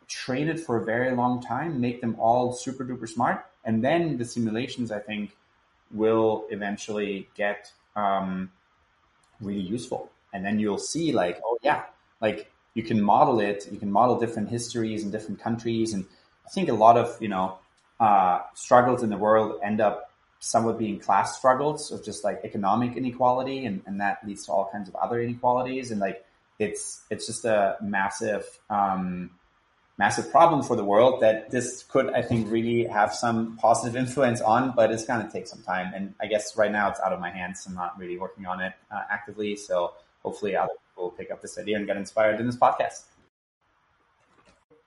train 0.08 0.48
it 0.48 0.60
for 0.60 0.76
a 0.76 0.84
very 0.84 1.14
long 1.14 1.42
time, 1.42 1.80
make 1.80 2.00
them 2.00 2.16
all 2.18 2.52
super 2.52 2.84
duper 2.84 3.08
smart. 3.08 3.46
And 3.64 3.82
then 3.82 4.18
the 4.18 4.24
simulations, 4.24 4.90
I 4.90 4.98
think, 4.98 5.36
will 5.90 6.46
eventually 6.50 7.28
get 7.36 7.72
um, 7.94 8.50
really 9.42 9.60
useful. 9.60 10.10
And 10.32 10.44
then 10.44 10.58
you'll 10.58 10.78
see 10.78 11.12
like, 11.12 11.40
oh 11.44 11.58
yeah, 11.62 11.84
like 12.20 12.50
you 12.74 12.82
can 12.82 13.02
model 13.02 13.40
it, 13.40 13.68
you 13.70 13.78
can 13.78 13.90
model 13.90 14.18
different 14.18 14.48
histories 14.48 15.02
in 15.02 15.10
different 15.10 15.40
countries 15.40 15.92
and 15.92 16.04
I 16.46 16.50
think 16.50 16.68
a 16.68 16.74
lot 16.74 16.96
of, 16.96 17.16
you 17.20 17.28
know, 17.28 17.58
uh, 18.00 18.40
struggles 18.54 19.02
in 19.02 19.10
the 19.10 19.16
world 19.16 19.60
end 19.62 19.80
up 19.80 20.10
somewhat 20.40 20.78
being 20.78 20.98
class 20.98 21.36
struggles 21.38 21.92
of 21.92 22.04
just 22.04 22.24
like 22.24 22.40
economic 22.44 22.96
inequality 22.96 23.64
and, 23.66 23.82
and 23.86 24.00
that 24.00 24.26
leads 24.26 24.46
to 24.46 24.52
all 24.52 24.68
kinds 24.72 24.88
of 24.88 24.96
other 24.96 25.20
inequalities. 25.20 25.90
And 25.90 26.00
like, 26.00 26.24
it's, 26.58 27.02
it's 27.10 27.26
just 27.26 27.44
a 27.44 27.76
massive, 27.80 28.44
um, 28.70 29.30
massive 30.02 30.32
problem 30.32 30.64
for 30.64 30.74
the 30.74 30.82
world 30.82 31.20
that 31.20 31.52
this 31.52 31.84
could, 31.84 32.12
I 32.12 32.22
think, 32.22 32.50
really 32.50 32.86
have 32.86 33.14
some 33.14 33.56
positive 33.58 33.94
influence 33.94 34.40
on, 34.40 34.72
but 34.74 34.90
it's 34.90 35.04
going 35.04 35.24
to 35.24 35.32
take 35.32 35.46
some 35.46 35.62
time. 35.62 35.92
And 35.94 36.12
I 36.20 36.26
guess 36.26 36.56
right 36.56 36.72
now 36.72 36.90
it's 36.90 36.98
out 36.98 37.12
of 37.12 37.20
my 37.20 37.30
hands. 37.30 37.64
I'm 37.68 37.76
not 37.76 37.96
really 37.96 38.18
working 38.18 38.44
on 38.44 38.60
it 38.60 38.72
uh, 38.90 39.02
actively. 39.08 39.54
So 39.54 39.92
hopefully 40.24 40.56
other 40.56 40.72
people 40.88 41.04
will 41.04 41.12
pick 41.12 41.30
up 41.30 41.40
this 41.40 41.56
idea 41.56 41.76
and 41.76 41.86
get 41.86 41.96
inspired 41.96 42.40
in 42.40 42.46
this 42.46 42.56
podcast. 42.56 43.02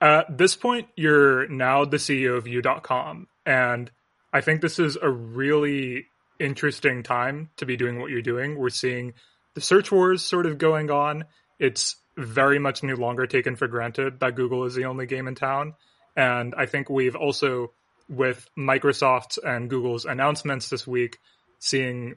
At 0.01 0.38
this 0.38 0.57
point, 0.57 0.89
you're 0.97 1.47
now 1.47 1.86
the 1.86 1.95
CEO 1.95 2.36
of 2.36 2.45
you.com. 2.45 3.28
And 3.45 3.89
I 4.34 4.41
think 4.41 4.59
this 4.59 4.80
is 4.80 4.97
a 5.01 5.09
really 5.09 6.07
interesting 6.41 7.03
time 7.03 7.51
to 7.55 7.66
be 7.66 7.78
doing 7.78 8.01
what 8.01 8.09
you're 8.11 8.22
doing. 8.22 8.57
We're 8.57 8.70
seeing 8.70 9.13
the 9.53 9.61
search 9.61 9.93
wars 9.93 10.24
sort 10.24 10.45
of 10.45 10.57
going 10.57 10.91
on. 10.91 11.24
It's 11.57 11.95
very 12.18 12.59
much 12.59 12.84
no 12.84 12.95
longer 12.95 13.28
taken 13.28 13.55
for 13.55 13.68
granted 13.68 14.20
that 14.20 14.36
Google 14.36 14.66
is 14.66 14.76
the 14.76 14.86
only 14.86 15.05
game 15.05 15.28
in 15.28 15.36
town. 15.36 15.74
And 16.16 16.55
I 16.55 16.66
think 16.66 16.89
we've 16.89 17.16
also, 17.16 17.72
with 18.09 18.47
Microsoft's 18.57 19.38
and 19.38 19.70
Google's 19.70 20.05
announcements 20.05 20.70
this 20.70 20.88
week, 20.88 21.18
seeing 21.59 22.16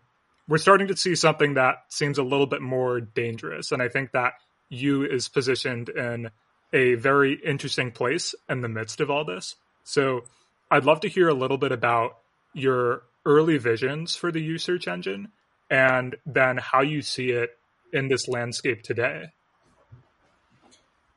we're 0.49 0.59
starting 0.59 0.88
to 0.88 0.96
see 0.96 1.14
something 1.14 1.55
that 1.55 1.84
seems 1.88 2.18
a 2.18 2.22
little 2.22 2.46
bit 2.46 2.62
more 2.62 3.01
dangerous. 3.01 3.70
And 3.70 3.82
I 3.82 3.88
think 3.88 4.12
that 4.12 4.34
you 4.70 5.05
is 5.05 5.28
positioned 5.28 5.88
in 5.90 6.30
a 6.72 6.94
very 6.94 7.34
interesting 7.34 7.90
place 7.90 8.34
in 8.49 8.62
the 8.62 8.68
midst 8.68 9.01
of 9.01 9.11
all 9.11 9.24
this. 9.24 9.57
So 9.84 10.24
I'd 10.70 10.84
love 10.84 11.01
to 11.01 11.09
hear 11.09 11.28
a 11.28 11.34
little 11.34 11.59
bit 11.59 11.72
about 11.72 12.18
your 12.55 13.03
early 13.24 13.59
visions 13.59 14.16
for 14.16 14.32
the 14.32 14.40
U 14.40 14.59
search 14.59 14.88
engine 14.88 15.28
and 15.70 16.16
then 16.24 16.57
how 16.57 16.80
you 16.80 17.03
see 17.03 17.30
it 17.30 17.51
in 17.92 18.09
this 18.09 18.28
landscape 18.28 18.82
today. 18.82 19.26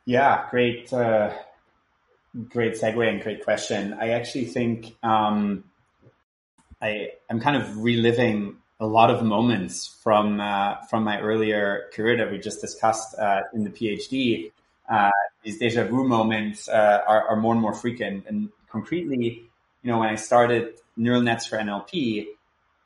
Yeah, 0.06 0.48
great, 0.50 0.92
uh, 0.92 1.32
great 2.50 2.74
segue 2.74 3.08
and 3.08 3.22
great 3.22 3.44
question. 3.44 3.94
I 3.94 4.10
actually 4.10 4.46
think 4.46 4.96
um, 5.04 5.64
I 6.82 7.12
I'm 7.30 7.40
kind 7.40 7.56
of 7.56 7.78
reliving 7.84 8.58
a 8.80 8.88
lot 8.88 9.12
of 9.12 9.24
moments 9.24 9.88
from 10.04 10.42
uh, 10.42 10.78
from 10.90 11.04
my 11.04 11.20
earlier 11.20 11.90
career 11.94 12.18
that 12.18 12.32
we 12.32 12.40
just 12.40 12.62
discussed 12.62 13.16
uh, 13.18 13.42
in 13.54 13.64
the 13.64 13.70
PhD. 13.70 14.52
Uh, 14.90 15.12
these 15.44 15.60
deja 15.60 15.86
vu 15.86 16.04
moments 16.04 16.68
uh, 16.68 17.02
are, 17.08 17.30
are 17.30 17.36
more 17.36 17.54
and 17.54 17.62
more 17.62 17.74
frequent, 17.74 18.26
and 18.28 18.50
concretely, 18.70 19.44
you 19.84 19.92
know, 19.92 20.00
when 20.00 20.10
I 20.10 20.16
started 20.16 20.80
neural 20.98 21.22
nets 21.22 21.46
for 21.46 21.58
NLP, 21.58 22.26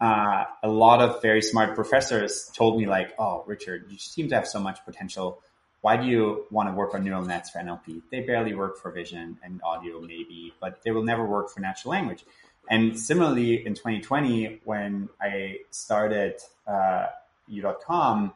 uh, 0.01 0.43
a 0.63 0.67
lot 0.69 1.01
of 1.01 1.21
very 1.21 1.41
smart 1.41 1.75
professors 1.75 2.51
told 2.53 2.77
me 2.77 2.85
like, 2.85 3.13
"Oh, 3.17 3.43
Richard, 3.47 3.85
you 3.89 3.97
seem 3.97 4.27
to 4.29 4.35
have 4.35 4.47
so 4.47 4.59
much 4.59 4.83
potential. 4.85 5.41
Why 5.85 5.97
do 5.97 6.07
you 6.07 6.47
want 6.49 6.67
to 6.67 6.73
work 6.73 6.95
on 6.95 7.03
neural 7.03 7.23
nets 7.23 7.51
for 7.51 7.59
NLP? 7.59 8.01
They 8.09 8.21
barely 8.21 8.55
work 8.55 8.79
for 8.81 8.89
vision 8.89 9.37
and 9.43 9.61
audio, 9.61 10.01
maybe, 10.01 10.51
but 10.59 10.81
they 10.81 10.89
will 10.89 11.03
never 11.03 11.23
work 11.23 11.51
for 11.51 11.59
natural 11.59 11.91
language." 11.91 12.25
And 12.71 12.99
similarly, 12.99 13.63
in 13.63 13.75
2020, 13.75 14.61
when 14.63 15.09
I 15.21 15.59
started 15.69 16.33
uh, 16.65 17.09
you.com, 17.47 18.33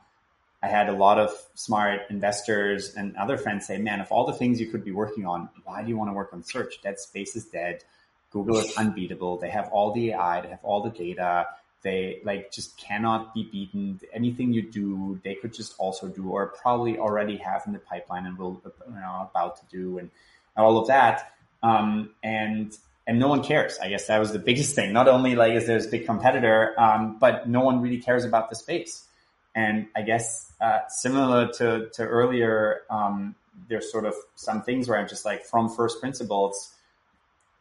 I 0.62 0.68
had 0.68 0.90
a 0.90 0.98
lot 1.06 1.18
of 1.18 1.32
smart 1.56 2.02
investors 2.12 2.94
and 2.94 3.18
other 3.18 3.36
friends 3.36 3.66
say, 3.66 3.80
"Man, 3.80 4.00
of 4.00 4.12
all 4.12 4.26
the 4.28 4.38
things 4.42 4.62
you 4.62 4.68
could 4.68 4.86
be 4.86 4.92
working 4.92 5.26
on, 5.26 5.50
why 5.64 5.82
do 5.82 5.90
you 5.90 5.98
want 5.98 6.12
to 6.12 6.14
work 6.22 6.32
on 6.34 6.44
search? 6.44 6.74
That 6.84 7.00
space 7.00 7.36
is 7.36 7.46
dead." 7.46 7.84
Google 8.30 8.58
is 8.60 8.78
unbeatable. 8.78 9.38
They 9.38 9.50
have 9.50 9.70
all 9.70 9.92
the 9.92 10.12
AI, 10.12 10.42
they 10.42 10.50
have 10.50 10.64
all 10.70 10.84
the 10.84 10.92
data. 10.92 11.48
They 11.82 12.22
like 12.26 12.52
just 12.52 12.78
cannot 12.78 13.34
be 13.34 13.48
beaten. 13.52 14.00
Anything 14.14 14.52
you 14.52 14.62
do, 14.62 15.20
they 15.24 15.36
could 15.36 15.54
just 15.54 15.76
also 15.78 16.08
do, 16.08 16.30
or 16.30 16.48
probably 16.48 16.98
already 16.98 17.38
have 17.38 17.64
in 17.66 17.74
the 17.74 17.80
pipeline 17.80 18.26
and 18.26 18.38
will 18.38 18.62
you 18.66 18.94
know 18.94 19.30
about 19.32 19.58
to 19.58 19.66
do, 19.78 19.98
and 19.98 20.10
all 20.58 20.78
of 20.78 20.88
that. 20.88 21.34
Um, 21.64 22.12
and 22.22 22.76
and 23.08 23.18
no 23.18 23.28
one 23.28 23.44
cares. 23.44 23.78
I 23.82 23.90
guess 23.90 24.08
that 24.08 24.20
was 24.20 24.32
the 24.34 24.40
biggest 24.50 24.76
thing. 24.76 24.92
Not 24.94 25.08
only 25.08 25.36
like 25.36 25.54
is 25.54 25.68
there's 25.68 25.88
big 25.88 26.06
competitor, 26.06 26.80
um, 26.80 27.18
but 27.20 27.48
no 27.48 27.62
one 27.62 27.82
really 27.82 28.00
cares 28.00 28.26
about 28.26 28.50
the 28.50 28.56
space. 28.56 29.06
And 29.56 29.88
I 29.96 30.04
guess 30.04 30.52
uh, 30.62 30.80
similar 30.90 31.48
to 31.54 31.90
to 31.94 32.04
earlier, 32.04 32.82
um, 32.90 33.36
there's 33.68 33.92
sort 33.92 34.06
of 34.06 34.16
some 34.36 34.64
things 34.64 34.88
where 34.88 35.00
I'm 35.00 35.08
just 35.08 35.26
like 35.26 35.46
from 35.46 35.70
first 35.70 36.00
principles 36.02 36.76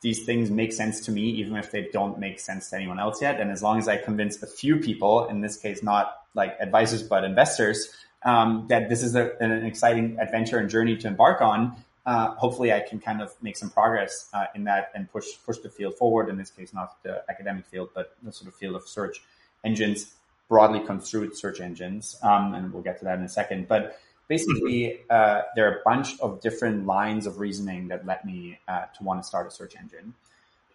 these 0.01 0.24
things 0.24 0.51
make 0.51 0.72
sense 0.72 1.01
to 1.07 1.11
me, 1.11 1.22
even 1.22 1.57
if 1.57 1.70
they 1.70 1.88
don't 1.92 2.18
make 2.18 2.38
sense 2.38 2.70
to 2.70 2.76
anyone 2.76 3.01
else 3.01 3.20
yet. 3.20 3.40
And 3.40 3.51
as 3.51 3.62
long 3.62 3.78
as 3.78 3.88
I 3.88 3.96
convince 3.96 4.42
a 4.42 4.46
few 4.46 4.76
people, 4.76 5.26
in 5.26 5.40
this 5.40 5.57
case, 5.57 5.82
not 5.82 6.22
like 6.34 6.57
advisors, 6.61 7.03
but 7.03 7.24
investors, 7.24 7.90
um, 8.24 8.66
that 8.68 8.88
this 8.88 9.03
is 9.03 9.14
a, 9.16 9.32
an 9.42 9.64
exciting 9.64 10.18
adventure 10.20 10.59
and 10.59 10.70
journey 10.70 10.96
to 10.96 11.09
embark 11.09 11.40
on, 11.40 11.76
uh, 12.07 12.34
hopefully 12.36 12.72
I 12.72 12.80
can 12.80 13.01
kind 13.01 13.20
of 13.20 13.34
make 13.42 13.57
some 13.57 13.70
progress 13.70 14.28
uh, 14.32 14.46
in 14.55 14.64
that 14.64 14.90
and 14.94 15.11
push 15.12 15.26
push 15.44 15.59
the 15.59 15.68
field 15.68 15.94
forward. 15.96 16.28
In 16.28 16.38
this 16.38 16.51
case, 16.51 16.72
not 16.72 17.03
the 17.03 17.22
academic 17.28 17.66
field, 17.66 17.90
but 17.94 18.16
the 18.22 18.32
sort 18.32 18.49
of 18.49 18.55
field 18.55 18.76
of 18.76 18.88
search 18.88 19.22
engines, 19.64 20.14
broadly 20.49 20.80
construed 20.80 21.36
search 21.36 21.61
engines. 21.61 22.16
Um, 22.22 22.55
and 22.55 22.72
we'll 22.72 22.82
get 22.82 22.99
to 23.01 23.05
that 23.05 23.18
in 23.18 23.24
a 23.24 23.28
second. 23.28 23.68
But 23.68 23.99
basically, 24.29 25.01
uh, 25.11 25.43
there 25.57 25.68
are 25.68 25.76
a 25.76 25.83
bunch 25.85 26.18
of 26.20 26.41
different 26.41 26.87
lines 26.87 27.26
of 27.26 27.39
reasoning 27.39 27.89
that 27.89 28.07
led 28.07 28.24
me 28.24 28.59
uh, 28.68 28.85
to 28.97 29.03
want 29.03 29.20
to 29.22 29.26
start 29.26 29.47
a 29.47 29.51
search 29.51 29.74
engine. 29.76 30.14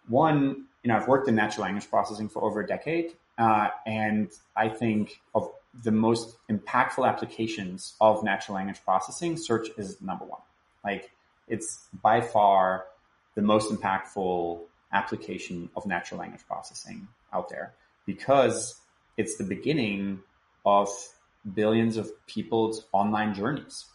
One, 0.08 0.66
you 0.82 0.88
know, 0.88 0.96
I've 0.96 1.08
worked 1.08 1.28
in 1.28 1.34
natural 1.34 1.64
language 1.64 1.88
processing 1.88 2.28
for 2.28 2.42
over 2.42 2.60
a 2.60 2.66
decade, 2.66 3.14
uh, 3.38 3.68
and 3.86 4.30
I 4.54 4.68
think 4.68 5.20
of 5.34 5.50
the 5.82 5.90
most 5.90 6.36
impactful 6.50 7.08
applications 7.08 7.94
of 8.00 8.22
natural 8.22 8.56
language 8.56 8.80
processing, 8.84 9.36
search 9.36 9.68
is 9.76 10.00
number 10.02 10.24
one. 10.24 10.42
Like, 10.84 11.10
it's 11.48 11.86
by 12.02 12.20
far 12.20 12.84
the 13.34 13.42
most 13.42 13.72
impactful 13.72 14.60
application 14.92 15.68
of 15.76 15.86
natural 15.86 16.20
language 16.20 16.42
processing 16.46 17.08
out 17.32 17.48
there 17.48 17.72
because 18.06 18.80
it's 19.16 19.36
the 19.36 19.44
beginning 19.44 20.20
of 20.64 20.88
billions 21.52 21.96
of 21.96 22.10
people's 22.26 22.86
online 22.92 23.34
journeys. 23.34 23.86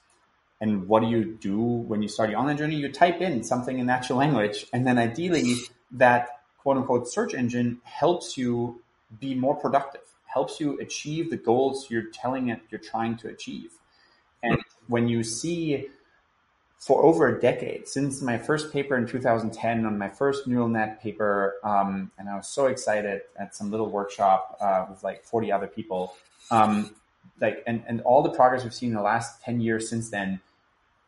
And 0.62 0.88
what 0.88 1.02
do 1.02 1.08
you 1.08 1.24
do 1.24 1.58
when 1.58 2.02
you 2.02 2.10
start 2.10 2.30
your 2.30 2.39
online 2.39 2.58
journey? 2.58 2.76
You 2.76 2.91
type 2.91 3.22
in 3.22 3.43
something 3.43 3.80
in 3.80 3.86
natural 3.86 4.20
language, 4.20 4.66
and 4.74 4.86
then 4.86 4.97
ideally 4.97 5.56
that 5.91 6.41
quote 6.58 6.78
unquote 6.78 7.08
search 7.08 7.34
engine 7.34 7.80
helps 7.84 8.38
you 8.38 8.82
be 9.20 9.34
more 9.34 9.56
productive, 9.56 10.02
helps 10.26 10.60
you 10.60 10.78
achieve 10.80 11.30
the 11.30 11.38
goals 11.38 11.88
you're 11.89 12.10
telling 12.12 12.50
it 12.50 12.62
you're 12.70 12.82
trying 12.82 13.16
to 13.18 13.30
achieve. 13.30 13.72
And 14.43 14.60
when 14.88 15.08
you 15.08 15.24
see 15.24 15.88
for 16.78 17.04
over 17.04 17.28
a 17.28 17.39
decade, 17.39 17.88
since 17.88 18.22
my 18.22 18.38
first 18.38 18.72
paper 18.72 18.97
in 18.97 19.06
2010 19.06 19.86
on 19.86 19.97
my 19.97 20.10
first 20.10 20.47
neural 20.47 20.70
net 20.70 21.02
paper, 21.02 21.56
um, 21.64 22.12
and 22.18 22.30
I 22.30 22.36
was 22.36 22.47
so 22.47 22.68
excited 22.68 23.22
at 23.38 23.56
some 23.56 23.70
little 23.70 23.89
workshop 23.89 24.58
uh, 24.62 24.86
with 24.89 25.04
like 25.04 25.24
40 25.26 25.52
other 25.52 25.68
people. 25.68 26.16
Um, 26.52 26.95
like 27.41 27.63
and, 27.67 27.83
and 27.87 28.01
all 28.01 28.23
the 28.23 28.29
progress 28.29 28.63
we've 28.63 28.73
seen 28.73 28.89
in 28.89 28.95
the 28.95 29.01
last 29.01 29.41
10 29.43 29.61
years 29.61 29.89
since 29.89 30.09
then 30.09 30.39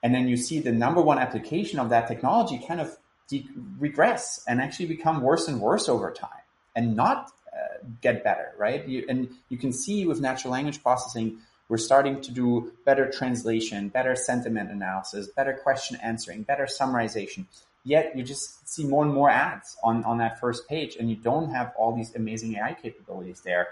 and 0.04 0.14
then 0.14 0.28
you 0.28 0.38
see 0.38 0.60
the 0.60 0.72
number 0.72 1.02
one 1.02 1.20
application 1.20 1.80
of 1.80 1.90
that 1.90 2.08
technology 2.08 2.64
kind 2.68 2.82
of 2.82 2.98
de- 3.28 3.48
regress 3.80 4.44
and 4.48 4.62
actually 4.62 4.88
become 4.88 5.22
worse 5.22 5.48
and 5.48 5.62
worse 5.62 5.88
over 5.88 6.12
time 6.12 6.30
and 6.76 6.96
not 6.96 7.32
uh, 7.54 7.86
get 8.02 8.24
better 8.24 8.54
right? 8.58 8.88
You, 8.88 9.06
and 9.10 9.30
you 9.50 9.58
can 9.58 9.72
see 9.72 10.06
with 10.06 10.22
natural 10.22 10.52
language 10.52 10.82
processing 10.82 11.40
we're 11.70 11.78
starting 11.78 12.20
to 12.22 12.32
do 12.32 12.74
better 12.86 13.10
translation 13.10 13.90
better 13.90 14.16
sentiment 14.16 14.72
analysis 14.72 15.28
better 15.28 15.54
question 15.54 15.98
answering 16.02 16.44
better 16.44 16.66
summarization. 16.66 17.46
Yet 17.84 18.16
you 18.16 18.24
just 18.24 18.70
see 18.70 18.84
more 18.84 19.04
and 19.04 19.12
more 19.12 19.30
ads 19.32 19.76
on, 19.84 20.04
on 20.04 20.20
that 20.20 20.40
first 20.40 20.68
page 20.68 20.96
and 20.98 21.10
you 21.10 21.16
don't 21.16 21.52
have 21.52 21.74
all 21.78 21.96
these 21.96 22.16
amazing 22.16 22.56
ai 22.56 22.74
capabilities 22.74 23.42
there 23.42 23.70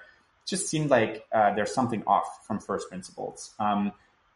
just 0.50 0.68
seemed 0.68 0.90
like 0.90 1.26
uh, 1.32 1.54
there's 1.54 1.74
something 1.74 2.04
off 2.08 2.46
from 2.46 2.60
first 2.60 2.90
principles. 2.90 3.54
Um, 3.60 3.92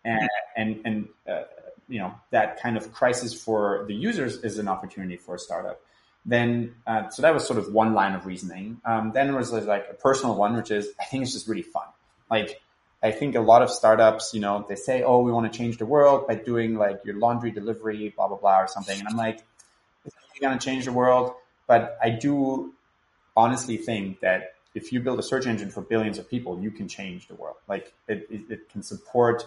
and 0.05 0.29
and, 0.55 0.81
and 0.85 1.07
uh, 1.27 1.43
you 1.87 1.99
know 1.99 2.13
that 2.31 2.61
kind 2.61 2.77
of 2.77 2.91
crisis 2.93 3.33
for 3.33 3.85
the 3.87 3.93
users 3.93 4.37
is 4.37 4.57
an 4.57 4.67
opportunity 4.67 5.17
for 5.17 5.35
a 5.35 5.39
startup. 5.39 5.81
Then 6.25 6.75
uh, 6.87 7.09
so 7.09 7.21
that 7.21 7.33
was 7.33 7.45
sort 7.45 7.59
of 7.59 7.73
one 7.73 7.93
line 7.93 8.13
of 8.13 8.25
reasoning. 8.25 8.81
Um, 8.85 9.11
then 9.13 9.27
there 9.27 9.35
was 9.35 9.51
like 9.51 9.87
a 9.89 9.93
personal 9.93 10.35
one, 10.35 10.55
which 10.55 10.71
is 10.71 10.89
I 10.99 11.05
think 11.05 11.23
it's 11.23 11.33
just 11.33 11.47
really 11.47 11.63
fun. 11.63 11.87
Like 12.29 12.61
I 13.01 13.11
think 13.11 13.35
a 13.35 13.41
lot 13.41 13.61
of 13.61 13.69
startups, 13.69 14.33
you 14.33 14.39
know, 14.39 14.65
they 14.67 14.75
say, 14.75 15.03
oh, 15.03 15.19
we 15.19 15.31
want 15.31 15.51
to 15.51 15.57
change 15.57 15.77
the 15.77 15.85
world 15.85 16.27
by 16.27 16.35
doing 16.35 16.75
like 16.75 17.01
your 17.03 17.15
laundry 17.15 17.51
delivery, 17.51 18.13
blah 18.15 18.27
blah 18.27 18.37
blah, 18.37 18.61
or 18.61 18.67
something. 18.67 18.97
And 18.97 19.07
I'm 19.07 19.17
like, 19.17 19.43
it's 20.05 20.15
not 20.15 20.41
going 20.41 20.57
to 20.57 20.65
change 20.65 20.85
the 20.85 20.93
world, 20.93 21.33
but 21.67 21.97
I 22.01 22.09
do 22.09 22.73
honestly 23.35 23.77
think 23.77 24.21
that 24.21 24.52
if 24.75 24.91
you 24.91 24.99
build 24.99 25.19
a 25.19 25.23
search 25.23 25.45
engine 25.45 25.69
for 25.69 25.81
billions 25.81 26.17
of 26.17 26.29
people, 26.29 26.59
you 26.59 26.71
can 26.71 26.87
change 26.87 27.27
the 27.27 27.35
world. 27.35 27.57
Like 27.67 27.93
it, 28.07 28.27
it, 28.29 28.41
it 28.49 28.69
can 28.69 28.81
support 28.81 29.45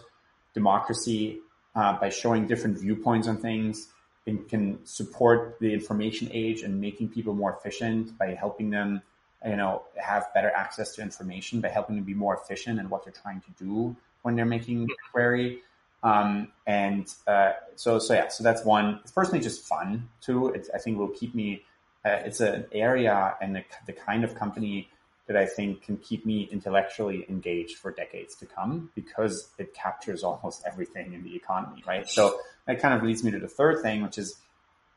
democracy 0.55 1.41
uh, 1.75 1.99
by 1.99 2.09
showing 2.09 2.47
different 2.47 2.79
viewpoints 2.79 3.29
on 3.29 3.37
things. 3.39 3.89
It 4.25 4.49
can 4.49 4.85
support 4.85 5.59
the 5.61 5.73
information 5.73 6.31
age 6.33 6.63
and 6.63 6.81
making 6.81 7.11
people 7.11 7.35
more 7.35 7.57
efficient 7.57 8.17
by 8.19 8.35
helping 8.35 8.71
them, 8.71 9.03
you 9.45 9.57
know, 9.57 9.83
have 9.97 10.33
better 10.35 10.51
access 10.51 10.95
to 10.97 11.03
information 11.03 11.61
by 11.61 11.69
helping 11.69 11.97
them 11.97 12.05
be 12.05 12.15
more 12.15 12.35
efficient 12.37 12.81
in 12.81 12.89
what 12.89 13.05
they're 13.05 13.13
trying 13.13 13.41
to 13.43 13.65
do 13.65 13.95
when 14.23 14.35
they're 14.35 14.45
making 14.45 14.85
a 14.85 15.11
query. 15.13 15.61
Um, 16.03 16.49
and 16.67 17.13
uh, 17.27 17.53
so, 17.75 17.99
so 17.99 18.15
yeah, 18.15 18.29
so 18.29 18.43
that's 18.43 18.65
one. 18.65 19.01
It's 19.03 19.13
personally 19.13 19.41
just 19.41 19.65
fun 19.65 20.09
too. 20.21 20.49
It's, 20.49 20.71
I 20.75 20.79
think 20.79 20.99
will 20.99 21.09
keep 21.09 21.35
me. 21.35 21.65
Uh, 22.05 22.21
it's 22.25 22.41
an 22.41 22.65
area 22.71 23.35
and 23.41 23.57
the, 23.57 23.65
the 23.87 23.93
kind 23.93 24.23
of 24.23 24.37
company 24.37 24.89
that 25.27 25.37
I 25.37 25.47
think 25.47 25.83
can 25.83 25.97
keep 25.97 26.25
me 26.25 26.49
intellectually 26.53 27.27
engaged 27.29 27.79
for 27.79 27.91
decades 27.91 28.37
to 28.37 28.47
come 28.47 28.91
because 28.95 29.49
it 29.59 29.75
captures 29.75 30.23
almost 30.23 30.63
everything 30.67 31.15
in 31.15 31.25
the 31.25 31.35
economy, 31.35 31.83
right? 31.87 32.09
So 32.09 32.39
that 32.67 32.81
kind 32.81 32.95
of 32.95 33.03
leads 33.03 33.25
me 33.25 33.33
to 33.33 33.39
the 33.39 33.49
third 33.49 33.83
thing, 33.83 34.03
which 34.03 34.19
is 34.19 34.37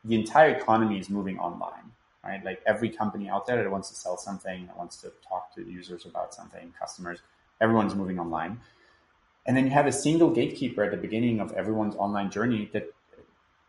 the 0.04 0.14
entire 0.14 0.50
economy 0.50 0.98
is 0.98 1.10
moving 1.10 1.38
online, 1.38 1.92
right? 2.24 2.44
Like 2.44 2.62
every 2.64 2.90
company 2.90 3.28
out 3.28 3.46
there 3.46 3.62
that 3.62 3.70
wants 3.70 3.88
to 3.90 3.96
sell 3.96 4.16
something, 4.16 4.66
that 4.66 4.78
wants 4.78 4.98
to 4.98 5.12
talk 5.28 5.54
to 5.56 5.62
users 5.62 6.06
about 6.06 6.32
something, 6.32 6.72
customers, 6.78 7.18
everyone's 7.60 7.94
moving 7.94 8.20
online. 8.20 8.60
And 9.46 9.56
then 9.56 9.64
you 9.64 9.72
have 9.72 9.86
a 9.86 9.92
single 9.92 10.30
gatekeeper 10.30 10.84
at 10.84 10.92
the 10.92 10.96
beginning 10.96 11.40
of 11.40 11.52
everyone's 11.52 11.96
online 11.96 12.30
journey 12.30 12.70
that 12.72 12.92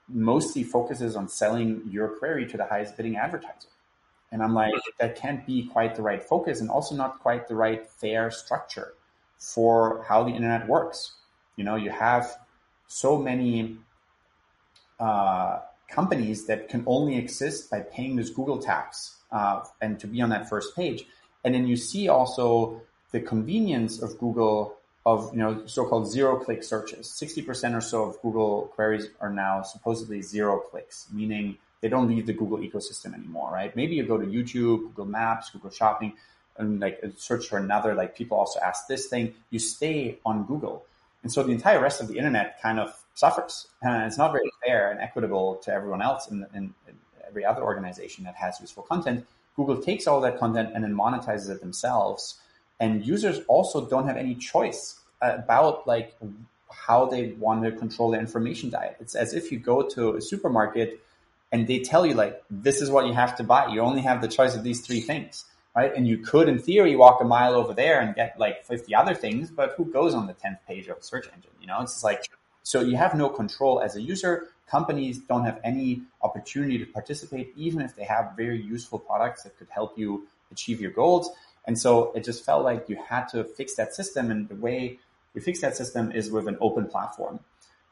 mostly 0.07 0.63
focuses 0.63 1.15
on 1.15 1.27
selling 1.27 1.81
your 1.89 2.09
query 2.09 2.45
to 2.45 2.57
the 2.57 2.65
highest 2.65 2.97
bidding 2.97 3.15
advertiser. 3.15 3.69
And 4.31 4.41
I'm 4.41 4.53
like, 4.53 4.73
that 4.99 5.15
can't 5.15 5.45
be 5.45 5.67
quite 5.67 5.95
the 5.95 6.01
right 6.01 6.23
focus 6.23 6.61
and 6.61 6.69
also 6.69 6.95
not 6.95 7.19
quite 7.19 7.47
the 7.47 7.55
right 7.55 7.85
fair 7.85 8.31
structure 8.31 8.93
for 9.37 10.05
how 10.07 10.23
the 10.23 10.31
internet 10.31 10.67
works. 10.67 11.13
You 11.57 11.65
know, 11.65 11.75
you 11.75 11.89
have 11.89 12.37
so 12.87 13.17
many 13.17 13.77
uh, 14.99 15.59
companies 15.89 16.45
that 16.45 16.69
can 16.69 16.83
only 16.87 17.17
exist 17.17 17.69
by 17.69 17.81
paying 17.81 18.15
this 18.15 18.29
Google 18.29 18.59
tax 18.59 19.17
uh, 19.31 19.63
and 19.81 19.99
to 19.99 20.07
be 20.07 20.21
on 20.21 20.29
that 20.29 20.47
first 20.47 20.75
page. 20.75 21.05
And 21.43 21.53
then 21.53 21.67
you 21.67 21.75
see 21.75 22.07
also 22.07 22.81
the 23.11 23.19
convenience 23.19 24.01
of 24.01 24.17
Google 24.17 24.77
of 25.05 25.31
you 25.33 25.39
know 25.39 25.65
so-called 25.65 26.09
zero-click 26.09 26.63
searches. 26.63 27.07
60% 27.07 27.75
or 27.75 27.81
so 27.81 28.03
of 28.03 28.21
Google 28.21 28.71
queries 28.75 29.09
are 29.19 29.31
now 29.31 29.63
supposedly 29.63 30.21
zero 30.21 30.59
clicks, 30.59 31.07
meaning 31.11 31.57
they 31.81 31.89
don't 31.89 32.07
leave 32.07 32.25
the 32.25 32.33
Google 32.33 32.59
ecosystem 32.59 33.13
anymore, 33.13 33.51
right? 33.51 33.75
Maybe 33.75 33.95
you 33.95 34.03
go 34.03 34.17
to 34.17 34.25
YouTube, 34.25 34.79
Google 34.89 35.05
Maps, 35.05 35.49
Google 35.49 35.71
Shopping, 35.71 36.13
and 36.57 36.79
like 36.79 37.01
search 37.17 37.47
for 37.47 37.57
another, 37.57 37.95
like 37.95 38.15
people 38.15 38.37
also 38.37 38.59
ask 38.59 38.87
this 38.87 39.07
thing, 39.07 39.33
you 39.49 39.59
stay 39.59 40.19
on 40.25 40.45
Google. 40.45 40.85
And 41.23 41.31
so 41.31 41.43
the 41.43 41.51
entire 41.51 41.81
rest 41.81 42.01
of 42.01 42.07
the 42.07 42.17
internet 42.17 42.61
kind 42.61 42.79
of 42.79 42.93
suffers. 43.13 43.67
It's 43.83 44.17
not 44.17 44.31
very 44.31 44.49
fair 44.65 44.91
and 44.91 44.99
equitable 44.99 45.55
to 45.63 45.73
everyone 45.73 46.01
else 46.01 46.29
and, 46.29 46.73
every 47.27 47.45
other 47.45 47.63
organization 47.63 48.25
that 48.25 48.35
has 48.35 48.59
useful 48.59 48.83
content. 48.83 49.25
Google 49.55 49.81
takes 49.81 50.05
all 50.05 50.19
that 50.19 50.37
content 50.37 50.71
and 50.75 50.83
then 50.83 50.93
monetizes 50.93 51.49
it 51.49 51.61
themselves 51.61 52.41
and 52.81 53.05
users 53.05 53.39
also 53.47 53.85
don't 53.85 54.05
have 54.07 54.17
any 54.17 54.35
choice 54.35 54.99
about 55.21 55.87
like 55.87 56.17
how 56.69 57.05
they 57.05 57.33
want 57.39 57.63
to 57.63 57.71
control 57.71 58.11
their 58.11 58.19
information 58.19 58.69
diet. 58.69 58.97
It's 58.99 59.15
as 59.15 59.33
if 59.33 59.49
you 59.51 59.59
go 59.59 59.81
to 59.89 60.15
a 60.15 60.21
supermarket 60.21 60.99
and 61.51 61.67
they 61.67 61.79
tell 61.79 62.05
you 62.05 62.13
like 62.13 62.41
this 62.49 62.81
is 62.81 62.89
what 62.89 63.07
you 63.07 63.13
have 63.13 63.35
to 63.37 63.43
buy. 63.43 63.67
You 63.67 63.81
only 63.81 64.01
have 64.01 64.21
the 64.21 64.27
choice 64.27 64.55
of 64.55 64.63
these 64.63 64.81
three 64.81 65.01
things, 65.01 65.45
right? 65.75 65.93
And 65.95 66.07
you 66.07 66.17
could, 66.17 66.47
in 66.47 66.59
theory, 66.59 66.95
walk 66.95 67.21
a 67.21 67.25
mile 67.25 67.53
over 67.55 67.73
there 67.73 67.99
and 67.99 68.15
get 68.15 68.39
like 68.39 68.65
fifty 68.65 68.95
other 68.95 69.13
things, 69.13 69.51
but 69.51 69.73
who 69.77 69.85
goes 69.85 70.13
on 70.13 70.27
the 70.27 70.33
tenth 70.33 70.59
page 70.67 70.87
of 70.87 70.97
a 70.97 71.03
search 71.03 71.27
engine? 71.33 71.51
You 71.59 71.67
know, 71.67 71.81
it's 71.81 72.03
like 72.03 72.29
so 72.63 72.81
you 72.81 72.95
have 72.97 73.15
no 73.15 73.29
control 73.29 73.81
as 73.81 73.95
a 73.95 74.01
user. 74.01 74.49
Companies 74.69 75.19
don't 75.19 75.43
have 75.43 75.59
any 75.63 76.03
opportunity 76.21 76.77
to 76.77 76.85
participate, 76.85 77.51
even 77.57 77.81
if 77.81 77.95
they 77.95 78.05
have 78.05 78.33
very 78.37 78.61
useful 78.61 78.99
products 78.99 79.43
that 79.43 79.57
could 79.57 79.67
help 79.69 79.97
you 79.97 80.27
achieve 80.51 80.79
your 80.79 80.91
goals. 80.91 81.29
And 81.65 81.77
so 81.77 82.11
it 82.13 82.23
just 82.23 82.45
felt 82.45 82.63
like 82.63 82.87
you 82.87 82.97
had 83.07 83.25
to 83.29 83.43
fix 83.43 83.75
that 83.75 83.93
system. 83.93 84.31
And 84.31 84.47
the 84.47 84.55
way 84.55 84.99
you 85.33 85.41
fix 85.41 85.61
that 85.61 85.75
system 85.75 86.11
is 86.11 86.31
with 86.31 86.47
an 86.47 86.57
open 86.61 86.87
platform 86.87 87.39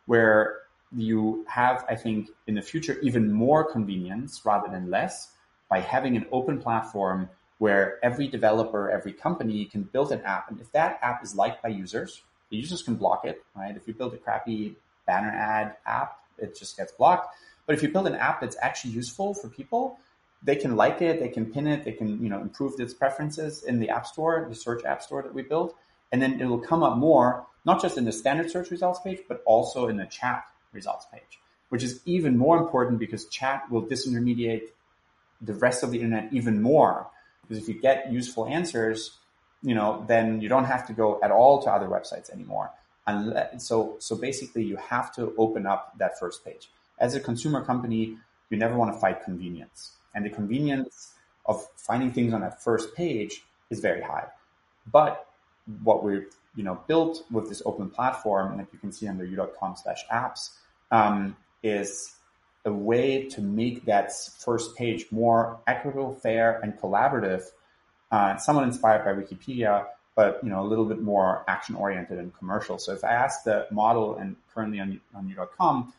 where 0.06 0.60
you 0.96 1.46
have, 1.48 1.86
I 1.90 1.96
think, 1.96 2.30
in 2.48 2.56
the 2.56 2.62
future, 2.62 3.00
even 3.02 3.32
more 3.32 3.70
convenience 3.70 4.42
rather 4.46 4.70
than 4.70 4.90
less 4.90 5.32
by 5.70 5.80
having 5.82 6.18
an 6.18 6.26
open 6.32 6.60
platform 6.60 7.30
where 7.60 8.00
every 8.04 8.28
developer, 8.28 8.90
every 8.90 9.14
company 9.14 9.66
can 9.66 9.84
build 9.84 10.12
an 10.12 10.22
app. 10.22 10.50
And 10.50 10.60
if 10.60 10.72
that 10.72 10.98
app 11.02 11.24
is 11.24 11.36
liked 11.36 11.62
by 11.62 11.70
users, 11.70 12.24
the 12.50 12.58
users 12.58 12.82
can 12.82 12.96
block 12.96 13.26
it, 13.26 13.44
right? 13.56 13.76
If 13.76 13.88
you 13.88 13.94
build 13.94 14.14
a 14.14 14.18
crappy 14.18 14.76
banner 15.06 15.30
ad 15.30 15.76
app, 15.86 16.20
it 16.38 16.58
just 16.58 16.78
gets 16.78 16.92
blocked. 16.94 17.36
But 17.66 17.76
if 17.76 17.84
you 17.84 17.90
build 17.90 18.08
an 18.08 18.16
app 18.16 18.42
that's 18.42 18.58
actually 18.62 18.94
useful 18.94 19.34
for 19.34 19.50
people, 19.50 20.00
they 20.42 20.56
can 20.56 20.76
like 20.76 21.02
it, 21.02 21.20
they 21.20 21.28
can 21.28 21.52
pin 21.52 21.68
it, 21.68 21.84
they 21.84 21.92
can, 21.92 22.24
you 22.24 22.30
know, 22.30 22.42
improve 22.42 22.80
its 22.80 22.94
preferences 22.94 23.64
in 23.64 23.80
the 23.80 23.90
app 23.90 24.08
store, 24.08 24.48
the 24.50 24.56
search 24.56 24.86
app 24.86 25.04
store 25.04 25.22
that 25.22 25.34
we 25.34 25.44
built. 25.44 25.76
And 26.12 26.22
then 26.22 26.40
it 26.40 26.46
will 26.46 26.60
come 26.60 26.82
up 26.82 26.98
more, 26.98 27.46
not 27.66 27.82
just 27.82 27.98
in 27.98 28.06
the 28.06 28.12
standard 28.12 28.50
search 28.50 28.72
results 28.72 29.02
page, 29.02 29.20
but 29.28 29.44
also 29.46 29.88
in 29.88 29.98
the 29.98 30.06
chat 30.06 30.46
results 30.72 31.06
page, 31.12 31.40
which 31.70 31.84
is 31.84 32.02
even 32.06 32.38
more 32.38 32.58
important 32.58 33.00
because 33.00 33.26
chat 33.26 33.70
will 33.70 33.84
disintermediate 33.84 34.70
the 35.42 35.54
rest 35.54 35.84
of 35.84 35.92
the 35.92 35.98
internet 35.98 36.32
even 36.34 36.62
more. 36.62 37.08
Because 37.42 37.64
if 37.64 37.70
you 37.70 37.80
get 37.80 38.12
useful 38.12 38.46
answers, 38.46 39.18
you 39.62 39.76
know, 39.76 40.06
then 40.08 40.42
you 40.42 40.50
don't 40.50 40.66
have 40.66 40.86
to 40.88 40.94
go 40.94 41.20
at 41.24 41.32
all 41.32 41.62
to 41.64 41.70
other 41.72 41.88
websites 41.88 42.30
anymore. 42.30 42.72
And 43.08 43.62
so, 43.62 43.96
so 44.00 44.16
basically 44.16 44.64
you 44.64 44.76
have 44.76 45.14
to 45.16 45.34
open 45.38 45.66
up 45.66 45.98
that 45.98 46.20
first 46.20 46.46
page. 46.46 46.70
As 47.00 47.16
a 47.16 47.20
consumer 47.20 47.66
company, 47.66 48.18
you 48.52 48.58
never 48.58 48.76
want 48.76 48.94
to 48.94 49.00
fight 49.00 49.24
convenience 49.24 49.94
and 50.14 50.26
the 50.26 50.30
convenience 50.30 51.14
of 51.46 51.66
finding 51.76 52.12
things 52.12 52.34
on 52.34 52.42
that 52.42 52.62
first 52.64 52.96
page 52.96 53.44
is 53.70 53.80
very 53.80 54.02
high. 54.02 54.26
But 54.92 55.28
what 55.84 56.04
we've 56.04 56.28
you 56.56 56.64
know 56.64 56.82
built 56.88 57.24
with 57.32 57.50
this 57.50 57.62
open 57.66 57.90
platform, 57.90 58.58
that 58.58 58.68
you 58.72 58.80
can 58.80 58.92
see 58.92 59.08
under 59.08 59.26
you.com 59.26 59.76
slash 59.82 60.06
apps, 60.12 60.52
um, 60.92 61.36
is 61.64 62.16
a 62.66 62.74
way 62.74 63.26
to 63.30 63.42
make 63.42 63.86
that 63.86 64.12
first 64.40 64.76
page 64.76 65.06
more 65.12 65.60
equitable, 65.68 66.14
fair, 66.14 66.60
and 66.60 66.78
collaborative. 66.78 67.44
Uh, 68.12 68.38
somewhat 68.38 68.64
inspired 68.64 69.06
by 69.06 69.14
Wikipedia, 69.14 69.86
but 70.16 70.40
you 70.44 70.50
know 70.50 70.62
a 70.62 70.68
little 70.68 70.86
bit 70.86 71.02
more 71.02 71.44
action 71.48 71.76
oriented 71.76 72.18
and 72.18 72.36
commercial. 72.38 72.78
So 72.78 72.94
if 72.94 73.04
I 73.04 73.12
ask 73.12 73.44
the 73.44 73.68
model, 73.72 74.18
and 74.18 74.36
currently 74.54 74.80
on, 74.80 75.00
on 75.16 75.30
you.com, 75.30 75.94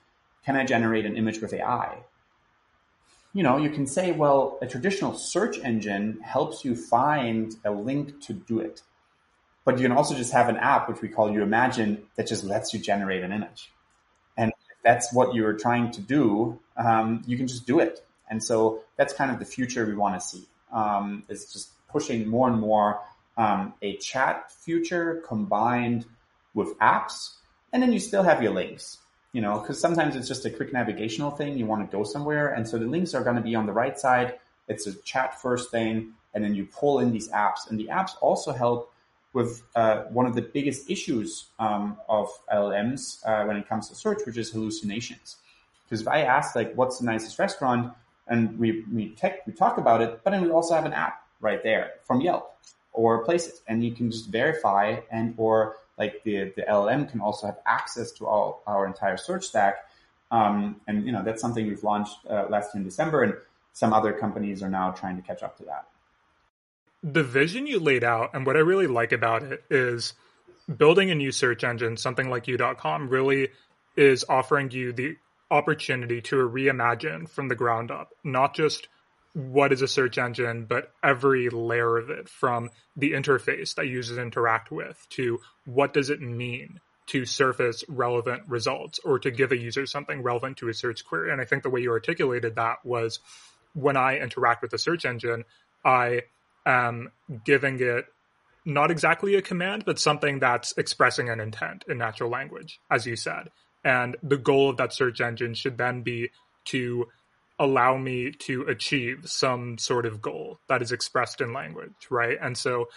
can 0.44 0.56
I 0.56 0.64
generate 0.64 1.06
an 1.06 1.16
image 1.16 1.40
with 1.40 1.52
AI? 1.52 1.98
you 3.32 3.42
know, 3.42 3.56
you 3.56 3.70
can 3.70 3.86
say, 3.86 4.12
well, 4.12 4.58
a 4.60 4.66
traditional 4.66 5.14
search 5.14 5.58
engine 5.60 6.18
helps 6.22 6.64
you 6.64 6.74
find 6.74 7.56
a 7.64 7.70
link 7.70 8.20
to 8.22 8.32
do 8.32 8.58
it. 8.58 8.82
But 9.70 9.78
you 9.78 9.86
can 9.86 9.96
also 9.96 10.16
just 10.16 10.32
have 10.32 10.48
an 10.48 10.56
app, 10.56 10.88
which 10.88 11.00
we 11.00 11.08
call 11.08 11.30
YouImagine, 11.30 12.00
that 12.16 12.26
just 12.26 12.42
lets 12.42 12.74
you 12.74 12.80
generate 12.80 13.22
an 13.22 13.30
image. 13.30 13.70
And 14.36 14.50
if 14.50 14.82
that's 14.82 15.12
what 15.12 15.32
you're 15.32 15.52
trying 15.52 15.92
to 15.92 16.00
do, 16.00 16.58
um, 16.76 17.22
you 17.24 17.36
can 17.36 17.46
just 17.46 17.68
do 17.68 17.78
it. 17.78 18.04
And 18.28 18.42
so 18.42 18.80
that's 18.96 19.12
kind 19.12 19.30
of 19.30 19.38
the 19.38 19.44
future 19.44 19.86
we 19.86 19.94
want 19.94 20.20
to 20.20 20.26
see. 20.26 20.48
Um, 20.72 21.22
is 21.28 21.52
just 21.52 21.70
pushing 21.88 22.26
more 22.26 22.48
and 22.48 22.58
more 22.58 22.98
um, 23.36 23.74
a 23.80 23.96
chat 23.98 24.50
future 24.50 25.22
combined 25.28 26.04
with 26.52 26.76
apps. 26.80 27.34
And 27.72 27.80
then 27.80 27.92
you 27.92 28.00
still 28.00 28.24
have 28.24 28.42
your 28.42 28.52
links 28.52 28.98
you 29.32 29.40
know, 29.40 29.60
because 29.60 29.80
sometimes 29.80 30.16
it's 30.16 30.26
just 30.26 30.44
a 30.44 30.50
quick 30.50 30.72
navigational 30.72 31.30
thing. 31.30 31.56
You 31.56 31.64
want 31.64 31.88
to 31.88 31.96
go 31.96 32.02
somewhere. 32.02 32.48
And 32.48 32.68
so 32.68 32.76
the 32.76 32.86
links 32.86 33.14
are 33.14 33.22
going 33.22 33.36
to 33.36 33.42
be 33.42 33.54
on 33.54 33.66
the 33.66 33.72
right 33.72 33.96
side. 33.96 34.34
It's 34.66 34.88
a 34.88 34.94
chat 35.02 35.40
first 35.40 35.70
thing. 35.70 36.14
And 36.34 36.42
then 36.42 36.56
you 36.56 36.66
pull 36.66 36.98
in 36.98 37.12
these 37.12 37.28
apps. 37.30 37.70
And 37.70 37.78
the 37.78 37.86
apps 37.86 38.10
also 38.20 38.50
help 38.52 38.92
with 39.32 39.62
uh, 39.76 40.02
one 40.04 40.26
of 40.26 40.34
the 40.34 40.42
biggest 40.42 40.90
issues 40.90 41.46
um, 41.58 41.96
of 42.08 42.28
LLMs 42.52 43.26
uh, 43.26 43.44
when 43.44 43.56
it 43.56 43.68
comes 43.68 43.88
to 43.88 43.94
search, 43.94 44.20
which 44.26 44.36
is 44.36 44.50
hallucinations. 44.50 45.36
Because 45.84 46.02
if 46.02 46.08
I 46.08 46.22
ask, 46.22 46.54
like, 46.54 46.74
what's 46.74 46.98
the 46.98 47.06
nicest 47.06 47.38
restaurant? 47.38 47.92
And 48.26 48.58
we, 48.58 48.84
we, 48.92 49.10
tech, 49.10 49.46
we 49.46 49.52
talk 49.52 49.78
about 49.78 50.02
it, 50.02 50.20
but 50.24 50.30
then 50.30 50.42
we 50.42 50.50
also 50.50 50.74
have 50.74 50.84
an 50.84 50.92
app 50.92 51.24
right 51.40 51.62
there 51.62 51.92
from 52.04 52.20
Yelp 52.20 52.56
or 52.92 53.24
Places. 53.24 53.62
And 53.66 53.84
you 53.84 53.92
can 53.92 54.10
just 54.10 54.28
verify 54.28 55.00
and 55.10 55.34
or 55.36 55.76
like 55.98 56.22
the, 56.24 56.52
the 56.56 56.62
LLM 56.62 57.10
can 57.10 57.20
also 57.20 57.46
have 57.46 57.58
access 57.66 58.10
to 58.12 58.26
all 58.26 58.62
our 58.66 58.86
entire 58.86 59.16
search 59.16 59.44
stack. 59.44 59.84
Um, 60.30 60.80
and 60.86 61.04
you 61.04 61.12
know 61.12 61.22
that's 61.22 61.42
something 61.42 61.66
we've 61.66 61.82
launched 61.82 62.18
uh, 62.28 62.46
last 62.48 62.74
year 62.74 62.80
in 62.80 62.84
December, 62.84 63.22
and 63.24 63.34
some 63.72 63.92
other 63.92 64.12
companies 64.12 64.62
are 64.62 64.70
now 64.70 64.92
trying 64.92 65.16
to 65.16 65.22
catch 65.22 65.42
up 65.42 65.58
to 65.58 65.64
that. 65.64 65.86
The 67.02 67.22
vision 67.24 67.66
you 67.66 67.80
laid 67.80 68.04
out, 68.04 68.30
and 68.34 68.44
what 68.44 68.56
I 68.56 68.60
really 68.60 68.86
like 68.86 69.12
about 69.12 69.42
it 69.42 69.64
is 69.70 70.12
building 70.76 71.10
a 71.10 71.14
new 71.14 71.32
search 71.32 71.64
engine, 71.64 71.96
something 71.96 72.28
like 72.28 72.46
you.com, 72.46 73.08
really 73.08 73.48
is 73.96 74.24
offering 74.28 74.70
you 74.70 74.92
the 74.92 75.16
opportunity 75.50 76.20
to 76.20 76.36
reimagine 76.36 77.28
from 77.28 77.48
the 77.48 77.54
ground 77.54 77.90
up, 77.90 78.12
not 78.22 78.54
just 78.54 78.88
what 79.32 79.72
is 79.72 79.82
a 79.82 79.88
search 79.88 80.18
engine, 80.18 80.64
but 80.64 80.92
every 81.02 81.48
layer 81.48 81.96
of 81.96 82.10
it 82.10 82.28
from 82.28 82.70
the 82.96 83.12
interface 83.12 83.74
that 83.74 83.86
users 83.86 84.18
interact 84.18 84.70
with 84.70 85.06
to 85.10 85.40
what 85.64 85.92
does 85.92 86.10
it 86.10 86.20
mean 86.20 86.80
to 87.06 87.24
surface 87.24 87.82
relevant 87.88 88.42
results 88.46 89.00
or 89.04 89.18
to 89.18 89.30
give 89.30 89.52
a 89.52 89.56
user 89.56 89.86
something 89.86 90.22
relevant 90.22 90.56
to 90.56 90.68
a 90.68 90.74
search 90.74 91.04
query. 91.04 91.32
And 91.32 91.40
I 91.40 91.44
think 91.44 91.62
the 91.62 91.70
way 91.70 91.80
you 91.80 91.90
articulated 91.90 92.56
that 92.56 92.84
was 92.84 93.18
when 93.72 93.96
I 93.96 94.18
interact 94.18 94.62
with 94.62 94.72
a 94.72 94.78
search 94.78 95.04
engine, 95.04 95.44
I 95.84 96.22
am 96.66 97.10
giving 97.44 97.80
it 97.80 98.06
not 98.64 98.90
exactly 98.90 99.34
a 99.34 99.42
command, 99.42 99.84
but 99.84 99.98
something 99.98 100.38
that's 100.38 100.72
expressing 100.76 101.28
an 101.28 101.40
intent 101.40 101.84
in 101.88 101.98
natural 101.98 102.30
language, 102.30 102.78
as 102.90 103.06
you 103.06 103.16
said. 103.16 103.50
And 103.84 104.16
the 104.22 104.36
goal 104.36 104.70
of 104.70 104.76
that 104.76 104.92
search 104.92 105.20
engine 105.20 105.54
should 105.54 105.78
then 105.78 106.02
be 106.02 106.30
to 106.66 107.08
allow 107.58 107.96
me 107.96 108.32
to 108.32 108.62
achieve 108.62 109.22
some 109.26 109.78
sort 109.78 110.06
of 110.06 110.20
goal 110.22 110.60
that 110.68 110.82
is 110.82 110.92
expressed 110.92 111.40
in 111.40 111.52
language, 111.52 112.08
right? 112.10 112.38
And 112.40 112.56
so 112.56 112.88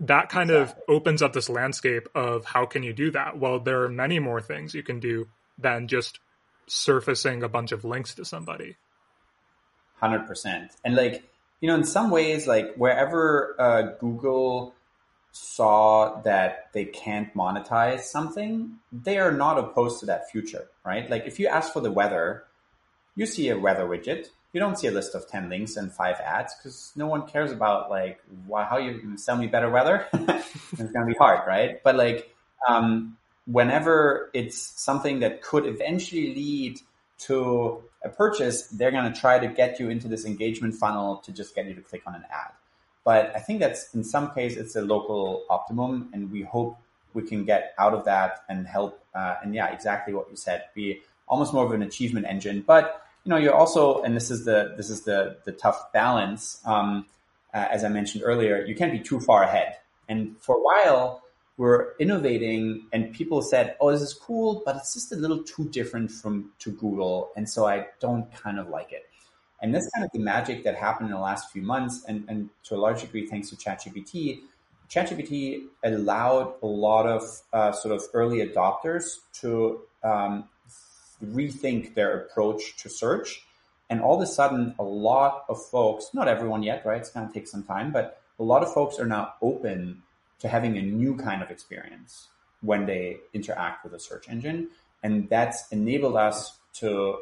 that 0.00 0.28
kind 0.28 0.50
exactly. 0.50 0.82
of 0.82 0.96
opens 0.96 1.22
up 1.22 1.32
this 1.32 1.48
landscape 1.48 2.08
of 2.14 2.44
how 2.44 2.66
can 2.66 2.82
you 2.82 2.92
do 2.92 3.10
that? 3.12 3.38
Well, 3.38 3.60
there 3.60 3.82
are 3.82 3.88
many 3.88 4.18
more 4.18 4.40
things 4.40 4.74
you 4.74 4.82
can 4.82 5.00
do 5.00 5.28
than 5.58 5.88
just 5.88 6.18
surfacing 6.66 7.42
a 7.42 7.48
bunch 7.48 7.72
of 7.72 7.84
links 7.84 8.14
to 8.16 8.24
somebody. 8.24 8.76
100%. 10.02 10.70
And 10.84 10.96
like, 10.96 11.22
you 11.62 11.68
know, 11.68 11.76
in 11.76 11.84
some 11.84 12.10
ways, 12.10 12.48
like 12.48 12.74
wherever 12.74 13.54
uh, 13.56 13.82
Google 14.00 14.74
saw 15.30 16.20
that 16.22 16.66
they 16.74 16.84
can't 16.84 17.32
monetize 17.34 18.00
something, 18.00 18.78
they 18.92 19.16
are 19.18 19.30
not 19.30 19.58
opposed 19.58 20.00
to 20.00 20.06
that 20.06 20.28
future, 20.28 20.66
right? 20.84 21.08
Like 21.08 21.24
if 21.24 21.38
you 21.38 21.46
ask 21.46 21.72
for 21.72 21.80
the 21.80 21.90
weather, 21.90 22.44
you 23.14 23.26
see 23.26 23.48
a 23.48 23.56
weather 23.56 23.84
widget. 23.84 24.26
You 24.52 24.60
don't 24.60 24.76
see 24.76 24.88
a 24.88 24.90
list 24.90 25.14
of 25.14 25.28
10 25.28 25.48
links 25.48 25.76
and 25.76 25.90
five 25.90 26.16
ads 26.16 26.52
because 26.54 26.92
no 26.96 27.06
one 27.06 27.28
cares 27.28 27.52
about 27.52 27.88
like 27.88 28.20
why, 28.46 28.64
how 28.64 28.78
you 28.78 29.00
gonna 29.00 29.16
sell 29.16 29.36
me 29.36 29.46
better 29.46 29.70
weather. 29.70 30.06
it's 30.12 30.92
going 30.92 30.92
to 30.92 31.06
be 31.06 31.14
hard, 31.14 31.46
right? 31.46 31.80
But 31.84 31.94
like, 31.94 32.34
um, 32.68 33.16
whenever 33.46 34.30
it's 34.34 34.58
something 34.58 35.20
that 35.20 35.42
could 35.42 35.64
eventually 35.66 36.34
lead 36.34 36.80
to 37.20 37.84
a 38.04 38.08
purchase, 38.08 38.66
they're 38.68 38.90
going 38.90 39.12
to 39.12 39.18
try 39.18 39.38
to 39.38 39.48
get 39.48 39.78
you 39.78 39.90
into 39.90 40.08
this 40.08 40.24
engagement 40.24 40.74
funnel 40.74 41.16
to 41.18 41.32
just 41.32 41.54
get 41.54 41.66
you 41.66 41.74
to 41.74 41.80
click 41.80 42.02
on 42.06 42.14
an 42.14 42.24
ad. 42.30 42.52
But 43.04 43.32
I 43.34 43.40
think 43.40 43.60
that's 43.60 43.92
in 43.94 44.04
some 44.04 44.32
case 44.32 44.56
it's 44.56 44.76
a 44.76 44.82
local 44.82 45.44
optimum, 45.50 46.10
and 46.12 46.30
we 46.30 46.42
hope 46.42 46.76
we 47.14 47.22
can 47.22 47.44
get 47.44 47.74
out 47.78 47.94
of 47.94 48.04
that 48.04 48.44
and 48.48 48.66
help. 48.66 49.00
Uh, 49.14 49.36
and 49.42 49.54
yeah, 49.54 49.72
exactly 49.72 50.14
what 50.14 50.28
you 50.30 50.36
said, 50.36 50.64
be 50.74 51.00
almost 51.28 51.52
more 51.52 51.64
of 51.64 51.72
an 51.72 51.82
achievement 51.82 52.26
engine. 52.26 52.62
But 52.66 53.04
you 53.24 53.30
know, 53.30 53.36
you're 53.36 53.54
also, 53.54 54.02
and 54.02 54.16
this 54.16 54.30
is 54.30 54.44
the 54.44 54.74
this 54.76 54.90
is 54.90 55.02
the 55.02 55.38
the 55.44 55.52
tough 55.52 55.92
balance. 55.92 56.60
Um, 56.64 57.06
uh, 57.54 57.66
as 57.70 57.84
I 57.84 57.88
mentioned 57.88 58.24
earlier, 58.24 58.64
you 58.64 58.74
can't 58.74 58.92
be 58.92 59.00
too 59.00 59.20
far 59.20 59.42
ahead. 59.42 59.76
And 60.08 60.36
for 60.40 60.56
a 60.56 60.60
while, 60.60 61.21
we're 61.56 61.94
innovating, 61.98 62.86
and 62.92 63.12
people 63.12 63.42
said, 63.42 63.76
"Oh, 63.80 63.90
this 63.90 64.00
is 64.00 64.14
cool, 64.14 64.62
but 64.64 64.76
it's 64.76 64.94
just 64.94 65.12
a 65.12 65.16
little 65.16 65.42
too 65.42 65.68
different 65.68 66.10
from 66.10 66.50
to 66.60 66.72
Google," 66.72 67.30
and 67.36 67.48
so 67.48 67.66
I 67.66 67.86
don't 68.00 68.32
kind 68.34 68.58
of 68.58 68.68
like 68.68 68.92
it. 68.92 69.08
And 69.60 69.72
that's 69.74 69.88
kind 69.94 70.04
of 70.04 70.10
the 70.12 70.18
magic 70.18 70.64
that 70.64 70.74
happened 70.74 71.10
in 71.10 71.14
the 71.14 71.20
last 71.20 71.50
few 71.50 71.62
months, 71.62 72.04
and, 72.08 72.24
and 72.28 72.50
to 72.64 72.74
a 72.74 72.78
large 72.78 73.02
degree, 73.02 73.26
thanks 73.26 73.48
to 73.50 73.56
ChatGPT. 73.56 74.40
ChatGPT 74.90 75.66
allowed 75.84 76.54
a 76.62 76.66
lot 76.66 77.06
of 77.06 77.22
uh, 77.52 77.72
sort 77.72 77.94
of 77.94 78.02
early 78.12 78.38
adopters 78.46 79.18
to 79.40 79.80
um, 80.02 80.48
rethink 81.24 81.94
their 81.94 82.22
approach 82.22 82.76
to 82.78 82.88
search. 82.88 83.42
And 83.88 84.00
all 84.00 84.16
of 84.16 84.22
a 84.22 84.26
sudden, 84.26 84.74
a 84.78 84.82
lot 84.82 85.44
of 85.48 85.64
folks, 85.66 86.10
not 86.12 86.26
everyone 86.26 86.62
yet, 86.62 86.84
right? 86.84 86.98
It's 86.98 87.10
going 87.10 87.28
to 87.28 87.32
take 87.32 87.46
some 87.46 87.62
time, 87.62 87.92
but 87.92 88.20
a 88.38 88.42
lot 88.42 88.62
of 88.62 88.72
folks 88.72 88.98
are 88.98 89.06
now 89.06 89.34
open 89.40 90.02
to 90.42 90.48
having 90.48 90.76
a 90.76 90.82
new 90.82 91.16
kind 91.16 91.40
of 91.40 91.50
experience 91.50 92.26
when 92.62 92.84
they 92.84 93.18
interact 93.32 93.84
with 93.84 93.94
a 93.94 94.00
search 94.00 94.28
engine. 94.28 94.68
And 95.04 95.28
that's 95.30 95.68
enabled 95.70 96.16
us 96.16 96.58
to 96.74 97.18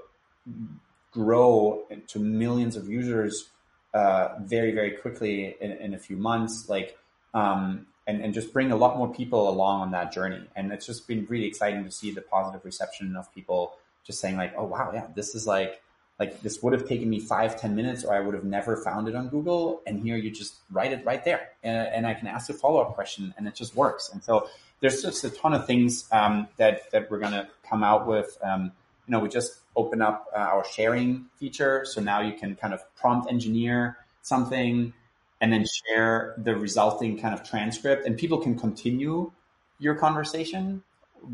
grow 1.12 1.84
to 2.08 2.18
millions 2.18 2.76
of 2.76 2.88
users 2.88 3.50
uh, 3.92 4.28
very 4.40 4.72
very 4.72 4.92
quickly 4.92 5.56
in, 5.60 5.72
in, 5.72 5.94
a 5.94 5.98
few 5.98 6.16
months 6.16 6.68
like 6.68 6.96
um, 7.34 7.86
and, 8.06 8.22
and 8.22 8.32
just 8.32 8.52
bring 8.52 8.70
a 8.70 8.76
lot 8.76 8.96
more 8.96 9.12
people 9.12 9.48
along 9.48 9.80
on 9.80 9.90
that 9.90 10.12
journey 10.12 10.42
and 10.54 10.72
it's 10.72 10.86
just 10.86 11.08
been 11.08 11.26
really 11.28 11.46
exciting 11.46 11.82
to 11.84 11.90
see 11.90 12.12
the 12.12 12.20
positive 12.20 12.64
reception 12.64 13.16
of 13.16 13.32
people 13.34 13.74
just 14.04 14.20
saying 14.20 14.36
like 14.36 14.54
oh 14.56 14.64
wow 14.64 14.92
yeah 14.94 15.08
this 15.16 15.34
is 15.34 15.48
like 15.48 15.82
like 16.20 16.40
this 16.42 16.62
would 16.62 16.72
have 16.72 16.86
taken 16.86 17.10
me 17.10 17.18
five 17.18 17.60
ten 17.60 17.74
minutes 17.74 18.04
or 18.04 18.14
i 18.14 18.20
would 18.20 18.34
have 18.34 18.44
never 18.44 18.76
found 18.76 19.08
it 19.08 19.16
on 19.16 19.28
google 19.28 19.82
and 19.86 20.00
here 20.00 20.16
you 20.16 20.30
just 20.30 20.56
write 20.70 20.92
it 20.92 21.04
right 21.04 21.24
there 21.24 21.48
and, 21.64 21.88
and 21.88 22.06
i 22.06 22.14
can 22.14 22.28
ask 22.28 22.48
a 22.50 22.52
follow-up 22.52 22.94
question 22.94 23.34
and 23.36 23.48
it 23.48 23.54
just 23.54 23.74
works 23.74 24.10
and 24.12 24.22
so 24.22 24.48
there's 24.80 25.02
just 25.02 25.24
a 25.24 25.30
ton 25.30 25.52
of 25.52 25.66
things 25.66 26.06
um, 26.12 26.46
that 26.56 26.90
that 26.92 27.10
we're 27.10 27.18
going 27.18 27.32
to 27.32 27.48
come 27.68 27.82
out 27.82 28.06
with 28.06 28.38
um, 28.42 28.72
you 29.06 29.12
know 29.12 29.18
we 29.18 29.28
just 29.28 29.60
open 29.76 30.02
up 30.02 30.26
uh, 30.34 30.38
our 30.38 30.64
sharing 30.64 31.26
feature. 31.36 31.84
So 31.84 32.00
now 32.00 32.20
you 32.20 32.34
can 32.34 32.56
kind 32.56 32.74
of 32.74 32.82
prompt 32.96 33.30
engineer 33.30 33.98
something 34.22 34.92
and 35.40 35.52
then 35.52 35.64
share 35.64 36.34
the 36.36 36.54
resulting 36.54 37.18
kind 37.18 37.32
of 37.34 37.48
transcript 37.48 38.06
and 38.06 38.16
people 38.16 38.38
can 38.38 38.58
continue 38.58 39.32
your 39.78 39.94
conversation 39.94 40.82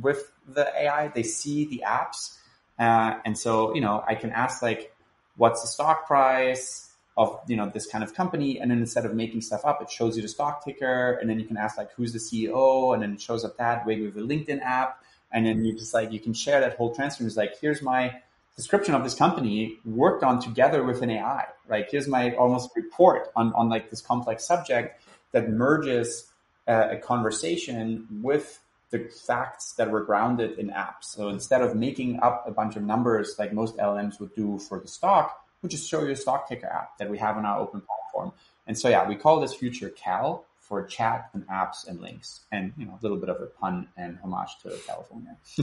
with 0.01 0.31
the 0.47 0.67
AI. 0.81 1.09
They 1.09 1.25
see 1.25 1.67
the 1.67 1.83
apps. 1.85 2.36
Uh, 2.79 3.19
and 3.25 3.39
so, 3.39 3.75
you 3.75 3.81
know, 3.81 4.05
I 4.07 4.15
can 4.15 4.31
ask 4.31 4.63
like, 4.63 4.95
what's 5.37 5.63
the 5.63 5.69
stock 5.69 6.07
price 6.07 6.91
of, 7.17 7.41
you 7.49 7.57
know, 7.57 7.69
this 7.69 7.87
kind 7.87 8.05
of 8.05 8.15
company? 8.15 8.59
And 8.61 8.71
then 8.71 8.79
instead 8.79 9.07
of 9.07 9.15
making 9.15 9.41
stuff 9.41 9.65
up, 9.65 9.81
it 9.83 9.91
shows 9.91 10.17
you 10.17 10.23
the 10.23 10.29
stock 10.29 10.65
ticker. 10.65 11.13
And 11.21 11.29
then 11.29 11.39
you 11.39 11.47
can 11.47 11.57
ask 11.57 11.79
like, 11.79 11.93
who's 11.93 12.13
the 12.13 12.19
CEO? 12.19 12.95
And 12.95 13.03
then 13.03 13.15
it 13.15 13.21
shows 13.21 13.45
up 13.45 13.57
that 13.59 13.87
way 13.87 14.01
with 14.01 14.17
a 14.17 14.21
LinkedIn 14.21 14.61
app. 14.63 15.03
And 15.33 15.47
then 15.47 15.65
you 15.65 15.75
just 15.75 15.95
like, 15.95 16.13
you 16.13 16.21
can 16.21 16.35
share 16.35 16.61
that 16.61 16.77
whole 16.77 16.95
transcript. 16.95 17.27
It's 17.27 17.37
like, 17.37 17.59
here's 17.61 17.83
my 17.83 18.21
description 18.57 18.95
of 18.95 19.05
this 19.05 19.15
company 19.15 19.79
worked 19.85 20.23
on 20.23 20.41
together 20.41 20.83
with 20.85 21.03
an 21.03 21.11
AI. 21.11 21.47
Right? 21.67 21.87
Here's 21.91 22.09
my 22.09 22.35
almost 22.37 22.71
report 22.77 23.31
on, 23.35 23.53
on 23.55 23.69
like 23.69 23.91
this 23.91 24.01
complex 24.01 24.47
subject 24.47 25.03
that 25.33 25.49
merges 25.49 26.31
uh, 26.69 26.89
a 26.93 26.97
conversation 26.97 28.07
with 28.23 28.59
the 28.91 29.09
facts 29.27 29.73
that 29.75 29.91
were 29.91 30.03
grounded 30.03 30.59
in 30.59 30.69
apps. 30.69 31.05
So 31.05 31.29
instead 31.29 31.63
of 31.63 31.75
making 31.75 32.21
up 32.21 32.45
a 32.47 32.53
bunch 32.53 32.77
of 32.77 32.83
numbers 32.83 33.35
like 33.39 33.53
most 33.53 33.77
LMs 33.77 34.21
would 34.21 34.35
do 34.35 34.59
for 34.59 34.79
the 34.79 34.89
stock, 34.89 35.45
we 35.63 35.69
just 35.69 35.89
show 35.89 36.05
you 36.05 36.13
a 36.13 36.17
stock 36.17 36.49
ticker 36.49 36.67
app 36.67 36.99
that 36.99 37.11
we 37.11 37.19
have 37.19 37.37
on 37.37 37.45
our 37.45 37.59
open 37.59 37.83
platform. 37.83 38.33
And 38.67 38.79
so 38.79 38.89
yeah, 38.89 39.09
we 39.09 39.17
call 39.17 39.41
this 39.41 39.55
future 39.55 39.91
CAL 39.91 40.45
for 40.61 40.85
chat 40.85 41.31
and 41.33 41.47
apps 41.49 41.87
and 41.87 42.01
links, 42.01 42.41
and 42.51 42.73
you 42.77 42.87
know 42.87 42.99
a 43.01 43.03
little 43.03 43.19
bit 43.19 43.29
of 43.29 43.41
a 43.41 43.47
pun 43.47 43.89
and 43.97 44.19
homage 44.23 44.59
to 44.63 44.77
California. 44.87 45.37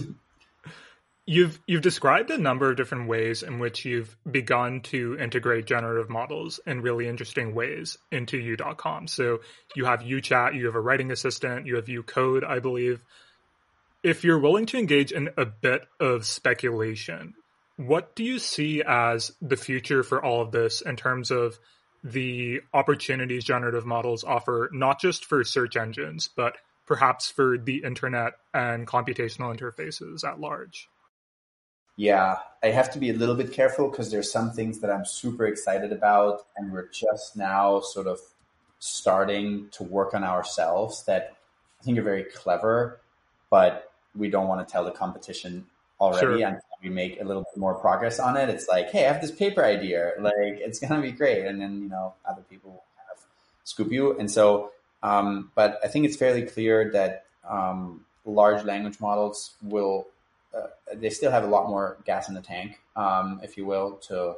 You've 1.26 1.62
you've 1.68 1.82
described 1.82 2.32
a 2.32 2.38
number 2.38 2.70
of 2.70 2.76
different 2.76 3.08
ways 3.08 3.44
in 3.44 3.60
which 3.60 3.86
you've 3.86 4.18
begun 4.30 4.82
to 4.82 5.18
integrate 5.18 5.66
generative 5.66 6.10
models 6.10 6.60
in 6.66 6.82
really 6.82 7.08
interesting 7.08 7.56
ways 7.56 7.98
into 8.12 8.38
you.com. 8.38 9.08
So 9.08 9.40
you 9.74 9.86
have 9.86 10.02
YouChat, 10.02 10.54
you 10.54 10.66
have 10.66 10.76
a 10.76 10.82
writing 10.82 11.12
assistant, 11.12 11.66
you 11.66 11.78
have 11.78 11.86
YouCode, 11.86 12.44
I 12.44 12.60
believe. 12.60 13.06
If 14.04 14.26
you're 14.26 14.40
willing 14.40 14.66
to 14.68 14.78
engage 14.78 15.14
in 15.14 15.30
a 15.38 15.46
bit 15.46 15.84
of 15.98 16.26
speculation, 16.26 17.36
what 17.78 18.16
do 18.18 18.26
you 18.26 18.38
see 18.38 18.84
as 18.86 19.32
the 19.42 19.56
future 19.56 20.04
for 20.04 20.24
all 20.24 20.42
of 20.42 20.52
this 20.52 20.82
in 20.82 20.98
terms 20.98 21.32
of 21.32 21.58
the 22.04 22.60
opportunities 22.74 23.46
generative 23.46 23.86
models 23.86 24.26
offer, 24.26 24.70
not 24.74 25.00
just 25.00 25.24
for 25.24 25.46
search 25.46 25.78
engines, 25.78 26.28
but 26.28 26.58
perhaps 26.86 27.32
for 27.32 27.58
the 27.58 27.84
internet 27.86 28.34
and 28.54 28.86
computational 28.86 29.58
interfaces 29.58 30.26
at 30.26 30.38
large? 30.38 30.90
Yeah, 31.96 32.38
I 32.64 32.68
have 32.68 32.92
to 32.94 33.00
be 33.00 33.10
a 33.10 33.14
little 33.14 33.36
bit 33.36 33.52
careful 33.52 33.90
because 33.90 34.10
there's 34.10 34.32
some 34.32 34.52
things 34.52 34.80
that 34.80 34.90
I'm 34.90 35.06
super 35.06 35.46
excited 35.46 35.92
about, 35.92 36.46
and 36.58 36.72
we're 36.72 36.88
just 36.88 37.36
now 37.36 37.82
sort 37.82 38.08
of 38.08 38.20
starting 38.80 39.70
to 39.72 39.84
work 39.84 40.14
on 40.14 40.24
ourselves 40.24 41.06
that 41.06 41.36
I 41.80 41.84
think 41.84 41.98
are 41.98 42.04
very 42.04 42.24
clever, 42.24 43.00
but 43.50 43.92
we 44.16 44.30
don't 44.30 44.48
want 44.48 44.66
to 44.68 44.72
tell 44.72 44.84
the 44.84 44.92
competition 44.92 45.66
already 46.00 46.40
sure. 46.40 46.48
until 46.48 46.62
we 46.82 46.90
make 46.90 47.22
a 47.22 47.24
little 47.24 47.44
bit 47.44 47.58
more 47.58 47.76
progress 47.76 48.20
on 48.20 48.38
it. 48.38 48.50
It's 48.50 48.68
like, 48.68 48.90
hey, 48.90 49.06
I 49.06 49.14
have 49.14 49.22
this 49.22 49.32
paper 49.32 49.64
idea, 49.64 50.14
like 50.20 50.36
it's 50.60 50.80
gonna 50.80 51.02
be 51.02 51.12
great, 51.12 51.46
and 51.46 51.62
then 51.62 51.82
you 51.82 51.90
know 51.90 52.14
other 52.26 52.42
people 52.50 52.84
kind 52.98 53.10
of 53.16 53.24
scoop 53.64 53.92
you, 53.92 54.18
and 54.18 54.30
so. 54.30 54.72
Um, 55.02 55.52
but 55.54 55.80
I 55.84 55.90
think 55.90 56.06
it's 56.06 56.16
fairly 56.16 56.44
clear 56.44 56.90
that 56.94 57.26
um, 57.48 58.06
large 58.26 58.64
language 58.64 59.02
models 59.02 59.52
will 59.62 60.08
uh, 60.56 60.68
they 60.96 61.10
still 61.10 61.32
have 61.32 61.44
a 61.44 61.48
lot 61.48 61.68
more 61.68 61.98
gas 62.06 62.30
in 62.30 62.36
the 62.36 62.42
tank, 62.42 62.80
um, 62.96 63.40
if 63.44 63.58
you 63.58 63.66
will, 63.66 63.94
to 64.08 64.36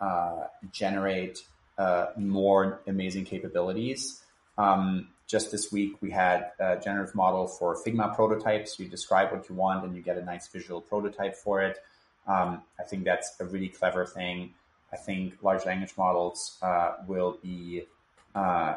uh, 0.00 0.44
generate 0.72 1.40
uh, 1.78 2.06
more 2.16 2.80
amazing 2.86 3.24
capabilities. 3.24 4.22
Um, 4.56 5.08
just 5.26 5.50
this 5.52 5.70
week, 5.70 5.96
we 6.00 6.10
had 6.10 6.52
a 6.58 6.76
generative 6.76 7.14
model 7.14 7.46
for 7.46 7.76
Figma 7.76 8.14
prototypes. 8.14 8.78
You 8.78 8.88
describe 8.88 9.30
what 9.30 9.48
you 9.48 9.54
want, 9.54 9.84
and 9.84 9.94
you 9.94 10.02
get 10.02 10.16
a 10.16 10.24
nice 10.24 10.48
visual 10.48 10.80
prototype 10.80 11.36
for 11.36 11.60
it. 11.62 11.78
Um, 12.26 12.62
I 12.80 12.84
think 12.84 13.04
that's 13.04 13.32
a 13.40 13.44
really 13.44 13.68
clever 13.68 14.06
thing. 14.06 14.54
I 14.92 14.96
think 14.96 15.34
large 15.42 15.66
language 15.66 15.92
models 15.98 16.56
uh, 16.62 16.94
will 17.06 17.38
be 17.42 17.84
uh, 18.34 18.76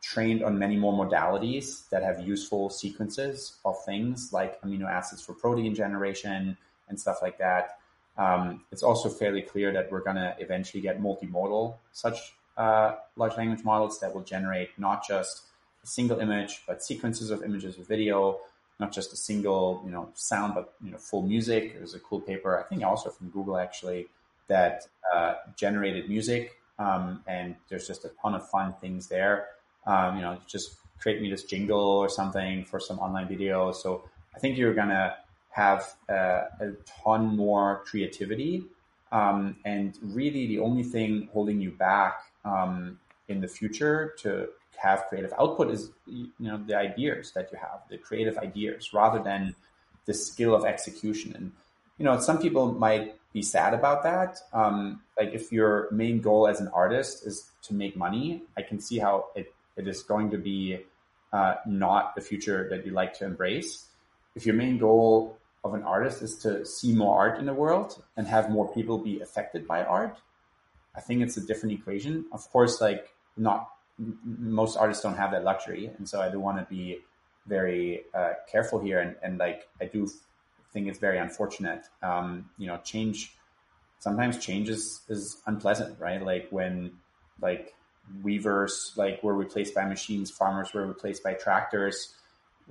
trained 0.00 0.42
on 0.42 0.58
many 0.58 0.76
more 0.76 0.92
modalities 0.92 1.88
that 1.90 2.02
have 2.02 2.20
useful 2.20 2.70
sequences 2.70 3.58
of 3.64 3.76
things 3.84 4.32
like 4.32 4.60
amino 4.62 4.90
acids 4.90 5.22
for 5.22 5.34
protein 5.34 5.74
generation 5.74 6.56
and 6.88 6.98
stuff 6.98 7.18
like 7.22 7.38
that. 7.38 7.78
Um, 8.16 8.62
it's 8.72 8.82
also 8.82 9.08
fairly 9.08 9.42
clear 9.42 9.72
that 9.72 9.90
we're 9.90 10.02
going 10.02 10.16
to 10.16 10.34
eventually 10.38 10.80
get 10.80 11.00
multimodal 11.00 11.76
such 11.92 12.34
uh, 12.56 12.96
large 13.16 13.36
language 13.36 13.64
models 13.64 14.00
that 14.00 14.14
will 14.14 14.22
generate 14.22 14.70
not 14.78 15.06
just 15.06 15.44
a 15.82 15.86
single 15.86 16.18
image, 16.18 16.62
but 16.66 16.82
sequences 16.82 17.30
of 17.30 17.42
images 17.42 17.78
with 17.78 17.88
video, 17.88 18.38
not 18.78 18.92
just 18.92 19.12
a 19.12 19.16
single, 19.16 19.82
you 19.84 19.90
know, 19.90 20.10
sound, 20.14 20.54
but 20.54 20.74
you 20.82 20.90
know, 20.90 20.98
full 20.98 21.22
music. 21.22 21.74
There's 21.74 21.94
a 21.94 22.00
cool 22.00 22.20
paper, 22.20 22.58
I 22.58 22.62
think, 22.64 22.82
also 22.82 23.10
from 23.10 23.30
Google 23.30 23.56
actually, 23.56 24.08
that 24.48 24.86
uh, 25.14 25.34
generated 25.56 26.08
music, 26.08 26.56
um, 26.78 27.22
and 27.26 27.56
there's 27.68 27.86
just 27.86 28.04
a 28.04 28.10
ton 28.20 28.34
of 28.34 28.48
fun 28.48 28.74
things 28.80 29.06
there. 29.06 29.48
Um, 29.86 30.16
you 30.16 30.22
know, 30.22 30.38
just 30.46 30.76
create 31.00 31.20
me 31.22 31.30
this 31.30 31.44
jingle 31.44 31.80
or 31.80 32.08
something 32.08 32.64
for 32.64 32.78
some 32.78 32.98
online 32.98 33.28
video. 33.28 33.72
So 33.72 34.04
I 34.34 34.38
think 34.38 34.58
you're 34.58 34.74
gonna 34.74 35.16
have 35.50 35.94
uh, 36.08 36.42
a 36.60 36.72
ton 37.02 37.36
more 37.36 37.82
creativity, 37.84 38.64
um, 39.12 39.56
and 39.64 39.98
really 40.02 40.46
the 40.46 40.60
only 40.60 40.82
thing 40.82 41.28
holding 41.32 41.60
you 41.60 41.70
back 41.72 42.22
um, 42.44 42.98
in 43.28 43.40
the 43.40 43.48
future 43.48 44.14
to 44.18 44.48
have 44.76 45.04
creative 45.08 45.32
output 45.38 45.70
is 45.70 45.90
you 46.06 46.30
know 46.38 46.56
the 46.66 46.74
ideas 46.74 47.32
that 47.32 47.50
you 47.52 47.58
have, 47.58 47.80
the 47.88 47.98
creative 47.98 48.38
ideas, 48.38 48.92
rather 48.92 49.22
than 49.22 49.54
the 50.06 50.14
skill 50.14 50.54
of 50.54 50.64
execution. 50.64 51.34
And 51.36 51.52
you 51.98 52.04
know, 52.04 52.18
some 52.18 52.38
people 52.38 52.72
might 52.72 53.14
be 53.32 53.42
sad 53.42 53.74
about 53.74 54.02
that. 54.02 54.38
Um, 54.52 55.02
like 55.18 55.32
if 55.34 55.52
your 55.52 55.88
main 55.90 56.20
goal 56.20 56.48
as 56.48 56.60
an 56.60 56.68
artist 56.68 57.26
is 57.26 57.50
to 57.62 57.74
make 57.74 57.96
money, 57.96 58.42
I 58.56 58.62
can 58.62 58.80
see 58.80 58.98
how 58.98 59.26
it, 59.34 59.52
it 59.76 59.86
is 59.86 60.02
going 60.02 60.30
to 60.30 60.38
be 60.38 60.80
uh, 61.32 61.54
not 61.66 62.14
the 62.14 62.20
future 62.20 62.68
that 62.70 62.84
you 62.84 62.92
like 62.92 63.14
to 63.18 63.24
embrace. 63.24 63.86
If 64.34 64.46
your 64.46 64.54
main 64.54 64.78
goal 64.78 65.38
of 65.62 65.74
an 65.74 65.82
artist 65.82 66.22
is 66.22 66.36
to 66.38 66.64
see 66.64 66.94
more 66.94 67.18
art 67.18 67.38
in 67.38 67.46
the 67.46 67.54
world 67.54 68.02
and 68.16 68.26
have 68.26 68.50
more 68.50 68.72
people 68.72 68.98
be 68.98 69.20
affected 69.20 69.66
by 69.66 69.84
art, 69.84 70.18
I 70.96 71.00
think 71.00 71.22
it's 71.22 71.36
a 71.36 71.46
different 71.46 71.74
equation. 71.78 72.24
Of 72.32 72.50
course, 72.50 72.80
like 72.80 73.08
not 73.36 73.68
most 74.24 74.76
artists 74.76 75.02
don't 75.02 75.16
have 75.16 75.30
that 75.32 75.44
luxury, 75.44 75.90
and 75.98 76.08
so 76.08 76.20
I 76.20 76.30
do 76.30 76.40
want 76.40 76.58
to 76.58 76.64
be 76.64 77.00
very 77.46 78.04
uh, 78.14 78.32
careful 78.50 78.80
here. 78.80 79.00
And, 79.00 79.16
and 79.22 79.38
like 79.38 79.68
I 79.80 79.84
do 79.84 80.10
think 80.72 80.88
it's 80.88 80.98
very 80.98 81.18
unfortunate. 81.18 81.84
Um, 82.02 82.50
you 82.58 82.66
know, 82.66 82.78
change 82.78 83.34
sometimes 83.98 84.38
change 84.38 84.68
is, 84.68 85.02
is 85.08 85.40
unpleasant, 85.46 86.00
right? 86.00 86.24
Like 86.24 86.48
when 86.50 86.92
like 87.40 87.74
weavers 88.22 88.92
like 88.96 89.22
were 89.22 89.34
replaced 89.34 89.74
by 89.74 89.84
machines, 89.84 90.30
farmers 90.30 90.72
were 90.72 90.86
replaced 90.86 91.22
by 91.22 91.34
tractors, 91.34 92.14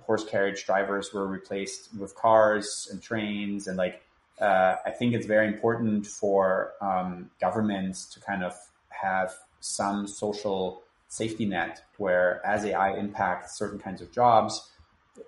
horse 0.02 0.24
carriage 0.24 0.66
drivers 0.66 1.14
were 1.14 1.28
replaced 1.28 1.90
with 1.98 2.16
cars 2.16 2.88
and 2.92 3.02
trains, 3.02 3.68
and 3.68 3.78
like 3.78 4.02
uh, 4.40 4.76
I 4.86 4.92
think 4.92 5.14
it's 5.14 5.26
very 5.26 5.48
important 5.48 6.08
for 6.08 6.74
um, 6.82 7.30
governments 7.42 8.06
to 8.14 8.20
kind 8.22 8.44
of 8.44 8.54
have 8.90 9.34
some 9.60 10.08
social 10.08 10.84
safety 11.10 11.46
net 11.46 11.82
where 11.98 12.42
as 12.46 12.64
AI 12.66 12.94
impacts 12.98 13.58
certain 13.58 13.80
kinds 13.80 14.02
of 14.02 14.12
jobs, 14.12 14.70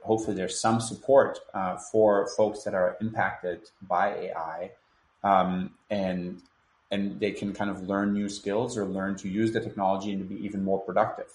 hopefully 0.01 0.35
there's 0.35 0.59
some 0.59 0.79
support 0.79 1.39
uh, 1.53 1.77
for 1.91 2.29
folks 2.37 2.63
that 2.63 2.73
are 2.73 2.97
impacted 3.01 3.61
by 3.81 4.13
AI, 4.13 4.71
um, 5.23 5.71
and 5.89 6.41
and 6.91 7.19
they 7.19 7.31
can 7.31 7.53
kind 7.53 7.69
of 7.69 7.87
learn 7.87 8.13
new 8.13 8.27
skills 8.27 8.77
or 8.77 8.85
learn 8.85 9.15
to 9.15 9.29
use 9.29 9.51
the 9.51 9.61
technology 9.61 10.11
and 10.11 10.27
to 10.27 10.35
be 10.35 10.43
even 10.45 10.63
more 10.63 10.79
productive. 10.79 11.27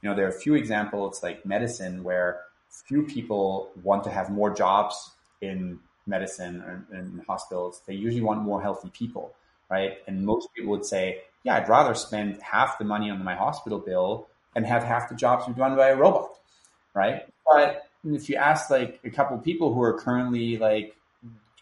You 0.00 0.08
know, 0.08 0.16
there 0.16 0.24
are 0.24 0.30
a 0.30 0.40
few 0.40 0.54
examples 0.54 1.22
like 1.22 1.44
medicine 1.44 2.02
where 2.02 2.40
few 2.68 3.02
people 3.02 3.70
want 3.82 4.02
to 4.04 4.10
have 4.10 4.30
more 4.30 4.52
jobs 4.52 5.10
in 5.40 5.78
medicine 6.06 6.60
or 6.62 6.84
in 6.96 7.22
hospitals. 7.26 7.82
They 7.86 7.94
usually 7.94 8.22
want 8.22 8.42
more 8.42 8.62
healthy 8.62 8.90
people, 8.90 9.34
right? 9.70 9.98
And 10.06 10.24
most 10.24 10.48
people 10.54 10.70
would 10.70 10.86
say, 10.86 11.22
yeah, 11.44 11.56
I'd 11.56 11.68
rather 11.68 11.94
spend 11.94 12.40
half 12.42 12.78
the 12.78 12.84
money 12.84 13.10
on 13.10 13.22
my 13.22 13.34
hospital 13.34 13.78
bill 13.78 14.28
and 14.56 14.66
have 14.66 14.82
half 14.82 15.08
the 15.08 15.14
jobs 15.14 15.46
be 15.46 15.52
done 15.52 15.76
by 15.76 15.90
a 15.90 15.96
robot, 15.96 16.30
right? 16.94 17.22
But 17.46 17.82
if 18.04 18.28
you 18.28 18.36
ask 18.36 18.70
like 18.70 19.00
a 19.04 19.10
couple 19.10 19.38
people 19.38 19.72
who 19.74 19.82
are 19.82 19.98
currently 19.98 20.56
like 20.56 20.96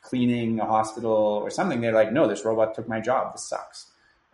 cleaning 0.03 0.61
a 0.61 0.67
hospital 0.67 1.13
or 1.13 1.51
something, 1.51 1.81
they're 1.81 1.93
like, 1.93 2.13
no, 2.13 2.27
this 2.27 2.45
robot 2.45 2.75
took 2.75 2.89
my 2.89 3.01
job. 3.01 3.33
This 3.33 3.45
sucks. 3.45 3.87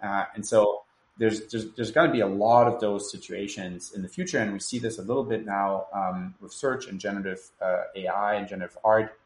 Uh, 0.02 0.24
and 0.34 0.46
so 0.46 0.82
there's 1.18 1.46
there's, 1.48 1.72
there's 1.72 1.90
going 1.90 2.06
to 2.06 2.12
be 2.12 2.20
a 2.20 2.26
lot 2.26 2.66
of 2.66 2.80
those 2.80 3.10
situations 3.10 3.92
in 3.94 4.02
the 4.02 4.08
future, 4.08 4.38
and 4.38 4.52
we 4.52 4.60
see 4.60 4.78
this 4.78 4.98
a 4.98 5.02
little 5.02 5.24
bit 5.24 5.46
now 5.46 5.86
um, 5.92 6.34
with 6.40 6.52
search 6.52 6.86
and 6.86 7.00
generative 7.00 7.40
uh, 7.60 7.82
AI 7.94 8.34
and 8.34 8.48
generative 8.48 8.78
art 8.84 9.18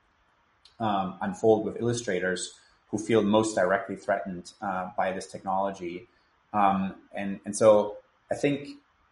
um, 0.79 1.19
unfold 1.21 1.65
with 1.65 1.81
illustrators 1.81 2.55
who 2.91 2.99
feel 2.99 3.23
most 3.23 3.55
directly 3.55 3.97
threatened 3.97 4.53
uh, 4.63 4.91
by 4.97 5.13
this 5.13 5.27
technology. 5.27 6.09
Um, 6.53 6.95
and, 7.15 7.39
and 7.45 7.57
so 7.57 7.99
I 8.33 8.35
think, 8.35 8.69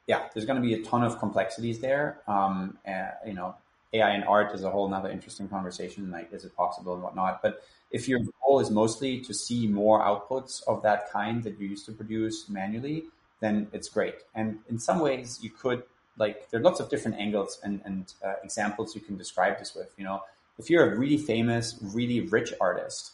yeah, 0.07 0.29
there's 0.35 0.47
going 0.47 0.61
to 0.61 0.67
be 0.67 0.75
a 0.75 0.83
ton 0.83 1.05
of 1.05 1.19
complexities 1.19 1.79
there. 1.79 2.21
Um, 2.27 2.79
and, 2.85 3.11
you 3.27 3.35
know, 3.35 3.55
AI 3.93 4.11
and 4.11 4.25
art 4.25 4.55
is 4.55 4.65
a 4.65 4.71
whole 4.71 4.87
another 4.87 5.11
interesting 5.11 5.49
conversation. 5.49 6.11
Like, 6.11 6.33
is 6.33 6.45
it 6.45 6.55
possible 6.57 6.95
and 6.95 7.03
whatnot? 7.03 7.41
But 7.43 7.63
if 7.91 8.09
your 8.09 8.21
goal 8.45 8.61
is 8.61 8.71
mostly 8.71 9.21
to 9.21 9.33
see 9.33 9.67
more 9.67 10.01
outputs 10.01 10.63
of 10.67 10.83
that 10.83 11.11
kind 11.11 11.43
that 11.45 11.59
you 11.59 11.69
used 11.69 11.87
to 11.87 11.93
produce 11.93 12.49
manually, 12.49 13.05
then 13.41 13.69
it's 13.73 13.89
great. 13.89 14.17
And 14.35 14.59
in 14.69 14.79
some 14.79 14.99
ways, 14.99 15.39
you 15.43 15.51
could 15.51 15.83
like 16.19 16.51
there 16.51 16.61
are 16.61 16.63
lots 16.63 16.81
of 16.81 16.91
different 16.91 17.19
angles 17.19 17.61
and, 17.63 17.81
and 17.85 18.13
uh, 18.25 18.35
examples 18.43 18.95
you 18.95 19.01
can 19.01 19.17
describe 19.17 19.59
this 19.59 19.75
with. 19.75 19.93
You 19.97 20.05
know, 20.05 20.23
if 20.59 20.69
you're 20.69 20.93
a 20.93 20.99
really 20.99 21.19
famous, 21.19 21.79
really 21.81 22.21
rich 22.21 22.53
artist, 22.61 23.13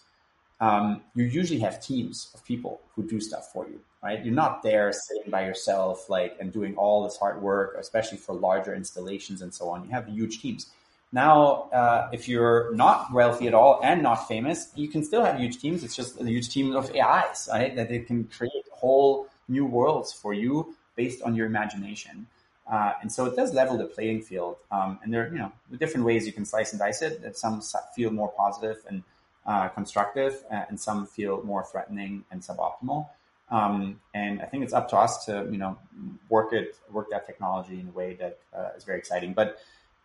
um, 0.60 1.02
you 1.14 1.24
usually 1.24 1.60
have 1.60 1.82
teams 1.82 2.31
of 2.35 2.44
people 2.44 2.81
who 2.94 3.02
do 3.02 3.20
stuff 3.20 3.52
for 3.52 3.66
you, 3.66 3.81
right? 4.02 4.24
You're 4.24 4.35
not 4.35 4.62
there 4.62 4.93
sitting 4.93 5.31
by 5.31 5.44
yourself, 5.47 6.09
like, 6.09 6.36
and 6.40 6.52
doing 6.52 6.76
all 6.76 7.05
this 7.05 7.16
hard 7.16 7.43
work, 7.43 7.76
especially 7.78 8.18
for 8.18 8.35
larger 8.35 8.74
installations 8.74 9.43
and 9.43 9.52
so 9.52 9.68
on. 9.68 9.85
You 9.85 9.90
have 9.90 10.09
huge 10.09 10.40
teams. 10.40 10.66
Now, 11.12 11.68
uh, 11.72 12.09
if 12.12 12.28
you're 12.28 12.74
not 12.74 13.12
wealthy 13.12 13.47
at 13.47 13.55
all 13.55 13.81
and 13.82 14.02
not 14.02 14.26
famous, 14.26 14.72
you 14.74 14.89
can 14.89 15.05
still 15.05 15.24
have 15.24 15.39
huge 15.39 15.59
teams. 15.59 15.85
It's 15.85 15.94
just 15.94 16.20
a 16.20 16.24
huge 16.24 16.48
team 16.48 16.74
of 16.74 16.90
AIs, 16.94 17.48
right? 17.52 17.74
That 17.76 17.89
they 17.89 18.01
can 18.01 18.24
create 18.24 18.64
whole 18.72 19.28
new 19.48 19.64
worlds 19.64 20.12
for 20.12 20.35
you 20.35 20.74
based 20.97 21.22
on 21.22 21.35
your 21.35 21.47
imagination. 21.47 22.26
Uh, 22.70 22.94
and 23.02 23.12
so 23.12 23.26
it 23.26 23.36
does 23.36 23.52
level 23.52 23.76
the 23.76 23.85
playing 23.85 24.22
field. 24.22 24.56
Um, 24.70 24.98
and 25.02 25.12
there 25.12 25.26
are, 25.26 25.28
you 25.28 25.39
know, 25.39 25.52
different 25.78 26.06
ways 26.06 26.26
you 26.26 26.32
can 26.32 26.44
slice 26.44 26.72
and 26.72 26.81
dice 26.81 27.02
it. 27.02 27.22
That 27.22 27.36
some 27.36 27.62
feel 27.94 28.10
more 28.10 28.31
positive 28.31 28.78
and 28.89 29.02
uh, 29.47 29.69
constructive, 29.69 30.43
uh, 30.51 30.62
and 30.69 30.81
some 30.81 31.07
feel 31.07 31.43
more 31.43 31.65
threatening 31.65 32.25
and 32.31 32.43
suboptimal. 32.43 33.09
Um, 33.51 34.01
and 34.15 34.41
I 34.41 34.47
think 34.47 34.65
it's 34.65 34.73
up 34.73 34.89
to 34.91 34.97
us 34.97 35.27
to, 35.27 35.47
you 35.51 35.59
know, 35.59 35.79
work 36.29 36.53
it, 36.53 36.77
work 36.91 37.11
that 37.11 37.27
technology 37.27 37.79
in 37.79 37.89
a 37.89 37.93
way 37.93 38.15
that 38.15 38.39
uh, 38.57 38.71
is 38.77 38.85
very 38.85 38.99
exciting. 38.99 39.35
But 39.35 39.59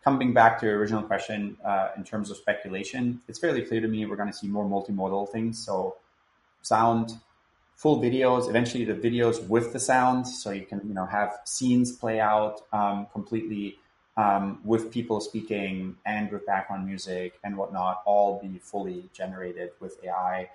coming 0.04 0.32
back 0.32 0.60
to 0.60 0.66
your 0.66 0.78
original 0.78 1.02
question, 1.02 1.56
uh, 1.64 1.88
in 1.96 2.04
terms 2.04 2.30
of 2.30 2.36
speculation, 2.36 3.20
it's 3.28 3.38
fairly 3.38 3.62
clear 3.62 3.80
to 3.80 3.88
me 3.88 4.06
we're 4.06 4.16
going 4.16 4.30
to 4.30 4.36
see 4.36 4.48
more 4.48 4.64
multimodal 4.64 5.30
things. 5.30 5.64
So 5.64 5.96
sound, 6.62 7.12
full 7.74 8.00
videos, 8.00 8.48
eventually 8.48 8.84
the 8.84 8.94
videos 8.94 9.46
with 9.48 9.72
the 9.72 9.80
sound, 9.80 10.28
so 10.28 10.50
you 10.50 10.66
can 10.66 10.80
you 10.86 10.94
know 10.94 11.06
have 11.06 11.38
scenes 11.44 11.92
play 11.92 12.20
out 12.20 12.60
um, 12.72 13.06
completely 13.12 13.78
um, 14.16 14.60
with 14.64 14.90
people 14.90 15.20
speaking 15.20 15.96
and 16.04 16.30
with 16.30 16.46
background 16.46 16.86
music 16.86 17.38
and 17.44 17.56
whatnot, 17.56 18.02
all 18.04 18.40
be 18.40 18.58
fully 18.58 19.08
generated 19.12 19.70
with 19.80 19.98
AI. 20.04 20.50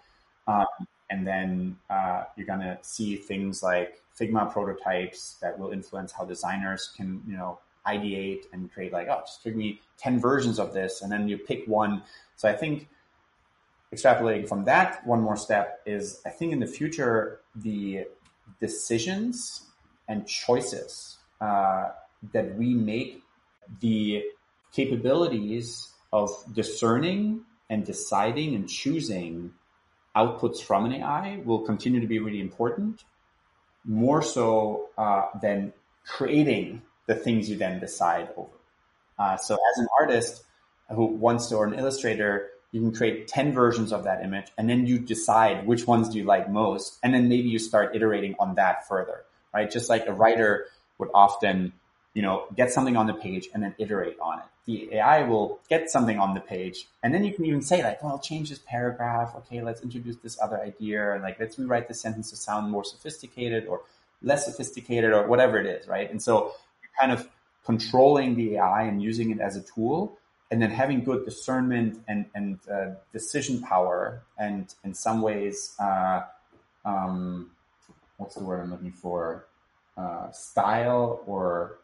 Um, 0.47 0.65
and 1.09 1.25
then 1.25 1.77
uh, 1.89 2.23
you're 2.35 2.47
gonna 2.47 2.77
see 2.81 3.15
things 3.15 3.63
like 3.63 4.01
Figma 4.19 4.51
prototypes 4.51 5.37
that 5.41 5.57
will 5.57 5.71
influence 5.71 6.11
how 6.11 6.25
designers 6.25 6.91
can 6.95 7.21
you 7.27 7.35
know 7.35 7.59
ideate 7.85 8.45
and 8.53 8.71
create 8.73 8.91
like 8.91 9.07
oh 9.09 9.19
just 9.19 9.43
give 9.43 9.55
me 9.55 9.79
10 9.99 10.19
versions 10.19 10.57
of 10.57 10.73
this 10.73 11.03
and 11.03 11.11
then 11.11 11.27
you 11.27 11.37
pick 11.37 11.67
one 11.67 12.01
so 12.35 12.49
i 12.49 12.53
think 12.53 12.87
extrapolating 13.95 14.47
from 14.47 14.65
that, 14.65 15.05
one 15.05 15.21
more 15.21 15.37
step 15.37 15.81
is 15.85 16.21
I 16.25 16.29
think 16.29 16.51
in 16.51 16.59
the 16.59 16.67
future, 16.67 17.41
the 17.55 18.05
decisions 18.59 19.67
and 20.07 20.27
choices 20.27 21.17
uh, 21.41 21.89
that 22.33 22.55
we 22.55 22.73
make, 22.73 23.23
the 23.79 24.23
capabilities 24.73 25.91
of 26.11 26.29
discerning 26.53 27.41
and 27.69 27.85
deciding 27.85 28.55
and 28.55 28.69
choosing 28.69 29.53
outputs 30.15 30.61
from 30.61 30.85
an 30.85 30.93
AI 30.93 31.41
will 31.43 31.61
continue 31.61 31.99
to 31.99 32.07
be 32.07 32.19
really 32.19 32.39
important, 32.39 33.03
more 33.83 34.21
so 34.21 34.89
uh, 34.97 35.25
than 35.41 35.73
creating 36.05 36.81
the 37.07 37.15
things 37.15 37.49
you 37.49 37.57
then 37.57 37.79
decide 37.79 38.29
over. 38.37 38.49
Uh, 39.17 39.37
so 39.37 39.55
as 39.55 39.77
an 39.79 39.87
artist 39.99 40.43
who 40.89 41.05
wants 41.05 41.47
to, 41.47 41.55
or 41.55 41.65
an 41.65 41.73
illustrator 41.73 42.49
you 42.75 42.81
can 42.81 42.91
create 42.91 43.29
10 43.29 43.53
versions 43.53 43.93
of 43.93 44.03
that 44.03 44.21
image 44.21 44.51
and 44.57 44.69
then 44.69 44.85
you 44.85 44.99
decide 44.99 45.65
which 45.65 45.87
ones 45.87 46.09
do 46.09 46.17
you 46.17 46.25
like 46.25 46.49
most 46.49 46.99
and 47.03 47.13
then 47.13 47.29
maybe 47.29 47.47
you 47.47 47.57
start 47.57 47.95
iterating 47.95 48.35
on 48.37 48.55
that 48.55 48.85
further 48.85 49.23
right 49.53 49.71
just 49.71 49.89
like 49.89 50.05
a 50.07 50.11
writer 50.11 50.65
would 50.97 51.07
often 51.13 51.71
you 52.15 52.23
know 52.23 52.45
get 52.55 52.71
something 52.71 52.97
on 52.97 53.05
the 53.05 53.13
page 53.13 53.49
and 53.53 53.61
then 53.61 53.75
iterate 53.77 54.17
on 54.19 54.39
it. 54.39 54.45
The 54.65 54.95
ai 54.95 55.21
will 55.23 55.59
get 55.69 55.91
something 55.91 56.17
on 56.17 56.33
the 56.33 56.39
page 56.39 56.87
and 57.03 57.13
then 57.13 57.23
you 57.23 57.33
can 57.35 57.45
even 57.45 57.61
say 57.61 57.83
like 57.83 58.01
well 58.03 58.17
change 58.17 58.49
this 58.49 58.59
paragraph. 58.59 59.35
Okay 59.39 59.61
let's 59.61 59.81
introduce 59.81 60.15
this 60.17 60.39
other 60.41 60.59
idea 60.59 61.13
and 61.13 61.21
like 61.21 61.39
let's 61.39 61.59
rewrite 61.59 61.87
the 61.87 61.93
sentence 61.93 62.31
to 62.31 62.35
sound 62.35 62.71
more 62.71 62.83
sophisticated 62.83 63.67
or 63.67 63.81
less 64.23 64.45
sophisticated 64.45 65.11
or 65.11 65.27
whatever 65.27 65.59
it 65.59 65.67
is 65.67 65.87
right? 65.87 66.09
And 66.09 66.19
so 66.19 66.53
you're 66.81 66.97
kind 66.99 67.11
of 67.11 67.29
controlling 67.65 68.35
the 68.35 68.55
AI 68.57 68.83
and 68.83 69.01
using 69.01 69.31
it 69.31 69.39
as 69.39 69.55
a 69.55 69.61
tool, 69.61 70.17
and 70.51 70.61
then 70.61 70.69
having 70.69 71.03
good 71.03 71.25
discernment 71.25 71.99
and 72.07 72.25
and 72.35 72.59
uh, 72.71 72.91
decision 73.11 73.61
power, 73.61 74.21
and 74.37 74.73
in 74.83 74.93
some 74.93 75.21
ways, 75.21 75.75
uh, 75.79 76.21
um, 76.85 77.51
what's 78.17 78.35
the 78.35 78.43
word 78.43 78.61
I'm 78.61 78.71
looking 78.71 78.91
for? 78.91 79.45
Uh, 79.97 80.29
style 80.31 81.23
or 81.25 81.77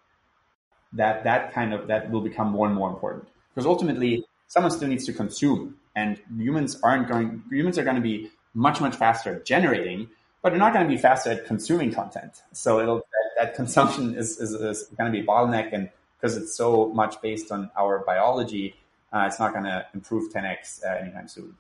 that 0.94 1.24
that 1.24 1.54
kind 1.54 1.74
of 1.74 1.88
that 1.88 2.10
will 2.12 2.22
become 2.22 2.50
more 2.52 2.68
and 2.68 2.76
more 2.76 2.90
important. 2.90 3.28
Because 3.54 3.66
ultimately 3.66 4.26
someone 4.48 4.72
still 4.72 4.88
needs 4.88 5.06
to 5.06 5.14
consume 5.14 5.76
and 5.96 6.20
humans 6.38 6.80
aren't 6.84 7.08
going 7.08 7.44
humans 7.50 7.78
are 7.78 7.84
going 7.84 7.96
to 7.96 8.02
be 8.02 8.30
much 8.54 8.82
much 8.82 8.96
faster 8.96 9.36
at 9.36 9.46
generating 9.46 10.10
but 10.42 10.50
they're 10.50 10.60
not 10.60 10.74
going 10.74 10.86
to 10.88 10.94
be 10.94 11.00
faster 11.00 11.32
at 11.32 11.46
consuming 11.46 11.94
content. 11.94 12.42
So 12.52 12.80
it'll 12.80 12.98
that, 12.98 13.30
that 13.38 13.56
consumption 13.56 14.16
is, 14.16 14.40
is, 14.40 14.54
is 14.54 14.88
going 14.98 15.12
to 15.12 15.16
be 15.16 15.24
a 15.24 15.28
bottleneck 15.28 15.74
and 15.74 15.90
because 16.20 16.38
it's 16.38 16.56
so 16.56 16.90
much 16.90 17.22
based 17.22 17.52
on 17.52 17.70
our 17.78 18.00
biology 18.00 18.76
uh, 19.14 19.26
it's 19.28 19.40
not 19.40 19.52
going 19.52 19.66
to 19.66 19.86
improve 19.94 20.32
10x 20.32 20.86
uh, 20.86 20.96
anytime 21.02 21.28
soon. 21.28 21.56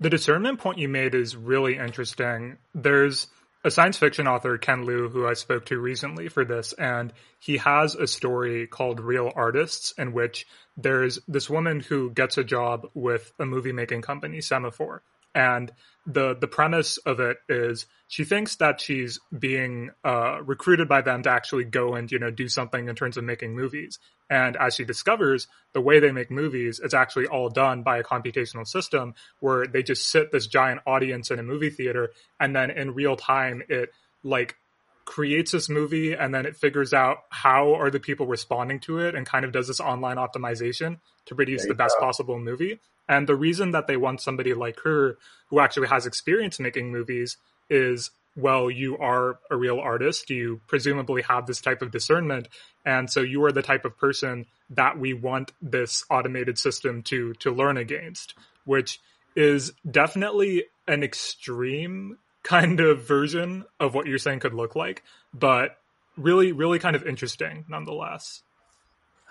The 0.00 0.10
discernment 0.10 0.58
point 0.58 0.78
you 0.78 0.88
made 0.88 1.14
is 1.14 1.36
really 1.36 1.76
interesting. 1.76 2.56
There's 2.74 3.28
a 3.64 3.70
science 3.70 3.96
fiction 3.96 4.28
author, 4.28 4.58
Ken 4.58 4.84
Liu, 4.84 5.08
who 5.08 5.26
I 5.26 5.32
spoke 5.32 5.64
to 5.66 5.78
recently 5.78 6.28
for 6.28 6.44
this, 6.44 6.74
and 6.74 7.12
he 7.38 7.56
has 7.56 7.94
a 7.94 8.06
story 8.06 8.66
called 8.66 9.00
Real 9.00 9.32
Artists, 9.34 9.92
in 9.96 10.12
which 10.12 10.46
there's 10.76 11.18
this 11.26 11.48
woman 11.48 11.80
who 11.80 12.10
gets 12.10 12.36
a 12.36 12.44
job 12.44 12.90
with 12.92 13.32
a 13.38 13.46
movie 13.46 13.72
making 13.72 14.02
company, 14.02 14.42
Semaphore. 14.42 15.02
And 15.34 15.72
the 16.06 16.36
the 16.38 16.48
premise 16.48 16.98
of 16.98 17.18
it 17.18 17.38
is 17.48 17.86
she 18.08 18.24
thinks 18.24 18.56
that 18.56 18.80
she's 18.80 19.18
being 19.36 19.90
uh, 20.04 20.42
recruited 20.42 20.88
by 20.88 21.00
them 21.00 21.22
to 21.22 21.30
actually 21.30 21.64
go 21.64 21.94
and 21.94 22.10
you 22.12 22.18
know 22.18 22.30
do 22.30 22.48
something 22.48 22.88
in 22.88 22.94
terms 22.94 23.16
of 23.16 23.24
making 23.24 23.54
movies. 23.54 23.98
And 24.30 24.56
as 24.56 24.74
she 24.74 24.84
discovers, 24.84 25.46
the 25.72 25.80
way 25.80 26.00
they 26.00 26.12
make 26.12 26.30
movies 26.30 26.80
is 26.80 26.94
actually 26.94 27.26
all 27.26 27.48
done 27.48 27.82
by 27.82 27.98
a 27.98 28.04
computational 28.04 28.66
system 28.66 29.14
where 29.40 29.66
they 29.66 29.82
just 29.82 30.10
sit 30.10 30.32
this 30.32 30.46
giant 30.46 30.80
audience 30.86 31.30
in 31.30 31.38
a 31.38 31.42
movie 31.42 31.70
theater, 31.70 32.10
and 32.38 32.54
then 32.54 32.70
in 32.70 32.94
real 32.94 33.16
time 33.16 33.62
it 33.68 33.90
like 34.22 34.56
creates 35.04 35.52
this 35.52 35.68
movie 35.68 36.14
and 36.14 36.34
then 36.34 36.46
it 36.46 36.56
figures 36.56 36.94
out 36.94 37.18
how 37.30 37.74
are 37.74 37.90
the 37.90 38.00
people 38.00 38.26
responding 38.26 38.80
to 38.80 38.98
it 38.98 39.14
and 39.14 39.26
kind 39.26 39.44
of 39.44 39.52
does 39.52 39.68
this 39.68 39.80
online 39.80 40.16
optimization 40.16 40.98
to 41.26 41.34
produce 41.34 41.66
the 41.66 41.74
best 41.74 41.94
go. 41.98 42.06
possible 42.06 42.38
movie 42.38 42.78
and 43.08 43.26
the 43.26 43.36
reason 43.36 43.72
that 43.72 43.86
they 43.86 43.96
want 43.96 44.20
somebody 44.20 44.54
like 44.54 44.80
her 44.80 45.18
who 45.48 45.60
actually 45.60 45.88
has 45.88 46.06
experience 46.06 46.58
making 46.58 46.90
movies 46.90 47.36
is 47.68 48.10
well, 48.36 48.68
you 48.68 48.98
are 48.98 49.38
a 49.48 49.56
real 49.56 49.78
artist. 49.78 50.28
You 50.28 50.60
presumably 50.66 51.22
have 51.22 51.46
this 51.46 51.60
type 51.60 51.82
of 51.82 51.92
discernment. 51.92 52.48
And 52.84 53.08
so 53.08 53.20
you 53.20 53.44
are 53.44 53.52
the 53.52 53.62
type 53.62 53.84
of 53.84 53.96
person 53.96 54.46
that 54.70 54.98
we 54.98 55.14
want 55.14 55.52
this 55.62 56.04
automated 56.10 56.58
system 56.58 57.02
to, 57.04 57.34
to 57.34 57.52
learn 57.52 57.76
against, 57.76 58.34
which 58.64 59.00
is 59.36 59.72
definitely 59.88 60.64
an 60.88 61.04
extreme 61.04 62.18
kind 62.44 62.78
of 62.78 63.04
version 63.06 63.64
of 63.80 63.94
what 63.94 64.06
you're 64.06 64.18
saying 64.18 64.38
could 64.38 64.54
look 64.54 64.76
like, 64.76 65.02
but 65.32 65.78
really, 66.16 66.52
really 66.52 66.78
kind 66.78 66.94
of 66.94 67.04
interesting 67.04 67.64
nonetheless. 67.68 68.42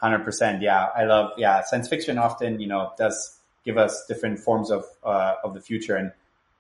100%. 0.02 0.62
Yeah. 0.62 0.88
I 0.94 1.06
love, 1.06 1.32
yeah. 1.38 1.62
Science 1.64 1.88
fiction 1.88 2.18
often, 2.18 2.60
you 2.60 2.68
know, 2.68 2.92
does 2.98 3.40
give 3.64 3.78
us 3.78 4.06
different 4.08 4.40
forms 4.40 4.70
of 4.70 4.84
uh, 5.04 5.36
of 5.44 5.54
the 5.54 5.62
future. 5.62 5.96
And 5.96 6.12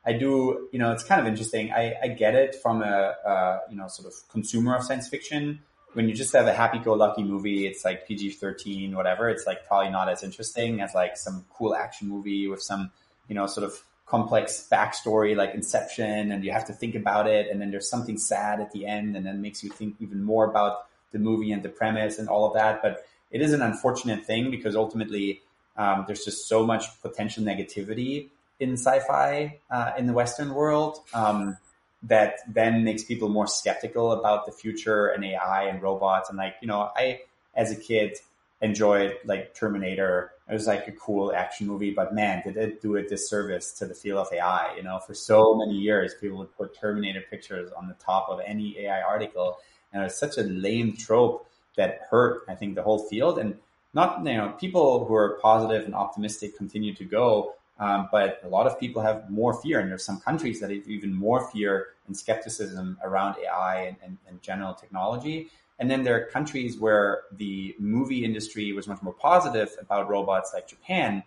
I 0.06 0.14
do, 0.14 0.70
you 0.72 0.80
know, 0.80 0.92
it's 0.92 1.04
kind 1.04 1.22
of 1.22 1.28
interesting. 1.28 1.72
I, 1.72 1.96
I 2.02 2.08
get 2.08 2.36
it 2.36 2.56
from 2.56 2.82
a, 2.82 3.16
a, 3.26 3.60
you 3.70 3.76
know 3.78 3.88
sort 3.88 4.08
of 4.08 4.14
consumer 4.30 4.76
of 4.76 4.84
science 4.84 5.10
fiction. 5.10 5.60
When 5.94 6.10
you 6.10 6.16
just 6.16 6.34
have 6.34 6.48
a 6.48 6.54
happy-go-lucky 6.54 7.24
movie, 7.24 7.68
it's 7.68 7.86
like 7.86 8.08
PG-13, 8.08 8.96
whatever. 8.96 9.30
It's 9.30 9.46
like 9.46 9.68
probably 9.68 9.92
not 9.92 10.10
as 10.10 10.24
interesting 10.24 10.82
as 10.82 10.96
like 10.96 11.18
some 11.18 11.46
cool 11.54 11.76
action 11.76 12.10
movie 12.10 12.48
with 12.48 12.64
some, 12.64 12.92
you 13.28 13.36
know, 13.36 13.46
sort 13.46 13.66
of 13.66 13.80
complex 14.06 14.68
backstory 14.72 15.36
like 15.36 15.54
Inception, 15.54 16.32
and 16.32 16.44
you 16.44 16.52
have 16.52 16.66
to 16.66 16.74
think 16.74 16.96
about 16.96 17.28
it. 17.28 17.50
And 17.50 17.62
then 17.62 17.72
there's 17.72 17.90
something 17.90 18.18
sad 18.18 18.60
at 18.60 18.72
the 18.72 18.86
end, 18.86 19.16
and 19.16 19.26
then 19.26 19.42
makes 19.42 19.64
you 19.64 19.70
think 19.70 19.96
even 20.00 20.24
more 20.24 20.46
about 20.46 20.86
the 21.12 21.20
movie 21.20 21.52
and 21.52 21.64
the 21.64 21.70
premise 21.70 22.20
and 22.20 22.28
all 22.28 22.46
of 22.46 22.54
that. 22.54 22.82
But 22.82 23.06
it 23.32 23.42
is 23.42 23.54
an 23.54 23.62
unfortunate 23.62 24.26
thing 24.26 24.52
because 24.52 24.76
ultimately 24.76 25.42
um, 25.78 26.04
there's 26.08 26.24
just 26.24 26.48
so 26.48 26.66
much 26.66 27.02
potential 27.02 27.44
negativity 27.44 28.30
in 28.60 28.74
sci-fi 28.74 29.60
uh, 29.72 29.92
in 29.98 30.08
the 30.08 30.14
Western 30.14 30.54
world 30.54 31.00
um, 31.14 31.58
that 32.04 32.40
then 32.48 32.84
makes 32.84 33.04
people 33.04 33.30
more 33.30 33.48
skeptical 33.48 34.12
about 34.12 34.46
the 34.46 34.52
future 34.52 35.08
and 35.08 35.24
AI 35.26 35.64
and 35.64 35.82
robots. 35.82 36.30
And 36.30 36.38
like, 36.38 36.56
you 36.62 36.68
know, 36.68 36.92
I 36.96 37.22
as 37.56 37.72
a 37.72 37.76
kid 37.76 38.18
enjoyed 38.64 39.18
like 39.26 39.53
Terminator. 39.53 40.31
It 40.49 40.53
was 40.53 40.68
like 40.68 40.88
a 40.88 40.91
cool 40.94 41.34
action 41.34 41.68
movie, 41.68 41.91
but 41.91 42.14
man, 42.14 42.41
did 42.44 42.57
it 42.57 42.81
do 42.81 42.95
a 42.95 43.03
disservice 43.03 43.72
to 43.73 43.85
the 43.85 43.94
field 43.94 44.26
of 44.26 44.34
AI? 44.34 44.76
You 44.76 44.84
know, 44.84 44.99
for 44.99 45.14
so 45.14 45.56
many 45.56 45.77
years, 45.77 46.14
people 46.19 46.38
would 46.40 46.56
put 46.57 46.76
Terminator 46.76 47.23
pictures 47.30 47.72
on 47.72 47.88
the 47.88 47.95
top 47.95 48.27
of 48.30 48.40
any 48.45 48.80
AI 48.80 49.02
article, 49.02 49.57
and 49.91 50.02
it 50.02 50.06
was 50.06 50.18
such 50.18 50.38
a 50.38 50.44
lame 50.44 50.98
trope 50.98 51.48
that 51.76 52.02
hurt, 52.10 52.44
I 52.49 52.56
think, 52.56 52.76
the 52.76 52.84
whole 52.84 53.07
field. 53.07 53.38
And 53.38 53.57
not 53.94 54.26
you 54.26 54.34
know 54.34 54.49
people 54.60 55.06
who 55.06 55.14
are 55.14 55.40
positive 55.41 55.85
and 55.85 55.95
optimistic 55.95 56.57
continue 56.57 56.94
to 56.95 57.06
go 57.06 57.53
um, 57.80 58.07
but 58.11 58.40
a 58.44 58.48
lot 58.48 58.68
of 58.68 58.80
people 58.80 59.02
have 59.02 59.30
more 59.30 59.53
fear 59.53 59.80
and 59.80 59.90
there's 59.90 60.06
some 60.06 60.19
countries 60.19 60.60
that 60.60 60.69
have 60.69 60.88
even 60.88 61.14
more 61.14 61.49
fear 61.49 61.88
and 62.07 62.15
skepticism 62.15 62.98
around 63.03 63.35
ai 63.45 63.84
and, 63.84 63.98
and, 64.03 64.18
and 64.27 64.41
general 64.41 64.73
technology 64.73 65.49
and 65.80 65.90
then 65.90 66.04
there 66.04 66.16
are 66.16 66.26
countries 66.26 66.80
where 66.80 67.24
the 67.32 67.76
movie 67.80 68.24
industry 68.24 68.72
was 68.74 68.88
much 68.88 69.02
more 69.02 69.14
positive 69.14 69.70
about 69.80 70.10
robots 70.10 70.52
like 70.54 70.68
japan 70.68 71.24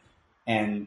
and 0.46 0.86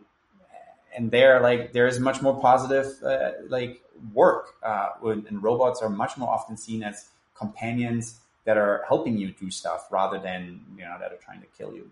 and 0.96 1.12
there 1.12 1.40
like 1.42 1.74
there 1.74 1.88
is 1.88 2.00
much 2.00 2.22
more 2.22 2.40
positive 2.40 2.88
uh, 3.04 3.32
like 3.48 3.82
work 4.14 4.56
uh, 4.64 4.90
and 5.04 5.44
robots 5.44 5.82
are 5.82 5.90
much 5.90 6.18
more 6.18 6.30
often 6.30 6.58
seen 6.58 6.84
as 6.84 7.10
companions 7.36 8.20
that 8.46 8.58
are 8.58 8.84
helping 8.88 9.18
you 9.18 9.32
do 9.32 9.52
stuff 9.52 9.88
rather 9.92 10.20
than 10.20 10.62
you 10.78 10.84
know 10.84 10.98
that 11.00 11.12
are 11.12 11.18
trying 11.18 11.42
to 11.42 11.48
kill 11.58 11.74
you. 11.74 11.92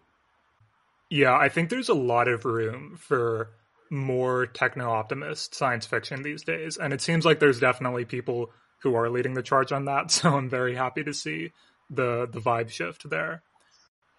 Yeah, 1.10 1.36
I 1.36 1.50
think 1.50 1.70
there's 1.70 1.90
a 1.90 1.94
lot 1.94 2.28
of 2.28 2.46
room 2.46 2.98
for 2.98 3.52
more 3.90 4.46
techno 4.48 4.90
optimist 4.90 5.56
science 5.56 5.86
fiction 5.86 6.22
these 6.22 6.44
days, 6.44 6.78
and 6.78 6.94
it 6.94 7.02
seems 7.02 7.26
like 7.26 7.40
there's 7.40 7.60
definitely 7.60 8.06
people 8.06 8.52
who 8.80 8.96
are 8.96 9.10
leading 9.10 9.34
the 9.34 9.42
charge 9.42 9.72
on 9.72 9.86
that. 9.86 10.12
So 10.18 10.36
I'm 10.36 10.50
very 10.50 10.76
happy 10.76 11.04
to 11.04 11.14
see 11.14 11.52
the 11.90 12.28
the 12.32 12.40
vibe 12.40 12.70
shift 12.70 13.10
there. 13.10 13.44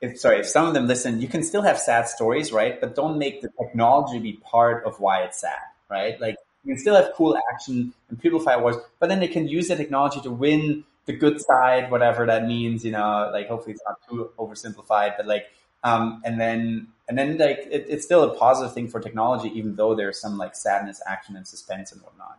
If, 0.01 0.21
sorry, 0.21 0.41
if 0.41 0.47
some 0.47 0.67
of 0.69 0.75
them 0.75 0.87
listen, 0.87 1.21
you 1.21 1.27
can 1.27 1.43
still 1.43 1.63
have 1.63 1.79
sad 1.79 2.09
stories, 2.09 2.53
right? 2.53 2.81
But 2.81 2.95
don't 2.95 3.19
make 3.19 3.43
the 3.43 3.51
technology 3.61 4.21
be 4.21 4.35
part 4.35 4.85
of 4.85 5.01
why 5.01 5.23
it's 5.23 5.41
sad, 5.41 5.59
right? 5.91 6.21
Like 6.21 6.37
you 6.65 6.75
can 6.75 6.81
still 6.81 6.95
have 6.95 7.13
cool 7.15 7.37
action 7.53 7.93
and 8.09 8.21
people 8.21 8.39
fight 8.39 8.61
wars, 8.61 8.77
but 9.01 9.09
then 9.09 9.19
they 9.19 9.29
can 9.29 9.49
use 9.49 9.69
the 9.69 9.77
technology 9.77 10.21
to 10.21 10.31
win 10.31 10.85
the 11.07 11.15
good 11.15 11.41
side, 11.41 11.91
whatever 11.91 12.27
that 12.27 12.47
means, 12.47 12.85
you 12.85 12.93
know, 12.93 13.31
like 13.33 13.49
hopefully 13.49 13.73
it's 13.73 13.83
not 13.87 13.97
too 14.09 14.31
oversimplified, 14.39 15.17
but 15.17 15.27
like, 15.27 15.47
um, 15.83 16.21
and 16.25 16.39
then, 16.39 16.89
and 17.09 17.17
then 17.17 17.39
like, 17.39 17.67
it, 17.71 17.87
it's 17.89 18.05
still 18.05 18.23
a 18.23 18.37
positive 18.37 18.75
thing 18.75 18.89
for 18.89 19.01
technology, 19.01 19.51
even 19.55 19.75
though 19.75 19.95
there's 19.95 20.21
some 20.21 20.37
like 20.37 20.55
sadness, 20.55 21.01
action 21.07 21.35
and 21.35 21.49
suspense 21.49 21.93
and 21.93 22.03
whatnot. 22.03 22.39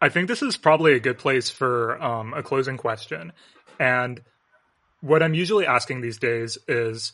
I 0.00 0.08
think 0.08 0.28
this 0.28 0.42
is 0.42 0.56
probably 0.56 0.94
a 0.94 1.00
good 1.00 1.18
place 1.18 1.50
for 1.50 2.02
um, 2.02 2.32
a 2.34 2.42
closing 2.42 2.76
question. 2.76 3.32
And 3.78 4.20
what 5.00 5.22
I'm 5.22 5.34
usually 5.34 5.66
asking 5.66 6.00
these 6.00 6.18
days 6.18 6.58
is 6.68 7.12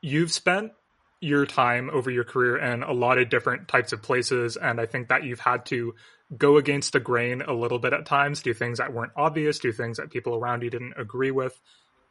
you've 0.00 0.32
spent 0.32 0.72
your 1.20 1.46
time 1.46 1.88
over 1.92 2.10
your 2.10 2.24
career 2.24 2.58
in 2.58 2.82
a 2.82 2.92
lot 2.92 3.16
of 3.16 3.30
different 3.30 3.68
types 3.68 3.92
of 3.92 4.02
places. 4.02 4.56
And 4.56 4.80
I 4.80 4.86
think 4.86 5.08
that 5.08 5.24
you've 5.24 5.40
had 5.40 5.64
to 5.66 5.94
go 6.36 6.56
against 6.56 6.92
the 6.92 7.00
grain 7.00 7.42
a 7.42 7.52
little 7.52 7.78
bit 7.78 7.92
at 7.92 8.06
times, 8.06 8.42
do 8.42 8.52
things 8.52 8.78
that 8.78 8.92
weren't 8.92 9.12
obvious, 9.16 9.58
do 9.58 9.72
things 9.72 9.98
that 9.98 10.10
people 10.10 10.34
around 10.34 10.62
you 10.62 10.70
didn't 10.70 10.94
agree 10.96 11.30
with. 11.30 11.58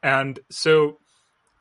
And 0.02 0.40
so 0.49 0.98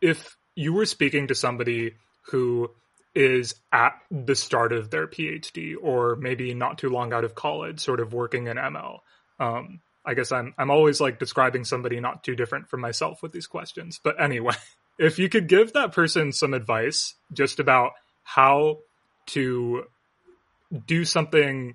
if 0.01 0.37
you 0.55 0.73
were 0.73 0.87
speaking 0.87 1.27
to 1.27 1.35
somebody 1.35 1.95
who 2.31 2.71
is 3.15 3.55
at 3.73 3.95
the 4.11 4.35
start 4.35 4.73
of 4.73 4.91
their 4.91 5.07
PhD 5.07 5.75
or 5.81 6.17
maybe 6.17 6.55
not 6.55 6.79
too 6.79 6.89
long 6.89 7.13
out 7.13 7.25
of 7.25 7.35
college, 7.35 7.81
sort 7.81 8.01
of 8.01 8.13
working 8.13 8.47
in 8.47 8.57
ML, 8.57 9.01
um, 9.41 9.81
I 10.05 10.15
guess 10.15 10.33
I'm 10.33 10.55
I'm 10.57 10.71
always 10.71 11.01
like 11.01 11.19
describing 11.19 11.65
somebody 11.65 12.01
not 12.01 12.25
too 12.25 12.35
different 12.35 12.69
from 12.69 12.81
myself 12.81 13.23
with 13.23 13.33
these 13.33 13.47
questions. 13.47 14.01
But 14.03 14.21
anyway, 14.21 14.55
if 14.99 15.19
you 15.19 15.29
could 15.29 15.49
give 15.49 15.73
that 15.73 15.93
person 15.93 16.33
some 16.33 16.55
advice 16.55 17.15
just 17.33 17.61
about 17.61 17.93
how 18.23 18.79
to 19.27 19.85
do 20.87 21.05
something 21.05 21.75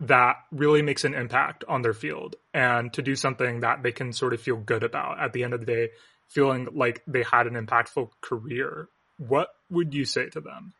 that 0.00 0.36
really 0.50 0.82
makes 0.82 1.04
an 1.04 1.14
impact 1.14 1.64
on 1.68 1.82
their 1.82 1.92
field 1.92 2.36
and 2.54 2.92
to 2.94 3.02
do 3.02 3.14
something 3.14 3.60
that 3.60 3.82
they 3.82 3.92
can 3.92 4.12
sort 4.12 4.32
of 4.32 4.40
feel 4.40 4.56
good 4.56 4.82
about 4.82 5.20
at 5.20 5.32
the 5.32 5.44
end 5.44 5.52
of 5.52 5.60
the 5.60 5.66
day, 5.66 5.90
feeling 6.28 6.68
like 6.72 7.02
they 7.06 7.22
had 7.22 7.46
an 7.46 7.54
impactful 7.54 8.08
career, 8.22 8.88
what 9.28 9.54
would 9.70 9.94
you 9.94 10.04
say 10.04 10.28
to 10.30 10.40
them? 10.40 10.72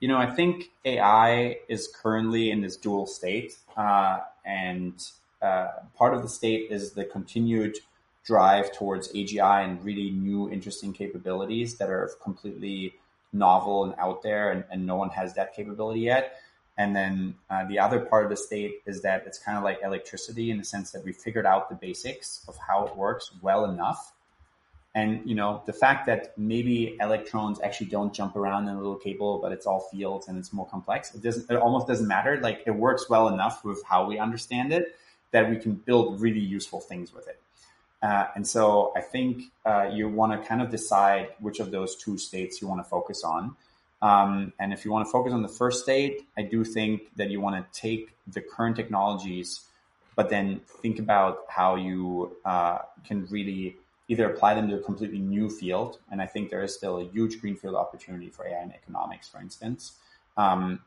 You 0.00 0.08
know, 0.08 0.16
I 0.16 0.30
think 0.30 0.70
AI 0.84 1.58
is 1.68 1.88
currently 1.88 2.50
in 2.50 2.60
this 2.60 2.76
dual 2.76 3.06
state, 3.06 3.56
uh, 3.76 4.20
and 4.44 4.94
uh, 5.40 5.68
part 5.96 6.14
of 6.14 6.22
the 6.22 6.28
state 6.28 6.70
is 6.70 6.92
the 6.92 7.04
continued 7.04 7.78
drive 8.24 8.72
towards 8.72 9.12
AGI 9.12 9.64
and 9.64 9.84
really 9.84 10.10
new, 10.10 10.50
interesting 10.50 10.92
capabilities 10.92 11.76
that 11.76 11.90
are 11.90 12.10
completely 12.22 12.94
novel 13.32 13.84
and 13.84 13.94
out 13.98 14.22
there, 14.22 14.50
and, 14.50 14.64
and 14.70 14.86
no 14.86 14.96
one 14.96 15.10
has 15.10 15.34
that 15.34 15.54
capability 15.54 16.00
yet. 16.00 16.36
And 16.76 16.96
then 16.96 17.34
uh, 17.50 17.66
the 17.66 17.78
other 17.78 18.00
part 18.00 18.24
of 18.24 18.30
the 18.30 18.36
state 18.36 18.82
is 18.86 19.02
that 19.02 19.24
it's 19.26 19.38
kind 19.38 19.56
of 19.56 19.62
like 19.62 19.78
electricity 19.84 20.50
in 20.50 20.58
the 20.58 20.64
sense 20.64 20.90
that 20.92 21.04
we 21.04 21.12
figured 21.12 21.46
out 21.46 21.68
the 21.68 21.76
basics 21.76 22.44
of 22.48 22.56
how 22.56 22.86
it 22.86 22.96
works 22.96 23.30
well 23.42 23.66
enough. 23.66 24.13
And 24.96 25.28
you 25.28 25.34
know 25.34 25.62
the 25.66 25.72
fact 25.72 26.06
that 26.06 26.38
maybe 26.38 26.96
electrons 27.00 27.60
actually 27.60 27.88
don't 27.88 28.14
jump 28.14 28.36
around 28.36 28.68
in 28.68 28.74
a 28.74 28.78
little 28.78 28.94
cable, 28.96 29.38
but 29.38 29.50
it's 29.50 29.66
all 29.66 29.80
fields 29.90 30.28
and 30.28 30.38
it's 30.38 30.52
more 30.52 30.66
complex. 30.66 31.14
It 31.14 31.22
doesn't. 31.22 31.50
It 31.50 31.56
almost 31.56 31.88
doesn't 31.88 32.06
matter. 32.06 32.38
Like 32.40 32.62
it 32.66 32.70
works 32.70 33.10
well 33.10 33.28
enough 33.28 33.64
with 33.64 33.82
how 33.84 34.06
we 34.06 34.18
understand 34.18 34.72
it 34.72 34.96
that 35.32 35.50
we 35.50 35.56
can 35.56 35.74
build 35.74 36.20
really 36.20 36.40
useful 36.40 36.80
things 36.80 37.12
with 37.12 37.26
it. 37.26 37.40
Uh, 38.04 38.26
and 38.36 38.46
so 38.46 38.92
I 38.94 39.00
think 39.00 39.44
uh, 39.64 39.88
you 39.90 40.08
want 40.08 40.40
to 40.40 40.46
kind 40.46 40.62
of 40.62 40.70
decide 40.70 41.30
which 41.40 41.58
of 41.58 41.70
those 41.70 41.96
two 41.96 42.18
states 42.18 42.62
you 42.62 42.68
want 42.68 42.80
to 42.80 42.88
focus 42.88 43.24
on. 43.24 43.56
Um, 44.00 44.52
and 44.60 44.72
if 44.72 44.84
you 44.84 44.92
want 44.92 45.06
to 45.06 45.10
focus 45.10 45.32
on 45.32 45.42
the 45.42 45.48
first 45.48 45.82
state, 45.82 46.26
I 46.36 46.42
do 46.42 46.64
think 46.64 47.16
that 47.16 47.30
you 47.30 47.40
want 47.40 47.56
to 47.56 47.80
take 47.80 48.10
the 48.26 48.42
current 48.42 48.76
technologies, 48.76 49.62
but 50.14 50.28
then 50.28 50.60
think 50.82 50.98
about 50.98 51.46
how 51.48 51.76
you 51.76 52.36
uh, 52.44 52.80
can 53.06 53.26
really 53.26 53.76
either 54.08 54.30
apply 54.30 54.54
them 54.54 54.68
to 54.68 54.76
a 54.76 54.80
completely 54.80 55.18
new 55.18 55.48
field. 55.48 55.98
And 56.10 56.20
I 56.20 56.26
think 56.26 56.50
there 56.50 56.62
is 56.62 56.74
still 56.74 56.98
a 56.98 57.04
huge 57.04 57.40
greenfield 57.40 57.74
opportunity 57.74 58.28
for 58.28 58.46
AI 58.46 58.58
and 58.58 58.72
economics, 58.72 59.28
for 59.28 59.40
instance, 59.40 59.92
um, 60.36 60.80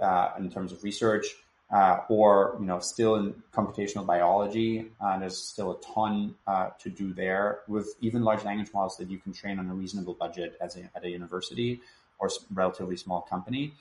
uh, 0.00 0.30
in 0.38 0.50
terms 0.50 0.72
of 0.72 0.82
research 0.82 1.26
uh, 1.72 2.00
or 2.08 2.56
you 2.60 2.66
know 2.66 2.78
still 2.78 3.16
in 3.16 3.34
computational 3.52 4.04
biology. 4.04 4.90
Uh, 5.00 5.18
there's 5.18 5.38
still 5.38 5.72
a 5.72 5.80
ton 5.80 6.34
uh, 6.46 6.68
to 6.78 6.90
do 6.90 7.14
there 7.14 7.60
with 7.66 7.94
even 8.00 8.22
large 8.22 8.44
language 8.44 8.70
models 8.74 8.96
that 8.98 9.10
you 9.10 9.18
can 9.18 9.32
train 9.32 9.58
on 9.58 9.68
a 9.68 9.74
reasonable 9.74 10.14
budget 10.14 10.56
as 10.60 10.76
a, 10.76 10.82
at 10.94 11.04
a 11.04 11.08
university 11.08 11.80
or 12.18 12.30
relatively 12.52 12.96
small 12.96 13.22
company. 13.22 13.72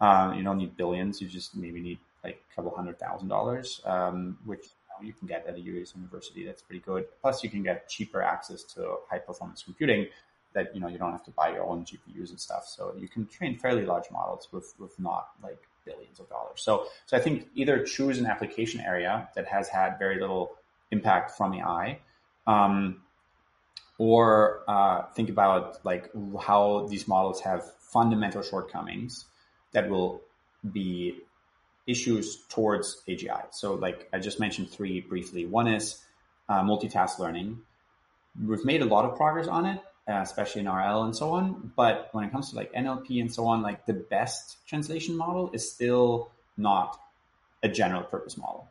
Um, 0.00 0.34
you 0.34 0.44
don't 0.44 0.58
need 0.58 0.76
billions; 0.76 1.20
you 1.20 1.28
just 1.28 1.56
maybe 1.56 1.80
need 1.80 1.98
like 2.22 2.40
a 2.50 2.54
couple 2.54 2.74
hundred 2.74 2.98
thousand 2.98 3.28
dollars, 3.28 3.80
um, 3.84 4.38
which 4.44 4.66
you, 5.02 5.12
can 5.12 5.26
get 5.28 5.46
at 5.46 5.56
a 5.56 5.60
US 5.60 5.94
university. 5.94 6.44
That's 6.44 6.62
pretty 6.62 6.80
good. 6.80 7.06
Plus, 7.20 7.42
you 7.42 7.50
can 7.50 7.62
get 7.62 7.88
cheaper 7.88 8.22
access 8.22 8.62
to 8.74 8.96
high 9.10 9.18
performance 9.18 9.62
computing. 9.62 10.06
That 10.54 10.72
you 10.72 10.80
know 10.80 10.86
you 10.86 10.98
don't 10.98 11.10
have 11.10 11.24
to 11.24 11.32
buy 11.32 11.50
your 11.50 11.64
own 11.64 11.84
GPUs 11.84 12.30
and 12.30 12.38
stuff, 12.38 12.64
so 12.66 12.94
you 12.96 13.08
can 13.08 13.26
train 13.26 13.58
fairly 13.58 13.84
large 13.84 14.08
models 14.12 14.48
with 14.52 14.72
with 14.78 14.96
not 15.00 15.30
like 15.42 15.58
billions 15.84 16.20
of 16.20 16.28
dollars. 16.28 16.62
So, 16.62 16.86
so 17.06 17.16
I 17.16 17.20
think 17.20 17.48
either 17.54 17.82
choose 17.84 18.18
an 18.18 18.26
application 18.26 18.80
area 18.80 19.28
that 19.34 19.46
has 19.46 19.68
had 19.68 19.98
very 19.98 20.20
little 20.20 20.52
impact 20.90 21.32
from 21.32 21.54
AI, 21.54 21.98
um, 22.46 23.02
or 23.98 24.62
uh, 24.68 25.02
think 25.14 25.28
about 25.28 25.84
like 25.84 26.10
how 26.40 26.86
these 26.88 27.06
models 27.06 27.40
have 27.40 27.64
fundamental 27.80 28.42
shortcomings 28.42 29.26
that 29.72 29.88
will 29.88 30.22
be 30.72 31.20
issues 31.86 32.38
towards 32.48 33.02
AGI. 33.08 33.46
So, 33.50 33.74
like 33.74 34.08
I 34.12 34.18
just 34.18 34.40
mentioned 34.40 34.70
three 34.70 35.00
briefly. 35.00 35.46
One 35.46 35.68
is 35.68 36.00
uh, 36.48 36.62
multitask 36.62 37.18
learning. 37.18 37.60
We've 38.42 38.64
made 38.64 38.82
a 38.82 38.86
lot 38.86 39.04
of 39.04 39.16
progress 39.16 39.46
on 39.46 39.66
it, 39.66 39.80
uh, 40.08 40.20
especially 40.22 40.62
in 40.62 40.68
RL 40.68 41.04
and 41.04 41.14
so 41.14 41.32
on. 41.32 41.72
But 41.76 42.08
when 42.12 42.24
it 42.24 42.32
comes 42.32 42.50
to 42.50 42.56
like 42.56 42.72
NLP 42.72 43.20
and 43.20 43.32
so 43.32 43.46
on, 43.46 43.62
like 43.62 43.86
the 43.86 43.94
best 43.94 44.56
translation 44.66 45.16
model 45.16 45.50
is 45.52 45.70
still 45.70 46.30
not 46.56 46.98
a 47.62 47.68
general 47.68 48.02
purpose 48.02 48.36
model, 48.36 48.68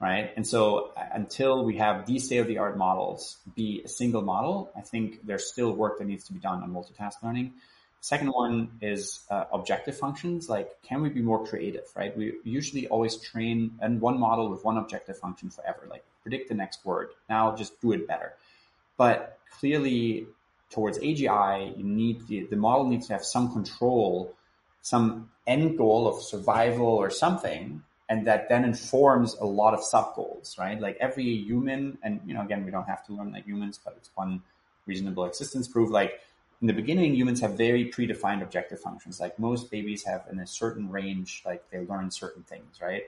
right? 0.00 0.32
And 0.36 0.46
so 0.46 0.92
uh, 0.96 1.04
until 1.12 1.64
we 1.64 1.76
have 1.78 2.06
these 2.06 2.24
state 2.24 2.38
of 2.38 2.46
the 2.46 2.58
art 2.58 2.76
models 2.76 3.38
be 3.54 3.82
a 3.84 3.88
single 3.88 4.22
model, 4.22 4.70
I 4.76 4.80
think 4.80 5.26
there's 5.26 5.46
still 5.46 5.72
work 5.72 5.98
that 5.98 6.06
needs 6.06 6.24
to 6.24 6.32
be 6.32 6.40
done 6.40 6.62
on 6.62 6.72
multitask 6.72 7.22
learning. 7.22 7.54
Second 8.00 8.28
one 8.28 8.70
is 8.80 9.20
uh, 9.30 9.44
objective 9.52 9.96
functions. 9.96 10.48
Like, 10.48 10.82
can 10.82 11.02
we 11.02 11.10
be 11.10 11.20
more 11.20 11.46
creative, 11.46 11.84
right? 11.94 12.16
We 12.16 12.34
usually 12.44 12.88
always 12.88 13.16
train 13.16 13.72
and 13.80 14.00
one 14.00 14.18
model 14.18 14.48
with 14.48 14.64
one 14.64 14.78
objective 14.78 15.18
function 15.18 15.50
forever, 15.50 15.86
like 15.88 16.04
predict 16.22 16.48
the 16.48 16.54
next 16.54 16.84
word. 16.84 17.10
Now 17.28 17.54
just 17.54 17.78
do 17.80 17.92
it 17.92 18.08
better. 18.08 18.34
But 18.96 19.38
clearly 19.58 20.26
towards 20.70 20.98
AGI, 20.98 21.76
you 21.76 21.84
need 21.84 22.26
the, 22.26 22.44
the 22.44 22.56
model 22.56 22.86
needs 22.86 23.08
to 23.08 23.12
have 23.12 23.24
some 23.24 23.52
control, 23.52 24.34
some 24.80 25.30
end 25.46 25.76
goal 25.76 26.08
of 26.08 26.22
survival 26.22 26.86
or 26.86 27.10
something, 27.10 27.82
and 28.08 28.26
that 28.26 28.48
then 28.48 28.64
informs 28.64 29.34
a 29.34 29.44
lot 29.44 29.74
of 29.74 29.84
sub 29.84 30.14
goals, 30.14 30.56
right? 30.58 30.80
Like 30.80 30.96
every 31.00 31.24
human, 31.24 31.98
and 32.02 32.20
you 32.24 32.32
know, 32.32 32.40
again, 32.40 32.64
we 32.64 32.70
don't 32.70 32.88
have 32.88 33.04
to 33.06 33.12
learn 33.12 33.32
like 33.32 33.44
humans, 33.44 33.78
but 33.84 33.94
it's 33.98 34.10
one 34.14 34.42
reasonable 34.86 35.26
existence 35.26 35.68
proof. 35.68 35.90
Like 35.90 36.20
in 36.60 36.66
the 36.66 36.72
beginning, 36.72 37.14
humans 37.14 37.40
have 37.40 37.56
very 37.56 37.90
predefined 37.90 38.42
objective 38.42 38.80
functions. 38.80 39.20
Like 39.20 39.38
most 39.38 39.70
babies 39.70 40.04
have 40.04 40.26
in 40.30 40.40
a 40.40 40.46
certain 40.46 40.90
range, 40.90 41.42
like 41.46 41.68
they 41.70 41.80
learn 41.80 42.10
certain 42.10 42.42
things, 42.42 42.80
right? 42.82 43.04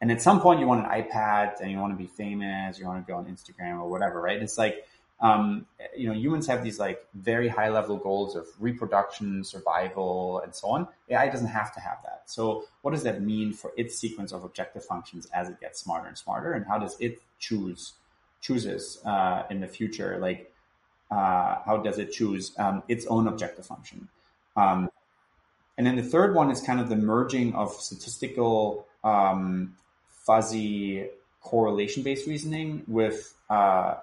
And 0.00 0.10
at 0.10 0.20
some 0.20 0.40
point, 0.40 0.60
you 0.60 0.66
want 0.66 0.84
an 0.84 0.90
iPad 0.90 1.60
and 1.60 1.70
you 1.70 1.78
want 1.78 1.92
to 1.92 1.96
be 1.96 2.06
famous, 2.06 2.78
you 2.78 2.86
want 2.86 3.06
to 3.06 3.10
go 3.10 3.18
on 3.18 3.26
Instagram 3.26 3.80
or 3.80 3.88
whatever, 3.88 4.20
right? 4.20 4.40
It's 4.40 4.58
like 4.58 4.86
um, 5.20 5.66
you 5.96 6.08
know, 6.08 6.14
humans 6.14 6.46
have 6.46 6.62
these 6.62 6.78
like 6.78 7.06
very 7.14 7.48
high 7.48 7.70
level 7.70 7.96
goals 7.96 8.36
of 8.36 8.46
reproduction, 8.58 9.44
survival, 9.44 10.40
and 10.40 10.54
so 10.54 10.68
on. 10.68 10.88
AI 11.08 11.28
doesn't 11.28 11.48
have 11.48 11.74
to 11.74 11.80
have 11.80 11.98
that. 12.04 12.22
So 12.26 12.64
what 12.82 12.90
does 12.90 13.02
that 13.04 13.22
mean 13.22 13.52
for 13.52 13.72
its 13.76 13.98
sequence 13.98 14.32
of 14.32 14.44
objective 14.44 14.84
functions 14.84 15.26
as 15.32 15.48
it 15.48 15.58
gets 15.60 15.80
smarter 15.80 16.08
and 16.08 16.18
smarter? 16.18 16.52
And 16.52 16.66
how 16.66 16.78
does 16.78 17.00
it 17.00 17.22
choose, 17.38 17.94
chooses, 18.42 19.00
uh, 19.06 19.44
in 19.48 19.60
the 19.60 19.68
future? 19.68 20.18
Like, 20.20 20.52
uh, 21.10 21.56
how 21.64 21.80
does 21.82 21.98
it 21.98 22.12
choose, 22.12 22.52
um, 22.58 22.82
its 22.88 23.06
own 23.06 23.26
objective 23.26 23.66
function? 23.66 24.08
Um, 24.56 24.90
and 25.78 25.86
then 25.86 25.96
the 25.96 26.02
third 26.02 26.34
one 26.34 26.50
is 26.50 26.60
kind 26.60 26.80
of 26.80 26.88
the 26.88 26.96
merging 26.96 27.54
of 27.54 27.72
statistical, 27.72 28.86
um, 29.04 29.76
fuzzy 30.08 31.08
correlation 31.40 32.02
based 32.02 32.26
reasoning 32.26 32.82
with, 32.88 33.34
uh, 33.50 33.96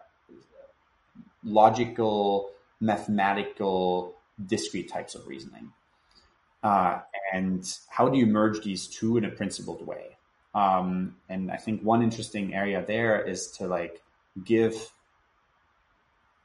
logical, 1.44 2.52
mathematical, 2.80 4.14
discrete 4.46 4.90
types 4.90 5.16
of 5.16 5.28
reasoning. 5.28 5.72
Uh, 6.62 7.02
and 7.34 7.78
how 7.90 8.08
do 8.08 8.18
you 8.18 8.26
merge 8.26 8.64
these 8.64 8.88
two 8.88 9.18
in 9.18 9.26
a 9.26 9.30
principled 9.30 9.86
way? 9.86 10.18
Um, 10.56 11.16
and 11.30 11.52
I 11.52 11.58
think 11.58 11.82
one 11.82 12.02
interesting 12.02 12.54
area 12.54 12.84
there 12.86 13.22
is 13.22 13.48
to 13.58 13.68
like 13.68 14.02
give 14.46 14.92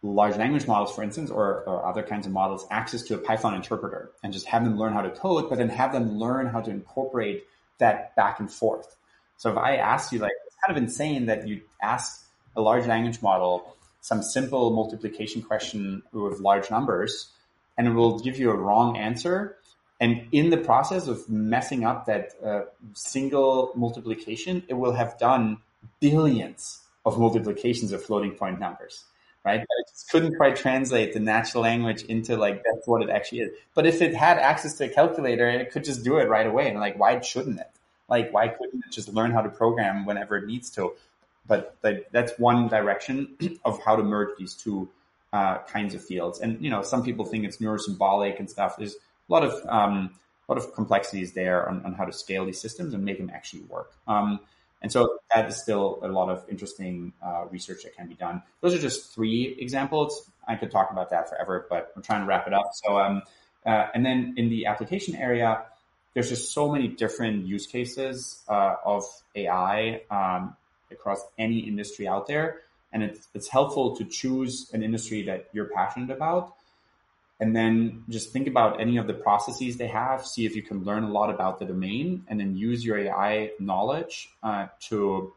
large 0.03 0.37
language 0.37 0.67
models, 0.67 0.95
for 0.95 1.03
instance, 1.03 1.31
or, 1.31 1.65
or, 1.65 1.85
other 1.85 2.03
kinds 2.03 2.27
of 2.27 2.33
models, 2.33 2.67
access 2.71 3.03
to 3.03 3.15
a 3.15 3.19
Python 3.19 3.55
interpreter 3.55 4.11
and 4.23 4.33
just 4.33 4.47
have 4.47 4.63
them 4.65 4.79
learn 4.79 4.93
how 4.93 5.03
to 5.03 5.11
code, 5.11 5.49
but 5.49 5.59
then 5.59 5.69
have 5.69 5.93
them 5.93 6.19
learn 6.19 6.47
how 6.47 6.61
to 6.61 6.71
incorporate 6.71 7.45
that 7.79 8.15
back 8.15 8.39
and 8.39 8.51
forth. 8.51 8.97
So 9.39 9.51
if 9.51 9.57
I 9.57 9.77
ask 9.77 10.13
you, 10.13 10.21
like, 10.21 10.33
it's 10.47 10.57
kind 10.65 10.77
of 10.77 10.83
insane 10.83 11.27
that 11.27 11.49
you 11.49 11.63
ask 11.83 12.25
a 12.57 12.61
large 12.61 12.87
language 12.87 13.21
model 13.23 13.75
some 14.01 14.23
simple 14.23 14.71
multiplication 14.71 15.43
question 15.43 16.03
with 16.13 16.41
large 16.41 16.71
numbers 16.71 17.31
and 17.77 17.87
it 17.87 17.91
will 17.91 18.19
give 18.19 18.39
you 18.39 18.51
a 18.51 18.57
wrong 18.57 18.97
answer. 18.97 19.57
And 20.01 20.29
in 20.33 20.51
the 20.51 20.57
process 20.57 21.07
of 21.07 21.29
messing 21.29 21.85
up 21.85 22.07
that 22.07 22.33
uh, 22.45 22.63
single 22.95 23.73
multiplication, 23.75 24.65
it 24.69 24.75
will 24.75 24.93
have 24.93 25.19
done 25.19 25.59
billions 26.01 26.81
of 27.05 27.19
multiplications 27.19 27.93
of 27.93 28.03
floating 28.03 28.33
point 28.33 28.61
numbers, 28.61 29.05
right? 29.45 29.61
But 29.61 29.77
it 29.79 29.91
just 29.91 30.11
couldn't 30.11 30.37
quite 30.37 30.57
translate 30.57 31.15
the 31.15 31.21
natural 31.21 31.63
language 31.63 32.03
into 32.03 32.37
like, 32.37 32.63
that's 32.65 32.87
what 32.87 33.03
it 33.03 33.11
actually 33.11 33.41
is. 33.41 33.51
But 33.75 33.87
if 33.87 34.03
it 34.03 34.15
had 34.15 34.39
access 34.39 34.75
to 34.75 34.85
a 34.85 34.89
calculator, 34.89 35.49
it 35.49 35.71
could 35.71 35.85
just 35.85 36.05
do 36.05 36.19
it 36.19 36.29
right 36.29 36.47
away. 36.47 36.69
And 36.69 36.79
like, 36.79 36.99
why 36.99 37.21
shouldn't 37.21 37.61
it? 37.61 37.71
Like, 38.09 38.33
why 38.33 38.49
couldn't 38.49 38.85
it 38.87 38.91
just 38.91 39.09
learn 39.09 39.33
how 39.33 39.43
to 39.43 39.49
program 39.49 40.07
whenever 40.07 40.37
it 40.37 40.47
needs 40.47 40.71
to? 40.71 40.93
but 41.49 41.77
that's 42.13 42.39
one 42.39 42.69
direction 42.69 43.37
of 43.65 43.83
how 43.83 43.97
to 43.97 44.05
merge 44.05 44.37
these 44.39 44.55
two 44.55 44.89
uh, 45.33 45.59
kinds 45.63 45.95
of 45.95 46.05
fields. 46.05 46.39
And 46.39 46.63
you 46.63 46.71
know, 46.71 46.83
some 46.83 47.03
people 47.03 47.25
think 47.25 47.45
it's 47.45 47.57
neurosymbolic 47.57 48.39
and 48.39 48.49
stuff. 48.49 48.77
There's 48.77 48.95
a 48.95 49.33
lot 49.33 49.43
of 49.43 49.67
um, 49.67 50.15
a 50.49 50.53
lot 50.53 50.63
of 50.63 50.73
complexities 50.75 51.33
there 51.33 51.69
on, 51.69 51.85
on, 51.85 51.95
how 51.95 52.05
to 52.05 52.13
scale 52.13 52.47
these 52.47 52.61
systems 52.61 52.95
and 52.95 53.05
make 53.05 53.19
them 53.19 53.31
actually 53.35 53.63
work. 53.63 53.93
Um, 54.07 54.41
and 54.83 54.93
so 54.93 55.19
that 55.35 55.49
is 55.49 55.61
still 55.61 55.99
a 56.03 56.09
lot 56.09 56.29
of 56.29 56.45
interesting 56.49 57.13
uh, 57.25 57.45
research 57.51 57.83
that 57.85 57.97
can 57.97 58.09
be 58.09 58.15
done. 58.15 58.43
Those 58.61 58.75
are 58.75 58.79
just 58.79 59.15
three 59.15 59.57
examples. 59.59 60.31
I 60.47 60.57
could 60.57 60.71
talk 60.71 60.91
about 60.91 61.11
that 61.11 61.29
forever, 61.29 61.67
but 61.69 61.93
I'm 61.97 62.03
trying 62.03 62.21
to 62.21 62.27
wrap 62.27 62.47
it 62.47 62.53
up. 62.53 62.71
So, 62.85 62.99
um, 62.99 63.23
uh, 63.67 63.87
and 63.95 64.05
then 64.05 64.35
in 64.37 64.49
the 64.49 64.67
application 64.67 65.15
area, 65.17 65.63
there's 66.15 66.29
just 66.29 66.53
so 66.53 66.73
many 66.73 66.89
different 66.89 67.47
use 67.47 67.67
cases 67.67 68.43
uh, 68.49 68.77
of 68.85 69.05
AI. 69.35 70.03
Um, 70.11 70.57
across 70.91 71.21
any 71.39 71.59
industry 71.59 72.07
out 72.09 72.27
there. 72.27 72.61
And 72.93 73.03
it's, 73.03 73.29
it's 73.35 73.49
helpful 73.49 73.97
to 73.97 74.05
choose 74.05 74.71
an 74.73 74.83
industry 74.83 75.23
that 75.25 75.49
you're 75.53 75.71
passionate 75.75 76.11
about. 76.11 76.55
And 77.41 77.55
then 77.55 78.05
just 78.09 78.33
think 78.33 78.49
about 78.49 78.81
any 78.81 78.97
of 78.97 79.07
the 79.07 79.15
processes 79.15 79.77
they 79.77 79.87
have, 79.87 80.27
see 80.27 80.45
if 80.45 80.57
you 80.57 80.63
can 80.63 80.83
learn 80.83 81.05
a 81.05 81.11
lot 81.11 81.31
about 81.31 81.61
the 81.61 81.65
domain, 81.65 82.25
and 82.29 82.41
then 82.41 82.57
use 82.57 82.85
your 82.85 82.99
AI 82.99 83.53
knowledge 83.61 84.31
uh, 84.43 84.67
to 84.89 85.33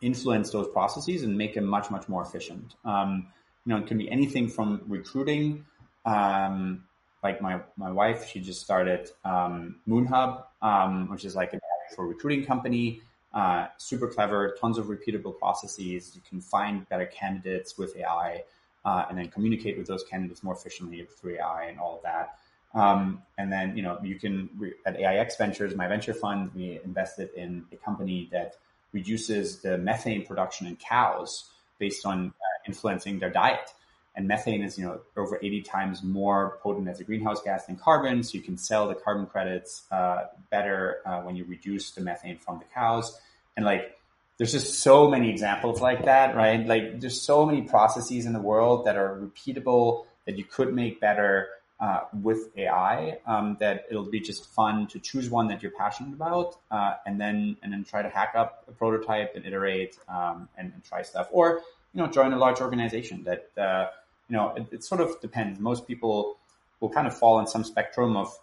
influence 0.00 0.50
those 0.50 0.68
processes 0.68 1.22
and 1.22 1.36
make 1.36 1.54
them 1.54 1.64
much 1.64 1.90
much 1.90 2.08
more 2.08 2.22
efficient. 2.22 2.74
Um, 2.84 3.28
you 3.64 3.74
know, 3.74 3.80
it 3.80 3.86
can 3.86 3.98
be 3.98 4.10
anything 4.10 4.48
from 4.48 4.82
recruiting. 4.86 5.64
Um, 6.04 6.84
like 7.22 7.40
my 7.40 7.60
my 7.76 7.90
wife, 7.90 8.28
she 8.28 8.40
just 8.40 8.62
started 8.62 9.10
um, 9.24 9.76
MoonHub, 9.88 10.44
um, 10.62 11.10
which 11.10 11.24
is 11.24 11.36
like 11.36 11.52
an 11.52 11.60
actual 11.84 12.04
recruiting 12.04 12.44
company. 12.44 13.02
Uh, 13.32 13.66
super 13.76 14.08
clever, 14.08 14.56
tons 14.60 14.78
of 14.78 14.86
repeatable 14.86 15.38
processes. 15.38 16.12
You 16.14 16.22
can 16.28 16.40
find 16.40 16.88
better 16.88 17.06
candidates 17.06 17.76
with 17.76 17.94
AI, 17.96 18.42
uh, 18.88 19.04
and 19.08 19.18
then 19.18 19.28
communicate 19.28 19.76
with 19.76 19.86
those 19.86 20.02
candidates 20.04 20.42
more 20.42 20.54
efficiently 20.54 21.06
through 21.20 21.36
AI 21.36 21.64
and 21.64 21.78
all 21.78 21.96
of 21.96 22.02
that. 22.02 22.38
Um, 22.74 23.22
and 23.36 23.52
then 23.52 23.76
you 23.76 23.82
know 23.82 23.98
you 24.02 24.16
can 24.18 24.48
at 24.86 24.96
AIX 24.96 25.36
Ventures, 25.36 25.74
my 25.76 25.88
venture 25.88 26.14
fund, 26.14 26.50
we 26.54 26.80
invested 26.84 27.28
in 27.36 27.66
a 27.72 27.76
company 27.76 28.28
that 28.32 28.54
reduces 28.92 29.60
the 29.60 29.76
methane 29.76 30.24
production 30.24 30.66
in 30.66 30.76
cows 30.76 31.50
based 31.78 32.06
on 32.06 32.28
uh, 32.28 32.56
influencing 32.66 33.18
their 33.18 33.30
diet. 33.30 33.70
And 34.16 34.26
methane 34.26 34.62
is, 34.62 34.76
you 34.78 34.84
know, 34.84 35.00
over 35.16 35.38
80 35.40 35.62
times 35.62 36.02
more 36.02 36.58
potent 36.62 36.88
as 36.88 36.98
a 36.98 37.04
greenhouse 37.04 37.40
gas 37.42 37.66
than 37.66 37.76
carbon. 37.76 38.22
So 38.24 38.32
you 38.36 38.40
can 38.40 38.56
sell 38.56 38.88
the 38.88 38.94
carbon 38.94 39.26
credits 39.26 39.84
uh, 39.92 40.24
better 40.50 41.02
uh, 41.06 41.20
when 41.20 41.36
you 41.36 41.44
reduce 41.44 41.92
the 41.92 42.00
methane 42.00 42.38
from 42.38 42.58
the 42.58 42.64
cows. 42.74 43.20
And 43.56 43.64
like, 43.64 43.97
there's 44.38 44.52
just 44.52 44.80
so 44.80 45.10
many 45.10 45.30
examples 45.30 45.80
like 45.80 46.04
that, 46.04 46.34
right? 46.34 46.64
Like, 46.64 47.00
there's 47.00 47.20
so 47.20 47.44
many 47.44 47.62
processes 47.62 48.24
in 48.24 48.32
the 48.32 48.40
world 48.40 48.86
that 48.86 48.96
are 48.96 49.16
repeatable 49.16 50.06
that 50.26 50.38
you 50.38 50.44
could 50.44 50.72
make 50.72 51.00
better 51.00 51.48
uh, 51.80 52.00
with 52.22 52.48
AI 52.56 53.18
um, 53.26 53.56
that 53.60 53.86
it'll 53.90 54.10
be 54.10 54.20
just 54.20 54.46
fun 54.46 54.86
to 54.88 54.98
choose 54.98 55.30
one 55.30 55.46
that 55.48 55.62
you're 55.62 55.72
passionate 55.72 56.12
about 56.12 56.56
uh, 56.70 56.94
and 57.06 57.20
then 57.20 57.56
and 57.62 57.72
then 57.72 57.84
try 57.84 58.02
to 58.02 58.08
hack 58.08 58.32
up 58.34 58.64
a 58.68 58.72
prototype 58.72 59.36
and 59.36 59.46
iterate 59.46 59.96
um, 60.08 60.48
and, 60.58 60.72
and, 60.74 60.82
try 60.82 61.02
stuff 61.02 61.28
or 61.30 61.60
you 61.94 62.02
know 62.02 62.08
join 62.08 62.32
a 62.32 62.36
large 62.36 62.60
organization 62.60 63.22
that 63.22 63.48
uh, 63.56 63.86
you 64.28 64.36
know 64.36 64.52
it, 64.56 64.66
it, 64.72 64.84
sort 64.84 65.00
of 65.00 65.20
depends 65.20 65.60
most 65.60 65.86
people 65.86 66.36
will 66.80 66.88
kind 66.88 67.06
of 67.06 67.16
fall 67.16 67.38
in 67.38 67.46
some 67.46 67.62
spectrum 67.62 68.16
of 68.16 68.36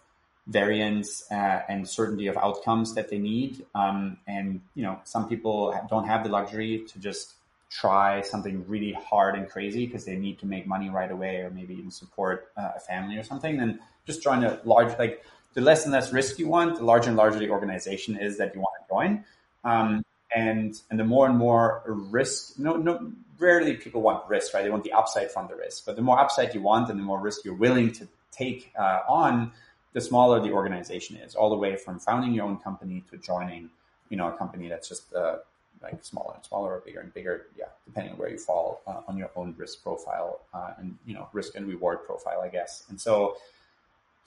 variance 0.46 1.24
uh, 1.30 1.60
and 1.68 1.88
certainty 1.88 2.28
of 2.28 2.36
outcomes 2.36 2.94
that 2.94 3.08
they 3.08 3.18
need 3.18 3.64
um, 3.74 4.16
and 4.28 4.60
you 4.74 4.82
know 4.82 4.98
some 5.04 5.28
people 5.28 5.74
don't 5.90 6.06
have 6.06 6.22
the 6.22 6.30
luxury 6.30 6.84
to 6.86 6.98
just 6.98 7.36
try 7.70 8.22
something 8.22 8.64
really 8.68 8.92
hard 8.92 9.34
and 9.34 9.48
crazy 9.48 9.86
because 9.86 10.04
they 10.04 10.16
need 10.16 10.38
to 10.38 10.46
make 10.46 10.66
money 10.66 10.88
right 10.88 11.10
away 11.10 11.36
or 11.38 11.50
maybe 11.50 11.74
even 11.74 11.90
support 11.90 12.48
uh, 12.56 12.70
a 12.76 12.80
family 12.80 13.16
or 13.16 13.22
something, 13.22 13.60
And 13.60 13.80
just 14.06 14.22
join 14.22 14.44
a 14.44 14.60
large, 14.64 14.96
like 14.98 15.24
the 15.54 15.60
less 15.60 15.84
and 15.84 15.92
less 15.92 16.12
risk 16.12 16.38
you 16.38 16.48
want, 16.48 16.76
the 16.78 16.84
larger 16.84 17.08
and 17.08 17.16
larger 17.16 17.38
the 17.38 17.50
organization 17.50 18.16
is 18.16 18.38
that 18.38 18.54
you 18.54 18.60
want 18.60 18.74
to 18.82 18.94
join. 18.94 19.24
Um, 19.64 20.04
and, 20.34 20.80
and 20.90 20.98
the 20.98 21.04
more 21.04 21.26
and 21.26 21.36
more 21.36 21.82
risk, 21.86 22.58
no, 22.58 22.76
no, 22.76 23.12
rarely 23.38 23.74
people 23.74 24.00
want 24.00 24.28
risk, 24.28 24.54
right? 24.54 24.62
They 24.62 24.70
want 24.70 24.84
the 24.84 24.92
upside 24.92 25.30
from 25.30 25.48
the 25.48 25.56
risk, 25.56 25.84
but 25.84 25.96
the 25.96 26.02
more 26.02 26.18
upside 26.18 26.54
you 26.54 26.62
want 26.62 26.88
and 26.88 26.98
the 26.98 27.04
more 27.04 27.20
risk 27.20 27.44
you're 27.44 27.54
willing 27.54 27.92
to 27.92 28.08
take 28.30 28.72
uh, 28.78 29.00
on, 29.08 29.52
the 29.96 30.00
smaller 30.02 30.38
the 30.40 30.52
organization 30.52 31.16
is, 31.16 31.34
all 31.34 31.48
the 31.48 31.56
way 31.56 31.74
from 31.74 31.98
founding 31.98 32.34
your 32.34 32.44
own 32.44 32.58
company 32.58 33.02
to 33.10 33.16
joining, 33.16 33.70
you 34.10 34.16
know, 34.18 34.28
a 34.28 34.32
company 34.32 34.68
that's 34.68 34.90
just 34.90 35.10
uh, 35.14 35.36
like 35.82 36.04
smaller 36.04 36.34
and 36.34 36.44
smaller 36.44 36.74
or 36.74 36.82
bigger 36.84 37.00
and 37.00 37.14
bigger, 37.14 37.46
yeah, 37.58 37.70
depending 37.86 38.12
on 38.12 38.18
where 38.18 38.28
you 38.28 38.36
fall 38.36 38.82
uh, 38.86 39.00
on 39.08 39.16
your 39.16 39.30
own 39.36 39.54
risk 39.56 39.82
profile 39.82 40.40
uh, 40.52 40.72
and 40.78 40.98
you 41.06 41.14
know 41.14 41.30
risk 41.32 41.54
and 41.54 41.66
reward 41.66 42.04
profile, 42.04 42.42
I 42.42 42.48
guess. 42.48 42.84
And 42.90 43.00
so, 43.00 43.38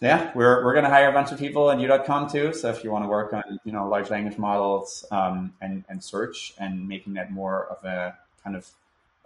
yeah, 0.01 0.31
we're 0.33 0.65
we're 0.65 0.73
gonna 0.73 0.89
hire 0.89 1.09
a 1.09 1.13
bunch 1.13 1.31
of 1.31 1.37
people 1.37 1.69
at 1.69 1.79
you.com 1.79 2.31
too. 2.31 2.51
So 2.51 2.71
if 2.71 2.83
you 2.83 2.89
want 2.89 3.03
to 3.05 3.07
work 3.07 3.31
on 3.33 3.59
you 3.63 3.71
know 3.71 3.87
large 3.87 4.09
language 4.09 4.39
models 4.39 5.05
um, 5.11 5.53
and 5.61 5.83
and 5.87 6.03
search 6.03 6.55
and 6.57 6.87
making 6.87 7.13
that 7.13 7.31
more 7.31 7.67
of 7.67 7.85
a 7.85 8.17
kind 8.43 8.55
of 8.55 8.67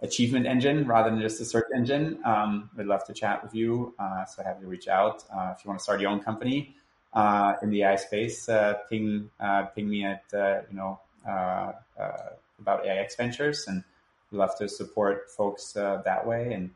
achievement 0.04 0.46
engine 0.46 0.86
rather 0.86 1.10
than 1.10 1.20
just 1.20 1.40
a 1.40 1.44
search 1.44 1.66
engine, 1.74 2.20
um, 2.24 2.70
we'd 2.76 2.86
love 2.86 3.04
to 3.06 3.12
chat 3.12 3.42
with 3.42 3.54
you. 3.54 3.94
Uh, 3.98 4.24
so 4.24 4.44
happy 4.44 4.60
to 4.60 4.68
reach 4.68 4.86
out 4.86 5.24
uh, 5.34 5.54
if 5.56 5.64
you 5.64 5.68
want 5.68 5.80
to 5.80 5.82
start 5.82 6.00
your 6.00 6.10
own 6.10 6.20
company. 6.20 6.76
Uh, 7.12 7.54
in 7.62 7.70
the 7.70 7.82
AI 7.82 7.94
space, 7.94 8.48
uh, 8.48 8.74
ping 8.90 9.30
ping 9.74 9.88
me 9.88 10.04
at 10.04 10.24
you 10.32 10.76
know 10.76 10.98
uh, 11.26 11.72
uh, 11.98 12.30
about 12.60 12.86
AIX 12.86 13.14
Ventures, 13.16 13.66
and 13.66 13.82
we 14.30 14.38
love 14.38 14.56
to 14.58 14.68
support 14.68 15.30
folks 15.30 15.76
uh, 15.76 16.02
that 16.04 16.26
way. 16.26 16.52
And 16.52 16.70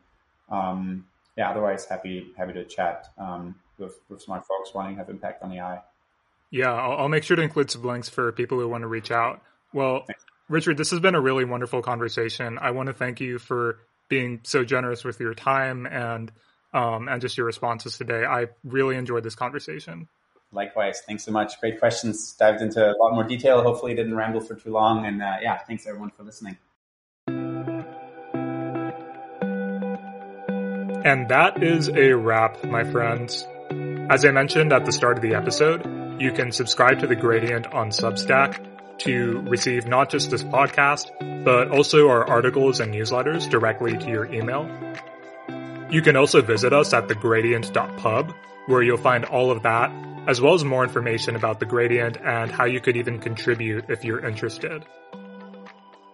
um, 0.51 1.07
yeah, 1.37 1.51
otherwise, 1.51 1.85
happy 1.85 2.33
happy 2.37 2.55
to 2.55 2.65
chat 2.65 3.09
um, 3.19 3.55
with 3.79 3.99
with 4.09 4.23
smart 4.23 4.47
folks 4.47 4.73
wanting 4.75 4.95
to 4.95 4.99
have 4.99 5.11
impact 5.11 5.43
on 5.43 5.53
AI. 5.53 5.83
Yeah, 6.51 6.73
I'll, 6.73 7.01
I'll, 7.01 7.09
make 7.09 7.25
sure 7.25 7.37
to 7.37 7.43
include 7.43 7.71
some 7.71 7.83
links 7.83 8.09
for 8.09 8.33
people 8.33 8.59
who 8.59 8.67
want 8.69 8.81
to 8.83 8.89
reach 8.89 9.11
out. 9.11 9.43
Well, 9.75 10.05
Thanks. 10.07 10.25
Richard, 10.49 10.79
this 10.79 10.91
has 10.91 11.01
been 11.01 11.15
a 11.15 11.21
really 11.21 11.45
wonderful 11.45 11.83
conversation. 11.83 12.59
I 12.59 12.71
want 12.71 12.87
to 12.87 12.95
thank 12.95 13.21
you 13.21 13.39
for 13.39 13.81
being 14.09 14.41
so 14.45 14.65
generous 14.65 15.05
with 15.05 15.21
your 15.21 15.35
time 15.35 15.87
and 15.87 16.33
um, 16.73 17.09
and 17.09 17.21
just 17.21 17.37
your 17.37 17.47
responses 17.47 17.97
today. 17.97 18.25
I 18.25 18.49
really 18.65 18.97
enjoyed 18.97 19.23
this 19.25 19.35
conversation. 19.35 20.09
Likewise. 20.53 21.03
Thanks 21.07 21.25
so 21.25 21.33
much. 21.33 21.61
Great 21.61 21.79
questions. 21.79 22.33
Dived 22.33 22.63
into 22.63 22.83
a 22.83 22.97
lot 22.99 23.13
more 23.13 23.25
detail. 23.25 23.63
Hopefully, 23.63 23.95
didn't 23.95 24.15
ramble 24.15 24.41
for 24.41 24.55
too 24.55 24.71
long. 24.71 25.05
And 25.05 25.23
uh, 25.23 25.37
yeah, 25.43 25.59
thanks 25.59 25.87
everyone 25.87 26.11
for 26.11 26.23
listening. 26.25 26.57
And 31.05 31.29
that 31.29 31.63
is 31.63 31.89
a 31.89 32.13
wrap, 32.13 32.65
my 32.65 32.85
friends. 32.85 33.47
As 34.11 34.25
I 34.25 34.31
mentioned 34.31 34.73
at 34.73 34.85
the 34.85 34.93
start 34.93 35.19
of 35.19 35.23
the 35.23 35.35
episode, 35.35 35.87
you 36.21 36.33
can 36.33 36.53
subscribe 36.53 37.01
to 37.01 37.07
The 37.07 37.17
Gradient 37.17 37.67
on 37.67 37.91
Substack 37.91 38.68
to 38.99 39.41
receive 39.49 39.87
not 39.87 40.11
just 40.11 40.31
this 40.31 40.43
podcast, 40.43 41.45
but 41.45 41.71
also 41.71 42.09
our 42.09 42.29
articles 42.29 42.81
and 42.81 42.93
newsletters 42.93 43.49
directly 43.49 43.97
to 43.97 44.09
your 44.09 44.27
email. 44.33 44.69
You 45.91 46.03
can 46.03 46.17
also 46.17 46.43
visit 46.43 46.73
us 46.73 46.93
at 46.93 47.09
thegradient.pub, 47.09 48.35
where 48.67 48.83
you'll 48.83 48.99
find 48.99 49.25
all 49.25 49.51
of 49.51 49.63
that 49.63 49.91
as 50.29 50.43
well 50.43 50.53
as 50.53 50.63
more 50.63 50.85
information 50.85 51.37
about 51.37 51.59
the 51.59 51.65
gradient 51.65 52.19
and 52.23 52.51
how 52.51 52.67
you 52.67 52.81
could 52.81 52.99
even 52.99 53.19
contribute 53.19 53.87
if 53.89 54.05
you're 54.05 54.25
interested. 54.25 54.85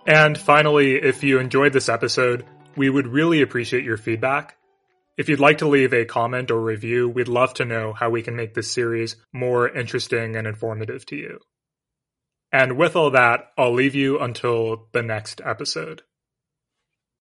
And 0.06 0.38
finally, 0.38 0.94
if 0.94 1.24
you 1.24 1.40
enjoyed 1.40 1.72
this 1.72 1.88
episode, 1.88 2.44
we 2.76 2.88
would 2.88 3.08
really 3.08 3.42
appreciate 3.42 3.84
your 3.84 3.96
feedback. 3.96 4.56
If 5.16 5.28
you'd 5.28 5.40
like 5.40 5.58
to 5.58 5.68
leave 5.68 5.92
a 5.92 6.04
comment 6.04 6.52
or 6.52 6.60
review, 6.60 7.08
we'd 7.08 7.28
love 7.28 7.54
to 7.54 7.64
know 7.64 7.92
how 7.92 8.10
we 8.10 8.22
can 8.22 8.36
make 8.36 8.54
this 8.54 8.70
series 8.70 9.16
more 9.32 9.68
interesting 9.68 10.36
and 10.36 10.46
informative 10.46 11.04
to 11.06 11.16
you. 11.16 11.40
And 12.54 12.76
with 12.76 12.94
all 12.94 13.10
that, 13.10 13.50
I'll 13.58 13.74
leave 13.74 13.96
you 13.96 14.20
until 14.20 14.86
the 14.92 15.02
next 15.02 15.40
episode. 15.44 16.02